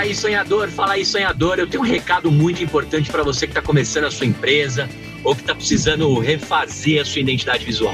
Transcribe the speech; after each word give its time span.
Fala 0.00 0.08
aí, 0.08 0.14
sonhador, 0.14 0.68
fala 0.70 0.92
aí, 0.94 1.04
sonhador. 1.04 1.58
Eu 1.58 1.66
tenho 1.66 1.82
um 1.82 1.86
recado 1.86 2.32
muito 2.32 2.64
importante 2.64 3.10
para 3.10 3.22
você 3.22 3.46
que 3.46 3.50
está 3.50 3.60
começando 3.60 4.04
a 4.04 4.10
sua 4.10 4.24
empresa 4.24 4.88
ou 5.22 5.34
que 5.34 5.42
está 5.42 5.54
precisando 5.54 6.18
refazer 6.18 7.02
a 7.02 7.04
sua 7.04 7.20
identidade 7.20 7.66
visual. 7.66 7.92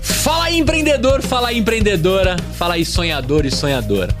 Fala 0.00 0.46
aí, 0.46 0.58
empreendedor, 0.58 1.20
fala 1.20 1.48
aí, 1.48 1.58
empreendedora, 1.58 2.36
fala 2.54 2.74
aí, 2.74 2.86
sonhador 2.86 3.44
e 3.44 3.50
sonhadora. 3.50 4.16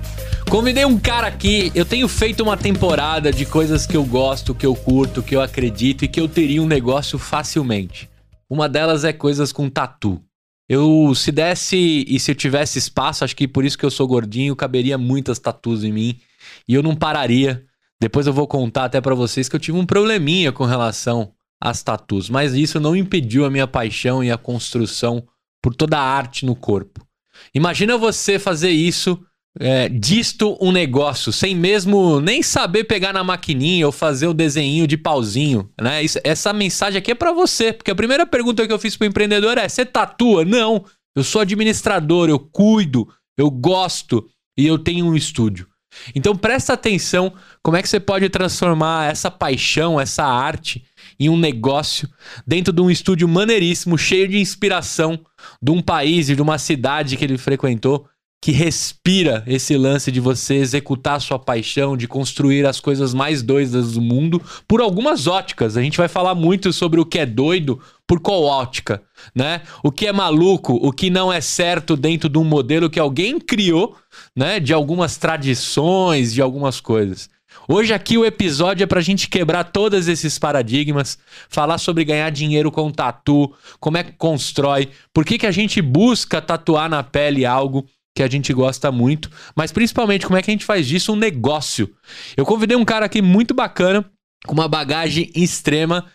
Convidei 0.50 0.84
um 0.84 0.98
cara 0.98 1.26
aqui, 1.26 1.70
eu 1.74 1.84
tenho 1.84 2.08
feito 2.08 2.42
uma 2.42 2.56
temporada 2.56 3.32
de 3.32 3.44
coisas 3.44 3.86
que 3.86 3.96
eu 3.96 4.04
gosto, 4.04 4.54
que 4.54 4.64
eu 4.64 4.74
curto, 4.74 5.22
que 5.22 5.36
eu 5.36 5.40
acredito 5.40 6.04
e 6.04 6.08
que 6.08 6.20
eu 6.20 6.28
teria 6.28 6.62
um 6.62 6.66
negócio 6.66 7.18
facilmente. 7.18 8.08
Uma 8.48 8.68
delas 8.68 9.04
é 9.04 9.12
coisas 9.12 9.52
com 9.52 9.68
tatu. 9.68 10.22
Eu, 10.68 11.12
se 11.14 11.30
desse 11.30 12.04
e 12.08 12.18
se 12.18 12.30
eu 12.30 12.34
tivesse 12.34 12.78
espaço, 12.78 13.24
acho 13.24 13.36
que 13.36 13.46
por 13.46 13.64
isso 13.64 13.76
que 13.76 13.84
eu 13.84 13.90
sou 13.90 14.06
gordinho, 14.06 14.56
caberia 14.56 14.96
muitas 14.96 15.38
tatus 15.38 15.84
em 15.84 15.92
mim 15.92 16.18
e 16.66 16.74
eu 16.74 16.82
não 16.82 16.94
pararia 16.94 17.66
depois 18.00 18.26
eu 18.26 18.32
vou 18.32 18.46
contar 18.46 18.84
até 18.84 19.00
para 19.00 19.14
vocês 19.14 19.48
que 19.48 19.56
eu 19.56 19.60
tive 19.60 19.78
um 19.78 19.86
probleminha 19.86 20.52
com 20.52 20.64
relação 20.64 21.32
às 21.60 21.82
tatus, 21.82 22.28
mas 22.28 22.52
isso 22.52 22.78
não 22.78 22.94
impediu 22.94 23.44
a 23.44 23.50
minha 23.50 23.66
paixão 23.66 24.22
e 24.22 24.30
a 24.30 24.36
construção 24.36 25.26
por 25.62 25.74
toda 25.74 25.98
a 25.98 26.02
arte 26.02 26.44
no 26.44 26.54
corpo. 26.54 27.06
Imagina 27.54 27.96
você 27.96 28.38
fazer 28.38 28.70
isso, 28.70 29.18
é, 29.58 29.88
disto 29.88 30.56
um 30.60 30.70
negócio, 30.70 31.32
sem 31.32 31.54
mesmo 31.54 32.20
nem 32.20 32.42
saber 32.42 32.84
pegar 32.84 33.12
na 33.12 33.24
maquininha 33.24 33.86
ou 33.86 33.92
fazer 33.92 34.26
o 34.26 34.34
desenho 34.34 34.86
de 34.86 34.96
pauzinho, 34.96 35.70
né? 35.80 36.02
Isso, 36.02 36.18
essa 36.22 36.52
mensagem 36.52 36.98
aqui 36.98 37.12
é 37.12 37.14
para 37.14 37.32
você, 37.32 37.72
porque 37.72 37.90
a 37.90 37.94
primeira 37.94 38.26
pergunta 38.26 38.66
que 38.66 38.72
eu 38.72 38.78
fiz 38.78 38.96
pro 38.96 39.06
empreendedor 39.06 39.56
é: 39.56 39.68
você 39.68 39.84
tatua? 39.84 40.44
Não, 40.44 40.84
eu 41.16 41.24
sou 41.24 41.40
administrador, 41.40 42.28
eu 42.28 42.38
cuido, 42.38 43.08
eu 43.38 43.50
gosto 43.50 44.26
e 44.58 44.66
eu 44.66 44.78
tenho 44.78 45.06
um 45.06 45.16
estúdio. 45.16 45.66
Então 46.14 46.36
presta 46.36 46.74
atenção 46.74 47.32
como 47.62 47.78
é 47.78 47.82
que 47.82 47.88
você 47.88 47.98
pode 47.98 48.28
transformar 48.28 49.10
essa 49.10 49.30
paixão, 49.30 49.98
essa 49.98 50.24
arte 50.24 50.84
em 51.18 51.30
um 51.30 51.38
negócio 51.38 52.06
dentro 52.46 52.72
de 52.72 52.82
um 52.82 52.90
estúdio 52.90 53.26
maneiríssimo, 53.26 53.96
cheio 53.96 54.28
de 54.28 54.38
inspiração 54.38 55.18
de 55.62 55.70
um 55.70 55.80
país 55.80 56.28
e 56.28 56.36
de 56.36 56.42
uma 56.42 56.58
cidade 56.58 57.16
que 57.16 57.24
ele 57.24 57.38
frequentou 57.38 58.06
que 58.46 58.52
respira 58.52 59.42
esse 59.44 59.76
lance 59.76 60.12
de 60.12 60.20
você 60.20 60.54
executar 60.54 61.16
a 61.16 61.20
sua 61.20 61.36
paixão, 61.36 61.96
de 61.96 62.06
construir 62.06 62.64
as 62.64 62.78
coisas 62.78 63.12
mais 63.12 63.42
doidas 63.42 63.94
do 63.94 64.00
mundo 64.00 64.40
por 64.68 64.80
algumas 64.80 65.26
óticas. 65.26 65.76
A 65.76 65.82
gente 65.82 65.98
vai 65.98 66.06
falar 66.06 66.32
muito 66.32 66.72
sobre 66.72 67.00
o 67.00 67.04
que 67.04 67.18
é 67.18 67.26
doido 67.26 67.80
por 68.06 68.20
qual 68.20 68.44
ótica, 68.44 69.02
né? 69.34 69.62
O 69.82 69.90
que 69.90 70.06
é 70.06 70.12
maluco, 70.12 70.74
o 70.74 70.92
que 70.92 71.10
não 71.10 71.32
é 71.32 71.40
certo 71.40 71.96
dentro 71.96 72.28
de 72.28 72.38
um 72.38 72.44
modelo 72.44 72.88
que 72.88 73.00
alguém 73.00 73.40
criou, 73.40 73.96
né? 74.32 74.60
De 74.60 74.72
algumas 74.72 75.16
tradições, 75.16 76.32
de 76.32 76.40
algumas 76.40 76.78
coisas. 76.80 77.28
Hoje 77.68 77.92
aqui 77.92 78.16
o 78.16 78.24
episódio 78.24 78.84
é 78.84 78.86
pra 78.86 79.00
gente 79.00 79.28
quebrar 79.28 79.64
todos 79.64 80.06
esses 80.06 80.38
paradigmas, 80.38 81.18
falar 81.48 81.78
sobre 81.78 82.04
ganhar 82.04 82.30
dinheiro 82.30 82.70
com 82.70 82.92
tatu, 82.92 83.52
como 83.80 83.96
é 83.96 84.04
que 84.04 84.12
constrói, 84.12 84.88
por 85.12 85.24
que, 85.24 85.36
que 85.36 85.46
a 85.46 85.50
gente 85.50 85.82
busca 85.82 86.40
tatuar 86.40 86.88
na 86.88 87.02
pele 87.02 87.44
algo 87.44 87.84
que 88.16 88.22
a 88.22 88.28
gente 88.28 88.50
gosta 88.54 88.90
muito, 88.90 89.30
mas 89.54 89.70
principalmente 89.70 90.24
como 90.24 90.38
é 90.38 90.42
que 90.42 90.50
a 90.50 90.54
gente 90.54 90.64
faz 90.64 90.86
disso 90.86 91.12
um 91.12 91.16
negócio. 91.16 91.94
Eu 92.34 92.46
convidei 92.46 92.74
um 92.74 92.84
cara 92.84 93.04
aqui 93.04 93.20
muito 93.20 93.52
bacana, 93.52 94.10
com 94.46 94.54
uma 94.54 94.66
bagagem 94.66 95.30
extrema, 95.34 96.06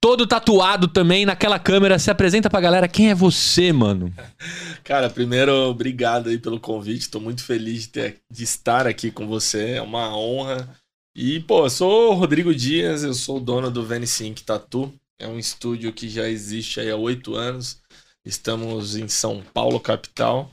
todo 0.00 0.26
tatuado 0.26 0.88
também 0.88 1.26
naquela 1.26 1.58
câmera. 1.58 1.98
Se 1.98 2.10
apresenta 2.10 2.48
pra 2.48 2.62
galera, 2.62 2.88
quem 2.88 3.10
é 3.10 3.14
você, 3.14 3.72
mano? 3.74 4.10
Cara, 4.82 5.10
primeiro, 5.10 5.52
obrigado 5.52 6.30
aí 6.30 6.38
pelo 6.38 6.58
convite. 6.58 7.10
Tô 7.10 7.20
muito 7.20 7.44
feliz 7.44 7.82
de, 7.82 7.88
ter, 7.88 8.16
de 8.30 8.42
estar 8.42 8.86
aqui 8.86 9.10
com 9.10 9.26
você. 9.26 9.72
É 9.72 9.82
uma 9.82 10.16
honra. 10.16 10.66
E, 11.14 11.40
pô, 11.40 11.66
eu 11.66 11.70
sou 11.70 12.12
o 12.12 12.14
Rodrigo 12.14 12.54
Dias, 12.54 13.02
eu 13.02 13.12
sou 13.12 13.36
o 13.36 13.40
dono 13.40 13.70
do 13.70 13.84
Venisync 13.84 14.42
Tatu. 14.42 14.94
É 15.18 15.26
um 15.26 15.38
estúdio 15.38 15.92
que 15.92 16.08
já 16.08 16.26
existe 16.26 16.80
há 16.80 16.96
oito 16.96 17.34
anos. 17.34 17.82
Estamos 18.24 18.96
em 18.96 19.08
São 19.08 19.42
Paulo, 19.52 19.78
capital. 19.78 20.50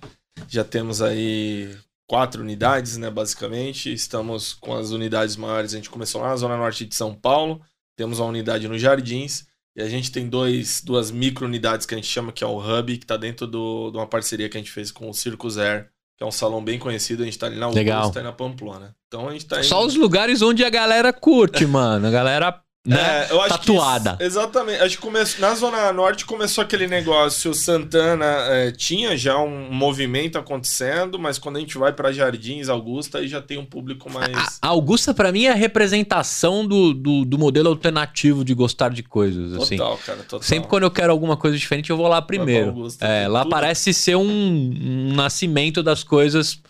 Já 0.47 0.63
temos 0.63 1.01
aí 1.01 1.75
quatro 2.07 2.41
unidades, 2.41 2.97
né, 2.97 3.09
basicamente. 3.09 3.91
Estamos 3.91 4.53
com 4.53 4.75
as 4.75 4.91
unidades 4.91 5.35
maiores. 5.35 5.73
A 5.73 5.77
gente 5.77 5.89
começou 5.89 6.21
lá 6.21 6.29
na 6.29 6.35
Zona 6.37 6.57
Norte 6.57 6.85
de 6.85 6.95
São 6.95 7.13
Paulo. 7.13 7.61
Temos 7.95 8.19
uma 8.19 8.29
unidade 8.29 8.67
no 8.67 8.77
Jardins. 8.77 9.45
E 9.75 9.81
a 9.81 9.87
gente 9.87 10.11
tem 10.11 10.27
dois, 10.27 10.81
duas 10.83 11.11
micro 11.11 11.45
unidades 11.45 11.85
que 11.85 11.93
a 11.93 11.97
gente 11.97 12.07
chama 12.07 12.31
que 12.31 12.43
é 12.43 12.47
o 12.47 12.57
Hub, 12.57 12.97
que 12.97 13.03
está 13.03 13.15
dentro 13.15 13.45
do, 13.45 13.91
de 13.91 13.97
uma 13.97 14.07
parceria 14.07 14.49
que 14.49 14.57
a 14.57 14.59
gente 14.59 14.71
fez 14.71 14.89
com 14.89 15.07
o 15.07 15.13
Circus 15.13 15.57
Air, 15.57 15.89
que 16.17 16.23
é 16.23 16.25
um 16.25 16.31
salão 16.31 16.63
bem 16.63 16.79
conhecido. 16.79 17.21
A 17.21 17.25
gente 17.25 17.35
está 17.35 17.45
ali 17.45 17.57
na 17.57 17.67
Augusta 17.67 18.19
e 18.19 18.23
na 18.23 18.31
Pamplona. 18.31 18.95
Então 19.07 19.29
a 19.29 19.33
gente 19.33 19.45
tá 19.45 19.61
Só 19.61 19.85
os 19.85 19.95
lugares 19.95 20.41
onde 20.41 20.65
a 20.65 20.69
galera 20.69 21.13
curte, 21.13 21.65
mano. 21.67 22.07
A 22.07 22.09
galera 22.09 22.63
né? 22.87 23.27
É, 23.29 23.33
eu 23.33 23.41
acho 23.41 23.57
Tatuada. 23.57 24.15
Que, 24.15 24.23
exatamente. 24.23 24.81
Acho 24.81 24.95
que 24.95 25.01
começou, 25.01 25.41
na 25.41 25.53
Zona 25.53 25.91
Norte 25.91 26.25
começou 26.25 26.63
aquele 26.63 26.87
negócio. 26.87 27.53
Santana 27.53 28.25
é, 28.47 28.71
tinha 28.71 29.17
já 29.17 29.37
um 29.37 29.71
movimento 29.71 30.37
acontecendo, 30.37 31.19
mas 31.19 31.37
quando 31.37 31.57
a 31.57 31.59
gente 31.59 31.77
vai 31.77 31.91
para 31.91 32.13
Jardins, 32.13 32.69
Augusta, 32.69 33.17
aí 33.17 33.27
já 33.27 33.41
tem 33.41 33.57
um 33.57 33.65
público 33.65 34.09
mais. 34.09 34.57
A, 34.61 34.67
Augusta, 34.69 35.13
para 35.13 35.31
mim, 35.33 35.45
é 35.45 35.51
a 35.51 35.55
representação 35.55 36.65
do, 36.65 36.93
do, 36.93 37.25
do, 37.25 37.37
modelo 37.37 37.67
alternativo 37.67 38.45
de 38.45 38.53
gostar 38.53 38.89
de 38.89 39.03
coisas. 39.03 39.51
Total, 39.51 39.93
assim. 39.93 40.05
cara, 40.05 40.19
total. 40.19 40.41
Sempre 40.41 40.69
quando 40.69 40.83
eu 40.83 40.91
quero 40.91 41.11
alguma 41.11 41.35
coisa 41.35 41.57
diferente, 41.57 41.89
eu 41.89 41.97
vou 41.97 42.07
lá 42.07 42.21
primeiro. 42.21 42.69
Augusta, 42.69 43.05
é, 43.05 43.27
lá 43.27 43.41
tudo. 43.41 43.51
parece 43.51 43.93
ser 43.93 44.15
um, 44.15 44.23
um 44.23 45.13
nascimento 45.13 45.83
das 45.83 46.03
coisas 46.03 46.61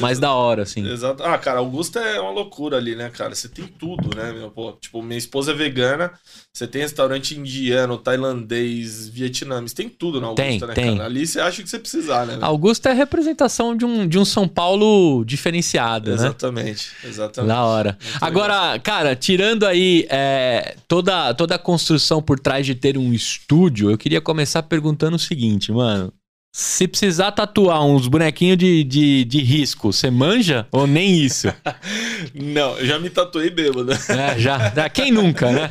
mais 0.00 0.18
da 0.18 0.32
hora, 0.32 0.62
assim. 0.62 0.86
Exato. 0.86 1.22
Ah, 1.22 1.38
cara, 1.38 1.58
Augusta 1.58 2.00
é 2.00 2.20
uma 2.20 2.30
loucura 2.30 2.76
ali, 2.76 2.94
né, 2.94 3.10
cara? 3.10 3.34
Você 3.34 3.48
tem 3.48 3.66
tudo, 3.66 4.16
né, 4.16 4.32
meu? 4.32 4.50
Pô, 4.50 4.72
tipo, 4.72 5.02
minha 5.02 5.18
esposa 5.18 5.52
é 5.52 5.54
vegana, 5.54 6.12
você 6.52 6.66
tem 6.66 6.82
restaurante 6.82 7.38
indiano, 7.38 7.98
tailandês, 7.98 9.08
vietnamês, 9.08 9.72
tem 9.72 9.88
tudo 9.88 10.20
na 10.20 10.28
Augusta, 10.28 10.44
tem, 10.44 10.60
né, 10.68 10.74
tem. 10.74 10.96
cara? 10.96 11.06
Ali 11.06 11.26
você 11.26 11.40
acha 11.40 11.62
que 11.62 11.68
você 11.68 11.78
precisar, 11.78 12.26
né? 12.26 12.38
Augusta 12.40 12.90
é 12.90 12.92
representação 12.92 13.76
de 13.76 13.84
um, 13.84 14.06
de 14.06 14.18
um 14.18 14.24
São 14.24 14.46
Paulo 14.48 15.24
diferenciado, 15.24 16.10
exatamente, 16.10 16.90
né? 17.02 17.10
Exatamente, 17.10 17.48
Da 17.48 17.64
hora. 17.64 17.98
Muito 18.02 18.24
Agora, 18.24 18.60
legal. 18.72 18.80
cara, 18.80 19.16
tirando 19.16 19.66
aí 19.66 20.06
é, 20.10 20.76
toda, 20.88 21.34
toda 21.34 21.54
a 21.54 21.58
construção 21.58 22.22
por 22.22 22.38
trás 22.38 22.64
de 22.66 22.74
ter 22.74 22.96
um 22.98 23.12
estúdio, 23.12 23.90
eu 23.90 23.98
queria 23.98 24.20
começar 24.20 24.62
perguntando 24.62 25.16
o 25.16 25.18
seguinte, 25.18 25.70
mano. 25.72 26.12
Se 26.58 26.88
precisar 26.88 27.32
tatuar 27.32 27.84
uns 27.84 28.08
bonequinhos 28.08 28.56
de, 28.56 28.82
de, 28.82 29.26
de 29.26 29.42
risco, 29.42 29.92
você 29.92 30.10
manja 30.10 30.66
ou 30.72 30.86
nem 30.86 31.20
isso? 31.20 31.48
não, 32.34 32.78
eu 32.78 32.86
já 32.86 32.98
me 32.98 33.10
tatuei 33.10 33.50
bêbado. 33.50 33.92
É, 33.92 34.38
já. 34.38 34.88
Quem 34.88 35.12
nunca, 35.12 35.52
né? 35.52 35.70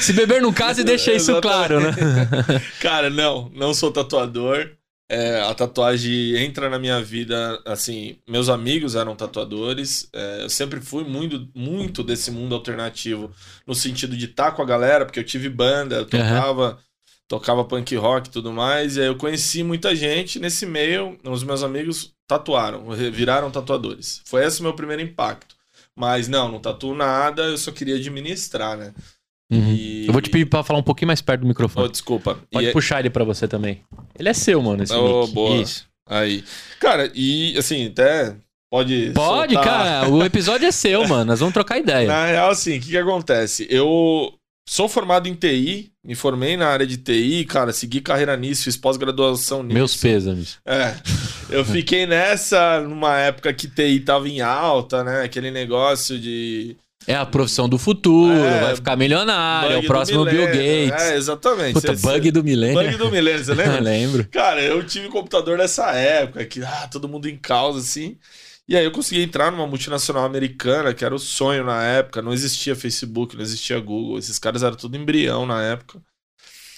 Se 0.00 0.12
beber 0.12 0.40
no 0.40 0.52
caso, 0.52 0.84
deixa 0.84 1.12
isso 1.12 1.40
claro, 1.40 1.80
né? 1.80 1.90
Cara, 2.78 3.10
não, 3.10 3.50
não 3.52 3.74
sou 3.74 3.90
tatuador. 3.90 4.70
É, 5.10 5.40
a 5.40 5.52
tatuagem 5.52 6.36
entra 6.36 6.70
na 6.70 6.78
minha 6.78 7.02
vida, 7.02 7.60
assim, 7.66 8.18
meus 8.28 8.48
amigos 8.48 8.94
eram 8.94 9.16
tatuadores, 9.16 10.08
é, 10.14 10.44
eu 10.44 10.48
sempre 10.48 10.80
fui 10.80 11.02
muito, 11.02 11.48
muito 11.52 12.04
desse 12.04 12.30
mundo 12.30 12.54
alternativo, 12.54 13.32
no 13.66 13.74
sentido 13.74 14.16
de 14.16 14.26
estar 14.26 14.52
com 14.52 14.62
a 14.62 14.64
galera, 14.64 15.04
porque 15.04 15.18
eu 15.18 15.24
tive 15.24 15.48
banda, 15.48 15.96
eu 15.96 16.06
tocava... 16.06 16.70
Uhum 16.74 16.89
tocava 17.30 17.64
punk 17.64 17.94
rock 17.94 18.28
e 18.28 18.32
tudo 18.32 18.52
mais. 18.52 18.96
E 18.96 19.00
aí 19.00 19.06
eu 19.06 19.14
conheci 19.14 19.62
muita 19.62 19.94
gente 19.94 20.40
nesse 20.40 20.66
meio. 20.66 21.16
Os 21.22 21.44
meus 21.44 21.62
amigos 21.62 22.12
tatuaram, 22.26 22.90
viraram 23.12 23.52
tatuadores. 23.52 24.20
Foi 24.26 24.44
esse 24.44 24.58
o 24.58 24.64
meu 24.64 24.74
primeiro 24.74 25.00
impacto. 25.00 25.54
Mas 25.96 26.26
não, 26.26 26.50
não 26.50 26.58
tatuo 26.58 26.94
nada, 26.94 27.42
eu 27.42 27.56
só 27.56 27.70
queria 27.70 27.94
administrar, 27.94 28.76
né? 28.76 28.92
Uhum. 29.50 29.72
E... 29.72 30.06
Eu 30.06 30.12
vou 30.12 30.20
te 30.20 30.30
pedir 30.30 30.46
pra 30.46 30.64
falar 30.64 30.80
um 30.80 30.84
pouquinho 30.84 31.06
mais 31.06 31.20
perto 31.20 31.42
do 31.42 31.46
microfone. 31.46 31.86
Oh, 31.86 31.88
desculpa. 31.88 32.38
Pode 32.50 32.66
e 32.66 32.68
é 32.68 32.72
puxar 32.72 32.96
é... 32.96 33.00
ele 33.00 33.10
pra 33.10 33.24
você 33.24 33.46
também. 33.46 33.82
Ele 34.18 34.28
é 34.28 34.34
seu, 34.34 34.60
mano, 34.60 34.82
esse 34.82 34.92
oh. 34.92 35.26
Boa. 35.28 35.56
Isso. 35.56 35.86
Aí. 36.08 36.42
Cara, 36.80 37.10
e 37.14 37.56
assim, 37.56 37.86
até 37.86 38.34
Pode. 38.70 39.10
Pode, 39.14 39.54
soltar... 39.54 39.64
cara. 39.64 40.08
O 40.08 40.24
episódio 40.24 40.66
é 40.66 40.72
seu, 40.72 41.06
mano. 41.06 41.26
Nós 41.26 41.40
vamos 41.40 41.52
trocar 41.52 41.78
ideia. 41.80 42.06
Na 42.06 42.26
real, 42.26 42.50
assim, 42.50 42.78
o 42.78 42.80
que, 42.80 42.90
que 42.90 42.98
acontece? 42.98 43.66
Eu 43.68 44.32
sou 44.70 44.88
formado 44.88 45.26
em 45.28 45.34
TI, 45.34 45.90
me 46.04 46.14
formei 46.14 46.56
na 46.56 46.68
área 46.68 46.86
de 46.86 46.96
TI, 46.96 47.44
cara, 47.44 47.72
segui 47.72 48.00
carreira 48.00 48.36
nisso, 48.36 48.62
fiz 48.62 48.76
pós-graduação 48.76 49.64
nisso. 49.64 49.74
Meus 49.74 49.96
pêsames. 49.96 50.58
É. 50.64 50.94
Eu 51.50 51.64
fiquei 51.64 52.06
nessa 52.06 52.80
numa 52.80 53.18
época 53.18 53.52
que 53.52 53.66
TI 53.66 53.98
tava 53.98 54.28
em 54.28 54.40
alta, 54.40 55.02
né? 55.02 55.22
Aquele 55.24 55.50
negócio 55.50 56.16
de. 56.16 56.76
É 57.04 57.16
a 57.16 57.26
profissão 57.26 57.68
do 57.68 57.78
futuro, 57.78 58.32
É, 58.32 58.60
vai 58.60 58.76
ficar 58.76 58.94
milionário, 58.94 59.72
é 59.74 59.78
o 59.78 59.86
próximo 59.86 60.24
Bill 60.24 60.46
milênio. 60.48 60.90
Gates. 60.90 61.04
É, 61.04 61.16
exatamente. 61.16 61.72
Puta, 61.72 61.96
Cê- 61.96 62.06
bug 62.06 62.30
do 62.30 62.44
milênio. 62.44 62.74
Bug 62.80 62.96
do 62.96 63.10
milênio, 63.10 63.44
você 63.44 63.54
lembra? 63.54 63.80
Lembro. 63.82 64.28
Cara, 64.30 64.62
eu 64.62 64.86
tive 64.86 65.08
computador 65.08 65.58
nessa 65.58 65.90
época, 65.92 66.44
que 66.44 66.62
ah, 66.62 66.88
todo 66.92 67.08
mundo 67.08 67.26
em 67.28 67.36
causa, 67.36 67.80
assim. 67.80 68.16
E 68.70 68.76
aí 68.76 68.84
eu 68.84 68.92
consegui 68.92 69.20
entrar 69.20 69.50
numa 69.50 69.66
multinacional 69.66 70.24
americana, 70.24 70.94
que 70.94 71.04
era 71.04 71.12
o 71.12 71.18
sonho 71.18 71.64
na 71.64 71.82
época. 71.82 72.22
Não 72.22 72.32
existia 72.32 72.76
Facebook, 72.76 73.34
não 73.34 73.42
existia 73.42 73.80
Google. 73.80 74.16
Esses 74.16 74.38
caras 74.38 74.62
eram 74.62 74.76
tudo 74.76 74.96
embrião 74.96 75.44
na 75.44 75.60
época. 75.60 76.00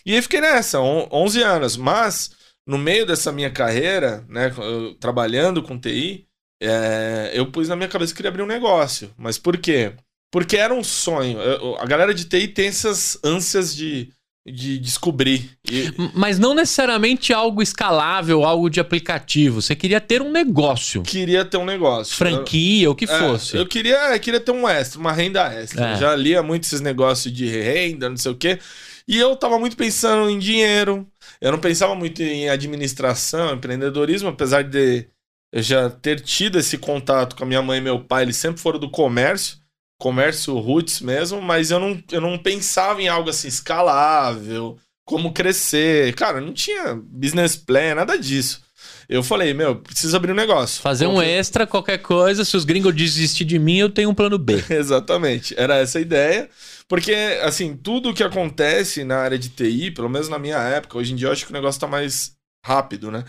E 0.06 0.14
aí 0.14 0.22
fiquei 0.22 0.40
nessa, 0.40 0.80
on- 0.80 1.06
11 1.12 1.42
anos. 1.42 1.76
Mas, 1.76 2.30
no 2.66 2.78
meio 2.78 3.04
dessa 3.04 3.30
minha 3.30 3.50
carreira, 3.50 4.24
né, 4.26 4.50
trabalhando 4.98 5.62
com 5.62 5.78
TI, 5.78 6.26
é, 6.62 7.30
eu 7.34 7.52
pus 7.52 7.68
na 7.68 7.76
minha 7.76 7.88
cabeça 7.90 8.12
que 8.14 8.16
queria 8.16 8.30
abrir 8.30 8.42
um 8.42 8.46
negócio. 8.46 9.12
Mas 9.18 9.36
por 9.36 9.58
quê? 9.58 9.92
Porque 10.32 10.56
era 10.56 10.72
um 10.72 10.82
sonho. 10.82 11.38
Eu- 11.40 11.76
A 11.76 11.84
galera 11.84 12.14
de 12.14 12.24
TI 12.24 12.48
tem 12.48 12.68
essas 12.68 13.18
ânsias 13.22 13.76
de, 13.76 14.10
de 14.46 14.78
descobrir. 14.78 15.50
E, 15.70 15.92
Mas 16.14 16.38
não 16.38 16.54
necessariamente 16.54 17.32
algo 17.32 17.62
escalável, 17.62 18.42
algo 18.44 18.68
de 18.68 18.80
aplicativo. 18.80 19.62
Você 19.62 19.76
queria 19.76 20.00
ter 20.00 20.20
um 20.20 20.30
negócio. 20.32 21.02
queria 21.02 21.44
ter 21.44 21.56
um 21.58 21.64
negócio. 21.64 22.16
Franquia, 22.16 22.90
o 22.90 22.94
que 22.94 23.04
É, 23.04 23.18
fosse. 23.18 23.56
eu 23.56 23.66
queria, 23.66 24.14
eu 24.14 24.20
queria 24.20 24.40
ter 24.40 24.50
um 24.50 24.68
extra, 24.68 24.98
uma 24.98 25.12
renda 25.12 25.42
extra. 25.54 25.90
É. 25.90 25.94
Eu 25.94 25.98
Já 25.98 26.16
lia 26.16 26.42
muito 26.42 26.64
esses 26.64 26.80
negócios 26.80 27.32
de 27.32 27.46
renda, 27.46 28.08
não 28.10 28.16
sei 28.16 28.32
o 28.32 28.36
quê. 28.36 28.58
E 29.06 29.16
eu 29.18 29.36
tava 29.36 29.58
muito 29.58 29.76
pensando 29.76 30.28
em 30.28 30.38
dinheiro. 30.38 31.06
Eu 31.40 31.52
não 31.52 31.58
pensava 31.58 31.94
muito 31.94 32.22
em 32.22 32.48
administração, 32.48 33.54
empreendedorismo, 33.54 34.28
apesar 34.28 34.62
de 34.62 35.06
eu 35.52 35.62
já 35.62 35.90
ter 35.90 36.20
tido 36.20 36.58
esse 36.58 36.78
contato 36.78 37.36
com 37.36 37.44
a 37.44 37.46
minha 37.46 37.62
mãe 37.62 37.78
e 37.78 37.82
meu 37.82 38.00
pai. 38.00 38.22
Eles 38.24 38.36
sempre 38.36 38.60
foram 38.60 38.78
do 38.80 38.90
comércio, 38.90 39.58
comércio 40.02 40.58
roots 40.58 41.00
mesmo, 41.00 41.40
mas 41.40 41.70
eu 41.70 41.78
não, 41.78 42.02
eu 42.10 42.20
não 42.20 42.36
pensava 42.36 43.00
em 43.00 43.06
algo 43.06 43.30
assim 43.30 43.46
escalável, 43.46 44.76
como 45.06 45.32
crescer. 45.32 46.12
Cara, 46.16 46.40
não 46.40 46.52
tinha 46.52 47.00
business 47.00 47.54
plan, 47.54 47.94
nada 47.94 48.18
disso. 48.18 48.60
Eu 49.08 49.22
falei, 49.22 49.54
meu, 49.54 49.76
preciso 49.76 50.16
abrir 50.16 50.32
um 50.32 50.34
negócio. 50.34 50.82
Fazer 50.82 51.06
um 51.06 51.22
extra, 51.22 51.68
qualquer 51.68 51.98
coisa. 51.98 52.44
Se 52.44 52.56
os 52.56 52.64
gringos 52.64 52.92
desistirem 52.92 53.46
de 53.46 53.58
mim, 53.60 53.76
eu 53.76 53.88
tenho 53.88 54.10
um 54.10 54.14
plano 54.14 54.38
B. 54.38 54.64
Exatamente, 54.68 55.54
era 55.56 55.76
essa 55.76 55.98
a 55.98 56.02
ideia. 56.02 56.50
Porque, 56.88 57.14
assim, 57.44 57.76
tudo 57.76 58.12
que 58.12 58.24
acontece 58.24 59.04
na 59.04 59.18
área 59.18 59.38
de 59.38 59.50
TI, 59.50 59.92
pelo 59.92 60.08
menos 60.08 60.28
na 60.28 60.38
minha 60.38 60.58
época, 60.58 60.98
hoje 60.98 61.12
em 61.12 61.16
dia 61.16 61.28
eu 61.28 61.32
acho 61.32 61.44
que 61.46 61.52
o 61.52 61.54
negócio 61.54 61.80
tá 61.80 61.86
mais 61.86 62.32
rápido, 62.66 63.08
né? 63.08 63.24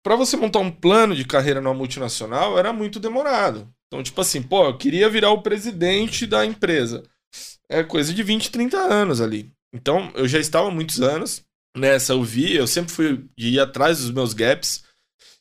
Pra 0.00 0.14
você 0.14 0.36
montar 0.36 0.60
um 0.60 0.70
plano 0.70 1.16
de 1.16 1.24
carreira 1.24 1.60
numa 1.60 1.74
multinacional 1.74 2.56
era 2.56 2.72
muito 2.72 3.00
demorado. 3.00 3.73
Então, 3.86 4.02
tipo 4.02 4.20
assim, 4.20 4.42
pô, 4.42 4.64
eu 4.64 4.76
queria 4.76 5.08
virar 5.08 5.30
o 5.30 5.42
presidente 5.42 6.26
da 6.26 6.44
empresa. 6.44 7.02
É 7.68 7.82
coisa 7.82 8.12
de 8.12 8.22
20, 8.22 8.50
30 8.50 8.76
anos 8.78 9.20
ali. 9.20 9.52
Então, 9.72 10.12
eu 10.14 10.28
já 10.28 10.38
estava 10.38 10.68
há 10.68 10.70
muitos 10.70 11.00
anos 11.00 11.44
nessa, 11.76 12.12
eu 12.12 12.22
vi, 12.22 12.54
eu 12.54 12.66
sempre 12.66 12.92
fui 12.92 13.24
ir 13.36 13.58
atrás 13.58 13.98
dos 13.98 14.10
meus 14.10 14.32
gaps. 14.32 14.84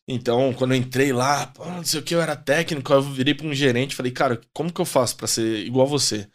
Então, 0.08 0.54
quando 0.54 0.74
eu 0.74 0.78
entrei 0.78 1.14
lá, 1.14 1.48
pô, 1.48 1.66
não 1.66 1.84
sei 1.84 2.00
o 2.00 2.04
que, 2.04 2.14
eu 2.14 2.22
era 2.22 2.36
técnico, 2.36 2.92
eu 2.92 3.02
virei 3.02 3.34
pra 3.34 3.48
um 3.48 3.54
gerente 3.54 3.96
falei, 3.96 4.12
cara, 4.12 4.42
como 4.54 4.72
que 4.74 4.82
eu 4.82 4.86
faço 4.86 5.16
pra 5.16 5.28
ser 5.28 5.66
igual 5.66 5.88
a 5.88 5.90
você? 5.90 6.28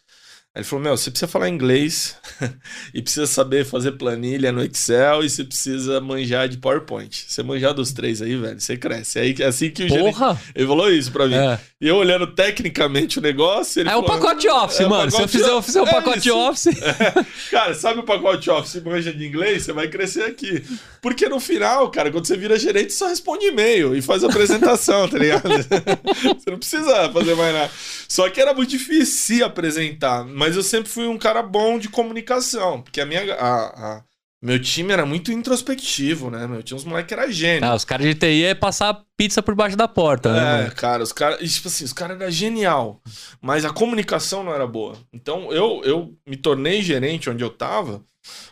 Aí 0.54 0.60
ele 0.60 0.64
falou, 0.64 0.82
meu, 0.82 0.96
você 0.96 1.10
precisa 1.10 1.30
falar 1.30 1.48
inglês 1.48 2.16
e 2.94 3.02
precisa 3.02 3.26
saber 3.26 3.64
fazer 3.64 3.92
planilha 3.92 4.50
no 4.50 4.62
Excel 4.62 5.22
e 5.22 5.30
você 5.30 5.44
precisa 5.44 6.00
manjar 6.00 6.48
de 6.48 6.56
PowerPoint. 6.56 7.26
Você 7.28 7.42
manjar 7.42 7.74
dos 7.74 7.92
três 7.92 8.22
aí, 8.22 8.34
velho, 8.34 8.58
você 8.58 8.76
cresce. 8.76 9.18
Aí, 9.18 9.36
é 9.38 9.44
assim 9.44 9.70
que 9.70 9.84
o 9.84 9.88
gerente... 9.88 10.14
Porra! 10.14 10.40
Ele 10.54 10.66
falou 10.66 10.90
isso 10.90 11.12
pra 11.12 11.26
mim. 11.26 11.34
É, 11.34 11.60
E 11.80 11.86
eu 11.86 11.96
olhando 11.96 12.26
tecnicamente 12.26 13.18
o 13.18 13.22
negócio, 13.22 13.80
ele 13.80 13.90
é 13.90 13.96
o 13.96 14.02
falou, 14.02 14.18
pacote 14.18 14.48
Office, 14.48 14.80
é 14.80 14.86
o 14.86 14.90
mano. 14.90 15.10
Se 15.10 15.16
eu 15.16 15.20
pacote 15.20 15.38
fizer, 15.38 15.50
eu 15.50 15.62
fizer 15.62 15.82
o 15.82 15.86
é 15.86 15.90
pacote 15.90 16.28
isso. 16.28 16.36
Office. 16.36 16.68
Cara, 17.52 17.74
sabe 17.74 18.00
o 18.00 18.04
pacote 18.04 18.50
Office 18.50 18.82
manja 18.82 19.12
de 19.12 19.26
inglês? 19.26 19.64
Você 19.64 19.72
vai 19.72 19.86
crescer 19.86 20.22
aqui. 20.22 20.64
Porque 21.00 21.28
no 21.28 21.38
final, 21.38 21.90
cara, 21.90 22.10
quando 22.10 22.26
você 22.26 22.36
vira 22.36 22.58
gerente, 22.58 22.92
só 22.92 23.06
responde 23.06 23.46
e-mail 23.46 23.94
e 23.94 24.02
faz 24.02 24.24
a 24.24 24.28
apresentação, 24.28 25.08
tá 25.08 25.18
ligado? 25.18 25.48
você 26.36 26.50
não 26.50 26.58
precisa 26.58 27.10
fazer 27.12 27.34
mais 27.36 27.54
nada. 27.54 27.70
Só 28.08 28.28
que 28.28 28.40
era 28.40 28.52
muito 28.52 28.70
difícil 28.70 29.06
se 29.06 29.42
apresentar. 29.42 30.24
Mas 30.38 30.56
eu 30.56 30.62
sempre 30.62 30.88
fui 30.88 31.06
um 31.06 31.18
cara 31.18 31.42
bom 31.42 31.78
de 31.78 31.88
comunicação. 31.88 32.80
Porque 32.82 33.00
a 33.00 33.06
minha. 33.06 33.34
A, 33.34 33.96
a- 33.96 34.04
meu 34.40 34.62
time 34.62 34.92
era 34.92 35.04
muito 35.04 35.32
introspectivo, 35.32 36.30
né? 36.30 36.46
Meu, 36.46 36.62
tinha 36.62 36.76
uns 36.76 36.84
moleques 36.84 37.08
que 37.08 37.14
era 37.14 37.28
gênio. 37.28 37.68
Ah, 37.68 37.74
os 37.74 37.84
caras 37.84 38.06
de 38.06 38.14
TI 38.14 38.44
é 38.44 38.54
passar 38.54 39.02
pizza 39.16 39.42
por 39.42 39.52
baixo 39.56 39.76
da 39.76 39.88
porta, 39.88 40.32
né? 40.32 40.38
É, 40.38 40.62
mano? 40.62 40.74
cara, 40.76 41.02
os 41.02 41.12
caras. 41.12 41.52
Tipo 41.52 41.66
assim, 41.66 41.84
os 41.84 41.92
caras 41.92 42.20
eram 42.20 42.30
genial. 42.30 43.02
Mas 43.40 43.64
a 43.64 43.70
comunicação 43.70 44.44
não 44.44 44.54
era 44.54 44.64
boa. 44.64 44.96
Então 45.12 45.52
eu, 45.52 45.82
eu 45.84 46.14
me 46.24 46.36
tornei 46.36 46.82
gerente 46.82 47.28
onde 47.28 47.42
eu 47.42 47.50
tava 47.50 48.04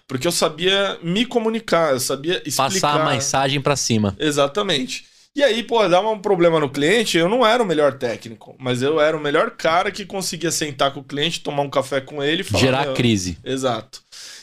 porque 0.09 0.27
eu 0.27 0.32
sabia 0.32 0.99
me 1.03 1.25
comunicar, 1.27 1.93
eu 1.93 2.00
sabia 2.00 2.43
explicar. 2.47 2.81
Passar 2.81 3.06
a 3.06 3.11
mensagem 3.12 3.61
pra 3.61 3.77
cima. 3.77 4.17
Exatamente. 4.19 5.05
E 5.37 5.44
aí, 5.44 5.62
pô, 5.62 5.87
dava 5.87 6.09
um 6.09 6.19
problema 6.19 6.59
no 6.59 6.71
cliente, 6.71 7.19
eu 7.19 7.29
não 7.29 7.47
era 7.47 7.62
o 7.62 7.67
melhor 7.67 7.99
técnico, 7.99 8.56
mas 8.59 8.81
eu 8.81 8.99
era 8.99 9.15
o 9.15 9.21
melhor 9.21 9.50
cara 9.50 9.91
que 9.91 10.06
conseguia 10.06 10.50
sentar 10.50 10.94
com 10.94 11.00
o 11.00 11.05
cliente, 11.05 11.43
tomar 11.43 11.61
um 11.61 11.69
café 11.69 12.00
com 12.00 12.25
ele 12.25 12.41
e 12.41 12.44
falar. 12.44 12.62
Gerar 12.62 12.85
"Meu, 12.87 12.94
crise. 12.94 13.37
Exato. 13.44 14.00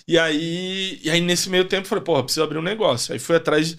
E 0.07 0.19
aí, 0.19 0.99
e 1.03 1.09
aí, 1.09 1.19
nesse 1.19 1.49
meio 1.49 1.65
tempo, 1.65 1.85
eu 1.85 1.89
falei, 1.89 2.03
porra, 2.03 2.21
preciso 2.21 2.43
abrir 2.43 2.59
um 2.59 2.63
negócio. 2.63 3.11
Aí 3.11 3.17
fui 3.17 3.35
atrás. 3.35 3.69
De... 3.69 3.77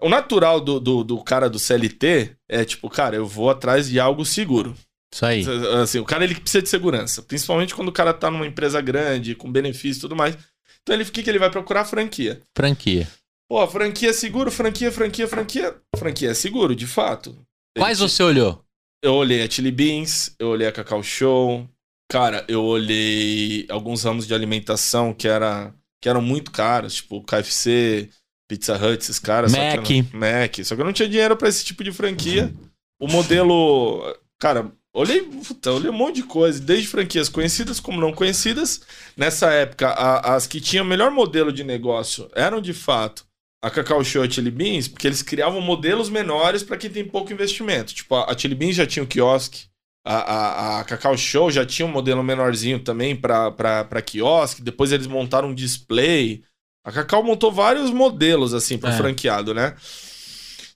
O 0.00 0.08
natural 0.08 0.58
do, 0.58 0.80
do, 0.80 1.04
do 1.04 1.22
cara 1.22 1.50
do 1.50 1.58
CLT 1.58 2.32
é 2.48 2.64
tipo, 2.64 2.88
cara, 2.88 3.14
eu 3.16 3.26
vou 3.26 3.50
atrás 3.50 3.90
de 3.90 4.00
algo 4.00 4.24
seguro. 4.24 4.74
Isso 5.12 5.26
aí. 5.26 5.44
Assim, 5.82 5.98
o 5.98 6.06
cara 6.06 6.24
ele 6.24 6.36
precisa 6.36 6.62
de 6.62 6.70
segurança. 6.70 7.20
Principalmente 7.20 7.74
quando 7.74 7.88
o 7.88 7.92
cara 7.92 8.14
tá 8.14 8.30
numa 8.30 8.46
empresa 8.46 8.80
grande, 8.80 9.34
com 9.34 9.52
benefício 9.52 9.98
e 9.98 10.00
tudo 10.00 10.16
mais. 10.16 10.38
Então 10.82 10.94
ele, 10.94 11.04
o 11.04 11.12
que, 11.12 11.22
que 11.22 11.28
ele 11.28 11.38
vai 11.38 11.50
procurar? 11.50 11.84
Franquia. 11.84 12.40
Franquia. 12.54 13.06
Pô, 13.48 13.66
franquia 13.68 14.10
é 14.10 14.12
seguro, 14.12 14.50
franquia, 14.50 14.90
franquia, 14.90 15.28
franquia. 15.28 15.76
Franquia 15.96 16.30
é 16.30 16.34
seguro, 16.34 16.74
de 16.74 16.86
fato. 16.86 17.36
Quais 17.78 17.98
você 18.00 18.22
olhou? 18.22 18.64
Eu 19.02 19.14
olhei 19.14 19.42
a 19.42 19.48
Chili 19.50 19.70
Beans, 19.70 20.34
eu 20.38 20.48
olhei 20.48 20.66
a 20.66 20.72
Cacau 20.72 21.02
Show. 21.02 21.68
Cara, 22.10 22.44
eu 22.48 22.64
olhei 22.64 23.66
alguns 23.68 24.02
ramos 24.04 24.26
de 24.26 24.34
alimentação 24.34 25.12
que, 25.12 25.28
era, 25.28 25.72
que 26.00 26.08
eram 26.08 26.22
muito 26.22 26.50
caros, 26.50 26.94
tipo 26.96 27.22
KFC, 27.22 28.08
Pizza 28.48 28.74
Hut, 28.76 29.02
esses 29.02 29.18
caras. 29.18 29.52
só 29.52 29.58
que 29.58 29.76
Mac. 29.76 29.88
eu 29.90 30.04
não- 30.12 30.20
Mac. 30.20 30.64
Só 30.64 30.74
que 30.74 30.80
eu 30.80 30.84
não 30.86 30.92
tinha 30.92 31.08
dinheiro 31.08 31.36
pra 31.36 31.48
esse 31.48 31.64
tipo 31.64 31.84
de 31.84 31.92
franquia. 31.92 32.52
O 33.00 33.06
modelo. 33.06 34.02
Cara, 34.40 34.72
olhei, 34.94 35.22
puta, 35.22 35.72
olhei 35.72 35.90
um 35.90 35.94
monte 35.94 36.16
de 36.16 36.22
coisa, 36.24 36.58
desde 36.60 36.88
franquias 36.88 37.28
conhecidas 37.28 37.78
como 37.80 38.00
não 38.00 38.12
conhecidas. 38.12 38.80
Nessa 39.16 39.50
época, 39.52 39.88
a- 39.88 40.34
as 40.34 40.46
que 40.46 40.60
tinham 40.60 40.84
o 40.84 40.88
melhor 40.88 41.10
modelo 41.10 41.52
de 41.52 41.62
negócio 41.64 42.28
eram 42.34 42.60
de 42.60 42.72
fato 42.72 43.25
a 43.62 43.70
Cacau 43.70 44.02
Show 44.04 44.24
e 44.24 44.28
a 44.28 44.30
Chili 44.30 44.50
Beans, 44.50 44.86
porque 44.88 45.06
eles 45.06 45.22
criavam 45.22 45.60
modelos 45.60 46.08
menores 46.08 46.62
para 46.62 46.76
quem 46.76 46.90
tem 46.90 47.04
pouco 47.04 47.32
investimento. 47.32 47.94
Tipo, 47.94 48.14
a, 48.16 48.36
Chili 48.36 48.54
Beans 48.54 48.76
já 48.76 48.86
tinha 48.86 49.02
o 49.02 49.06
quiosque. 49.06 49.64
A, 50.06 50.14
a, 50.18 50.80
a 50.80 50.84
Cacau 50.84 51.16
Show 51.16 51.50
já 51.50 51.66
tinha 51.66 51.84
um 51.86 51.90
modelo 51.90 52.22
menorzinho 52.22 52.78
também 52.78 53.16
para 53.16 54.02
quiosque. 54.04 54.62
Depois 54.62 54.92
eles 54.92 55.06
montaram 55.08 55.48
um 55.48 55.54
display. 55.54 56.44
A 56.84 56.92
Cacau 56.92 57.24
montou 57.24 57.50
vários 57.50 57.90
modelos 57.90 58.54
assim 58.54 58.78
para 58.78 58.94
É. 58.94 58.96
franqueado, 58.96 59.52
né? 59.52 59.74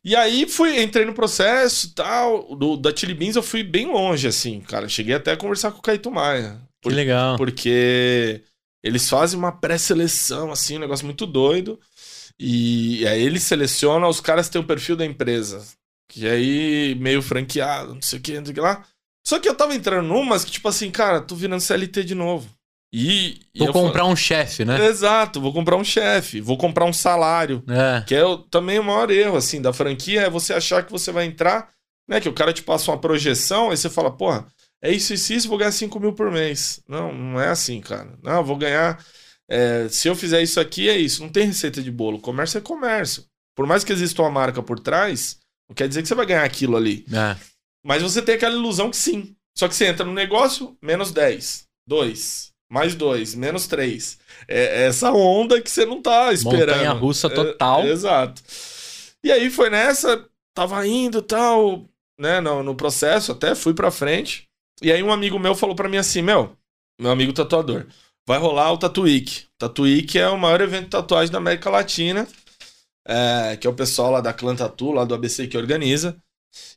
E 0.02 0.16
aí 0.16 0.48
fui, 0.48 0.82
entrei 0.82 1.04
no 1.04 1.12
processo 1.12 1.86
e 1.88 1.90
tal. 1.90 2.56
Do, 2.56 2.76
da 2.76 2.94
Chili 2.96 3.14
Beans 3.14 3.36
eu 3.36 3.42
fui 3.42 3.62
bem 3.62 3.86
longe, 3.86 4.26
assim, 4.26 4.60
cara. 4.60 4.88
Cheguei 4.88 5.14
até 5.14 5.32
a 5.32 5.36
conversar 5.36 5.70
com 5.70 5.78
o 5.78 5.82
Caíto 5.82 6.10
Maia. 6.10 6.58
Que 6.82 6.88
Por- 6.88 6.92
legal. 6.94 7.36
Porque 7.36 8.42
eles 8.82 9.08
fazem 9.08 9.38
uma 9.38 9.52
pré-seleção, 9.52 10.50
assim, 10.50 10.76
um 10.78 10.80
negócio 10.80 11.04
muito 11.04 11.26
doido. 11.26 11.78
E 12.42 13.06
aí 13.06 13.22
eles 13.22 13.42
selecionam, 13.42 14.08
os 14.08 14.18
caras 14.20 14.48
têm 14.48 14.58
o 14.60 14.64
perfil 14.66 14.96
da 14.96 15.04
empresa. 15.04 15.62
Que 16.08 16.26
aí, 16.26 16.94
meio 16.98 17.20
franqueado, 17.20 17.94
não 17.94 18.00
sei 18.02 18.18
o 18.18 18.22
que, 18.22 18.38
não 18.38 18.44
sei 18.46 18.52
o 18.52 18.54
que 18.54 18.60
lá. 18.60 18.82
Só 19.26 19.38
que 19.38 19.46
eu 19.48 19.54
tava 19.54 19.74
entrando 19.74 20.08
numas 20.08 20.42
que, 20.44 20.50
tipo 20.50 20.66
assim, 20.66 20.90
cara, 20.90 21.20
tô 21.20 21.34
virando 21.36 21.60
CLT 21.60 22.02
de 22.02 22.14
novo. 22.14 22.48
E. 22.92 23.40
e 23.54 23.58
Vou 23.58 23.68
eu 23.68 23.72
comprar 23.72 24.06
um 24.06 24.16
chefe, 24.16 24.64
né? 24.64 24.86
Exato, 24.86 25.40
vou 25.40 25.52
comprar 25.52 25.76
um 25.76 25.84
chefe, 25.84 26.40
vou 26.40 26.56
comprar 26.56 26.86
um 26.86 26.92
salário. 26.92 27.62
É. 27.68 28.02
Que 28.06 28.14
é 28.14 28.24
o- 28.24 28.38
também 28.38 28.78
o 28.78 28.84
maior 28.84 29.10
erro, 29.10 29.36
assim, 29.36 29.60
da 29.60 29.72
franquia, 29.72 30.22
é 30.22 30.30
você 30.30 30.54
achar 30.54 30.82
que 30.84 30.90
você 30.90 31.12
vai 31.12 31.26
entrar, 31.26 31.68
né? 32.08 32.20
Que 32.20 32.28
o 32.28 32.32
cara 32.32 32.52
te 32.52 32.62
passa 32.62 32.90
uma 32.90 32.98
projeção, 32.98 33.70
aí 33.70 33.76
você 33.76 33.88
fala, 33.90 34.10
porra, 34.10 34.46
é 34.82 34.90
isso, 34.90 35.12
isso, 35.14 35.32
isso, 35.34 35.48
vou 35.48 35.58
ganhar 35.58 35.70
5 35.72 36.00
mil 36.00 36.14
por 36.14 36.32
mês. 36.32 36.80
Não, 36.88 37.12
não 37.14 37.40
é 37.40 37.48
assim, 37.50 37.80
cara. 37.80 38.18
Não, 38.22 38.38
eu 38.38 38.44
vou 38.44 38.56
ganhar. 38.56 38.98
É, 39.50 39.88
se 39.88 40.06
eu 40.06 40.14
fizer 40.14 40.40
isso 40.40 40.60
aqui, 40.60 40.88
é 40.88 40.96
isso. 40.96 41.22
Não 41.22 41.28
tem 41.28 41.46
receita 41.46 41.82
de 41.82 41.90
bolo. 41.90 42.20
Comércio 42.20 42.58
é 42.58 42.60
comércio. 42.60 43.24
Por 43.56 43.66
mais 43.66 43.82
que 43.82 43.92
exista 43.92 44.22
uma 44.22 44.30
marca 44.30 44.62
por 44.62 44.78
trás, 44.78 45.38
não 45.68 45.74
quer 45.74 45.88
dizer 45.88 46.02
que 46.02 46.08
você 46.08 46.14
vai 46.14 46.24
ganhar 46.24 46.44
aquilo 46.44 46.76
ali. 46.76 47.04
É. 47.12 47.36
Mas 47.84 48.02
você 48.02 48.22
tem 48.22 48.36
aquela 48.36 48.54
ilusão 48.54 48.90
que 48.90 48.96
sim. 48.96 49.34
Só 49.58 49.66
que 49.66 49.74
você 49.74 49.86
entra 49.86 50.06
no 50.06 50.12
negócio, 50.12 50.76
menos 50.80 51.10
10, 51.10 51.64
2, 51.86 52.52
mais 52.70 52.94
dois, 52.94 53.34
menos 53.34 53.66
três. 53.66 54.18
É 54.46 54.86
essa 54.86 55.10
onda 55.10 55.60
que 55.60 55.70
você 55.70 55.84
não 55.84 56.00
tá 56.00 56.32
esperando. 56.32 56.76
Montanha 56.76 56.92
russa 56.92 57.28
total. 57.28 57.82
É, 57.82 57.88
exato. 57.88 58.40
E 59.24 59.32
aí 59.32 59.50
foi 59.50 59.68
nessa, 59.68 60.24
tava 60.54 60.86
indo 60.86 61.20
tal, 61.20 61.84
né, 62.18 62.40
no, 62.40 62.62
no 62.62 62.74
processo, 62.76 63.32
até 63.32 63.54
fui 63.54 63.74
pra 63.74 63.90
frente. 63.90 64.48
E 64.80 64.92
aí 64.92 65.02
um 65.02 65.12
amigo 65.12 65.38
meu 65.38 65.54
falou 65.54 65.74
para 65.74 65.88
mim 65.88 65.96
assim, 65.96 66.22
meu, 66.22 66.56
meu 66.98 67.10
amigo 67.10 67.32
tatuador, 67.32 67.86
vai 68.26 68.38
rolar 68.38 68.72
o 68.72 68.78
Tatuíque. 68.78 69.44
Tatuíque 69.58 70.18
é 70.18 70.28
o 70.28 70.38
maior 70.38 70.60
evento 70.60 70.84
de 70.84 70.90
tatuagem 70.90 71.30
da 71.30 71.38
América 71.38 71.68
Latina, 71.68 72.26
é, 73.06 73.56
que 73.56 73.66
é 73.66 73.70
o 73.70 73.74
pessoal 73.74 74.10
lá 74.10 74.20
da 74.20 74.32
Clan 74.32 74.56
Tatu, 74.56 74.92
lá 74.92 75.04
do 75.04 75.14
ABC 75.14 75.46
que 75.46 75.56
organiza. 75.58 76.16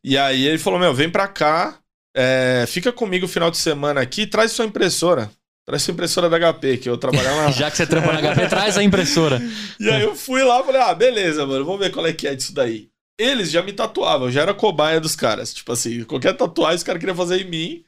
E 0.04 0.18
aí 0.18 0.46
ele 0.46 0.58
falou, 0.58 0.80
meu, 0.80 0.94
vem 0.94 1.10
pra 1.10 1.28
cá, 1.28 1.80
é, 2.16 2.66
fica 2.68 2.92
comigo 2.92 3.26
o 3.26 3.30
final 3.30 3.50
de 3.50 3.58
semana 3.58 4.02
aqui, 4.02 4.28
traz 4.28 4.52
sua 4.52 4.66
impressora. 4.66 5.32
Traz 5.66 5.82
sua 5.82 5.94
impressora 5.94 6.30
da 6.30 6.38
HP, 6.38 6.78
que 6.78 6.90
eu 6.90 6.98
trabalhava 6.98 7.44
lá. 7.48 7.52
Já 7.52 7.72
que 7.72 7.78
você 7.78 7.88
trampa 7.88 8.12
na 8.12 8.22
HP, 8.34 8.48
traz 8.50 8.78
a 8.78 8.84
impressora. 8.84 9.42
E 9.80 9.90
aí 9.90 10.04
eu 10.04 10.16
fui 10.16 10.44
lá 10.44 10.62
e 10.62 10.64
falei, 10.66 10.82
ah, 10.82 10.94
beleza, 10.94 11.46
mano, 11.46 11.66
vamos 11.66 11.80
ver 11.80 11.92
qual 11.92 12.06
é 12.06 12.14
que 12.14 12.28
é 12.28 12.36
disso 12.36 12.54
daí. 12.54 12.90
Eles 13.18 13.52
já 13.52 13.62
me 13.62 13.72
tatuavam, 13.72 14.28
eu 14.28 14.32
já 14.32 14.42
era 14.42 14.54
cobaia 14.54 15.00
dos 15.00 15.16
caras. 15.16 15.54
Tipo 15.54 15.72
assim, 15.72 16.04
qualquer 16.04 16.36
tatuagem 16.36 16.78
os 16.78 16.84
caras 16.84 17.00
queriam 17.00 17.16
fazer 17.16 17.42
em 17.42 17.50
mim. 17.50 17.84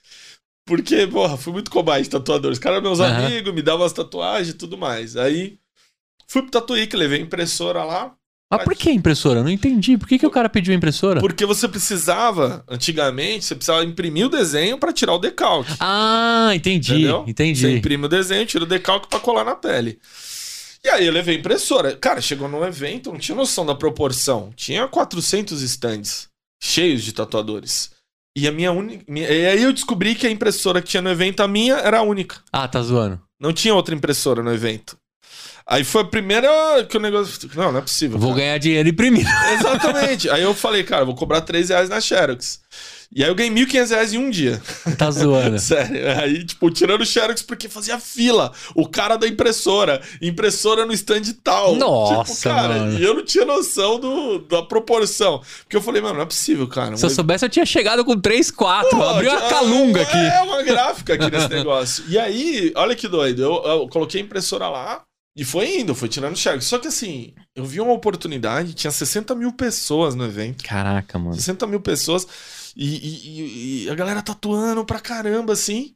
Porque, 0.66 1.06
porra, 1.06 1.38
fui 1.38 1.54
muito 1.54 1.70
cobaia 1.70 2.02
de 2.04 2.10
tatuador. 2.10 2.52
Os 2.52 2.60
caras 2.60 2.78
eram 2.80 2.90
meus 2.90 3.00
Aham. 3.00 3.28
amigos, 3.28 3.54
me 3.54 3.62
davam 3.62 3.86
as 3.86 3.94
tatuagens 3.94 4.50
e 4.50 4.54
tudo 4.58 4.78
mais. 4.78 5.16
Aí 5.16 5.60
fui 6.28 6.42
pro 6.42 6.52
Tatuíque, 6.52 6.98
levei 6.98 7.20
a 7.20 7.22
impressora 7.22 7.84
lá. 7.84 8.14
Mas 8.52 8.64
por 8.64 8.76
que 8.76 8.92
impressora? 8.92 9.40
Eu 9.40 9.44
não 9.44 9.52
entendi. 9.52 9.98
Por 9.98 10.08
que, 10.08 10.18
que 10.20 10.26
o 10.26 10.30
cara 10.32 10.48
pediu 10.48 10.74
a 10.74 10.78
impressora? 10.78 11.20
Porque 11.20 11.46
você 11.46 11.68
precisava, 11.68 12.64
antigamente, 12.70 13.46
você 13.46 13.56
precisava 13.56 13.84
imprimir 13.84 14.28
o 14.28 14.30
desenho 14.30 14.78
pra 14.78 14.94
tirar 14.94 15.14
o 15.14 15.20
decalque. 15.20 15.74
Ah, 15.80 16.52
entendi. 16.54 16.94
Entendeu? 16.94 17.24
Você 17.24 17.30
Entendi. 17.32 17.68
imprime 17.78 18.06
o 18.06 18.10
desenho, 18.10 18.46
tira 18.46 18.64
o 18.64 18.68
decalque 18.68 19.08
pra 19.08 19.20
colar 19.20 19.44
na 19.44 19.56
pele. 19.56 20.00
E 20.84 20.90
aí 20.90 21.06
eu 21.06 21.12
levei 21.12 21.36
a 21.36 21.40
impressora. 21.40 21.96
Cara, 21.96 22.22
chegou 22.22 22.48
num 22.48 22.64
evento, 22.64 23.12
não 23.12 23.18
tinha 23.20 23.36
noção 23.36 23.66
da 23.66 23.74
proporção. 23.74 24.52
Tinha 24.56 24.88
400 24.88 25.62
stands 25.64 26.30
cheios 26.62 27.04
de 27.04 27.12
tatuadores. 27.14 27.95
E 28.36 28.48
a 28.48 28.52
minha 28.52 28.72
única. 28.72 29.04
minha- 29.08 29.30
E 29.30 29.46
aí 29.48 29.64
eu 29.64 29.72
descobri 29.72 30.14
que 30.16 30.28
a 30.28 30.32
impressora 30.32 30.82
que 30.82 30.90
tinha 30.90 31.02
no 31.02 31.10
evento, 31.10 31.42
a 31.42 31.48
minha, 31.48 31.76
era 31.76 32.00
a 32.00 32.02
única. 32.02 32.38
Ah, 32.52 32.68
tá 32.68 32.82
zoando. 32.82 33.20
Não 33.40 33.54
tinha 33.54 33.74
outra 33.74 33.96
impressora 33.96 34.44
no 34.44 34.54
evento. 34.54 34.98
Aí 35.68 35.84
foi 35.84 36.02
a 36.02 36.06
primeira 36.06 36.48
que 36.88 36.96
o 36.98 37.00
negócio. 37.00 37.50
Não, 37.56 37.72
não 37.72 37.80
é 37.80 37.82
possível. 37.82 38.20
Vou 38.20 38.32
cara. 38.32 38.42
ganhar 38.42 38.58
dinheiro 38.60 38.90
imprimindo. 38.90 39.30
Exatamente. 39.54 40.30
aí 40.30 40.42
eu 40.44 40.54
falei, 40.54 40.84
cara, 40.84 41.04
vou 41.06 41.16
cobrar 41.16 41.42
3 41.42 41.70
reais 41.70 41.90
na 41.90 42.00
Xerox. 42.00 42.60
E 43.16 43.24
aí 43.24 43.30
eu 43.30 43.34
ganhei 43.36 43.50
1.500 43.66 43.90
reais 43.92 44.14
em 44.14 44.18
um 44.18 44.30
dia. 44.30 44.62
Tá 44.98 45.10
zoando. 45.10 45.58
Sério. 45.58 46.10
Aí, 46.20 46.44
tipo, 46.46 46.70
tirando 46.70 47.02
o 47.02 47.06
Xerox 47.06 47.42
porque 47.42 47.70
fazia 47.70 47.98
fila. 47.98 48.52
O 48.74 48.88
cara 48.88 49.16
da 49.16 49.28
impressora. 49.28 50.02
Impressora 50.22 50.86
no 50.86 50.92
stand 50.94 51.22
tal. 51.44 51.76
Nossa, 51.76 52.34
tipo, 52.34 52.44
cara, 52.44 52.76
mano. 52.76 53.00
E 53.00 53.04
eu 53.04 53.14
não 53.14 53.26
tinha 53.26 53.46
noção 53.46 54.00
do, 54.00 54.40
da 54.40 54.62
proporção. 54.62 55.42
Porque 55.64 55.76
eu 55.78 55.82
falei, 55.82 56.02
mano, 56.02 56.16
não 56.16 56.22
é 56.22 56.26
possível, 56.26 56.68
cara. 56.68 56.96
Se 56.98 57.06
eu 57.06 57.10
soubesse, 57.10 57.46
eu 57.46 57.50
tinha 57.50 57.66
chegado 57.66 58.04
com 58.04 58.20
3, 58.20 58.52
4. 58.52 58.90
Pô, 58.98 59.04
Abriu 59.04 59.32
uma 59.32 59.42
calunga 59.50 60.02
aqui. 60.02 60.18
É 60.18 60.42
uma 60.42 60.62
gráfica 60.64 61.14
aqui 61.14 61.32
nesse 61.32 61.48
negócio. 61.50 62.04
E 62.10 62.18
aí, 62.20 62.74
olha 62.76 62.96
que 62.96 63.08
doido. 63.08 63.42
Eu, 63.42 63.64
eu 63.64 63.88
coloquei 63.88 64.22
a 64.22 64.24
impressora 64.24 64.68
lá 64.68 65.02
e 65.38 65.44
foi 65.44 65.80
indo, 65.80 65.94
foi 65.94 66.08
tirando 66.08 66.34
o 66.34 66.38
Xerox. 66.38 66.64
Só 66.66 66.78
que 66.78 66.88
assim, 66.88 67.34
eu 67.56 67.66
vi 67.66 67.82
uma 67.82 67.92
oportunidade, 67.92 68.74
tinha 68.74 68.92
60 68.92 69.36
mil 69.36 69.52
pessoas 69.52 70.16
no 70.16 70.24
evento. 70.24 70.64
Caraca, 70.64 71.20
mano. 71.20 71.36
60 71.36 71.68
mil 71.68 71.82
pessoas 71.82 72.26
e, 72.76 72.86
e- 72.86 73.86
e- 73.86 73.90
a 73.90 73.96
galera 73.96 74.22
tatuando 74.22 74.84
pra 74.86 75.00
caramba, 75.00 75.54
assim. 75.54 75.96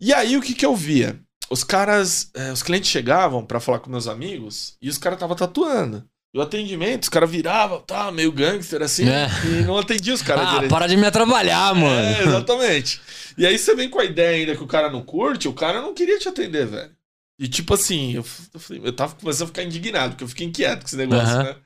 E 0.00 0.12
aí 0.12 0.36
o 0.36 0.42
que 0.42 0.54
que 0.54 0.64
eu 0.66 0.74
via? 0.76 1.18
Os 1.48 1.64
caras, 1.64 2.30
é, 2.34 2.52
os 2.52 2.62
clientes 2.62 2.90
chegavam 2.90 3.44
pra 3.44 3.58
falar 3.60 3.80
com 3.80 3.90
meus 3.90 4.06
amigos 4.06 4.76
e 4.80 4.88
os 4.88 4.98
caras 4.98 5.16
estavam 5.16 5.36
tatuando. 5.36 6.04
E 6.32 6.38
o 6.38 6.42
atendimento, 6.42 7.02
os 7.04 7.08
caras 7.08 7.28
viravam, 7.28 7.80
tá, 7.80 8.12
meio 8.12 8.30
gangster 8.30 8.80
assim, 8.82 9.08
É. 9.08 9.26
e 9.44 9.62
não 9.64 9.76
atendia 9.76 10.14
os 10.14 10.22
caras 10.22 10.46
Ah, 10.46 10.52
direito. 10.52 10.70
para 10.70 10.86
de 10.86 10.96
me 10.96 11.04
atrapalhar, 11.06 11.74
mano. 11.74 12.06
É, 12.06 12.22
exatamente. 12.22 13.00
E 13.36 13.44
aí 13.44 13.58
você 13.58 13.74
vem 13.74 13.90
com 13.90 13.98
a 13.98 14.04
ideia 14.04 14.36
ainda 14.36 14.54
que 14.56 14.62
o 14.62 14.66
cara 14.66 14.88
não 14.90 15.02
curte, 15.02 15.48
o 15.48 15.52
cara 15.52 15.82
não 15.82 15.92
queria 15.92 16.20
te 16.20 16.28
atender, 16.28 16.66
velho. 16.66 16.92
E 17.36 17.48
tipo 17.48 17.74
assim, 17.74 18.12
eu, 18.12 18.24
eu, 18.70 18.84
eu 18.84 18.92
tava 18.92 19.16
começando 19.16 19.44
a 19.44 19.46
ficar 19.48 19.64
indignado, 19.64 20.10
porque 20.10 20.22
eu 20.22 20.28
fiquei 20.28 20.46
inquieto 20.46 20.82
com 20.82 20.86
esse 20.86 20.96
negócio, 20.96 21.26
Aham. 21.34 21.42
né? 21.42 21.56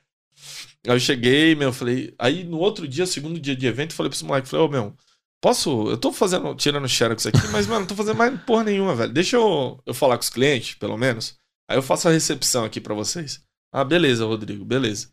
Aí 0.87 0.95
eu 0.95 1.01
cheguei, 1.01 1.55
meu, 1.55 1.69
eu 1.69 1.73
falei. 1.73 2.15
Aí 2.19 2.45
no 2.45 2.59
outro 2.59 2.87
dia, 2.87 3.07
segundo 3.07 3.41
dia 3.41 3.57
de 3.57 3.67
evento, 3.67 3.93
eu 3.93 3.97
falei 3.97 4.11
pros 4.11 4.23
moleques, 4.23 4.51
falei, 4.51 4.67
ô 4.67 4.69
meu, 4.69 4.95
posso. 5.41 5.91
Eu 5.91 5.97
tô 5.97 6.13
fazendo, 6.13 6.55
tirando 6.55 6.89
xerox 6.89 7.27
aqui, 7.27 7.47
mas, 7.53 7.67
mano, 7.67 7.81
não 7.81 7.87
tô 7.87 7.95
fazendo 7.95 8.17
mais 8.17 8.39
porra 8.43 8.65
nenhuma, 8.65 8.95
velho. 8.95 9.13
Deixa 9.13 9.37
eu, 9.37 9.81
eu 9.87 9.95
falar 9.95 10.17
com 10.17 10.23
os 10.23 10.31
clientes, 10.31 10.75
pelo 10.75 10.97
menos. 10.97 11.37
Aí 11.69 11.77
eu 11.77 11.83
faço 11.83 12.09
a 12.09 12.13
recepção 12.13 12.65
aqui 12.65 12.81
pra 12.81 12.95
vocês. 12.95 13.43
Ah, 13.73 13.83
beleza, 13.83 14.25
Rodrigo, 14.25 14.65
beleza. 14.65 15.09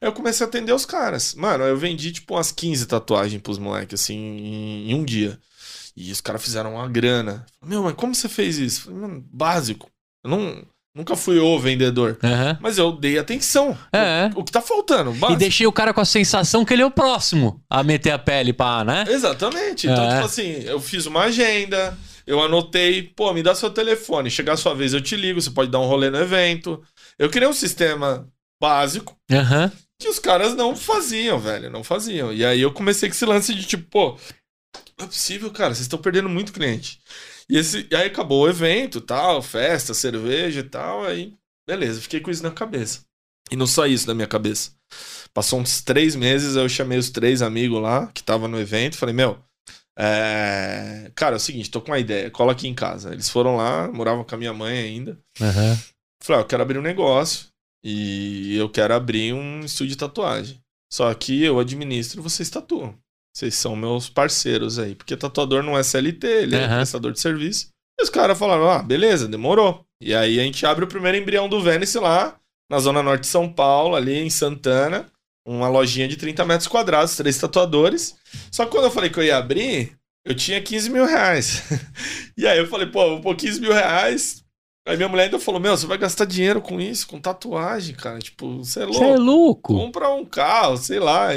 Aí 0.00 0.06
eu 0.06 0.12
comecei 0.12 0.46
a 0.46 0.48
atender 0.48 0.72
os 0.72 0.86
caras. 0.86 1.34
Mano, 1.34 1.64
eu 1.64 1.76
vendi 1.76 2.12
tipo 2.12 2.34
umas 2.34 2.52
15 2.52 2.86
tatuagens 2.86 3.42
pros 3.42 3.58
moleques, 3.58 4.00
assim, 4.00 4.14
em, 4.14 4.90
em 4.92 4.94
um 4.94 5.04
dia. 5.04 5.38
E 5.96 6.12
os 6.12 6.20
caras 6.20 6.42
fizeram 6.42 6.74
uma 6.74 6.88
grana. 6.88 7.44
Meu, 7.64 7.82
mas 7.82 7.94
como 7.94 8.14
você 8.14 8.28
fez 8.28 8.58
isso? 8.58 8.82
Falei, 8.82 9.00
mano, 9.00 9.24
básico. 9.32 9.90
Eu 10.22 10.30
não, 10.30 10.64
nunca 10.94 11.16
fui 11.16 11.38
o 11.38 11.58
vendedor. 11.58 12.18
Aham. 12.22 12.58
Mas 12.60 12.78
eu 12.78 12.92
dei 12.92 13.18
atenção. 13.18 13.76
É. 13.92 14.30
O 14.34 14.44
que 14.44 14.52
tá 14.52 14.60
faltando? 14.60 15.10
E 15.10 15.18
Básico. 15.18 15.38
deixei 15.38 15.66
o 15.66 15.72
cara 15.72 15.92
com 15.92 16.00
a 16.00 16.04
sensação 16.04 16.64
que 16.64 16.72
ele 16.72 16.82
é 16.82 16.86
o 16.86 16.90
próximo 16.90 17.60
a 17.68 17.82
meter 17.82 18.10
a 18.12 18.18
pele 18.18 18.52
pra, 18.52 18.84
né? 18.84 19.04
Exatamente. 19.08 19.86
Então, 19.86 20.04
É. 20.04 20.14
tipo 20.14 20.24
assim, 20.26 20.62
eu 20.64 20.80
fiz 20.80 21.06
uma 21.06 21.22
agenda, 21.24 21.96
eu 22.26 22.40
anotei, 22.42 23.02
pô, 23.02 23.32
me 23.32 23.42
dá 23.42 23.54
seu 23.54 23.70
telefone. 23.70 24.30
Chegar 24.30 24.52
a 24.54 24.56
sua 24.56 24.74
vez, 24.74 24.94
eu 24.94 25.00
te 25.00 25.16
ligo, 25.16 25.40
você 25.40 25.50
pode 25.50 25.70
dar 25.70 25.80
um 25.80 25.86
rolê 25.86 26.10
no 26.10 26.18
evento. 26.18 26.80
Eu 27.18 27.28
criei 27.28 27.48
um 27.48 27.52
sistema 27.52 28.26
básico 28.62 29.16
Aham. 29.30 29.70
que 30.00 30.08
os 30.08 30.18
caras 30.18 30.54
não 30.54 30.74
faziam, 30.76 31.38
velho. 31.38 31.68
Não 31.70 31.82
faziam. 31.84 32.32
E 32.32 32.44
aí 32.44 32.60
eu 32.60 32.72
comecei 32.72 33.08
com 33.08 33.14
esse 33.14 33.26
lance 33.26 33.52
de 33.54 33.64
tipo, 33.66 33.84
pô, 33.90 34.16
não 34.98 35.06
é 35.06 35.08
possível, 35.08 35.50
cara, 35.50 35.74
vocês 35.74 35.86
estão 35.86 35.98
perdendo 35.98 36.28
muito 36.28 36.52
cliente. 36.52 37.00
E, 37.48 37.58
esse, 37.58 37.86
e 37.90 37.94
aí 37.94 38.06
acabou 38.06 38.44
o 38.44 38.48
evento, 38.48 39.00
tal, 39.00 39.42
festa, 39.42 39.92
cerveja 39.94 40.60
e 40.60 40.64
tal, 40.64 41.04
aí 41.04 41.34
beleza, 41.66 42.00
fiquei 42.00 42.20
com 42.20 42.30
isso 42.30 42.42
na 42.42 42.50
cabeça. 42.50 43.00
E 43.50 43.56
não 43.56 43.66
só 43.66 43.86
isso 43.86 44.06
na 44.06 44.14
minha 44.14 44.26
cabeça. 44.26 44.72
Passou 45.32 45.60
uns 45.60 45.82
três 45.82 46.14
meses, 46.14 46.56
eu 46.56 46.68
chamei 46.68 46.98
os 46.98 47.10
três 47.10 47.42
amigos 47.42 47.80
lá 47.80 48.06
que 48.08 48.20
estavam 48.20 48.48
no 48.48 48.58
evento, 48.58 48.96
falei, 48.96 49.14
meu, 49.14 49.38
é... 49.98 51.10
cara, 51.14 51.36
é 51.36 51.38
o 51.38 51.40
seguinte, 51.40 51.70
tô 51.70 51.80
com 51.80 51.90
uma 51.90 51.98
ideia, 51.98 52.30
cola 52.30 52.52
aqui 52.52 52.68
em 52.68 52.74
casa. 52.74 53.12
Eles 53.12 53.28
foram 53.28 53.56
lá, 53.56 53.90
moravam 53.90 54.24
com 54.24 54.34
a 54.34 54.38
minha 54.38 54.52
mãe 54.52 54.78
ainda. 54.78 55.18
Aham. 55.40 55.78
Falei, 56.22 56.40
ó, 56.40 56.44
eu 56.44 56.46
quero 56.48 56.62
abrir 56.62 56.78
um 56.78 56.82
negócio 56.82 57.48
e 57.84 58.56
eu 58.56 58.68
quero 58.70 58.94
abrir 58.94 59.34
um 59.34 59.60
estúdio 59.60 59.90
de 59.90 59.98
tatuagem. 59.98 60.60
Só 60.90 61.12
que 61.12 61.42
eu 61.42 61.58
administro, 61.58 62.22
vocês 62.22 62.48
tatuam. 62.48 62.96
Vocês 63.34 63.54
são 63.54 63.74
meus 63.74 64.08
parceiros 64.08 64.78
aí. 64.78 64.94
Porque 64.94 65.16
tatuador 65.16 65.62
não 65.62 65.76
é 65.76 65.82
CLT, 65.82 66.26
ele 66.26 66.56
é 66.56 66.64
Aham. 66.64 66.76
prestador 66.78 67.12
de 67.12 67.20
serviço. 67.20 67.68
E 67.98 68.02
os 68.04 68.10
caras 68.10 68.38
falaram, 68.38 68.70
ah, 68.70 68.82
beleza, 68.82 69.26
demorou. 69.28 69.84
E 70.00 70.14
aí 70.14 70.38
a 70.38 70.42
gente 70.42 70.64
abre 70.66 70.84
o 70.84 70.88
primeiro 70.88 71.18
embrião 71.18 71.48
do 71.48 71.60
Venice 71.60 71.98
lá, 71.98 72.36
na 72.70 72.78
zona 72.78 73.02
norte 73.02 73.22
de 73.22 73.26
São 73.28 73.48
Paulo, 73.52 73.94
ali 73.96 74.14
em 74.18 74.30
Santana. 74.30 75.06
Uma 75.46 75.68
lojinha 75.68 76.08
de 76.08 76.16
30 76.16 76.44
metros 76.44 76.68
quadrados, 76.68 77.16
três 77.16 77.36
tatuadores. 77.38 78.16
Só 78.50 78.64
que 78.64 78.70
quando 78.70 78.84
eu 78.84 78.90
falei 78.90 79.10
que 79.10 79.18
eu 79.18 79.24
ia 79.24 79.36
abrir, 79.36 79.92
eu 80.24 80.34
tinha 80.34 80.60
15 80.62 80.88
mil 80.90 81.04
reais. 81.04 81.62
e 82.38 82.46
aí 82.46 82.58
eu 82.58 82.66
falei, 82.66 82.86
pô, 82.86 83.10
vou 83.10 83.20
pôr 83.20 83.36
15 83.36 83.60
mil 83.60 83.72
reais. 83.72 84.42
Aí 84.86 84.96
minha 84.96 85.08
mulher 85.08 85.24
ainda 85.24 85.38
falou, 85.38 85.60
meu, 85.60 85.76
você 85.76 85.86
vai 85.86 85.98
gastar 85.98 86.24
dinheiro 86.24 86.60
com 86.60 86.80
isso, 86.80 87.06
com 87.06 87.20
tatuagem, 87.20 87.94
cara. 87.94 88.18
Tipo, 88.18 88.58
você 88.58 88.82
é 88.82 88.86
Você 88.86 89.02
é 89.02 89.16
louco. 89.16 89.22
louco. 89.22 89.74
Compra 89.74 90.10
um 90.10 90.24
carro, 90.24 90.76
sei 90.76 90.98
lá. 90.98 91.28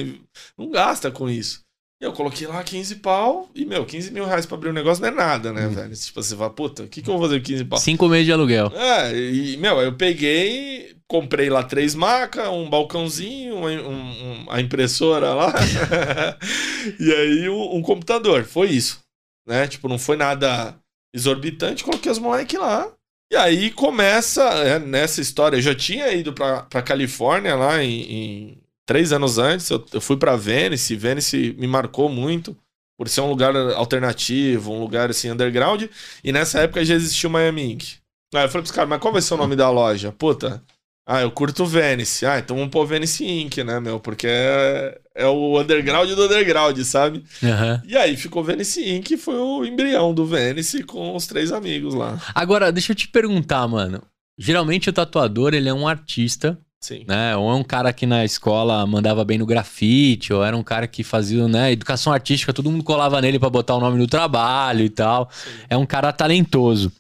Não 0.58 0.70
gasta 0.70 1.12
com 1.12 1.30
isso. 1.30 1.62
E 2.00 2.06
eu 2.06 2.14
coloquei 2.14 2.46
lá 2.46 2.64
15 2.64 2.98
pau 2.98 3.50
e, 3.56 3.66
meu, 3.66 3.84
15 3.84 4.12
mil 4.12 4.24
reais 4.26 4.46
pra 4.46 4.56
abrir 4.56 4.70
um 4.70 4.74
negócio 4.74 5.02
não 5.02 5.10
é 5.10 5.12
nada, 5.12 5.52
né, 5.52 5.68
velho? 5.68 5.96
Tipo, 5.96 6.22
você 6.22 6.36
fala, 6.36 6.50
puta, 6.52 6.84
o 6.84 6.88
que, 6.88 7.02
que 7.02 7.10
eu 7.10 7.18
vou 7.18 7.24
fazer 7.28 7.40
com 7.40 7.46
15 7.46 7.66
pau? 7.66 7.80
Cinco 7.80 8.08
meses 8.08 8.26
de 8.28 8.32
aluguel. 8.32 8.72
É, 8.76 9.18
e, 9.18 9.58
meu, 9.58 9.82
eu 9.82 9.94
peguei, 9.94 10.96
comprei 11.08 11.50
lá 11.50 11.64
três 11.64 11.96
macas, 11.96 12.48
um 12.50 12.70
balcãozinho, 12.70 13.56
uma, 13.56 13.70
um- 13.72 14.44
um- 14.44 14.46
a 14.48 14.62
impressora 14.62 15.34
lá, 15.34 15.52
e 17.00 17.12
aí 17.12 17.50
um, 17.50 17.78
um 17.78 17.82
computador. 17.82 18.44
Foi 18.44 18.68
isso, 18.70 19.00
né? 19.48 19.68
Tipo, 19.68 19.88
não 19.90 19.98
foi 19.98 20.18
nada 20.18 20.76
exorbitante, 21.16 21.84
coloquei 21.84 22.12
os 22.12 22.20
moleques 22.20 22.60
lá. 22.60 22.92
E 23.32 23.36
aí 23.36 23.72
começa, 23.72 24.44
é, 24.44 24.80
nessa 24.80 25.20
história, 25.20 25.58
eu 25.58 25.62
já 25.62 25.74
tinha 25.76 26.12
ido 26.14 26.32
pra, 26.32 26.62
pra 26.62 26.82
Califórnia 26.82 27.56
lá 27.56 27.84
em, 27.84 28.02
em- 28.02 28.58
três 28.88 29.12
anos 29.14 29.38
antes, 29.38 29.70
eu, 29.70 29.86
eu 29.94 30.02
fui 30.02 30.18
pra 30.18 30.36
Venice, 30.36 30.96
Venice 30.96 31.56
me 31.60 31.68
marcou 31.68 32.10
muito. 32.10 32.58
Por 32.98 33.08
ser 33.08 33.22
um 33.22 33.30
lugar 33.30 33.56
alternativo, 33.56 34.74
um 34.74 34.80
lugar 34.80 35.12
assim, 35.12 35.30
underground. 35.30 35.84
E 36.24 36.32
nessa 36.32 36.62
época 36.62 36.84
já 36.84 36.96
existia 36.96 37.30
o 37.30 37.32
Miami 37.32 37.74
Ink. 37.74 37.96
Aí 38.34 38.44
eu 38.46 38.50
falei 38.50 38.64
pros 38.64 38.72
caras, 38.72 38.90
mas 38.90 39.00
qual 39.00 39.14
vai 39.14 39.22
ser 39.22 39.36
o 39.36 39.38
nome 39.38 39.56
da 39.56 39.70
loja? 39.70 40.12
Puta, 40.12 40.64
Ah, 41.06 41.22
eu 41.22 41.30
curto 41.32 41.64
Venice. 41.66 42.26
Ah, 42.26 42.40
então 42.40 42.58
vamos 42.58 42.72
pôr 42.72 42.86
Venice 42.88 43.24
Inc, 43.24 43.58
né, 43.64 43.80
meu? 43.80 44.00
Porque 44.00 44.26
é, 44.28 45.00
é 45.16 45.28
o 45.28 45.62
underground 45.62 46.10
do 46.10 46.26
underground, 46.26 46.78
sabe? 46.82 47.24
Aham. 47.44 47.82
E 47.88 47.96
aí 47.96 48.18
ficou 48.18 48.44
Venice 48.44 48.84
Inc, 48.84 49.16
foi 49.16 49.36
o 49.36 49.64
embrião 49.64 50.12
do 50.14 50.26
Venice 50.26 50.82
com 50.84 51.16
os 51.16 51.28
três 51.28 51.52
amigos 51.52 51.94
lá. 51.94 52.20
Agora, 52.34 52.72
deixa 52.72 52.92
eu 52.94 52.96
te 52.96 53.08
perguntar, 53.08 53.68
mano. 53.68 54.02
Geralmente 54.40 54.90
o 54.90 54.94
tatuador, 54.94 55.54
ele 55.54 55.70
é 55.70 55.74
um 55.74 55.88
artista, 55.88 56.58
Sim. 56.80 57.04
né? 57.08 57.36
Ou 57.36 57.50
é 57.52 57.56
um 57.56 57.64
cara 57.64 57.92
que 57.92 58.06
na 58.06 58.24
escola 58.24 58.86
mandava 58.86 59.26
bem 59.26 59.38
no 59.38 59.46
grafite, 59.46 60.32
ou 60.32 60.44
era 60.44 60.56
um 60.56 60.64
cara 60.64 60.88
que 60.88 61.04
fazia, 61.04 61.48
né, 61.48 61.72
educação 61.72 62.14
artística, 62.14 62.54
todo 62.54 62.72
mundo 62.72 62.84
colava 62.84 63.20
nele 63.20 63.40
pra 63.40 63.50
botar 63.50 63.76
o 63.76 63.80
nome 63.80 63.98
no 63.98 64.08
trabalho 64.08 64.86
e 64.86 64.90
tal. 64.90 65.30
É 65.70 65.76
um 65.76 65.86
cara 65.86 66.12
talentoso. 66.14 66.92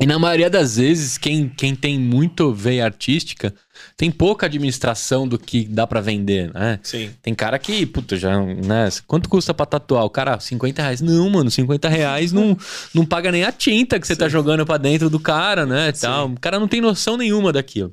E 0.00 0.06
na 0.06 0.16
maioria 0.16 0.48
das 0.48 0.76
vezes, 0.76 1.18
quem, 1.18 1.48
quem 1.48 1.74
tem 1.74 1.98
muito 1.98 2.52
veia 2.52 2.84
artística 2.84 3.52
tem 3.96 4.12
pouca 4.12 4.46
administração 4.46 5.26
do 5.26 5.36
que 5.36 5.64
dá 5.64 5.88
pra 5.88 6.00
vender, 6.00 6.54
né? 6.54 6.78
Sim. 6.84 7.10
Tem 7.20 7.34
cara 7.34 7.58
que, 7.58 7.84
puta, 7.84 8.16
já, 8.16 8.40
né? 8.40 8.88
Quanto 9.08 9.28
custa 9.28 9.52
pra 9.52 9.66
tatuar? 9.66 10.04
O 10.04 10.10
cara, 10.10 10.38
50 10.38 10.82
reais. 10.82 11.00
Não, 11.00 11.28
mano, 11.28 11.50
50 11.50 11.88
reais 11.88 12.32
não, 12.32 12.56
não 12.94 13.04
paga 13.04 13.32
nem 13.32 13.42
a 13.42 13.50
tinta 13.50 13.98
que 13.98 14.06
você 14.06 14.14
tá 14.14 14.26
Sim. 14.26 14.30
jogando 14.30 14.64
pra 14.64 14.76
dentro 14.76 15.10
do 15.10 15.18
cara, 15.18 15.66
né? 15.66 15.92
Sim. 15.92 16.02
Tal. 16.02 16.28
O 16.28 16.40
cara 16.40 16.60
não 16.60 16.68
tem 16.68 16.80
noção 16.80 17.16
nenhuma 17.16 17.52
daquilo. 17.52 17.92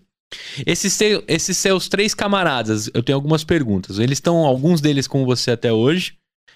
Esses, 0.66 0.98
te- 0.98 1.24
esses 1.28 1.58
seus 1.58 1.88
três 1.88 2.14
camaradas, 2.14 2.90
eu 2.94 3.04
tenho 3.04 3.16
algumas 3.16 3.44
perguntas. 3.44 4.00
Eles 4.00 4.18
estão, 4.18 4.38
alguns 4.46 4.82
deles 4.82 5.08
com 5.08 5.26
você 5.26 5.52
até 5.52 5.72
hoje. 5.72 6.14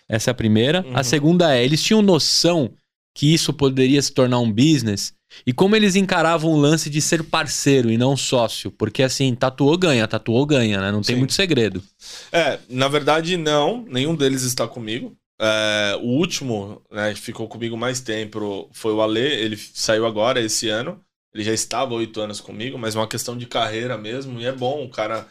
Essa 0.07 0.29
é 0.29 0.33
a 0.33 0.35
primeira. 0.35 0.85
A 0.93 0.97
Uhum. 0.97 1.03
segunda 1.03 1.55
é, 1.55 1.63
eles 1.63 1.81
tinham 1.83 2.01
noção 2.01 2.71
que 3.15 3.33
isso 3.33 3.53
poderia 3.53 4.01
se 4.01 4.11
tornar 4.11 4.39
um 4.39 4.51
business? 4.51 5.13
E 5.45 5.53
como 5.53 5.75
eles 5.75 5.95
encaravam 5.95 6.51
o 6.51 6.57
lance 6.59 6.89
de 6.89 6.99
ser 7.01 7.23
parceiro 7.23 7.91
e 7.91 7.97
não 7.97 8.17
sócio? 8.17 8.71
Porque 8.71 9.03
assim, 9.03 9.35
tatuou 9.35 9.77
ganha, 9.77 10.07
tatuou 10.07 10.45
ganha, 10.45 10.81
né? 10.81 10.91
Não 10.91 11.01
tem 11.01 11.15
Sim. 11.15 11.19
muito 11.19 11.33
segredo. 11.33 11.83
É, 12.31 12.57
na 12.67 12.87
verdade, 12.87 13.37
não. 13.37 13.85
Nenhum 13.87 14.15
deles 14.15 14.41
está 14.43 14.67
comigo. 14.67 15.15
É, 15.39 15.95
o 16.01 16.07
último, 16.07 16.81
né, 16.91 17.13
que 17.13 17.19
ficou 17.19 17.47
comigo 17.47 17.77
mais 17.77 17.99
tempo 18.01 18.67
foi 18.73 18.91
o 18.93 19.01
Ale. 19.01 19.19
Ele 19.19 19.55
saiu 19.73 20.05
agora, 20.07 20.41
esse 20.41 20.67
ano. 20.69 20.99
Ele 21.33 21.43
já 21.43 21.53
estava 21.53 21.93
oito 21.93 22.19
anos 22.21 22.41
comigo, 22.41 22.77
mas 22.77 22.95
é 22.95 22.99
uma 22.99 23.07
questão 23.07 23.37
de 23.37 23.45
carreira 23.45 23.97
mesmo. 23.97 24.39
E 24.39 24.45
é 24.45 24.51
bom 24.51 24.83
o 24.83 24.89
cara 24.89 25.27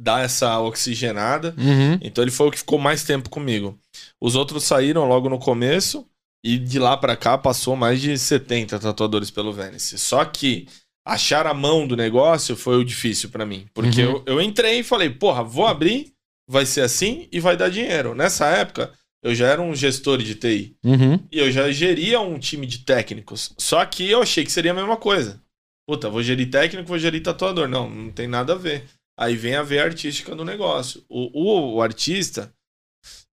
dar 0.00 0.24
essa 0.24 0.58
oxigenada. 0.60 1.54
Uhum. 1.56 1.98
Então 2.02 2.22
ele 2.22 2.30
foi 2.30 2.48
o 2.48 2.50
que 2.50 2.58
ficou 2.58 2.78
mais 2.78 3.04
tempo 3.04 3.30
comigo. 3.30 3.78
Os 4.20 4.34
outros 4.34 4.64
saíram 4.64 5.04
logo 5.08 5.28
no 5.28 5.38
começo. 5.38 6.06
E 6.44 6.58
de 6.58 6.78
lá 6.78 6.96
pra 6.96 7.16
cá 7.16 7.36
passou 7.36 7.74
mais 7.74 8.00
de 8.00 8.16
70 8.16 8.78
tatuadores 8.78 9.32
pelo 9.32 9.52
Venice. 9.52 9.98
Só 9.98 10.24
que 10.24 10.68
achar 11.04 11.44
a 11.44 11.54
mão 11.54 11.86
do 11.88 11.96
negócio 11.96 12.54
foi 12.54 12.76
o 12.76 12.84
difícil 12.84 13.30
pra 13.30 13.44
mim. 13.44 13.66
Porque 13.74 14.04
Uhum. 14.04 14.22
eu, 14.26 14.34
eu 14.34 14.40
entrei 14.42 14.78
e 14.80 14.84
falei, 14.84 15.10
porra, 15.10 15.42
vou 15.42 15.66
abrir, 15.66 16.12
vai 16.48 16.64
ser 16.64 16.82
assim 16.82 17.26
e 17.32 17.40
vai 17.40 17.56
dar 17.56 17.68
dinheiro. 17.68 18.14
Nessa 18.14 18.46
época, 18.46 18.92
eu 19.28 19.34
já 19.34 19.48
era 19.48 19.60
um 19.62 19.74
gestor 19.74 20.18
de 20.18 20.34
TI. 20.34 20.76
Uhum. 20.84 21.18
E 21.30 21.38
eu 21.38 21.50
já 21.50 21.70
geria 21.70 22.20
um 22.20 22.38
time 22.38 22.66
de 22.66 22.78
técnicos. 22.78 23.52
Só 23.58 23.84
que 23.84 24.08
eu 24.10 24.22
achei 24.22 24.44
que 24.44 24.52
seria 24.52 24.70
a 24.72 24.74
mesma 24.74 24.96
coisa. 24.96 25.42
Puta, 25.88 26.08
vou 26.10 26.22
gerir 26.22 26.50
técnico, 26.50 26.88
vou 26.88 26.98
gerir 26.98 27.22
tatuador. 27.22 27.68
Não, 27.68 27.88
não 27.88 28.10
tem 28.10 28.26
nada 28.26 28.54
a 28.54 28.56
ver. 28.56 28.84
Aí 29.18 29.34
vem 29.36 29.54
a 29.54 29.62
veia 29.62 29.84
artística 29.84 30.34
do 30.34 30.44
negócio. 30.44 31.02
O, 31.08 31.30
o, 31.42 31.74
o 31.76 31.82
artista, 31.82 32.52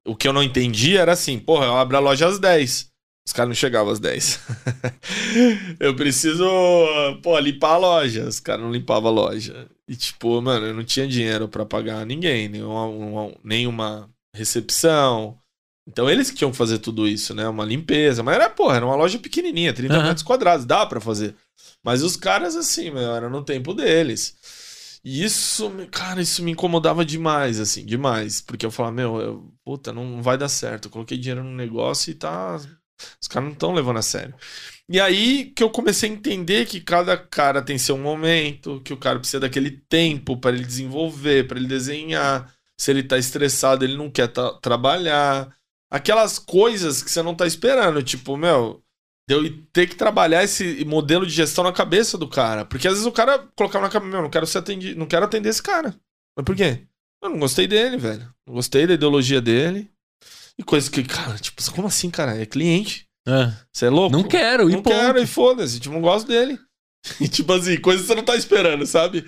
o 0.07 0.15
que 0.15 0.27
eu 0.27 0.33
não 0.33 0.43
entendi 0.43 0.95
era 0.95 1.11
assim, 1.13 1.37
porra, 1.39 1.65
eu 1.65 1.75
abro 1.75 1.97
a 1.97 1.99
loja 1.99 2.27
às 2.27 2.39
10. 2.39 2.91
Os 3.25 3.33
caras 3.33 3.47
não 3.49 3.55
chegavam 3.55 3.91
às 3.91 3.99
10. 3.99 4.39
eu 5.79 5.95
preciso, 5.95 6.45
pô, 7.21 7.37
limpar 7.39 7.73
a 7.73 7.77
loja. 7.77 8.27
Os 8.27 8.39
caras 8.39 8.63
não 8.63 8.71
limpavam 8.71 9.09
a 9.11 9.13
loja. 9.13 9.67
E 9.87 9.95
tipo, 9.95 10.41
mano, 10.41 10.65
eu 10.67 10.73
não 10.73 10.83
tinha 10.83 11.07
dinheiro 11.07 11.47
pra 11.47 11.65
pagar 11.65 12.05
ninguém, 12.05 12.47
nenhuma, 12.49 12.85
uma- 12.85 13.33
nenhuma 13.43 14.09
recepção. 14.35 15.37
Então 15.87 16.09
eles 16.09 16.29
que 16.31 16.37
tinham 16.37 16.51
que 16.51 16.57
fazer 16.57 16.79
tudo 16.79 17.07
isso, 17.07 17.33
né? 17.35 17.47
Uma 17.47 17.65
limpeza. 17.65 18.23
Mas 18.23 18.35
era, 18.35 18.49
porra, 18.49 18.77
era 18.77 18.85
uma 18.85 18.95
loja 18.95 19.19
pequenininha, 19.19 19.73
30 19.73 19.95
Aham. 19.95 20.03
metros 20.07 20.23
quadrados, 20.23 20.65
dá 20.65 20.85
pra 20.85 21.01
fazer. 21.01 21.35
Mas 21.83 22.01
os 22.03 22.15
caras, 22.15 22.55
assim, 22.55 22.89
meu, 22.91 23.13
era 23.15 23.29
no 23.29 23.43
tempo 23.43 23.73
deles. 23.73 24.35
E 25.03 25.23
isso, 25.23 25.69
cara, 25.91 26.21
isso 26.21 26.41
me 26.43 26.51
incomodava 26.51 27.03
demais, 27.03 27.59
assim, 27.59 27.85
demais. 27.85 28.39
Porque 28.41 28.65
eu 28.65 28.71
falava, 28.71 28.95
meu, 28.95 29.19
eu- 29.21 29.53
puta, 29.65 29.91
não 29.91 30.21
vai 30.21 30.37
dar 30.37 30.47
certo. 30.47 30.85
Eu 30.85 30.91
coloquei 30.91 31.17
dinheiro 31.17 31.43
no 31.43 31.51
negócio 31.53 32.11
e 32.11 32.13
tá. 32.15 32.55
Os 33.21 33.27
caras 33.27 33.47
não 33.47 33.53
estão 33.53 33.73
levando 33.73 33.97
a 33.99 34.01
sério. 34.01 34.33
E 34.89 34.99
aí 34.99 35.45
que 35.55 35.63
eu 35.63 35.69
comecei 35.69 36.09
a 36.09 36.13
entender 36.13 36.65
que 36.65 36.81
cada 36.81 37.17
cara 37.17 37.61
tem 37.61 37.77
seu 37.77 37.97
momento, 37.97 38.81
que 38.81 38.93
o 38.93 38.97
cara 38.97 39.19
precisa 39.19 39.39
daquele 39.41 39.71
tempo 39.71 40.37
para 40.37 40.55
ele 40.55 40.65
desenvolver, 40.65 41.47
para 41.47 41.57
ele 41.59 41.67
desenhar. 41.67 42.53
Se 42.77 42.91
ele 42.91 43.03
tá 43.03 43.17
estressado, 43.17 43.85
ele 43.85 43.97
não 43.97 44.09
quer 44.11 44.29
trabalhar. 44.61 45.53
Aquelas 45.93 46.39
coisas 46.39 47.03
que 47.03 47.11
você 47.11 47.21
não 47.21 47.35
tá 47.35 47.45
esperando, 47.45 48.01
tipo, 48.01 48.35
meu, 48.35 48.81
de 49.29 49.35
eu 49.35 49.63
ter 49.71 49.87
que 49.87 49.95
trabalhar 49.95 50.43
esse 50.43 50.83
modelo 50.85 51.25
de 51.25 51.31
gestão 51.31 51.63
na 51.63 51.71
cabeça 51.71 52.17
do 52.17 52.27
cara. 52.27 52.65
Porque 52.65 52.87
às 52.87 52.95
vezes 52.95 53.05
o 53.07 53.11
cara 53.11 53.47
colocava 53.55 53.85
na 53.85 53.91
cabeça, 53.91 54.11
meu, 54.11 54.21
não 54.23 54.29
quero 54.29 54.47
ser 54.47 54.57
atendi, 54.57 54.95
não 54.95 55.05
quero 55.05 55.25
atender 55.25 55.49
esse 55.49 55.61
cara. 55.61 55.95
Mas 56.35 56.43
por 56.45 56.55
quê? 56.55 56.81
Eu 57.21 57.29
não 57.29 57.39
gostei 57.39 57.67
dele, 57.67 57.97
velho. 57.97 58.27
Não 58.47 58.55
gostei 58.55 58.87
da 58.87 58.95
ideologia 58.95 59.39
dele. 59.39 59.89
E 60.57 60.63
coisas 60.63 60.89
que, 60.89 61.03
cara, 61.03 61.37
tipo, 61.37 61.61
como 61.71 61.87
assim, 61.87 62.09
cara? 62.09 62.41
É 62.41 62.45
cliente. 62.45 63.05
Ah, 63.27 63.53
Você 63.71 63.85
é 63.85 63.89
louco? 63.89 64.15
não 64.17 64.23
quero, 64.23 64.69
e 64.69 64.73
Não 64.73 64.81
ponto. 64.81 64.93
quero, 64.93 65.19
e 65.21 65.25
foda-se, 65.27 65.79
tipo, 65.79 65.93
não 65.93 66.01
gosto 66.01 66.27
dele. 66.27 66.59
E, 67.19 67.27
tipo 67.27 67.51
assim, 67.51 67.77
coisa 67.81 68.01
que 68.01 68.07
você 68.07 68.15
não 68.15 68.23
tá 68.23 68.33
esperando, 68.35 68.85
sabe? 68.85 69.25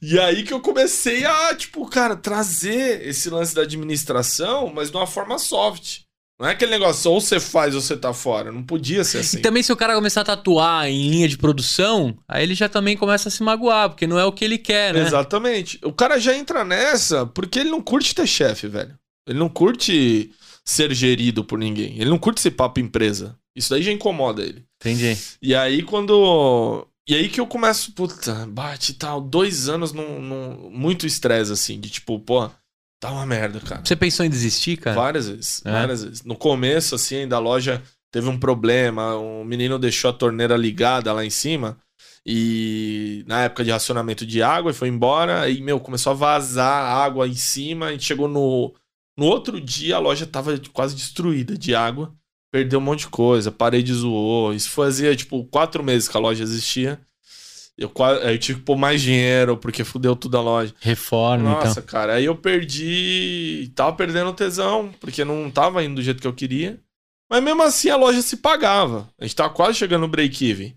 E 0.00 0.18
aí 0.18 0.42
que 0.44 0.52
eu 0.52 0.60
comecei 0.62 1.26
a, 1.26 1.54
tipo, 1.54 1.86
cara, 1.86 2.16
trazer 2.16 3.06
esse 3.06 3.28
lance 3.28 3.54
da 3.54 3.62
administração, 3.62 4.72
mas 4.74 4.90
de 4.90 4.96
uma 4.96 5.06
forma 5.06 5.38
soft. 5.38 6.00
Não 6.40 6.46
é 6.48 6.52
aquele 6.52 6.70
negócio, 6.70 7.10
ou 7.10 7.20
você 7.20 7.40
faz 7.40 7.74
ou 7.74 7.80
você 7.80 7.96
tá 7.96 8.14
fora. 8.14 8.52
Não 8.52 8.62
podia 8.62 9.02
ser 9.02 9.18
assim. 9.18 9.38
E 9.38 9.40
também 9.42 9.62
se 9.62 9.72
o 9.72 9.76
cara 9.76 9.94
começar 9.94 10.20
a 10.20 10.24
tatuar 10.24 10.86
em 10.86 11.10
linha 11.10 11.28
de 11.28 11.36
produção, 11.36 12.16
aí 12.28 12.44
ele 12.44 12.54
já 12.54 12.68
também 12.68 12.96
começa 12.96 13.28
a 13.28 13.32
se 13.32 13.42
magoar, 13.42 13.88
porque 13.90 14.06
não 14.06 14.18
é 14.18 14.24
o 14.24 14.30
que 14.32 14.44
ele 14.44 14.56
quer, 14.58 14.94
né? 14.94 15.00
Exatamente. 15.02 15.80
O 15.82 15.92
cara 15.92 16.18
já 16.20 16.36
entra 16.36 16.64
nessa 16.64 17.26
porque 17.26 17.58
ele 17.58 17.70
não 17.70 17.82
curte 17.82 18.14
ter 18.14 18.26
chefe, 18.26 18.68
velho. 18.68 18.96
Ele 19.26 19.38
não 19.38 19.48
curte 19.48 20.30
ser 20.64 20.94
gerido 20.94 21.42
por 21.44 21.58
ninguém. 21.58 21.94
Ele 21.98 22.10
não 22.10 22.18
curte 22.18 22.38
esse 22.38 22.50
papo 22.52 22.78
empresa. 22.78 23.36
Isso 23.56 23.70
daí 23.70 23.82
já 23.82 23.90
incomoda 23.90 24.40
ele. 24.42 24.64
Entendi. 24.80 25.18
E 25.42 25.54
aí 25.56 25.82
quando. 25.82 26.86
E 27.08 27.14
aí 27.14 27.28
que 27.28 27.40
eu 27.40 27.46
começo, 27.46 27.90
puta, 27.92 28.46
bate 28.50 28.92
e 28.92 28.94
tal, 28.94 29.20
dois 29.20 29.68
anos 29.68 29.92
num, 29.92 30.20
num- 30.20 30.70
muito 30.70 31.06
estresse, 31.06 31.50
assim, 31.50 31.80
de 31.80 31.88
tipo, 31.88 32.18
pô, 32.20 32.50
tá 33.00 33.10
uma 33.10 33.26
merda, 33.26 33.60
cara. 33.60 33.82
Você 33.84 33.96
pensou 33.96 34.24
em 34.26 34.30
desistir, 34.30 34.76
cara? 34.76 34.96
Várias 34.96 35.28
vezes, 35.28 35.62
É? 35.64 35.70
várias 35.72 36.04
vezes. 36.04 36.24
No 36.24 36.36
começo, 36.36 36.94
assim, 36.94 37.26
da 37.26 37.38
loja 37.38 37.82
teve 38.10 38.28
um 38.28 38.38
problema, 38.38 39.16
um 39.18 39.44
menino 39.44 39.78
deixou 39.78 40.10
a 40.10 40.14
torneira 40.14 40.56
ligada 40.56 41.12
lá 41.12 41.24
em 41.24 41.30
cima. 41.30 41.78
E 42.30 43.24
na 43.26 43.44
época 43.44 43.64
de 43.64 43.70
racionamento 43.70 44.26
de 44.26 44.42
água, 44.42 44.70
e 44.70 44.74
foi 44.74 44.88
embora. 44.88 45.40
Aí, 45.42 45.62
meu, 45.62 45.80
começou 45.80 46.10
a 46.10 46.14
vazar 46.14 46.84
água 46.84 47.26
em 47.26 47.34
cima. 47.34 47.86
A 47.86 47.92
gente 47.92 48.04
chegou 48.04 48.28
no. 48.28 48.74
No 49.18 49.24
outro 49.26 49.60
dia, 49.60 49.96
a 49.96 49.98
loja 49.98 50.26
tava 50.26 50.56
quase 50.72 50.94
destruída 50.94 51.56
de 51.56 51.74
água. 51.74 52.14
Perdeu 52.52 52.78
um 52.78 52.82
monte 52.82 53.00
de 53.00 53.08
coisa, 53.08 53.50
parede 53.50 53.92
zoou. 53.92 54.54
Isso 54.54 54.70
fazia, 54.70 55.14
tipo, 55.16 55.44
quatro 55.46 55.82
meses 55.82 56.08
que 56.08 56.16
a 56.16 56.20
loja 56.20 56.42
existia. 56.44 57.00
Eu, 57.78 57.88
qua- 57.88 58.14
eu 58.16 58.36
tive 58.38 58.58
que 58.58 58.64
pôr 58.64 58.76
mais 58.76 59.00
dinheiro, 59.00 59.56
porque 59.56 59.84
fudeu 59.84 60.16
tudo 60.16 60.36
a 60.36 60.40
loja. 60.40 60.74
Reforma 60.80 61.50
Nossa, 61.50 61.78
então. 61.78 61.84
cara, 61.84 62.14
aí 62.14 62.24
eu 62.24 62.34
perdi. 62.36 63.70
Tava 63.74 63.92
perdendo 63.94 64.32
tesão, 64.32 64.90
porque 65.00 65.24
não 65.24 65.50
tava 65.50 65.84
indo 65.84 65.94
do 65.96 66.02
jeito 66.02 66.20
que 66.20 66.26
eu 66.26 66.32
queria. 66.32 66.78
Mas 67.30 67.42
mesmo 67.42 67.62
assim 67.62 67.88
a 67.90 67.96
loja 67.96 68.20
se 68.22 68.38
pagava. 68.38 69.08
A 69.18 69.24
gente 69.24 69.36
tava 69.36 69.50
quase 69.50 69.78
chegando 69.78 70.00
no 70.02 70.08
break-even. 70.08 70.74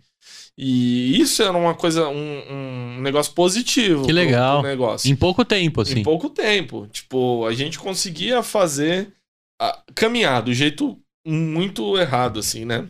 E 0.57 1.19
isso 1.19 1.41
era 1.41 1.53
uma 1.57 1.73
coisa, 1.73 2.07
um, 2.09 2.97
um 2.97 3.01
negócio 3.01 3.33
positivo. 3.33 4.01
Que 4.01 4.07
pro- 4.07 4.15
legal. 4.15 4.59
pro 4.61 4.69
negócio. 4.69 5.09
Em 5.09 5.15
pouco 5.15 5.43
tempo, 5.45 5.81
assim. 5.81 5.99
Em 6.01 6.03
pouco 6.03 6.29
tempo. 6.29 6.87
Tipo, 6.91 7.45
a 7.47 7.53
gente 7.53 7.79
conseguia 7.79 8.43
fazer. 8.43 9.11
a- 9.59 9.79
caminhar 9.95 10.41
do 10.41 10.53
jeito 10.53 10.99
muito 11.25 11.97
errado, 11.97 12.39
assim, 12.39 12.65
né? 12.65 12.87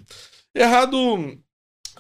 Errado, 0.56 1.38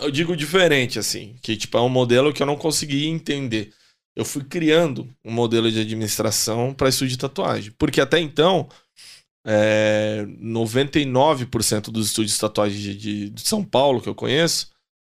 eu 0.01 0.11
digo 0.11 0.35
diferente, 0.35 0.97
assim. 0.99 1.35
Que, 1.41 1.55
tipo, 1.55 1.77
é 1.77 1.81
um 1.81 1.89
modelo 1.89 2.33
que 2.33 2.41
eu 2.41 2.47
não 2.47 2.55
conseguia 2.57 3.07
entender. 3.09 3.71
Eu 4.15 4.25
fui 4.25 4.43
criando 4.43 5.07
um 5.23 5.31
modelo 5.31 5.71
de 5.71 5.79
administração 5.79 6.73
para 6.73 6.89
estúdio 6.89 7.11
de 7.15 7.17
tatuagem. 7.19 7.71
Porque 7.77 8.01
até 8.01 8.19
então, 8.19 8.67
é, 9.45 10.25
99% 10.39 11.89
dos 11.91 12.07
estúdios 12.07 12.33
de 12.35 12.39
tatuagem 12.39 12.79
de, 12.79 12.95
de- 12.95 13.29
de 13.29 13.41
São 13.41 13.63
Paulo 13.63 14.01
que 14.01 14.09
eu 14.09 14.15
conheço 14.15 14.69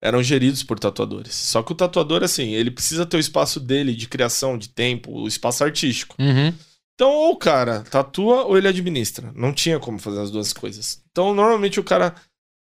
eram 0.03 0.23
geridos 0.23 0.63
por 0.63 0.79
tatuadores. 0.79 1.35
Só 1.35 1.63
que 1.63 1.73
o 1.73 1.75
tatuador, 1.75 2.23
assim, 2.23 2.53
ele 2.53 2.71
precisa 2.71 3.07
ter 3.07 3.17
o 3.17 3.21
espaço 3.21 3.59
dele 3.59 3.95
de 3.95 4.07
criação, 4.07 4.59
de 4.59 4.69
tempo, 4.69 5.11
o 5.11 5.27
espaço 5.27 5.65
artístico. 5.65 6.15
Uhum. 6.21 6.53
Então, 6.95 7.11
ou 7.11 7.33
o 7.33 7.37
cara 7.37 7.81
tatua 7.85 8.45
ou 8.45 8.57
ele 8.59 8.69
administra. 8.69 9.33
Não 9.35 9.53
tinha 9.53 9.81
como 9.81 9.99
fazer 9.99 10.21
as 10.21 10.31
duas 10.31 10.53
coisas. 10.53 11.03
Então, 11.11 11.35
normalmente 11.35 11.81
o 11.81 11.85
cara 11.85 12.15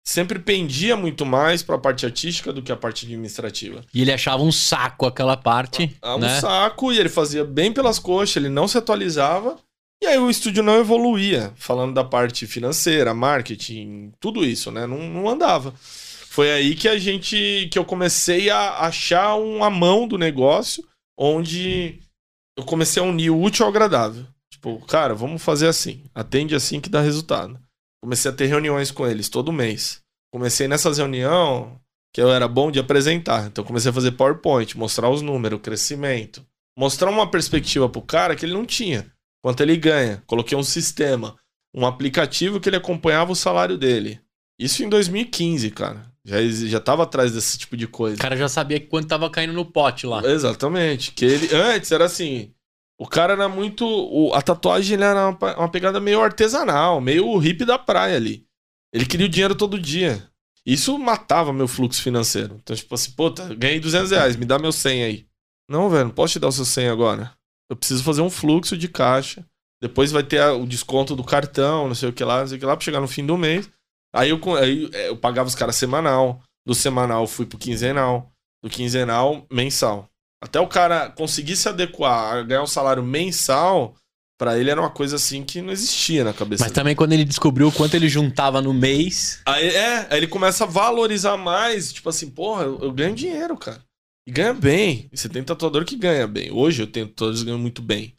sempre 0.05 0.39
pendia 0.39 0.95
muito 0.95 1.25
mais 1.25 1.61
pra 1.61 1.77
parte 1.77 2.05
artística 2.05 2.51
do 2.51 2.61
que 2.61 2.71
a 2.71 2.77
parte 2.77 3.05
administrativa. 3.05 3.83
E 3.93 4.01
ele 4.01 4.11
achava 4.11 4.41
um 4.43 4.51
saco 4.51 5.05
aquela 5.05 5.37
parte. 5.37 5.95
Ah, 6.01 6.15
um 6.15 6.19
né? 6.19 6.39
saco, 6.39 6.91
e 6.91 6.97
ele 6.97 7.09
fazia 7.09 7.45
bem 7.45 7.71
pelas 7.71 7.99
coxas, 7.99 8.37
ele 8.37 8.49
não 8.49 8.67
se 8.67 8.77
atualizava. 8.77 9.57
E 10.01 10.07
aí 10.07 10.17
o 10.17 10.29
estúdio 10.29 10.63
não 10.63 10.79
evoluía, 10.79 11.51
falando 11.57 11.93
da 11.93 12.05
parte 12.05 12.47
financeira, 12.47 13.13
marketing, 13.13 14.13
tudo 14.19 14.45
isso, 14.45 14.71
né? 14.71 14.87
Não, 14.87 14.97
não 14.97 15.29
andava. 15.29 15.73
Foi 16.29 16.51
aí 16.51 16.73
que 16.73 16.87
a 16.87 16.97
gente. 16.97 17.67
que 17.71 17.77
eu 17.77 17.83
comecei 17.83 18.49
a 18.49 18.85
achar 18.85 19.35
uma 19.35 19.69
mão 19.69 20.07
do 20.07 20.17
negócio, 20.17 20.85
onde 21.17 21.99
eu 22.57 22.63
comecei 22.63 23.03
a 23.03 23.05
unir 23.05 23.29
o 23.29 23.41
útil 23.41 23.65
ao 23.65 23.71
agradável. 23.71 24.25
Tipo, 24.49 24.79
cara, 24.85 25.13
vamos 25.13 25.41
fazer 25.41 25.67
assim. 25.67 26.03
Atende 26.15 26.55
assim 26.55 26.79
que 26.79 26.89
dá 26.89 27.01
resultado. 27.01 27.59
Comecei 28.01 28.31
a 28.31 28.33
ter 28.33 28.45
reuniões 28.45 28.91
com 28.91 29.07
eles 29.07 29.29
todo 29.29 29.51
mês. 29.51 30.01
Comecei 30.31 30.67
nessas 30.67 30.97
reuniões 30.97 31.67
que 32.13 32.21
eu 32.21 32.31
era 32.31 32.47
bom 32.47 32.71
de 32.71 32.79
apresentar. 32.79 33.47
Então 33.47 33.63
comecei 33.63 33.91
a 33.91 33.93
fazer 33.93 34.11
PowerPoint, 34.11 34.77
mostrar 34.77 35.09
os 35.09 35.21
números, 35.21 35.59
o 35.59 35.61
crescimento. 35.61 36.45
Mostrar 36.77 37.09
uma 37.09 37.29
perspectiva 37.29 37.89
pro 37.89 38.01
cara 38.01 38.35
que 38.35 38.45
ele 38.45 38.53
não 38.53 38.65
tinha. 38.65 39.11
Quanto 39.41 39.61
ele 39.61 39.77
ganha. 39.77 40.23
Coloquei 40.25 40.57
um 40.57 40.63
sistema, 40.63 41.35
um 41.73 41.85
aplicativo 41.85 42.59
que 42.59 42.69
ele 42.69 42.77
acompanhava 42.77 43.31
o 43.31 43.35
salário 43.35 43.77
dele. 43.77 44.19
Isso 44.57 44.83
em 44.83 44.89
2015, 44.89 45.71
cara. 45.71 46.09
Já, 46.25 46.37
já 46.41 46.79
tava 46.79 47.03
atrás 47.03 47.31
desse 47.31 47.57
tipo 47.57 47.77
de 47.77 47.87
coisa. 47.87 48.15
O 48.17 48.19
cara 48.19 48.35
já 48.35 48.49
sabia 48.49 48.79
que 48.79 48.87
quando 48.87 49.07
tava 49.07 49.29
caindo 49.29 49.53
no 49.53 49.65
pote 49.65 50.05
lá. 50.05 50.21
Exatamente. 50.23 51.11
Que 51.11 51.25
ele 51.25 51.55
antes 51.55 51.91
era 51.91 52.05
assim. 52.05 52.53
O 52.99 53.07
cara 53.07 53.33
era 53.33 53.47
muito. 53.47 53.85
o- 53.87 54.33
a 54.33 54.41
tatuagem 54.41 55.01
era 55.01 55.29
uma, 55.29 55.55
uma 55.57 55.69
pegada 55.71 55.99
meio 55.99 56.21
artesanal, 56.21 56.99
meio 56.99 57.37
hippie 57.37 57.65
da 57.65 57.79
praia 57.79 58.15
ali. 58.17 58.45
Ele 58.93 59.05
queria 59.05 59.25
o 59.25 59.29
dinheiro 59.29 59.55
todo 59.55 59.79
dia. 59.79 60.27
Isso 60.65 60.97
matava 60.99 61.53
meu 61.53 61.67
fluxo 61.67 62.01
financeiro. 62.01 62.55
Então, 62.61 62.75
tipo 62.75 62.93
assim, 62.93 63.11
puta, 63.11 63.55
ganhei 63.55 63.79
200 63.79 64.11
reais, 64.11 64.35
me 64.35 64.45
dá 64.45 64.59
meu 64.59 64.71
100 64.71 65.03
aí. 65.03 65.25
Não, 65.69 65.89
velho, 65.89 66.05
não 66.05 66.11
posso 66.11 66.33
te 66.33 66.39
dar 66.39 66.47
o 66.47 66.51
seu 66.51 66.65
100 66.65 66.89
agora. 66.89 67.31
Eu 67.69 67.75
preciso 67.77 68.03
fazer 68.03 68.21
um 68.21 68.29
fluxo 68.29 68.75
de 68.77 68.87
caixa. 68.89 69.45
Depois 69.81 70.11
vai 70.11 70.23
ter 70.23 70.41
a- 70.41 70.53
o 70.53 70.65
desconto 70.67 71.15
do 71.15 71.23
cartão, 71.23 71.87
não 71.87 71.95
sei 71.95 72.09
o 72.09 72.13
que 72.13 72.23
lá, 72.23 72.41
não 72.41 72.47
sei 72.47 72.57
o 72.57 72.59
que 72.59 72.65
lá, 72.65 72.75
pra 72.75 72.83
chegar 72.83 72.99
no 72.99 73.07
fim 73.07 73.25
do 73.25 73.37
mês. 73.37 73.69
Aí 74.13 74.29
eu, 74.31 74.39
aí 74.57 74.89
é, 74.91 75.07
eu 75.09 75.15
pagava 75.15 75.47
os 75.47 75.55
caras 75.55 75.75
semanal. 75.75 76.41
Do 76.67 76.75
semanal 76.75 77.21
eu 77.23 77.27
fui 77.27 77.45
pro 77.45 77.57
quinzenal. 77.57 78.29
Do 78.61 78.69
quinzenal, 78.69 79.45
mensal. 79.49 80.08
Até 80.41 80.59
o 80.59 80.67
cara 80.67 81.09
conseguir 81.09 81.55
se 81.55 81.67
adequar 81.67 82.35
a 82.35 82.43
ganhar 82.43 82.63
um 82.63 82.67
salário 82.67 83.03
mensal, 83.03 83.95
pra 84.39 84.57
ele 84.57 84.69
era 84.69 84.79
uma 84.79 84.89
coisa 84.89 85.17
assim 85.17 85.43
que 85.43 85.61
não 85.61 85.71
existia 85.71 86.23
na 86.23 86.33
cabeça 86.33 86.63
Mas 86.63 86.71
dele. 86.71 86.75
também 86.81 86.95
quando 86.95 87.11
ele 87.11 87.25
descobriu 87.25 87.67
o 87.67 87.71
quanto 87.71 87.93
ele 87.95 88.07
juntava 88.07 88.61
no 88.61 88.73
mês. 88.73 89.41
Aí, 89.45 89.67
é, 89.67 90.07
aí 90.09 90.17
ele 90.17 90.27
começa 90.27 90.63
a 90.63 90.67
valorizar 90.67 91.35
mais, 91.35 91.91
tipo 91.91 92.07
assim, 92.07 92.29
porra, 92.29 92.63
eu, 92.63 92.79
eu 92.79 92.91
ganho 92.91 93.13
dinheiro, 93.13 93.57
cara. 93.57 93.83
E 94.25 94.31
ganha 94.31 94.53
bem. 94.53 95.09
E 95.11 95.17
você 95.17 95.27
tem 95.27 95.43
tatuador 95.43 95.83
que 95.83 95.97
ganha 95.97 96.27
bem. 96.27 96.51
Hoje 96.51 96.83
eu 96.83 96.87
tenho 96.87 97.07
tatuadores 97.07 97.41
que 97.41 97.45
ganham 97.45 97.59
muito 97.59 97.81
bem. 97.81 98.15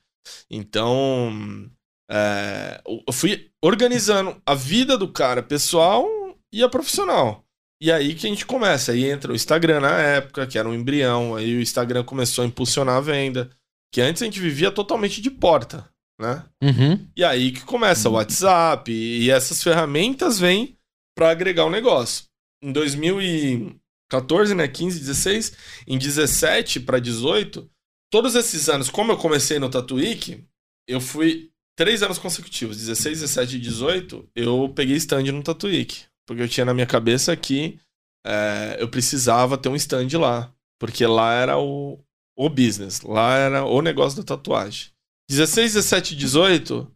Então, 0.51 1.71
é, 2.11 2.83
eu 2.85 3.13
fui 3.13 3.51
organizando 3.63 4.41
a 4.45 4.55
vida 4.55 4.99
do 4.99 5.11
cara 5.11 5.43
pessoal 5.43 6.07
e 6.53 6.63
a 6.63 6.69
profissional. 6.69 7.45
E 7.81 7.91
aí 7.91 8.15
que 8.15 8.27
a 8.27 8.31
gente 8.31 8.45
começa. 8.45 8.93
Aí 8.93 9.09
entra 9.09 9.33
o 9.33 9.35
Instagram 9.35 9.81
na 9.81 9.99
época, 9.99 10.47
que 10.47 10.59
era 10.59 10.69
um 10.69 10.75
embrião. 10.75 11.35
Aí 11.35 11.57
o 11.57 11.63
Instagram 11.63 12.05
começou 12.05 12.45
a 12.45 12.47
impulsionar 12.47 12.97
a 12.97 13.01
venda. 13.01 13.51
Que 13.93 14.01
antes 14.01 14.23
a 14.23 14.25
gente 14.27 14.39
vivia 14.39 14.71
totalmente 14.71 15.21
de 15.21 15.31
porta, 15.31 15.89
né? 16.21 16.45
Uhum. 16.63 17.09
E 17.17 17.25
aí 17.25 17.51
que 17.51 17.63
começa 17.63 18.09
o 18.09 18.13
WhatsApp 18.13 18.93
e 18.93 19.31
essas 19.31 19.63
ferramentas 19.63 20.39
vêm 20.39 20.77
para 21.17 21.31
agregar 21.31 21.65
o 21.65 21.71
negócio. 21.71 22.27
Em 22.63 22.73
2014, 22.73 24.55
né, 24.55 24.69
15, 24.69 24.99
16, 25.01 25.53
em 25.89 25.99
17 25.99 26.81
para 26.81 27.01
18, 27.01 27.69
todos 28.11 28.35
esses 28.35 28.69
anos, 28.69 28.91
como 28.91 29.13
eu 29.13 29.17
comecei 29.17 29.59
no 29.59 29.71
Tatuíque, 29.71 30.45
eu 30.87 31.01
fui 31.01 31.51
três 31.77 32.03
anos 32.03 32.19
consecutivos, 32.19 32.77
16, 32.77 33.21
17 33.21 33.57
e 33.57 33.61
18, 33.61 34.29
eu 34.37 34.69
peguei 34.75 34.97
stand 34.97 35.25
no 35.33 35.43
Tatuíque, 35.43 36.05
porque 36.31 36.45
eu 36.45 36.49
tinha 36.49 36.65
na 36.65 36.73
minha 36.73 36.87
cabeça 36.87 37.35
que 37.35 37.77
é, 38.25 38.77
eu 38.79 38.89
precisava 38.89 39.59
ter 39.59 39.69
um 39.69 39.75
stand 39.75 40.17
lá, 40.17 40.49
porque 40.79 41.05
lá 41.05 41.33
era 41.33 41.59
o, 41.59 41.99
o 42.39 42.49
business, 42.49 43.01
lá 43.01 43.37
era 43.37 43.65
o 43.65 43.83
negócio 43.83 44.17
da 44.17 44.37
tatuagem. 44.37 44.91
16, 45.29 45.75
17 45.75 46.15
e 46.15 46.17
18, 46.17 46.89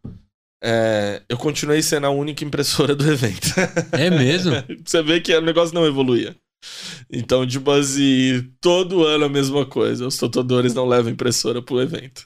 é, 0.62 1.20
eu 1.28 1.36
continuei 1.36 1.82
sendo 1.82 2.06
a 2.06 2.10
única 2.10 2.44
impressora 2.44 2.94
do 2.94 3.10
evento. 3.10 3.48
É 3.90 4.08
mesmo? 4.08 4.52
Você 4.86 5.02
vê 5.02 5.20
que 5.20 5.36
o 5.36 5.40
negócio 5.40 5.74
não 5.74 5.84
evoluía. 5.84 6.36
Então, 7.10 7.44
tipo 7.44 7.72
assim, 7.72 8.52
todo 8.60 9.04
ano 9.04 9.24
a 9.24 9.28
mesma 9.28 9.66
coisa. 9.66 10.06
Os 10.06 10.16
tatuadores 10.16 10.74
não 10.74 10.86
levam 10.86 11.10
impressora 11.10 11.60
pro 11.60 11.82
evento. 11.82 12.24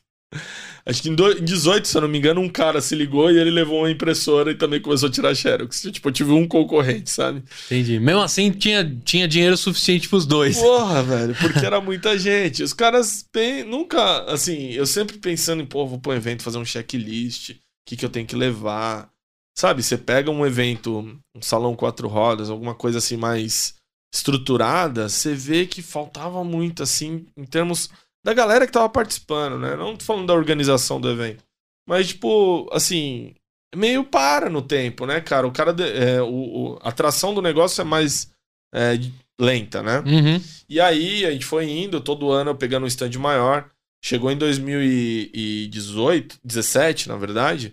Acho 0.89 1.03
que 1.03 1.11
em 1.11 1.15
do- 1.15 1.33
em 1.39 1.45
18, 1.45 1.87
se 1.87 1.97
eu 1.97 2.01
não 2.01 2.09
me 2.09 2.17
engano, 2.17 2.41
um 2.41 2.49
cara 2.49 2.81
se 2.81 2.95
ligou 2.95 3.31
e 3.31 3.39
ele 3.39 3.51
levou 3.51 3.81
uma 3.81 3.91
impressora 3.91 4.51
e 4.51 4.55
também 4.55 4.81
começou 4.81 5.09
a 5.09 5.13
tirar 5.13 5.35
xerox. 5.35 5.83
Tipo, 5.93 6.09
eu 6.09 6.13
tive 6.13 6.31
um 6.33 6.49
concorrente, 6.49 7.11
sabe? 7.11 7.43
Entendi. 7.67 8.01
Mesmo 8.01 8.23
assim, 8.23 8.51
tinha, 8.51 8.83
tinha 9.05 9.29
dinheiro 9.29 9.55
suficiente 9.57 10.09
pros 10.09 10.25
dois. 10.25 10.57
Porra, 10.59 11.03
velho, 11.03 11.35
porque 11.35 11.59
era 11.65 11.79
muita 11.83 12.19
gente. 12.19 12.63
Os 12.63 12.73
caras 12.73 13.27
nunca, 13.67 14.25
assim, 14.33 14.71
eu 14.73 14.87
sempre 14.87 15.19
pensando 15.19 15.63
em, 15.63 15.67
pô, 15.67 15.87
vou 15.87 15.99
pro 16.01 16.15
evento 16.15 16.43
fazer 16.43 16.57
um 16.57 16.65
checklist, 16.65 17.51
o 17.51 17.55
que, 17.87 17.97
que 17.97 18.05
eu 18.05 18.09
tenho 18.11 18.27
que 18.27 18.35
levar. 18.35 19.11
Sabe, 19.59 19.83
você 19.83 19.99
pega 19.99 20.31
um 20.31 20.47
evento, 20.47 21.01
um 21.37 21.43
salão 21.43 21.77
quatro 21.77 22.09
rodas, 22.09 22.49
alguma 22.49 22.75
coisa 22.75 22.97
assim 22.99 23.17
mais 23.19 23.75
estruturada, 24.15 25.09
você 25.09 25.35
vê 25.35 25.67
que 25.67 25.83
faltava 25.83 26.43
muito, 26.45 26.83
assim, 26.83 27.27
em 27.37 27.45
termos 27.45 27.91
da 28.25 28.35
galera 28.35 28.67
que 28.67 28.73
tava 28.73 28.89
participando, 28.89 29.59
né? 29.59 29.77
Não 29.77 29.97
tô 29.97 30.05
falando 30.05 30.27
da 30.27 30.35
organização 30.35 31.01
do 31.01 31.11
evento. 31.11 31.43
Mas, 31.89 32.09
tipo, 32.09 32.69
assim, 32.73 33.35
meio 33.75 34.05
para 34.05 34.51
no 34.51 34.61
tempo, 34.63 35.07
né, 35.07 35.21
cara? 35.21 35.47
O 35.47 35.53
cara, 35.53 35.75
é, 35.83 36.21
o, 36.21 36.29
o- 36.75 36.79
a 36.83 36.89
atração 36.91 37.33
do 37.35 37.41
negócio 37.43 37.81
é 37.81 37.85
mais 37.85 38.31
é, 38.75 38.99
lenta, 39.41 39.83
né? 39.83 40.01
Uhum. 40.01 40.43
E 40.69 40.81
aí 40.81 41.25
a 41.25 41.31
gente 41.31 41.47
foi 41.47 41.71
indo, 41.71 42.01
todo 42.01 42.31
ano 42.31 42.51
eu 42.51 42.55
pegando 42.57 42.85
um 42.85 42.89
stand 42.89 43.13
maior. 43.19 43.71
Chegou 44.05 44.31
em 44.31 44.37
2018, 44.37 46.39
17, 46.45 47.09
na 47.09 47.17
verdade, 47.17 47.73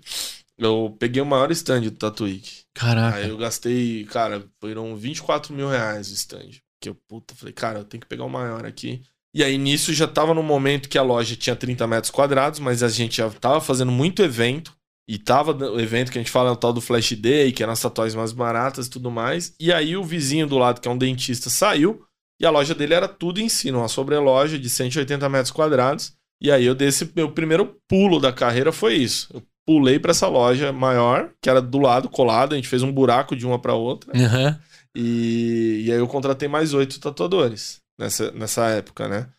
eu 0.58 0.96
peguei 1.00 1.22
o 1.22 1.26
maior 1.26 1.52
stand 1.52 1.82
do 1.82 1.92
Tatuíque. 1.92 2.64
Caraca. 2.74 3.18
Aí 3.18 3.30
eu 3.30 3.38
gastei, 3.38 4.06
cara, 4.06 4.44
foram 4.60 4.96
24 4.96 5.54
mil 5.54 5.70
reais 5.70 6.10
o 6.10 6.14
stand. 6.14 6.50
Que 6.82 6.90
eu, 6.90 6.96
puta, 7.08 7.36
falei, 7.36 7.54
cara, 7.54 7.80
eu 7.80 7.86
tenho 7.86 8.02
que 8.02 8.08
pegar 8.08 8.26
o 8.26 8.30
maior 8.30 8.66
aqui. 8.66 9.02
E 9.36 9.44
aí 9.44 9.58
nisso 9.58 9.94
já 9.94 10.08
tava 10.08 10.34
no 10.34 10.42
momento 10.42 10.88
que 10.88 10.98
a 10.98 11.04
loja 11.04 11.36
tinha 11.36 11.58
30 11.58 11.86
metros 11.86 12.10
quadrados, 12.10 12.58
mas 12.58 12.82
a 12.82 12.88
gente 12.88 13.18
já 13.18 13.30
tava 13.30 13.60
fazendo 13.60 13.92
muito 13.92 14.24
evento. 14.24 14.74
E 15.10 15.20
tava 15.20 15.52
o 15.52 15.80
evento 15.80 16.10
que 16.10 16.18
a 16.18 16.22
gente 16.22 16.32
fala 16.32 16.50
é 16.50 16.54
o 16.54 16.56
tal 16.56 16.72
do 16.72 16.80
Flash 16.80 17.12
Day, 17.12 17.52
que 17.52 17.62
eram 17.62 17.74
as 17.74 17.82
tatuagens 17.82 18.16
mais 18.16 18.32
baratas 18.32 18.88
e 18.88 18.90
tudo 18.90 19.12
mais. 19.12 19.54
E 19.60 19.74
aí 19.74 19.98
o 19.98 20.04
vizinho 20.04 20.48
do 20.48 20.58
lado, 20.58 20.80
que 20.80 20.88
é 20.88 20.92
um 20.92 20.98
dentista, 20.98 21.50
saiu. 21.50 22.02
E 22.40 22.46
a 22.46 22.50
loja 22.50 22.74
dele 22.74 22.94
era 22.94 23.10
tudo 23.10 23.42
em 23.42 23.50
si, 23.50 23.70
uma 23.72 23.90
sobreloja 23.90 24.58
de 24.58 24.70
180 24.70 25.28
metros 25.28 25.52
quadrados. 25.52 26.14
E 26.42 26.50
aí 26.50 26.66
eu 26.66 26.74
dei 26.74 26.88
esse 26.88 27.12
meu 27.14 27.30
primeiro 27.30 27.78
pulo 27.90 28.22
da 28.22 28.32
carreira 28.32 28.72
foi 28.72 28.96
isso. 28.96 29.30
Eu 29.34 29.44
pulei 29.68 30.00
pra 30.00 30.12
essa 30.12 30.30
loja 30.30 30.72
maior, 30.72 31.30
que 31.42 31.50
era 31.50 31.62
do 31.62 31.78
lado, 31.78 32.08
colado, 32.08 32.54
a 32.54 32.56
gente 32.56 32.70
fez 32.70 32.84
um 32.84 32.92
buraco 32.92 33.36
de 33.36 33.46
uma 33.46 33.60
pra 33.60 33.74
outra. 33.74 34.12
Uhum. 34.18 34.56
E, 34.96 35.84
e 35.86 35.92
aí 35.92 35.98
eu 35.98 36.08
contratei 36.08 36.48
mais 36.48 36.74
oito 36.74 37.02
tatuadores 37.02 37.84
nessa, 38.00 38.32
nessa 38.32 38.68
época, 38.70 39.08
né? 39.08 39.32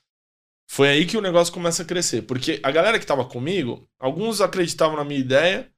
Foi 0.69 0.89
aí 0.89 1.07
que 1.07 1.17
o 1.17 1.23
negócio 1.23 1.53
começa 1.53 1.83
a 1.83 1.87
crescer. 1.87 2.23
Porque 2.23 2.61
a 2.63 2.71
galera 2.71 2.99
que 2.99 3.07
tava 3.07 3.25
comigo, 3.25 3.89
alguns 3.99 4.41
acreditavam 4.41 4.97
na 4.97 5.05
minha 5.05 5.21
ideia, 5.21 5.71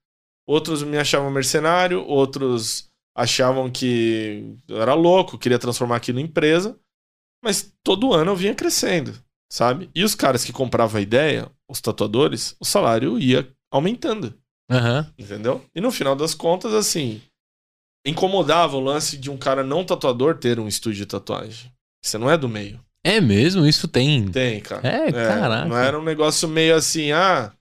outros 0.46 0.82
me 0.82 0.96
achavam 0.96 1.30
mercenário, 1.30 2.02
outros 2.04 2.88
achavam 3.16 3.70
que 3.70 4.56
eu 4.66 4.80
era 4.80 4.94
louco, 4.94 5.38
queria 5.38 5.58
transformar 5.58 5.96
aquilo 5.96 6.20
em 6.20 6.24
empresa. 6.24 6.78
Mas 7.44 7.72
todo 7.84 8.12
ano 8.14 8.32
eu 8.32 8.36
vinha 8.36 8.54
crescendo, 8.54 9.14
sabe? 9.52 9.90
E 9.94 10.02
os 10.02 10.14
caras 10.14 10.44
que 10.44 10.52
compravam 10.52 10.98
a 10.98 11.02
ideia, 11.02 11.50
os 11.68 11.80
tatuadores, 11.80 12.56
o 12.58 12.64
salário 12.64 13.18
ia 13.18 13.48
aumentando. 13.70 14.34
Uhum. 14.70 15.06
Entendeu? 15.18 15.64
E 15.74 15.80
no 15.80 15.90
final 15.90 16.16
das 16.16 16.34
contas, 16.34 16.72
assim, 16.74 17.22
incomodava 18.06 18.76
o 18.76 18.80
lance 18.80 19.16
de 19.16 19.30
um 19.30 19.36
cara 19.36 19.62
não 19.62 19.84
tatuador 19.84 20.36
ter 20.38 20.58
um 20.58 20.68
estúdio 20.68 21.04
de 21.04 21.06
tatuagem. 21.06 21.72
Você 22.02 22.18
não 22.18 22.30
é 22.30 22.36
do 22.36 22.48
meio. 22.48 22.80
É 23.04 23.20
mesmo? 23.20 23.66
Isso 23.66 23.88
tem. 23.88 24.28
Tem, 24.28 24.60
cara. 24.60 24.86
É, 24.86 25.12
caraca. 25.12 25.68
Não 25.68 25.78
era 25.78 25.98
um 25.98 26.02
negócio 26.02 26.48
meio 26.48 26.74
assim, 26.74 27.12
ah, 27.12 27.52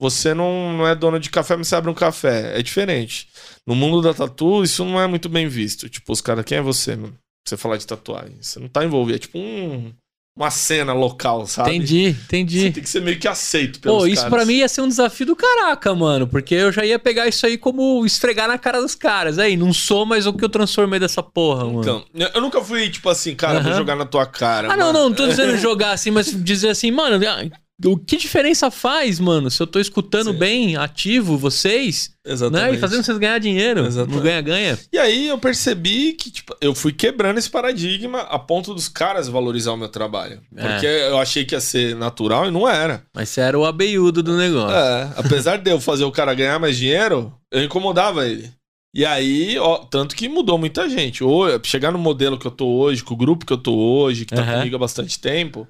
você 0.00 0.34
não, 0.34 0.72
não 0.76 0.86
é 0.86 0.94
dono 0.94 1.18
de 1.18 1.30
café, 1.30 1.56
mas 1.56 1.68
você 1.68 1.76
abre 1.76 1.90
um 1.90 1.94
café. 1.94 2.58
É 2.58 2.62
diferente. 2.62 3.28
No 3.66 3.74
mundo 3.74 4.02
da 4.02 4.12
tatu, 4.12 4.62
isso 4.62 4.84
não 4.84 5.00
é 5.00 5.06
muito 5.06 5.28
bem 5.28 5.48
visto. 5.48 5.88
Tipo, 5.88 6.12
os 6.12 6.20
caras, 6.20 6.44
quem 6.44 6.58
é 6.58 6.62
você, 6.62 6.96
mano? 6.96 7.12
Pra 7.12 7.20
Você 7.48 7.56
falar 7.56 7.76
de 7.76 7.86
tatuagem. 7.86 8.36
Você 8.40 8.58
não 8.58 8.68
tá 8.68 8.84
envolvido. 8.84 9.16
É 9.16 9.18
tipo 9.18 9.38
um. 9.38 9.92
Uma 10.36 10.50
cena 10.50 10.92
local, 10.92 11.46
sabe? 11.46 11.70
Entendi, 11.76 12.08
entendi. 12.08 12.60
Você 12.60 12.70
tem 12.72 12.82
que 12.82 12.88
ser 12.88 13.00
meio 13.00 13.18
que 13.18 13.28
aceito 13.28 13.78
pelos 13.78 13.98
Pô, 13.98 14.06
isso 14.06 14.28
pra 14.28 14.44
mim 14.44 14.54
ia 14.54 14.68
ser 14.68 14.80
um 14.80 14.88
desafio 14.88 15.26
do 15.26 15.36
caraca, 15.36 15.94
mano. 15.94 16.26
Porque 16.26 16.54
eu 16.54 16.72
já 16.72 16.84
ia 16.84 16.98
pegar 16.98 17.28
isso 17.28 17.46
aí 17.46 17.56
como 17.56 18.04
esfregar 18.04 18.48
na 18.48 18.58
cara 18.58 18.80
dos 18.80 18.96
caras. 18.96 19.38
Aí, 19.38 19.56
não 19.56 19.72
sou 19.72 20.04
mais 20.04 20.26
o 20.26 20.32
que 20.32 20.44
eu 20.44 20.48
transformei 20.48 20.98
dessa 20.98 21.22
porra, 21.22 21.64
mano. 21.66 21.80
Então, 21.80 22.04
eu 22.34 22.40
nunca 22.40 22.60
fui, 22.60 22.90
tipo 22.90 23.08
assim, 23.08 23.34
cara, 23.36 23.60
vou 23.60 23.70
Aham. 23.70 23.78
jogar 23.78 23.94
na 23.94 24.04
tua 24.04 24.26
cara. 24.26 24.72
ah, 24.72 24.76
não, 24.76 24.86
mano. 24.86 24.98
não, 24.98 25.08
não 25.10 25.16
tô 25.16 25.26
dizendo 25.28 25.56
jogar 25.58 25.92
assim, 25.92 26.10
mas 26.10 26.26
dizer 26.42 26.70
assim, 26.70 26.90
mano, 26.90 27.24
ah, 27.28 27.44
o 27.84 27.96
que 27.96 28.16
diferença 28.16 28.70
faz, 28.70 29.18
mano, 29.18 29.50
se 29.50 29.60
eu 29.60 29.66
tô 29.66 29.80
escutando 29.80 30.32
Sim. 30.32 30.38
bem, 30.38 30.76
ativo, 30.76 31.36
vocês, 31.36 32.12
Exatamente. 32.24 32.70
né? 32.70 32.76
E 32.76 32.80
fazendo 32.80 33.02
vocês 33.02 33.18
ganhar 33.18 33.38
dinheiro. 33.38 33.84
Exatamente. 33.84 34.14
Não 34.16 34.22
ganha-ganha. 34.22 34.78
E 34.92 34.98
aí 34.98 35.26
eu 35.28 35.38
percebi 35.38 36.12
que, 36.12 36.30
tipo, 36.30 36.56
eu 36.60 36.74
fui 36.74 36.92
quebrando 36.92 37.38
esse 37.38 37.50
paradigma 37.50 38.20
a 38.20 38.38
ponto 38.38 38.72
dos 38.72 38.88
caras 38.88 39.28
valorizar 39.28 39.72
o 39.72 39.76
meu 39.76 39.88
trabalho. 39.88 40.40
É. 40.56 40.68
Porque 40.68 40.86
eu 40.86 41.18
achei 41.18 41.44
que 41.44 41.54
ia 41.54 41.60
ser 41.60 41.96
natural 41.96 42.46
e 42.46 42.50
não 42.50 42.68
era. 42.68 43.04
Mas 43.12 43.28
você 43.30 43.40
era 43.40 43.58
o 43.58 43.64
abeiudo 43.64 44.22
do 44.22 44.36
negócio. 44.36 44.76
É, 44.76 45.12
apesar 45.16 45.56
de 45.58 45.70
eu 45.70 45.80
fazer 45.80 46.04
o 46.04 46.12
cara 46.12 46.32
ganhar 46.32 46.60
mais 46.60 46.76
dinheiro, 46.76 47.32
eu 47.50 47.64
incomodava 47.64 48.28
ele. 48.28 48.50
E 48.94 49.04
aí, 49.04 49.58
ó, 49.58 49.78
tanto 49.78 50.14
que 50.14 50.28
mudou 50.28 50.56
muita 50.56 50.88
gente. 50.88 51.24
Ou 51.24 51.46
chegar 51.64 51.90
no 51.90 51.98
modelo 51.98 52.38
que 52.38 52.46
eu 52.46 52.50
tô 52.52 52.68
hoje, 52.68 53.02
com 53.02 53.14
o 53.14 53.16
grupo 53.16 53.44
que 53.44 53.52
eu 53.52 53.58
tô 53.58 53.74
hoje, 53.74 54.24
que 54.24 54.32
tá 54.32 54.42
Aham. 54.42 54.58
comigo 54.58 54.76
há 54.76 54.78
bastante 54.78 55.18
tempo, 55.18 55.66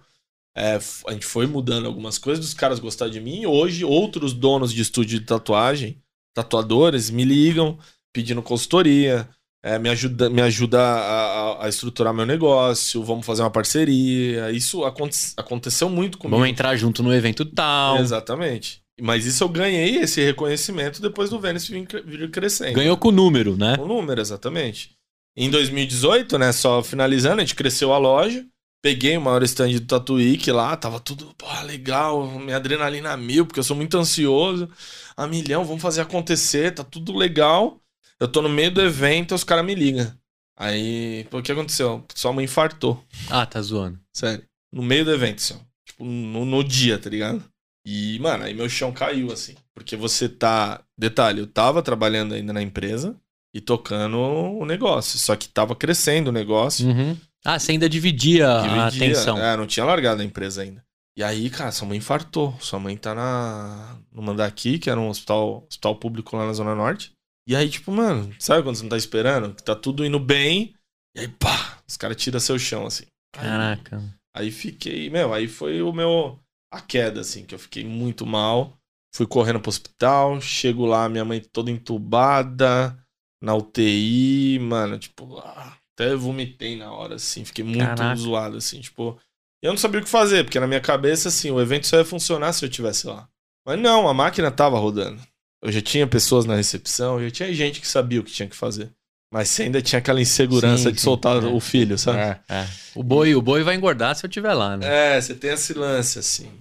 é, 0.57 0.79
a 1.07 1.13
gente 1.13 1.27
foi 1.27 1.47
mudando 1.47 1.87
algumas 1.87 2.19
coisas, 2.19 2.45
dos 2.45 2.55
caras 2.55 2.79
gostar 2.79 3.09
de 3.09 3.21
mim. 3.21 3.45
Hoje, 3.47 3.85
outros 3.85 4.33
donos 4.33 4.73
de 4.73 4.83
estúdio 4.83 5.19
de 5.21 5.27
tatuagem, 5.27 5.99
tatuadores, 6.35 7.11
me 7.11 7.25
ligam 7.25 7.79
pedindo 8.13 8.43
consultoria, 8.43 9.29
é, 9.65 9.79
me 9.79 9.89
ajuda, 9.89 10.29
me 10.31 10.41
ajuda 10.43 10.81
a, 10.81 11.65
a- 11.65 11.69
estruturar 11.69 12.13
meu 12.15 12.27
negócio, 12.27 13.03
vamos 13.03 13.25
fazer 13.27 13.43
uma 13.43 13.51
parceria. 13.51 14.51
Isso 14.53 14.85
aconte- 14.85 15.33
aconteceu 15.37 15.89
muito 15.89 16.19
comigo. 16.19 16.37
Vamos 16.37 16.51
entrar 16.51 16.77
junto 16.77 17.03
no 17.03 17.13
evento 17.15 17.45
tal. 17.45 17.99
Exatamente. 17.99 18.83
Mas 19.01 19.25
isso 19.27 19.43
eu 19.43 19.49
ganhei 19.49 19.97
esse 19.97 20.23
reconhecimento 20.25 21.03
depois 21.03 21.29
do 21.31 21.41
Vênus 21.41 21.67
vir, 21.67 21.87
vir 22.05 22.31
crescendo. 22.31 22.75
Ganhou 22.75 22.97
com 22.97 23.09
o 23.09 23.13
número, 23.13 23.57
né? 23.57 23.77
O 23.81 23.87
número, 23.87 24.21
exatamente. 24.21 24.91
Em 25.37 25.51
2018, 25.51 26.39
né, 26.39 26.53
só 26.53 26.81
finalizando, 26.83 27.39
a 27.41 27.45
gente 27.45 27.57
cresceu 27.57 27.93
a 27.93 27.99
loja. 27.99 28.47
Peguei 28.85 29.17
o 29.17 29.21
maior 29.23 29.43
stand 29.45 29.71
do 29.71 29.87
Tatuíque 29.87 30.53
lá, 30.53 30.77
tava 30.77 31.01
tudo, 31.01 31.35
pô, 31.39 31.47
legal, 31.63 32.39
minha 32.39 32.57
adrenalina 32.57 33.13
a 33.13 33.17
mil, 33.17 33.47
porque 33.47 33.59
eu 33.59 33.65
sou 33.65 33.75
muito 33.75 33.97
ansioso. 33.97 34.69
A 35.17 35.27
milhão, 35.27 35.65
vamos 35.65 35.81
fazer 35.81 36.03
acontecer, 36.03 36.75
tá 36.75 36.85
tudo 36.85 37.17
legal. 37.17 37.81
Eu 38.21 38.29
tô 38.29 38.43
no 38.43 38.49
meio 38.51 38.71
do 38.71 38.83
evento, 38.83 39.35
os 39.35 39.43
caras 39.43 39.65
me 39.65 39.75
ligam. 39.75 40.13
Aí, 40.55 41.27
pô, 41.31 41.39
o 41.39 41.43
que 41.43 41.51
aconteceu? 41.51 42.05
Sua 42.15 42.31
mãe 42.35 42.45
infartou. 42.45 43.03
Ah, 43.31 43.47
tá 43.47 43.59
zoando. 43.63 43.99
Sério. 44.13 44.45
No 44.71 44.83
meio 44.83 45.03
do 45.07 45.13
evento, 45.13 45.39
assim, 45.39 45.55
ó. 45.55 45.65
Tipo, 45.87 46.05
no, 46.05 46.45
no 46.45 46.63
dia, 46.63 46.99
tá 46.99 47.09
ligado? 47.09 47.43
E, 47.87 48.19
mano, 48.19 48.45
aí 48.45 48.53
meu 48.53 48.69
chão 48.69 48.93
caiu, 48.93 49.33
assim. 49.33 49.55
Porque 49.75 49.97
você 49.97 50.29
tá. 50.29 50.83
Detalhe, 50.97 51.41
eu 51.41 51.47
tava 51.47 51.83
trabalhando 51.83 52.35
ainda 52.35 52.53
na 52.53 52.61
empresa 52.61 53.17
e 53.55 53.63
tocando 53.63 54.19
o 54.19 54.67
negócio. 54.67 55.19
Só 55.19 55.35
que 55.37 55.49
tava 55.49 55.75
crescendo 55.75 56.29
o 56.29 56.33
negócio. 56.33 56.87
Uhum. 56.87 57.17
Ah, 57.45 57.59
você 57.59 57.73
ainda 57.73 57.89
dividia, 57.89 58.49
a 58.61 58.89
dividia. 58.89 59.07
atenção. 59.13 59.39
É, 59.39 59.57
não 59.57 59.67
tinha 59.67 59.85
largado 59.85 60.23
a 60.23 60.25
empresa 60.25 60.63
ainda. 60.63 60.83
E 61.17 61.23
aí, 61.23 61.49
cara, 61.51 61.71
sua 61.71 61.87
mãe 61.87 61.99
infartou. 61.99 62.57
Sua 62.61 62.79
mãe 62.81 62.97
tá 62.97 63.15
na, 63.15 63.99
no 64.11 64.23
Mandaki, 64.23 64.79
que 64.79 64.91
era 64.91 64.99
um 64.99 65.09
hospital, 65.09 65.65
hospital 65.69 65.95
público 65.97 66.37
lá 66.37 66.47
na 66.47 66.53
Zona 66.53 66.75
Norte. 66.75 67.13
E 67.47 67.55
aí, 67.55 67.69
tipo, 67.69 67.93
mano, 67.93 68.35
sabe 68.39 68.63
quando 68.63 68.77
você 68.77 68.83
não 68.83 68.89
tá 68.91 68.97
esperando? 68.97 69.55
Que 69.55 69.63
tá 69.63 69.77
tudo 69.77 70.05
indo 70.05 70.19
bem. 70.19 70.75
E 71.15 71.21
aí, 71.21 71.29
pá, 71.29 71.79
os 71.87 71.97
caras 71.97 72.17
tiram 72.17 72.41
seu 72.41 72.59
chão, 72.59 72.87
assim. 72.87 73.05
Aí- 73.37 73.45
Caraca. 73.47 74.03
Aí 74.37 74.51
fiquei, 74.51 75.09
meu, 75.11 75.33
aí 75.33 75.47
foi 75.47 75.81
o 75.83 75.93
meu 75.93 76.41
a 76.73 76.81
queda 76.81 77.21
assim, 77.21 77.45
que 77.45 77.55
eu 77.55 77.59
fiquei 77.59 77.85
muito 77.85 78.27
mal. 78.27 78.77
Fui 79.15 79.27
correndo 79.29 79.61
pro 79.61 79.69
hospital, 79.69 80.41
chego 80.41 80.85
lá, 80.87 81.09
minha 81.09 81.25
mãe 81.25 81.41
toda 81.41 81.71
entubada 81.71 82.99
na 83.41 83.55
UTI, 83.55 84.59
mano, 84.61 84.99
tipo, 84.99 85.39
ah, 85.39 85.77
até 85.95 86.15
vomitei 86.15 86.77
na 86.77 86.93
hora 86.93 87.15
assim, 87.15 87.45
fiquei 87.45 87.65
muito 87.65 87.79
Caraca. 87.79 88.17
zoado 88.17 88.57
assim, 88.57 88.81
tipo, 88.81 89.19
eu 89.63 89.71
não 89.71 89.79
sabia 89.79 90.01
o 90.01 90.05
que 90.05 90.11
fazer, 90.11 90.45
porque 90.45 90.61
na 90.61 90.67
minha 90.67 90.81
cabeça 90.81 91.29
assim, 91.29 91.51
o 91.51 91.61
evento 91.61 91.87
só 91.87 91.97
ia 91.97 92.05
funcionar 92.05 92.53
se 92.53 92.65
eu 92.65 92.69
tivesse 92.69 93.07
lá. 93.07 93.29
Mas 93.67 93.79
não, 93.79 94.09
a 94.09 94.13
máquina 94.13 94.51
tava 94.51 94.79
rodando. 94.79 95.21
Eu 95.63 95.73
já 95.73 95.81
tinha 95.81 96.07
pessoas 96.07 96.45
na 96.45 96.55
recepção, 96.55 97.23
já 97.23 97.31
tinha 97.31 97.55
gente 97.55 97.81
que 97.81 97.89
sabia 97.89 98.21
o 98.21 98.25
que 98.25 98.33
tinha 98.33 98.49
que 98.49 98.57
fazer. 98.57 98.93
Mas 99.33 99.49
você 99.49 99.65
ainda 99.65 99.83
tinha 99.83 99.99
aquela 99.99 100.21
insegurança 100.21 100.85
Sim, 100.85 100.93
de 100.93 101.01
sim, 101.01 101.05
soltar 101.05 101.43
é. 101.43 101.47
o 101.47 101.59
filho, 101.59 101.99
sabe? 101.99 102.19
É, 102.19 102.41
é. 102.49 102.69
O 102.95 103.03
boi, 103.03 103.35
o 103.35 103.43
boi 103.43 103.63
vai 103.65 103.75
engordar 103.75 104.15
se 104.15 104.25
eu 104.25 104.31
tiver 104.31 104.53
lá, 104.53 104.77
né? 104.77 105.17
É, 105.17 105.21
você 105.21 105.35
tem 105.35 105.51
esse 105.51 105.73
lance, 105.75 106.19
assim. 106.19 106.53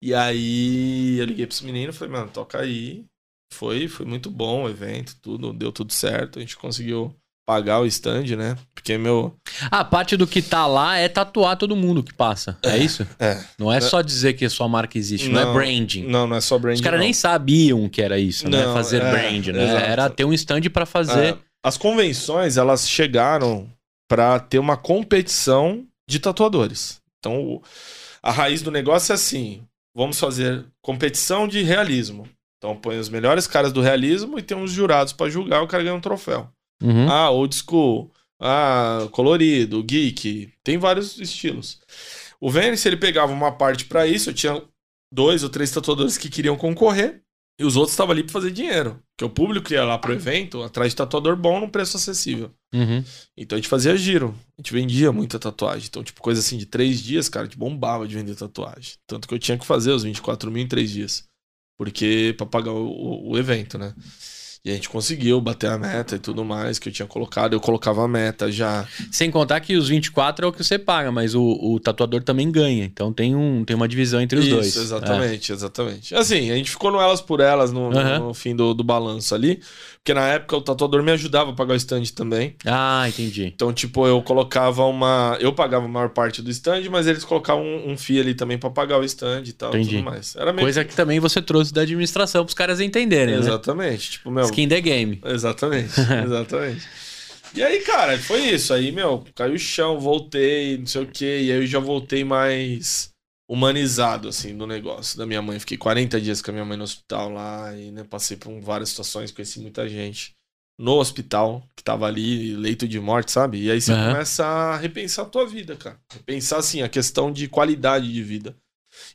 E 0.00 0.14
aí 0.14 1.18
eu 1.18 1.24
liguei 1.26 1.46
pros 1.46 1.60
meninos 1.60 1.94
e 1.94 1.98
falei, 1.98 2.14
mano, 2.14 2.30
toca 2.30 2.60
aí. 2.60 3.04
Foi, 3.52 3.88
foi 3.88 4.06
muito 4.06 4.30
bom 4.30 4.64
o 4.64 4.70
evento, 4.70 5.16
tudo, 5.20 5.52
deu 5.52 5.72
tudo 5.72 5.92
certo. 5.92 6.38
A 6.38 6.40
gente 6.40 6.56
conseguiu 6.56 7.14
pagar 7.48 7.80
o 7.80 7.86
stand, 7.86 8.36
né? 8.36 8.58
Porque 8.74 8.98
meu. 8.98 9.34
Ah, 9.70 9.82
parte 9.82 10.18
do 10.18 10.26
que 10.26 10.42
tá 10.42 10.66
lá 10.66 10.98
é 10.98 11.08
tatuar 11.08 11.56
todo 11.56 11.74
mundo 11.74 12.02
que 12.02 12.12
passa. 12.12 12.58
É, 12.62 12.76
isso? 12.76 13.08
É. 13.18 13.42
Não 13.58 13.72
é 13.72 13.80
só 13.80 14.02
dizer 14.02 14.34
que 14.34 14.44
a 14.44 14.50
sua 14.50 14.68
marca 14.68 14.98
existe, 14.98 15.30
não, 15.30 15.40
é 15.40 15.44
Não, 15.46 15.54
branding. 15.54 16.06
Não, 16.06 16.26
não 16.26 16.36
é 16.36 16.42
só 16.42 16.58
brand. 16.58 16.74
Os 16.74 16.82
caras 16.82 17.00
nem 17.00 17.14
sabiam 17.14 17.88
que 17.88 18.02
era 18.02 18.18
isso, 18.18 18.46
né? 18.50 18.66
Não, 18.66 18.74
Fazer 18.74 19.00
é, 19.00 19.10
brand, 19.10 19.46
né? 19.46 19.64
exato. 19.64 19.84
Era 19.86 20.10
ter 20.10 20.26
um 20.26 20.32
stand 20.34 20.60
pra 20.70 20.84
fazer. 20.84 21.34
É, 21.34 21.38
as 21.64 21.78
convenções, 21.78 22.58
elas 22.58 22.86
chegaram 22.86 23.66
pra 24.06 24.38
ter 24.38 24.58
uma 24.58 24.76
competição 24.76 25.86
de 26.06 26.18
tatuadores. 26.18 27.00
Então, 27.18 27.62
a 28.22 28.30
raiz 28.30 28.60
do 28.60 28.70
negócio 28.70 29.10
é 29.10 29.14
assim: 29.14 29.62
vamos 29.96 30.20
fazer 30.20 30.66
competição 30.82 31.48
de 31.48 31.62
realismo. 31.62 32.28
Então, 32.58 32.76
põe 32.76 32.98
os 32.98 33.08
melhores 33.08 33.46
caras 33.46 33.72
do 33.72 33.80
realismo 33.80 34.38
e 34.38 34.42
tem 34.42 34.54
uns 34.54 34.70
jurados 34.70 35.14
pra 35.14 35.30
julgar, 35.30 35.62
o 35.62 35.66
cara 35.66 35.82
ganha 35.82 35.94
um 35.94 36.00
troféu. 36.00 36.50
Uhum. 36.82 37.08
Ah, 37.10 37.30
old 37.30 37.54
school. 37.54 38.12
Ah, 38.40 39.08
colorido, 39.10 39.82
geek. 39.82 40.52
Tem 40.62 40.78
vários 40.78 41.18
estilos. 41.18 41.80
O 42.40 42.50
Vênice, 42.50 42.86
ele 42.88 42.96
pegava 42.96 43.32
uma 43.32 43.50
parte 43.52 43.84
pra 43.86 44.06
isso. 44.06 44.30
Eu 44.30 44.34
tinha 44.34 44.62
dois 45.12 45.42
ou 45.42 45.48
três 45.48 45.70
tatuadores 45.70 46.16
que 46.16 46.28
queriam 46.28 46.56
concorrer. 46.56 47.22
E 47.60 47.64
os 47.64 47.74
outros 47.74 47.92
estavam 47.94 48.12
ali 48.12 48.22
pra 48.22 48.32
fazer 48.32 48.52
dinheiro. 48.52 49.02
Porque 49.16 49.24
o 49.24 49.34
público 49.34 49.72
ia 49.72 49.82
lá 49.84 49.98
pro 49.98 50.12
evento 50.12 50.62
atrás 50.62 50.92
de 50.92 50.96
tatuador 50.96 51.34
bom 51.34 51.58
num 51.58 51.68
preço 51.68 51.96
acessível. 51.96 52.52
Uhum. 52.72 53.02
Então 53.36 53.56
a 53.56 53.60
gente 53.60 53.68
fazia 53.68 53.96
giro. 53.96 54.32
A 54.56 54.62
gente 54.62 54.72
vendia 54.72 55.10
muita 55.10 55.40
tatuagem. 55.40 55.88
Então, 55.88 56.04
tipo, 56.04 56.20
coisa 56.22 56.38
assim 56.38 56.56
de 56.56 56.66
três 56.66 57.02
dias, 57.02 57.28
cara, 57.28 57.46
a 57.46 57.48
gente 57.48 57.58
bombava 57.58 58.06
de 58.06 58.14
vender 58.14 58.36
tatuagem. 58.36 58.92
Tanto 59.08 59.26
que 59.26 59.34
eu 59.34 59.38
tinha 59.40 59.58
que 59.58 59.66
fazer 59.66 59.90
os 59.90 60.04
24 60.04 60.48
mil 60.52 60.62
em 60.62 60.68
três 60.68 60.88
dias. 60.92 61.24
Porque 61.76 62.32
pra 62.36 62.46
pagar 62.46 62.70
o- 62.70 63.30
o 63.30 63.36
evento, 63.36 63.76
né? 63.76 63.92
E 64.68 64.72
a 64.72 64.74
gente 64.74 64.88
conseguiu 64.90 65.40
bater 65.40 65.70
a 65.70 65.78
meta 65.78 66.16
e 66.16 66.18
tudo 66.18 66.44
mais 66.44 66.78
que 66.78 66.90
eu 66.90 66.92
tinha 66.92 67.06
colocado. 67.08 67.54
Eu 67.54 67.60
colocava 67.60 68.04
a 68.04 68.08
meta 68.08 68.52
já. 68.52 68.86
Sem 69.10 69.30
contar 69.30 69.60
que 69.60 69.74
os 69.76 69.88
24 69.88 70.44
é 70.44 70.48
o 70.48 70.52
que 70.52 70.62
você 70.62 70.78
paga, 70.78 71.10
mas 71.10 71.34
o, 71.34 71.42
o 71.42 71.80
tatuador 71.80 72.22
também 72.22 72.50
ganha. 72.50 72.84
Então 72.84 73.10
tem, 73.12 73.34
um, 73.34 73.64
tem 73.64 73.74
uma 73.74 73.88
divisão 73.88 74.20
entre 74.20 74.38
os 74.38 74.44
Isso, 74.44 74.54
dois. 74.54 74.76
É. 74.76 74.80
exatamente, 74.80 75.52
exatamente. 75.52 76.14
Assim, 76.14 76.50
a 76.50 76.56
gente 76.56 76.70
ficou 76.70 76.90
no 76.92 77.00
elas 77.00 77.22
por 77.22 77.40
elas 77.40 77.72
no, 77.72 77.90
no- 77.90 77.98
Aham. 77.98 78.18
no 78.18 78.34
fim 78.34 78.54
do, 78.54 78.74
do 78.74 78.84
balanço 78.84 79.34
ali. 79.34 79.60
Porque 79.98 80.14
na 80.14 80.26
época 80.28 80.56
o 80.56 80.60
tatuador 80.62 81.02
me 81.02 81.12
ajudava 81.12 81.50
a 81.50 81.52
pagar 81.54 81.74
o 81.74 81.76
stand 81.76 82.04
também. 82.14 82.54
Ah, 82.64 83.06
entendi. 83.08 83.44
Então, 83.44 83.72
tipo, 83.72 84.06
eu 84.06 84.22
colocava 84.22 84.84
uma. 84.84 85.36
Eu 85.40 85.52
pagava 85.52 85.84
a 85.84 85.88
maior 85.88 86.08
parte 86.08 86.40
do 86.40 86.50
stand, 86.50 86.88
mas 86.90 87.06
eles 87.06 87.24
colocavam 87.24 87.62
um, 87.62 87.92
um 87.92 87.96
FII 87.96 88.20
ali 88.20 88.34
também 88.34 88.56
pra 88.56 88.70
pagar 88.70 88.98
o 88.98 89.04
stand 89.04 89.42
e 89.46 89.52
tal. 89.52 89.70
Entendi. 89.70 89.96
Tudo 89.96 90.04
mais. 90.04 90.34
Era 90.36 90.52
meio. 90.52 90.64
Coisa 90.64 90.84
que 90.84 90.94
também 90.94 91.20
você 91.20 91.42
trouxe 91.42 91.72
da 91.72 91.82
administração 91.82 92.44
pros 92.44 92.54
caras 92.54 92.80
entenderem, 92.80 93.34
né? 93.34 93.40
Exatamente. 93.40 94.12
Tipo, 94.12 94.30
meu. 94.30 94.44
Skin 94.44 94.68
the 94.68 94.80
game. 94.80 95.20
Exatamente, 95.24 95.92
exatamente. 96.24 96.88
E 97.54 97.62
aí, 97.62 97.80
cara, 97.80 98.18
foi 98.18 98.40
isso. 98.40 98.72
Aí, 98.72 98.92
meu, 98.92 99.24
caiu 99.34 99.54
o 99.54 99.58
chão, 99.58 99.98
voltei, 99.98 100.78
não 100.78 100.86
sei 100.86 101.02
o 101.02 101.06
quê. 101.06 101.40
E 101.42 101.52
aí 101.52 101.58
eu 101.58 101.66
já 101.66 101.78
voltei 101.78 102.24
mais 102.24 103.10
humanizado, 103.48 104.28
assim, 104.28 104.56
do 104.56 104.66
negócio 104.66 105.16
da 105.16 105.24
minha 105.24 105.40
mãe. 105.40 105.58
Fiquei 105.58 105.78
40 105.78 106.20
dias 106.20 106.42
com 106.42 106.50
a 106.50 106.54
minha 106.54 106.64
mãe 106.64 106.76
no 106.76 106.84
hospital 106.84 107.30
lá 107.30 107.74
e, 107.74 107.90
né, 107.90 108.04
passei 108.04 108.36
por 108.36 108.60
várias 108.60 108.90
situações, 108.90 109.30
conheci 109.30 109.60
muita 109.60 109.88
gente 109.88 110.36
no 110.78 110.92
hospital 110.98 111.66
que 111.74 111.82
tava 111.82 112.06
ali, 112.06 112.54
leito 112.54 112.86
de 112.86 113.00
morte, 113.00 113.32
sabe? 113.32 113.62
E 113.62 113.70
aí 113.70 113.80
você 113.80 113.92
Aham. 113.92 114.12
começa 114.12 114.46
a 114.46 114.76
repensar 114.76 115.22
a 115.22 115.28
tua 115.28 115.46
vida, 115.46 115.74
cara. 115.74 115.98
Repensar, 116.12 116.58
assim, 116.58 116.82
a 116.82 116.88
questão 116.88 117.32
de 117.32 117.48
qualidade 117.48 118.12
de 118.12 118.22
vida. 118.22 118.56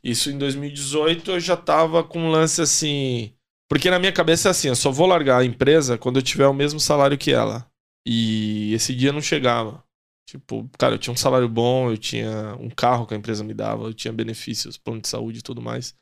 Isso 0.02 0.30
em 0.30 0.38
2018 0.38 1.32
eu 1.32 1.40
já 1.40 1.56
tava 1.56 2.02
com 2.04 2.20
um 2.20 2.30
lance 2.30 2.60
assim. 2.60 3.32
Porque 3.68 3.90
na 3.90 3.98
minha 3.98 4.12
cabeça 4.12 4.48
é 4.48 4.50
assim, 4.50 4.68
eu 4.68 4.76
só 4.76 4.90
vou 4.90 5.06
largar 5.06 5.40
a 5.40 5.44
empresa 5.44 5.96
quando 5.96 6.16
eu 6.16 6.22
tiver 6.22 6.46
o 6.46 6.54
mesmo 6.54 6.78
salário 6.78 7.16
que 7.18 7.32
ela. 7.32 7.66
E 8.06 8.72
esse 8.74 8.94
dia 8.94 9.12
não 9.12 9.20
chegava. 9.20 9.82
Tipo, 10.26 10.68
cara, 10.78 10.94
eu 10.94 10.98
tinha 10.98 11.12
um 11.12 11.16
salário 11.16 11.48
bom, 11.48 11.90
eu 11.90 11.98
tinha 11.98 12.56
um 12.58 12.70
carro 12.70 13.06
que 13.06 13.14
a 13.14 13.16
empresa 13.16 13.44
me 13.44 13.52
dava, 13.52 13.84
eu 13.84 13.94
tinha 13.94 14.12
benefícios, 14.12 14.78
plano 14.78 15.00
de 15.00 15.08
saúde 15.08 15.40
e 15.40 15.42
tudo 15.42 15.60
mais. 15.60 15.94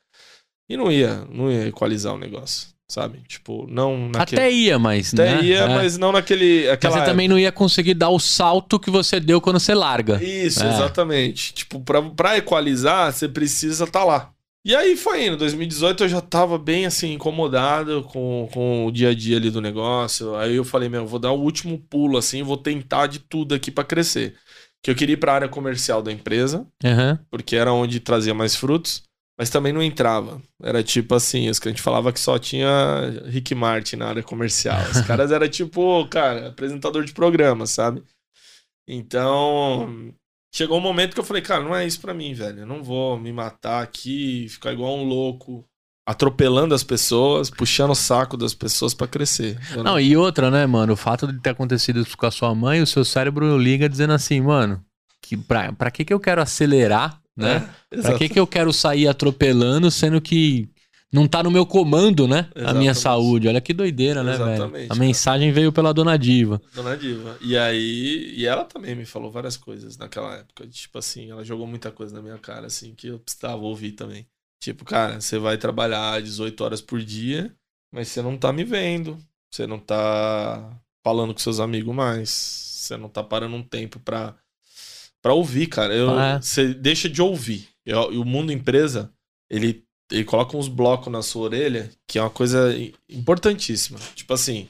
E 0.69 0.77
não 0.77 0.91
ia, 0.91 1.25
não 1.25 1.51
ia 1.51 1.67
equalizar 1.67 2.13
o 2.13 2.17
negócio. 2.17 2.69
sabe? 2.89 3.21
Tipo, 3.27 3.67
não 3.67 4.09
naquele... 4.09 4.41
Até 4.41 4.51
ia, 4.51 4.79
mas. 4.79 5.13
Até 5.13 5.35
né? 5.35 5.43
ia, 5.43 5.59
é. 5.59 5.67
mas 5.67 5.97
não 5.97 6.11
naquele. 6.11 6.69
Aquela... 6.69 6.95
Mas 6.95 7.03
você 7.03 7.09
também 7.09 7.27
não 7.27 7.37
ia 7.37 7.51
conseguir 7.51 7.95
dar 7.95 8.09
o 8.09 8.19
salto 8.19 8.79
que 8.79 8.89
você 8.89 9.19
deu 9.19 9.41
quando 9.41 9.59
você 9.59 9.73
larga. 9.73 10.23
Isso, 10.23 10.63
é. 10.63 10.69
exatamente. 10.69 11.53
Tipo, 11.53 11.79
pra, 11.81 12.01
pra 12.01 12.37
equalizar, 12.37 13.11
você 13.11 13.27
precisa 13.27 13.83
estar 13.83 13.99
tá 13.99 14.05
lá. 14.05 14.33
E 14.65 14.73
aí 14.73 14.95
foi 14.95 15.25
indo. 15.25 15.35
2018 15.37 16.05
eu 16.05 16.09
já 16.09 16.21
tava 16.21 16.57
bem 16.57 16.85
assim, 16.85 17.13
incomodado 17.13 18.03
com, 18.03 18.47
com 18.53 18.85
o 18.85 18.91
dia 18.91 19.09
a 19.09 19.13
dia 19.13 19.35
ali 19.37 19.49
do 19.49 19.59
negócio. 19.59 20.35
Aí 20.35 20.55
eu 20.55 20.63
falei, 20.63 20.87
meu, 20.87 21.05
vou 21.05 21.19
dar 21.19 21.31
o 21.31 21.41
último 21.41 21.77
pulo 21.77 22.17
assim, 22.17 22.43
vou 22.43 22.55
tentar 22.55 23.07
de 23.07 23.19
tudo 23.19 23.53
aqui 23.53 23.69
para 23.69 23.83
crescer. 23.83 24.35
Que 24.81 24.89
eu 24.89 24.95
queria 24.95 25.13
ir 25.13 25.17
pra 25.17 25.33
área 25.33 25.49
comercial 25.49 26.01
da 26.01 26.11
empresa, 26.11 26.65
uhum. 26.83 27.17
porque 27.29 27.55
era 27.55 27.73
onde 27.73 27.99
trazia 27.99 28.33
mais 28.33 28.55
frutos, 28.55 29.03
mas 29.37 29.49
também 29.49 29.73
não 29.73 29.83
entrava. 29.83 30.41
Era 30.61 30.81
tipo 30.81 31.13
assim, 31.15 31.49
os 31.49 31.59
clientes 31.59 31.83
falavam 31.83 32.11
que 32.11 32.19
só 32.19 32.37
tinha 32.39 32.69
Rick 33.25 33.53
Martin 33.55 33.97
na 33.97 34.07
área 34.07 34.23
comercial. 34.23 34.81
Os 34.91 35.01
caras 35.07 35.31
eram 35.31 35.47
tipo, 35.47 36.07
cara, 36.07 36.49
apresentador 36.49 37.03
de 37.03 37.13
programa, 37.13 37.65
sabe? 37.65 38.03
Então, 38.87 40.13
chegou 40.53 40.77
um 40.77 40.81
momento 40.81 41.13
que 41.13 41.19
eu 41.19 41.25
falei, 41.25 41.41
cara, 41.41 41.63
não 41.63 41.75
é 41.75 41.85
isso 41.85 41.99
para 41.99 42.13
mim, 42.13 42.33
velho. 42.33 42.61
Eu 42.61 42.67
não 42.67 42.83
vou 42.83 43.19
me 43.19 43.33
matar 43.33 43.81
aqui, 43.81 44.47
ficar 44.47 44.71
igual 44.71 44.95
um 44.95 45.03
louco, 45.03 45.65
atropelando 46.05 46.75
as 46.75 46.83
pessoas, 46.83 47.49
puxando 47.49 47.91
o 47.91 47.95
saco 47.95 48.37
das 48.37 48.53
pessoas 48.53 48.93
para 48.93 49.07
crescer. 49.07 49.59
Não, 49.75 49.83
não, 49.83 49.99
e 49.99 50.15
outra, 50.15 50.51
né, 50.51 50.65
mano? 50.65 50.93
O 50.93 50.97
fato 50.97 51.25
de 51.27 51.39
ter 51.39 51.49
acontecido 51.49 51.99
isso 51.99 52.15
com 52.15 52.25
a 52.25 52.31
sua 52.31 52.53
mãe, 52.53 52.81
o 52.81 52.87
seu 52.87 53.03
cérebro 53.03 53.57
liga 53.57 53.89
dizendo 53.89 54.13
assim, 54.13 54.39
mano, 54.39 54.83
que 55.21 55.35
pra, 55.35 55.73
pra 55.73 55.89
que 55.89 56.05
que 56.05 56.13
eu 56.13 56.19
quero 56.19 56.41
acelerar, 56.41 57.19
né? 57.35 57.67
É, 57.89 58.01
pra 58.01 58.17
que 58.17 58.29
que 58.29 58.39
eu 58.39 58.45
quero 58.45 58.71
sair 58.71 59.07
atropelando, 59.07 59.89
sendo 59.89 60.21
que 60.21 60.69
não 61.13 61.27
tá 61.27 61.43
no 61.43 61.51
meu 61.51 61.63
comando, 61.63 62.27
né? 62.27 62.49
Exatamente. 62.55 62.69
A 62.71 62.73
minha 62.73 62.93
saúde. 62.95 63.47
Olha 63.47 63.61
que 63.61 63.71
doideira, 63.71 64.23
né, 64.23 64.33
Exatamente, 64.33 64.71
velho? 64.71 64.85
A 64.85 64.87
cara. 64.87 64.99
mensagem 64.99 65.51
veio 65.51 65.71
pela 65.71 65.93
Dona 65.93 66.17
Diva. 66.17 66.59
Dona 66.73 66.97
Diva. 66.97 67.37
E 67.39 67.55
aí, 67.55 68.33
e 68.35 68.47
ela 68.47 68.65
também 68.65 68.95
me 68.95 69.05
falou 69.05 69.31
várias 69.31 69.55
coisas 69.55 69.95
naquela 69.95 70.35
época. 70.37 70.65
Tipo 70.65 70.97
assim, 70.97 71.29
ela 71.29 71.45
jogou 71.45 71.67
muita 71.67 71.91
coisa 71.91 72.15
na 72.15 72.21
minha 72.21 72.39
cara, 72.39 72.65
assim, 72.65 72.95
que 72.95 73.07
eu 73.07 73.19
precisava 73.19 73.61
ouvir 73.61 73.91
também. 73.91 74.25
Tipo, 74.59 74.83
cara, 74.83 75.21
você 75.21 75.37
vai 75.37 75.55
trabalhar 75.55 76.19
18 76.19 76.63
horas 76.63 76.81
por 76.81 76.99
dia, 76.99 77.55
mas 77.91 78.07
você 78.07 78.23
não 78.23 78.35
tá 78.35 78.51
me 78.51 78.63
vendo. 78.63 79.15
Você 79.51 79.67
não 79.67 79.77
tá 79.77 80.81
falando 81.03 81.31
com 81.31 81.39
seus 81.39 81.59
amigos 81.59 81.93
mais. 81.93 82.29
Você 82.31 82.97
não 82.97 83.07
tá 83.07 83.23
parando 83.23 83.55
um 83.55 83.61
tempo 83.61 83.99
pra, 83.99 84.35
pra 85.21 85.33
ouvir, 85.33 85.67
cara. 85.67 85.93
Eu, 85.93 86.09
ah, 86.17 86.37
é. 86.37 86.41
Você 86.41 86.73
deixa 86.73 87.07
de 87.07 87.21
ouvir. 87.21 87.69
E 87.85 87.93
o 87.93 88.25
mundo 88.25 88.51
empresa, 88.51 89.13
ele 89.47 89.85
ele 90.13 90.23
coloca 90.23 90.55
uns 90.55 90.67
blocos 90.67 91.11
na 91.11 91.23
sua 91.23 91.45
orelha, 91.45 91.89
que 92.07 92.19
é 92.19 92.21
uma 92.21 92.29
coisa 92.29 92.71
importantíssima. 93.09 93.97
Tipo 94.13 94.35
assim, 94.35 94.69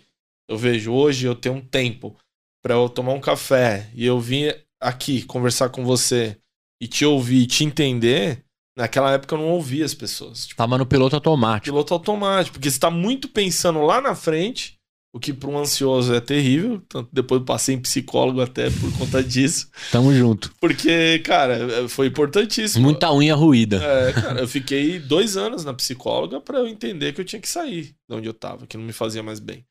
eu 0.50 0.58
vejo 0.58 0.94
hoje 0.94 1.26
eu 1.26 1.36
tenho 1.36 1.56
um 1.56 1.62
tempo 1.62 2.16
para 2.64 2.76
eu 2.76 2.88
tomar 2.88 3.12
um 3.12 3.20
café 3.20 3.90
e 3.94 4.06
eu 4.06 4.20
vim 4.22 4.46
aqui 4.82 5.22
conversar 5.24 5.68
com 5.68 5.84
você 5.84 6.38
e 6.82 6.88
te 6.88 7.06
ouvir, 7.06 7.46
te 7.46 7.66
entender. 7.66 8.42
Naquela 8.78 9.12
época 9.12 9.36
eu 9.36 9.40
não 9.40 9.50
ouvia 9.50 9.84
as 9.84 9.94
pessoas. 9.94 10.48
Tipo, 10.48 10.58
Tava 10.58 10.78
no 10.78 10.86
piloto 10.86 11.16
automático. 11.16 11.66
Piloto 11.66 11.94
automático, 11.94 12.54
porque 12.54 12.72
você 12.72 12.80
tá 12.80 12.90
muito 12.90 13.28
pensando 13.28 13.82
lá 13.82 14.00
na 14.00 14.16
frente 14.16 14.80
o 15.14 15.20
que 15.20 15.32
para 15.32 15.50
um 15.50 15.60
ansioso 15.60 16.14
é 16.14 16.20
terrível. 16.20 16.82
Tanto 16.90 17.08
depois 17.14 17.40
eu 17.40 17.46
passei 17.46 17.76
em 17.76 17.80
psicólogo 17.80 18.42
até 18.42 18.70
por 18.72 18.98
conta 18.98 19.24
disso. 19.24 19.70
Tamo 19.92 20.12
junto. 20.14 20.52
Porque, 20.60 21.20
cara, 21.20 21.88
foi 21.88 22.08
importantíssimo. 22.08 22.84
Muita 22.84 23.14
unha 23.14 23.36
ruída. 23.36 23.78
É, 23.78 24.12
cara, 24.14 24.42
eu 24.42 24.48
fiquei 24.48 25.00
dois 25.00 25.38
anos 25.38 25.64
na 25.64 25.74
psicóloga 25.74 26.42
para 26.42 26.58
eu 26.58 26.68
entender 26.68 27.14
que 27.14 27.22
eu 27.22 27.26
tinha 27.26 27.40
que 27.40 27.48
sair 27.48 27.96
de 28.10 28.16
onde 28.16 28.28
eu 28.28 28.34
tava, 28.34 28.66
que 28.66 28.76
não 28.76 28.84
me 28.84 28.94
fazia 28.94 29.22
mais 29.22 29.40
bem. 29.40 29.64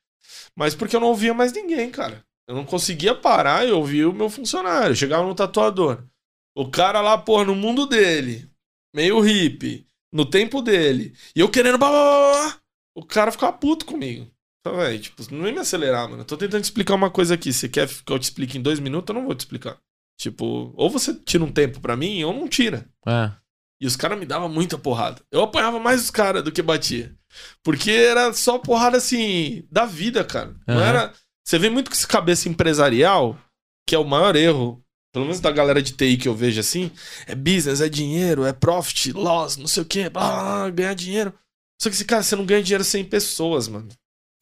Mas 0.57 0.77
porque 0.77 0.95
eu 0.95 1.01
não 1.01 1.09
ouvia 1.09 1.35
mais 1.35 1.53
ninguém, 1.53 1.91
cara. 1.91 2.25
Eu 2.47 2.55
não 2.55 2.65
conseguia 2.65 3.15
parar 3.15 3.67
e 3.67 3.73
ouvir 3.73 4.07
o 4.07 4.13
meu 4.13 4.31
funcionário. 4.31 4.93
Eu 4.93 4.97
chegava 4.97 5.27
no 5.27 5.35
tatuador. 5.35 6.05
O 6.55 6.71
cara 6.71 7.01
lá, 7.01 7.19
porra, 7.19 7.45
no 7.45 7.55
mundo 7.55 7.87
dele, 7.87 8.49
meio 8.95 9.21
hippie, 9.21 9.87
no 10.13 10.25
tempo 10.25 10.63
dele. 10.63 11.15
E 11.35 11.41
eu 11.41 11.49
querendo. 11.49 11.79
Blá, 11.79 11.89
blá, 11.89 12.01
blá, 12.01 12.59
o 12.95 13.05
cara 13.05 13.33
ficava 13.33 13.53
puto 13.53 13.87
comigo. 13.87 14.32
Então, 14.63 14.79
velho, 14.79 14.99
tipo, 15.01 15.35
não 15.35 15.47
ia 15.47 15.53
me 15.53 15.59
acelerar, 15.59 16.09
mano. 16.09 16.23
Eu 16.23 16.25
tô 16.25 16.37
tentando 16.37 16.63
te 16.63 16.67
explicar 16.67 16.95
uma 16.95 17.11
coisa 17.11 17.35
aqui. 17.35 17.53
Você 17.53 17.69
quer 17.69 17.89
que 17.89 18.13
eu 18.13 18.19
te 18.19 18.25
explique 18.25 18.57
em 18.57 18.63
dois 18.63 18.79
minutos? 18.79 19.13
Eu 19.13 19.21
não 19.21 19.27
vou 19.27 19.35
te 19.35 19.41
explicar. 19.41 19.77
Tipo, 20.17 20.73
ou 20.77 20.89
você 20.89 21.13
tira 21.13 21.43
um 21.43 21.51
tempo 21.51 21.81
pra 21.81 21.97
mim, 21.97 22.23
ou 22.23 22.33
não 22.33 22.47
tira. 22.47 22.89
É. 23.07 23.33
E 23.81 23.87
os 23.87 23.97
caras 23.97 24.17
me 24.17 24.25
davam 24.25 24.49
muita 24.49 24.79
porrada. 24.79 25.21
Eu 25.33 25.43
apanhava 25.43 25.81
mais 25.81 26.01
os 26.01 26.11
caras 26.13 26.45
do 26.45 26.53
que 26.53 26.63
batia. 26.63 27.13
Porque 27.65 27.91
era 27.91 28.33
só 28.33 28.57
porrada, 28.57 28.99
assim, 28.99 29.67
da 29.69 29.85
vida, 29.85 30.23
cara. 30.23 30.51
Uhum. 30.51 30.75
Não 30.77 30.81
era... 30.81 31.13
Você 31.45 31.59
vê 31.59 31.69
muito 31.69 31.91
com 31.91 31.97
essa 31.97 32.07
cabeça 32.07 32.49
empresarial, 32.49 33.37
que 33.89 33.97
é 33.97 33.99
o 33.99 34.05
maior 34.05 34.37
erro, 34.37 34.81
pelo 35.13 35.25
menos 35.25 35.41
da 35.41 35.51
galera 35.51 35.83
de 35.83 35.93
TI 35.93 36.17
que 36.17 36.29
eu 36.29 36.35
vejo 36.37 36.61
assim, 36.61 36.91
é 37.27 37.35
business, 37.35 37.81
é 37.81 37.89
dinheiro, 37.89 38.45
é 38.45 38.53
profit, 38.53 39.13
loss, 39.13 39.57
não 39.57 39.67
sei 39.67 39.83
o 39.83 39.87
quê, 39.87 40.09
blá, 40.09 40.31
blá, 40.31 40.71
ganhar 40.71 40.95
dinheiro. 40.95 41.35
Só 41.81 41.91
que, 41.91 42.05
cara, 42.05 42.23
você 42.23 42.37
não 42.37 42.47
ganha 42.47 42.63
dinheiro 42.63 42.85
sem 42.85 43.05
pessoas, 43.05 43.67
mano. 43.67 43.89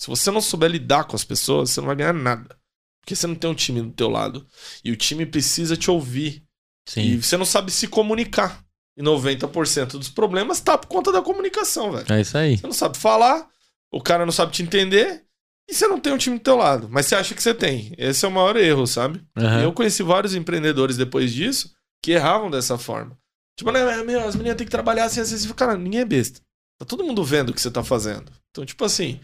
Se 0.01 0.07
você 0.07 0.31
não 0.31 0.41
souber 0.41 0.71
lidar 0.71 1.05
com 1.05 1.15
as 1.15 1.25
pessoas, 1.25 1.71
você 1.71 1.81
não 1.81 1.89
vai 1.89 1.97
ganhar 1.97 2.15
nada. 2.15 2.57
Porque 3.03 3.15
você 3.15 3.27
não 3.27 3.35
tem 3.35 3.51
um 3.51 3.55
time 3.55 3.83
do 3.83 3.91
teu 3.91 4.09
lado. 4.09 4.47
E 4.83 4.91
o 4.91 4.97
time 4.97 5.27
precisa 5.27 5.77
te 5.77 5.91
ouvir. 5.91 6.43
Sim. 6.89 7.03
E 7.03 7.23
você 7.23 7.37
não 7.37 7.45
sabe 7.45 7.71
se 7.71 7.87
comunicar. 7.87 8.65
E 8.97 9.03
90% 9.03 9.99
dos 9.99 10.09
problemas 10.09 10.59
tá 10.59 10.79
por 10.79 10.87
conta 10.87 11.13
da 11.13 11.21
comunicação, 11.21 11.93
velho. 11.93 12.11
É 12.11 12.21
isso 12.23 12.39
aí. 12.39 12.57
Você 12.57 12.67
não 12.67 12.73
sabe 12.73 12.97
falar, 12.97 13.47
o 13.93 14.01
cara 14.01 14.25
não 14.25 14.33
sabe 14.33 14.53
te 14.53 14.63
entender, 14.63 15.23
e 15.69 15.75
você 15.75 15.87
não 15.87 16.01
tem 16.01 16.15
um 16.15 16.19
time 16.19 16.39
do 16.39 16.43
teu 16.43 16.57
lado. 16.57 16.89
Mas 16.91 17.05
você 17.05 17.15
acha 17.15 17.35
que 17.35 17.43
você 17.43 17.53
tem. 17.53 17.95
Esse 17.99 18.25
é 18.25 18.29
o 18.29 18.33
maior 18.33 18.57
erro, 18.57 18.87
sabe? 18.87 19.23
Uhum. 19.37 19.61
Eu 19.61 19.73
conheci 19.73 20.03
vários 20.03 20.35
empreendedores 20.35 20.97
depois 20.97 21.31
disso 21.31 21.75
que 22.03 22.13
erravam 22.13 22.51
dessa 22.51 22.79
forma. 22.79 23.19
Tipo, 23.55 23.71
né, 23.71 24.03
meu, 24.03 24.27
as 24.27 24.35
meninas 24.35 24.57
têm 24.57 24.67
que 24.67 24.71
trabalhar 24.71 25.05
assim, 25.05 25.21
assim, 25.21 25.35
assim. 25.35 25.53
Cara, 25.53 25.77
ninguém 25.77 26.01
é 26.01 26.05
besta. 26.07 26.41
Tá 26.79 26.87
todo 26.87 27.05
mundo 27.05 27.23
vendo 27.23 27.51
o 27.51 27.53
que 27.53 27.61
você 27.61 27.71
tá 27.71 27.85
fazendo. 27.85 28.33
Então, 28.51 28.65
tipo 28.65 28.83
assim, 28.83 29.21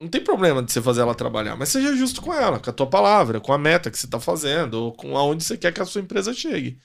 não 0.00 0.08
tem 0.08 0.22
problema 0.22 0.62
de 0.62 0.72
você 0.72 0.80
fazer 0.80 1.00
ela 1.00 1.14
trabalhar, 1.14 1.56
mas 1.56 1.70
seja 1.70 1.94
justo 1.96 2.22
com 2.22 2.32
ela, 2.32 2.60
com 2.60 2.70
a 2.70 2.72
tua 2.72 2.86
palavra, 2.86 3.40
com 3.40 3.52
a 3.52 3.58
meta 3.58 3.90
que 3.90 3.98
você 3.98 4.06
está 4.06 4.20
fazendo, 4.20 4.74
ou 4.74 4.92
com 4.92 5.16
aonde 5.16 5.42
você 5.42 5.56
quer 5.56 5.72
que 5.72 5.82
a 5.82 5.84
sua 5.84 6.00
empresa 6.00 6.32
chegue. 6.32 6.78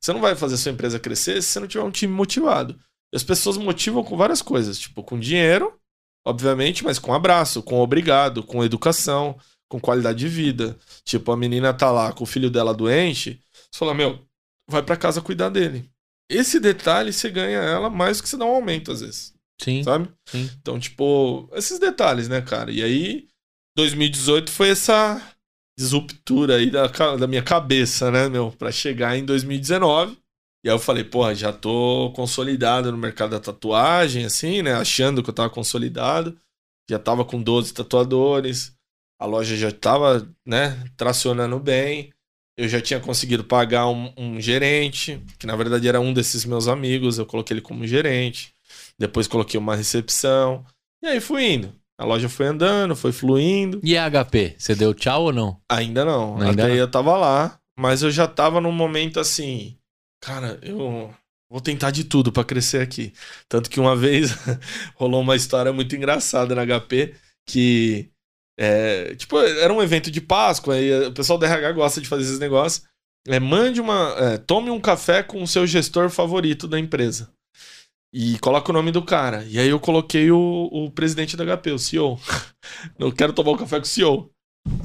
Você 0.00 0.12
não 0.12 0.20
vai 0.20 0.34
fazer 0.34 0.56
a 0.56 0.58
sua 0.58 0.72
empresa 0.72 0.98
crescer 0.98 1.40
se 1.42 1.48
você 1.48 1.60
não 1.60 1.68
tiver 1.68 1.84
um 1.84 1.90
time 1.90 2.12
motivado. 2.12 2.78
E 3.12 3.16
as 3.16 3.22
pessoas 3.22 3.56
motivam 3.56 4.02
com 4.02 4.16
várias 4.16 4.42
coisas, 4.42 4.78
tipo 4.78 5.02
com 5.04 5.18
dinheiro, 5.18 5.78
obviamente, 6.26 6.82
mas 6.84 6.98
com 6.98 7.14
abraço, 7.14 7.62
com 7.62 7.78
obrigado, 7.80 8.42
com 8.42 8.64
educação, 8.64 9.38
com 9.68 9.78
qualidade 9.78 10.18
de 10.18 10.28
vida. 10.28 10.76
Tipo, 11.04 11.30
a 11.30 11.36
menina 11.36 11.72
tá 11.72 11.90
lá 11.92 12.12
com 12.12 12.24
o 12.24 12.26
filho 12.26 12.50
dela 12.50 12.74
doente, 12.74 13.40
você 13.70 13.78
fala, 13.78 13.94
meu, 13.94 14.18
vai 14.68 14.82
para 14.82 14.96
casa 14.96 15.20
cuidar 15.20 15.50
dele. 15.50 15.88
Esse 16.28 16.58
detalhe 16.58 17.12
você 17.12 17.30
ganha 17.30 17.58
ela 17.58 17.88
mais 17.88 18.16
do 18.16 18.24
que 18.24 18.28
você 18.28 18.36
dá 18.36 18.44
um 18.44 18.54
aumento 18.54 18.90
às 18.90 19.00
vezes. 19.00 19.35
Sim. 19.60 19.82
Sabe? 19.82 20.08
Sim. 20.26 20.50
Então, 20.60 20.78
tipo, 20.78 21.48
esses 21.52 21.78
detalhes, 21.78 22.28
né, 22.28 22.40
cara? 22.40 22.70
E 22.70 22.82
aí, 22.82 23.26
2018 23.76 24.50
foi 24.50 24.70
essa 24.70 25.20
disruptura 25.78 26.56
aí 26.56 26.70
da, 26.70 26.86
da 26.86 27.26
minha 27.26 27.42
cabeça, 27.42 28.10
né, 28.10 28.28
meu? 28.28 28.50
Pra 28.50 28.72
chegar 28.72 29.16
em 29.16 29.24
2019. 29.24 30.16
E 30.64 30.68
aí 30.68 30.74
eu 30.74 30.78
falei, 30.78 31.04
porra, 31.04 31.34
já 31.34 31.52
tô 31.52 32.12
consolidado 32.14 32.90
no 32.90 32.98
mercado 32.98 33.30
da 33.30 33.40
tatuagem, 33.40 34.24
assim, 34.24 34.62
né? 34.62 34.74
Achando 34.74 35.22
que 35.22 35.30
eu 35.30 35.34
tava 35.34 35.50
consolidado. 35.50 36.36
Já 36.90 36.98
tava 36.98 37.24
com 37.24 37.40
12 37.40 37.72
tatuadores. 37.72 38.74
A 39.20 39.26
loja 39.26 39.56
já 39.56 39.70
tava, 39.70 40.28
né, 40.44 40.82
tracionando 40.96 41.58
bem. 41.60 42.12
Eu 42.58 42.68
já 42.68 42.80
tinha 42.80 42.98
conseguido 42.98 43.44
pagar 43.44 43.86
um, 43.88 44.12
um 44.16 44.40
gerente, 44.40 45.22
que 45.38 45.46
na 45.46 45.54
verdade 45.54 45.86
era 45.86 46.00
um 46.00 46.12
desses 46.12 46.44
meus 46.44 46.68
amigos. 46.68 47.18
Eu 47.18 47.26
coloquei 47.26 47.54
ele 47.54 47.60
como 47.60 47.86
gerente. 47.86 48.55
Depois 48.98 49.26
coloquei 49.26 49.58
uma 49.58 49.76
recepção. 49.76 50.64
E 51.02 51.06
aí 51.06 51.20
fui 51.20 51.44
indo. 51.44 51.74
A 51.98 52.04
loja 52.04 52.28
foi 52.28 52.46
andando, 52.46 52.94
foi 52.94 53.10
fluindo. 53.10 53.80
E 53.82 53.96
a 53.96 54.10
HP? 54.10 54.54
Você 54.58 54.74
deu 54.74 54.92
tchau 54.92 55.24
ou 55.24 55.32
não? 55.32 55.60
Ainda 55.68 56.04
não. 56.04 56.36
Ainda 56.40 56.64
Até 56.64 56.68
não. 56.68 56.74
eu 56.74 56.90
tava 56.90 57.16
lá. 57.16 57.58
Mas 57.78 58.02
eu 58.02 58.10
já 58.10 58.26
tava 58.26 58.60
num 58.60 58.72
momento 58.72 59.18
assim. 59.18 59.76
Cara, 60.22 60.58
eu 60.62 61.14
vou 61.50 61.60
tentar 61.60 61.90
de 61.90 62.04
tudo 62.04 62.32
para 62.32 62.44
crescer 62.44 62.82
aqui. 62.82 63.12
Tanto 63.48 63.70
que 63.70 63.80
uma 63.80 63.94
vez 63.96 64.30
rolou 64.94 65.20
uma 65.20 65.36
história 65.36 65.72
muito 65.72 65.94
engraçada 65.96 66.54
na 66.54 66.66
HP 66.66 67.14
que. 67.46 68.10
É, 68.58 69.14
tipo, 69.14 69.38
era 69.38 69.72
um 69.72 69.82
evento 69.82 70.10
de 70.10 70.20
Páscoa 70.20 70.78
e 70.78 71.08
o 71.08 71.12
pessoal 71.12 71.38
da 71.38 71.46
RH 71.46 71.72
gosta 71.72 72.00
de 72.00 72.08
fazer 72.08 72.22
esses 72.22 72.38
negócios. 72.38 72.86
É, 73.26 73.40
mande 73.40 73.80
uma. 73.80 74.14
É, 74.18 74.38
tome 74.38 74.70
um 74.70 74.80
café 74.80 75.22
com 75.22 75.42
o 75.42 75.46
seu 75.46 75.66
gestor 75.66 76.08
favorito 76.10 76.66
da 76.66 76.78
empresa. 76.78 77.30
E 78.18 78.38
coloca 78.38 78.70
o 78.70 78.72
nome 78.72 78.90
do 78.90 79.02
cara. 79.02 79.44
E 79.46 79.58
aí 79.58 79.68
eu 79.68 79.78
coloquei 79.78 80.30
o, 80.30 80.70
o 80.72 80.90
presidente 80.90 81.36
da 81.36 81.44
HP, 81.44 81.70
o 81.70 81.78
CEO. 81.78 82.18
eu 82.98 83.12
quero 83.12 83.34
tomar 83.34 83.50
um 83.50 83.58
café 83.58 83.76
com 83.76 83.84
o 83.84 83.86
CEO. 83.86 84.30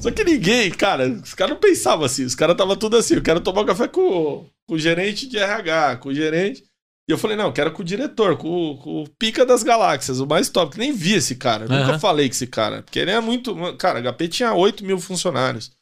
Só 0.00 0.10
que 0.10 0.22
ninguém, 0.22 0.70
cara, 0.70 1.08
os 1.08 1.32
caras 1.32 1.54
não 1.54 1.58
pensavam 1.58 2.04
assim. 2.04 2.26
Os 2.26 2.34
caras 2.34 2.52
estavam 2.52 2.76
tudo 2.76 2.94
assim. 2.94 3.14
Eu 3.14 3.22
quero 3.22 3.40
tomar 3.40 3.62
um 3.62 3.64
café 3.64 3.88
com, 3.88 4.46
com 4.68 4.74
o 4.74 4.78
gerente 4.78 5.26
de 5.26 5.38
RH, 5.38 5.96
com 5.96 6.10
o 6.10 6.14
gerente. 6.14 6.62
E 7.08 7.12
eu 7.12 7.16
falei, 7.16 7.34
não, 7.34 7.46
eu 7.46 7.52
quero 7.54 7.72
com 7.72 7.80
o 7.80 7.86
diretor, 7.86 8.36
com, 8.36 8.76
com 8.76 9.02
o 9.04 9.08
pica 9.18 9.46
das 9.46 9.62
galáxias, 9.62 10.20
o 10.20 10.26
mais 10.26 10.50
top. 10.50 10.72
Que 10.72 10.78
nem 10.78 10.92
vi 10.92 11.14
esse 11.14 11.34
cara. 11.34 11.64
Aham. 11.64 11.86
Nunca 11.86 11.98
falei 11.98 12.28
com 12.28 12.34
esse 12.34 12.46
cara. 12.46 12.82
Porque 12.82 12.98
ele 12.98 13.12
é 13.12 13.20
muito. 13.20 13.56
Cara, 13.78 14.02
HP 14.12 14.28
tinha 14.28 14.52
8 14.52 14.84
mil 14.84 14.98
funcionários. 14.98 15.72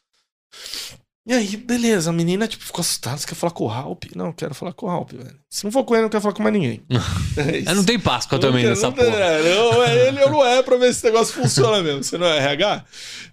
E 1.30 1.32
aí, 1.32 1.56
beleza, 1.56 2.10
a 2.10 2.12
menina, 2.12 2.48
tipo, 2.48 2.64
ficou 2.64 2.80
assustada. 2.80 3.16
Você 3.16 3.24
quer 3.24 3.36
falar 3.36 3.52
com 3.52 3.64
o 3.64 3.70
Halp? 3.70 4.02
Não, 4.16 4.26
eu 4.26 4.32
quero 4.34 4.52
falar 4.52 4.72
com 4.72 4.86
o 4.86 4.90
Halp, 4.90 5.12
velho. 5.12 5.38
Se 5.48 5.62
não 5.62 5.70
for 5.70 5.84
com 5.84 5.94
ele, 5.94 6.00
eu 6.00 6.02
não 6.06 6.10
quero 6.10 6.22
falar 6.22 6.34
com 6.34 6.42
mais 6.42 6.52
ninguém. 6.52 6.82
É. 7.36 7.70
Ah, 7.70 7.74
não 7.76 7.84
tem 7.84 8.00
Páscoa 8.00 8.36
também 8.40 8.64
Não, 8.64 8.70
nessa 8.70 8.88
não, 8.88 8.92
tem- 8.92 9.04
porra. 9.04 9.16
é, 9.16 9.54
não, 9.54 9.82
é 9.84 10.08
ele 10.08 10.22
ou 10.24 10.30
não 10.32 10.44
é 10.44 10.60
pra 10.62 10.76
ver 10.76 10.86
se 10.86 10.98
esse 10.98 11.04
negócio 11.06 11.32
funciona 11.32 11.80
mesmo. 11.84 12.02
Você 12.02 12.18
não 12.18 12.26
é 12.26 12.38
RH? 12.38 12.84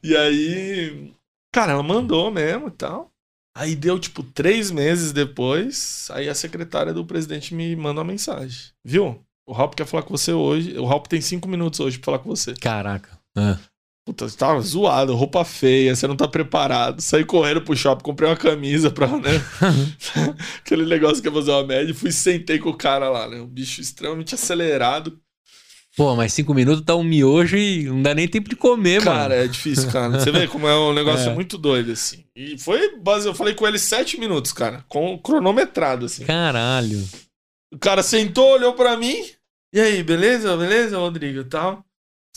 E 0.03 0.15
aí. 0.15 1.11
Cara, 1.51 1.71
ela 1.71 1.81
mandou 1.81 2.29
mesmo 2.29 2.67
e 2.67 2.71
tal. 2.71 3.09
Aí 3.57 3.75
deu, 3.75 3.97
tipo, 3.97 4.21
três 4.21 4.69
meses 4.69 5.11
depois. 5.11 6.07
Aí 6.11 6.29
a 6.29 6.35
secretária 6.35 6.93
do 6.93 7.03
presidente 7.03 7.55
me 7.55 7.75
manda 7.75 7.99
uma 8.01 8.05
mensagem. 8.11 8.59
Viu? 8.85 9.19
O 9.49 9.53
Halp 9.55 9.73
quer 9.73 9.87
falar 9.87 10.03
com 10.03 10.15
você 10.15 10.31
hoje. 10.31 10.77
O 10.77 10.85
Halp 10.85 11.07
tem 11.07 11.19
cinco 11.19 11.47
minutos 11.47 11.79
hoje 11.79 11.97
pra 11.97 12.05
falar 12.05 12.19
com 12.19 12.29
você. 12.29 12.53
Caraca. 12.53 13.09
Ah. 13.35 13.57
Puta, 14.07 14.29
você 14.29 14.37
tava 14.37 14.61
zoado, 14.61 15.13
roupa 15.13 15.43
feia, 15.43 15.93
você 15.93 16.07
não 16.07 16.15
tá 16.15 16.29
preparado. 16.29 17.01
Saí 17.01 17.25
correndo 17.25 17.59
pro 17.61 17.75
shopping, 17.75 18.03
comprei 18.05 18.29
uma 18.29 18.37
camisa 18.37 18.89
pra, 18.89 19.05
né? 19.05 19.31
Aquele 20.63 20.85
negócio 20.85 21.21
que 21.21 21.27
ia 21.27 21.33
fazer 21.33 21.51
uma 21.51 21.65
média. 21.65 21.93
Fui 21.93 22.09
sentei 22.13 22.57
com 22.57 22.69
o 22.69 22.73
cara 22.77 23.09
lá, 23.09 23.27
né? 23.27 23.41
Um 23.41 23.45
bicho 23.45 23.81
extremamente 23.81 24.33
acelerado. 24.33 25.19
Pô, 25.97 26.15
mas 26.15 26.31
cinco 26.31 26.53
minutos 26.53 26.85
tá 26.85 26.95
um 26.95 27.03
miojo 27.03 27.57
e 27.57 27.83
não 27.83 28.01
dá 28.01 28.15
nem 28.15 28.29
tempo 28.29 28.47
de 28.47 28.55
comer, 28.55 29.03
Cara, 29.03 29.29
mano. 29.29 29.33
é 29.33 29.47
difícil, 29.47 29.91
cara. 29.91 30.17
Você 30.17 30.31
vê 30.31 30.47
como 30.47 30.65
é 30.69 30.73
um 30.77 30.93
negócio 30.93 31.27
É. 31.31 31.33
muito 31.33 31.57
doido, 31.57 31.91
assim. 31.91 32.23
E 32.33 32.57
foi 32.57 32.79
eu 33.25 33.35
falei 33.35 33.55
com 33.55 33.67
ele 33.67 33.77
sete 33.77 34.17
minutos, 34.17 34.53
cara. 34.53 34.85
Com 34.87 35.17
cronometrado, 35.17 36.05
assim. 36.05 36.23
Caralho. 36.23 37.03
O 37.73 37.77
cara 37.77 38.01
sentou, 38.01 38.53
olhou 38.53 38.71
pra 38.71 38.95
mim. 38.95 39.21
E 39.73 39.81
aí, 39.81 40.01
beleza? 40.01 40.55
Beleza, 40.55 40.97
Rodrigo? 40.97 41.41
e 41.41 41.43
Tal. 41.43 41.83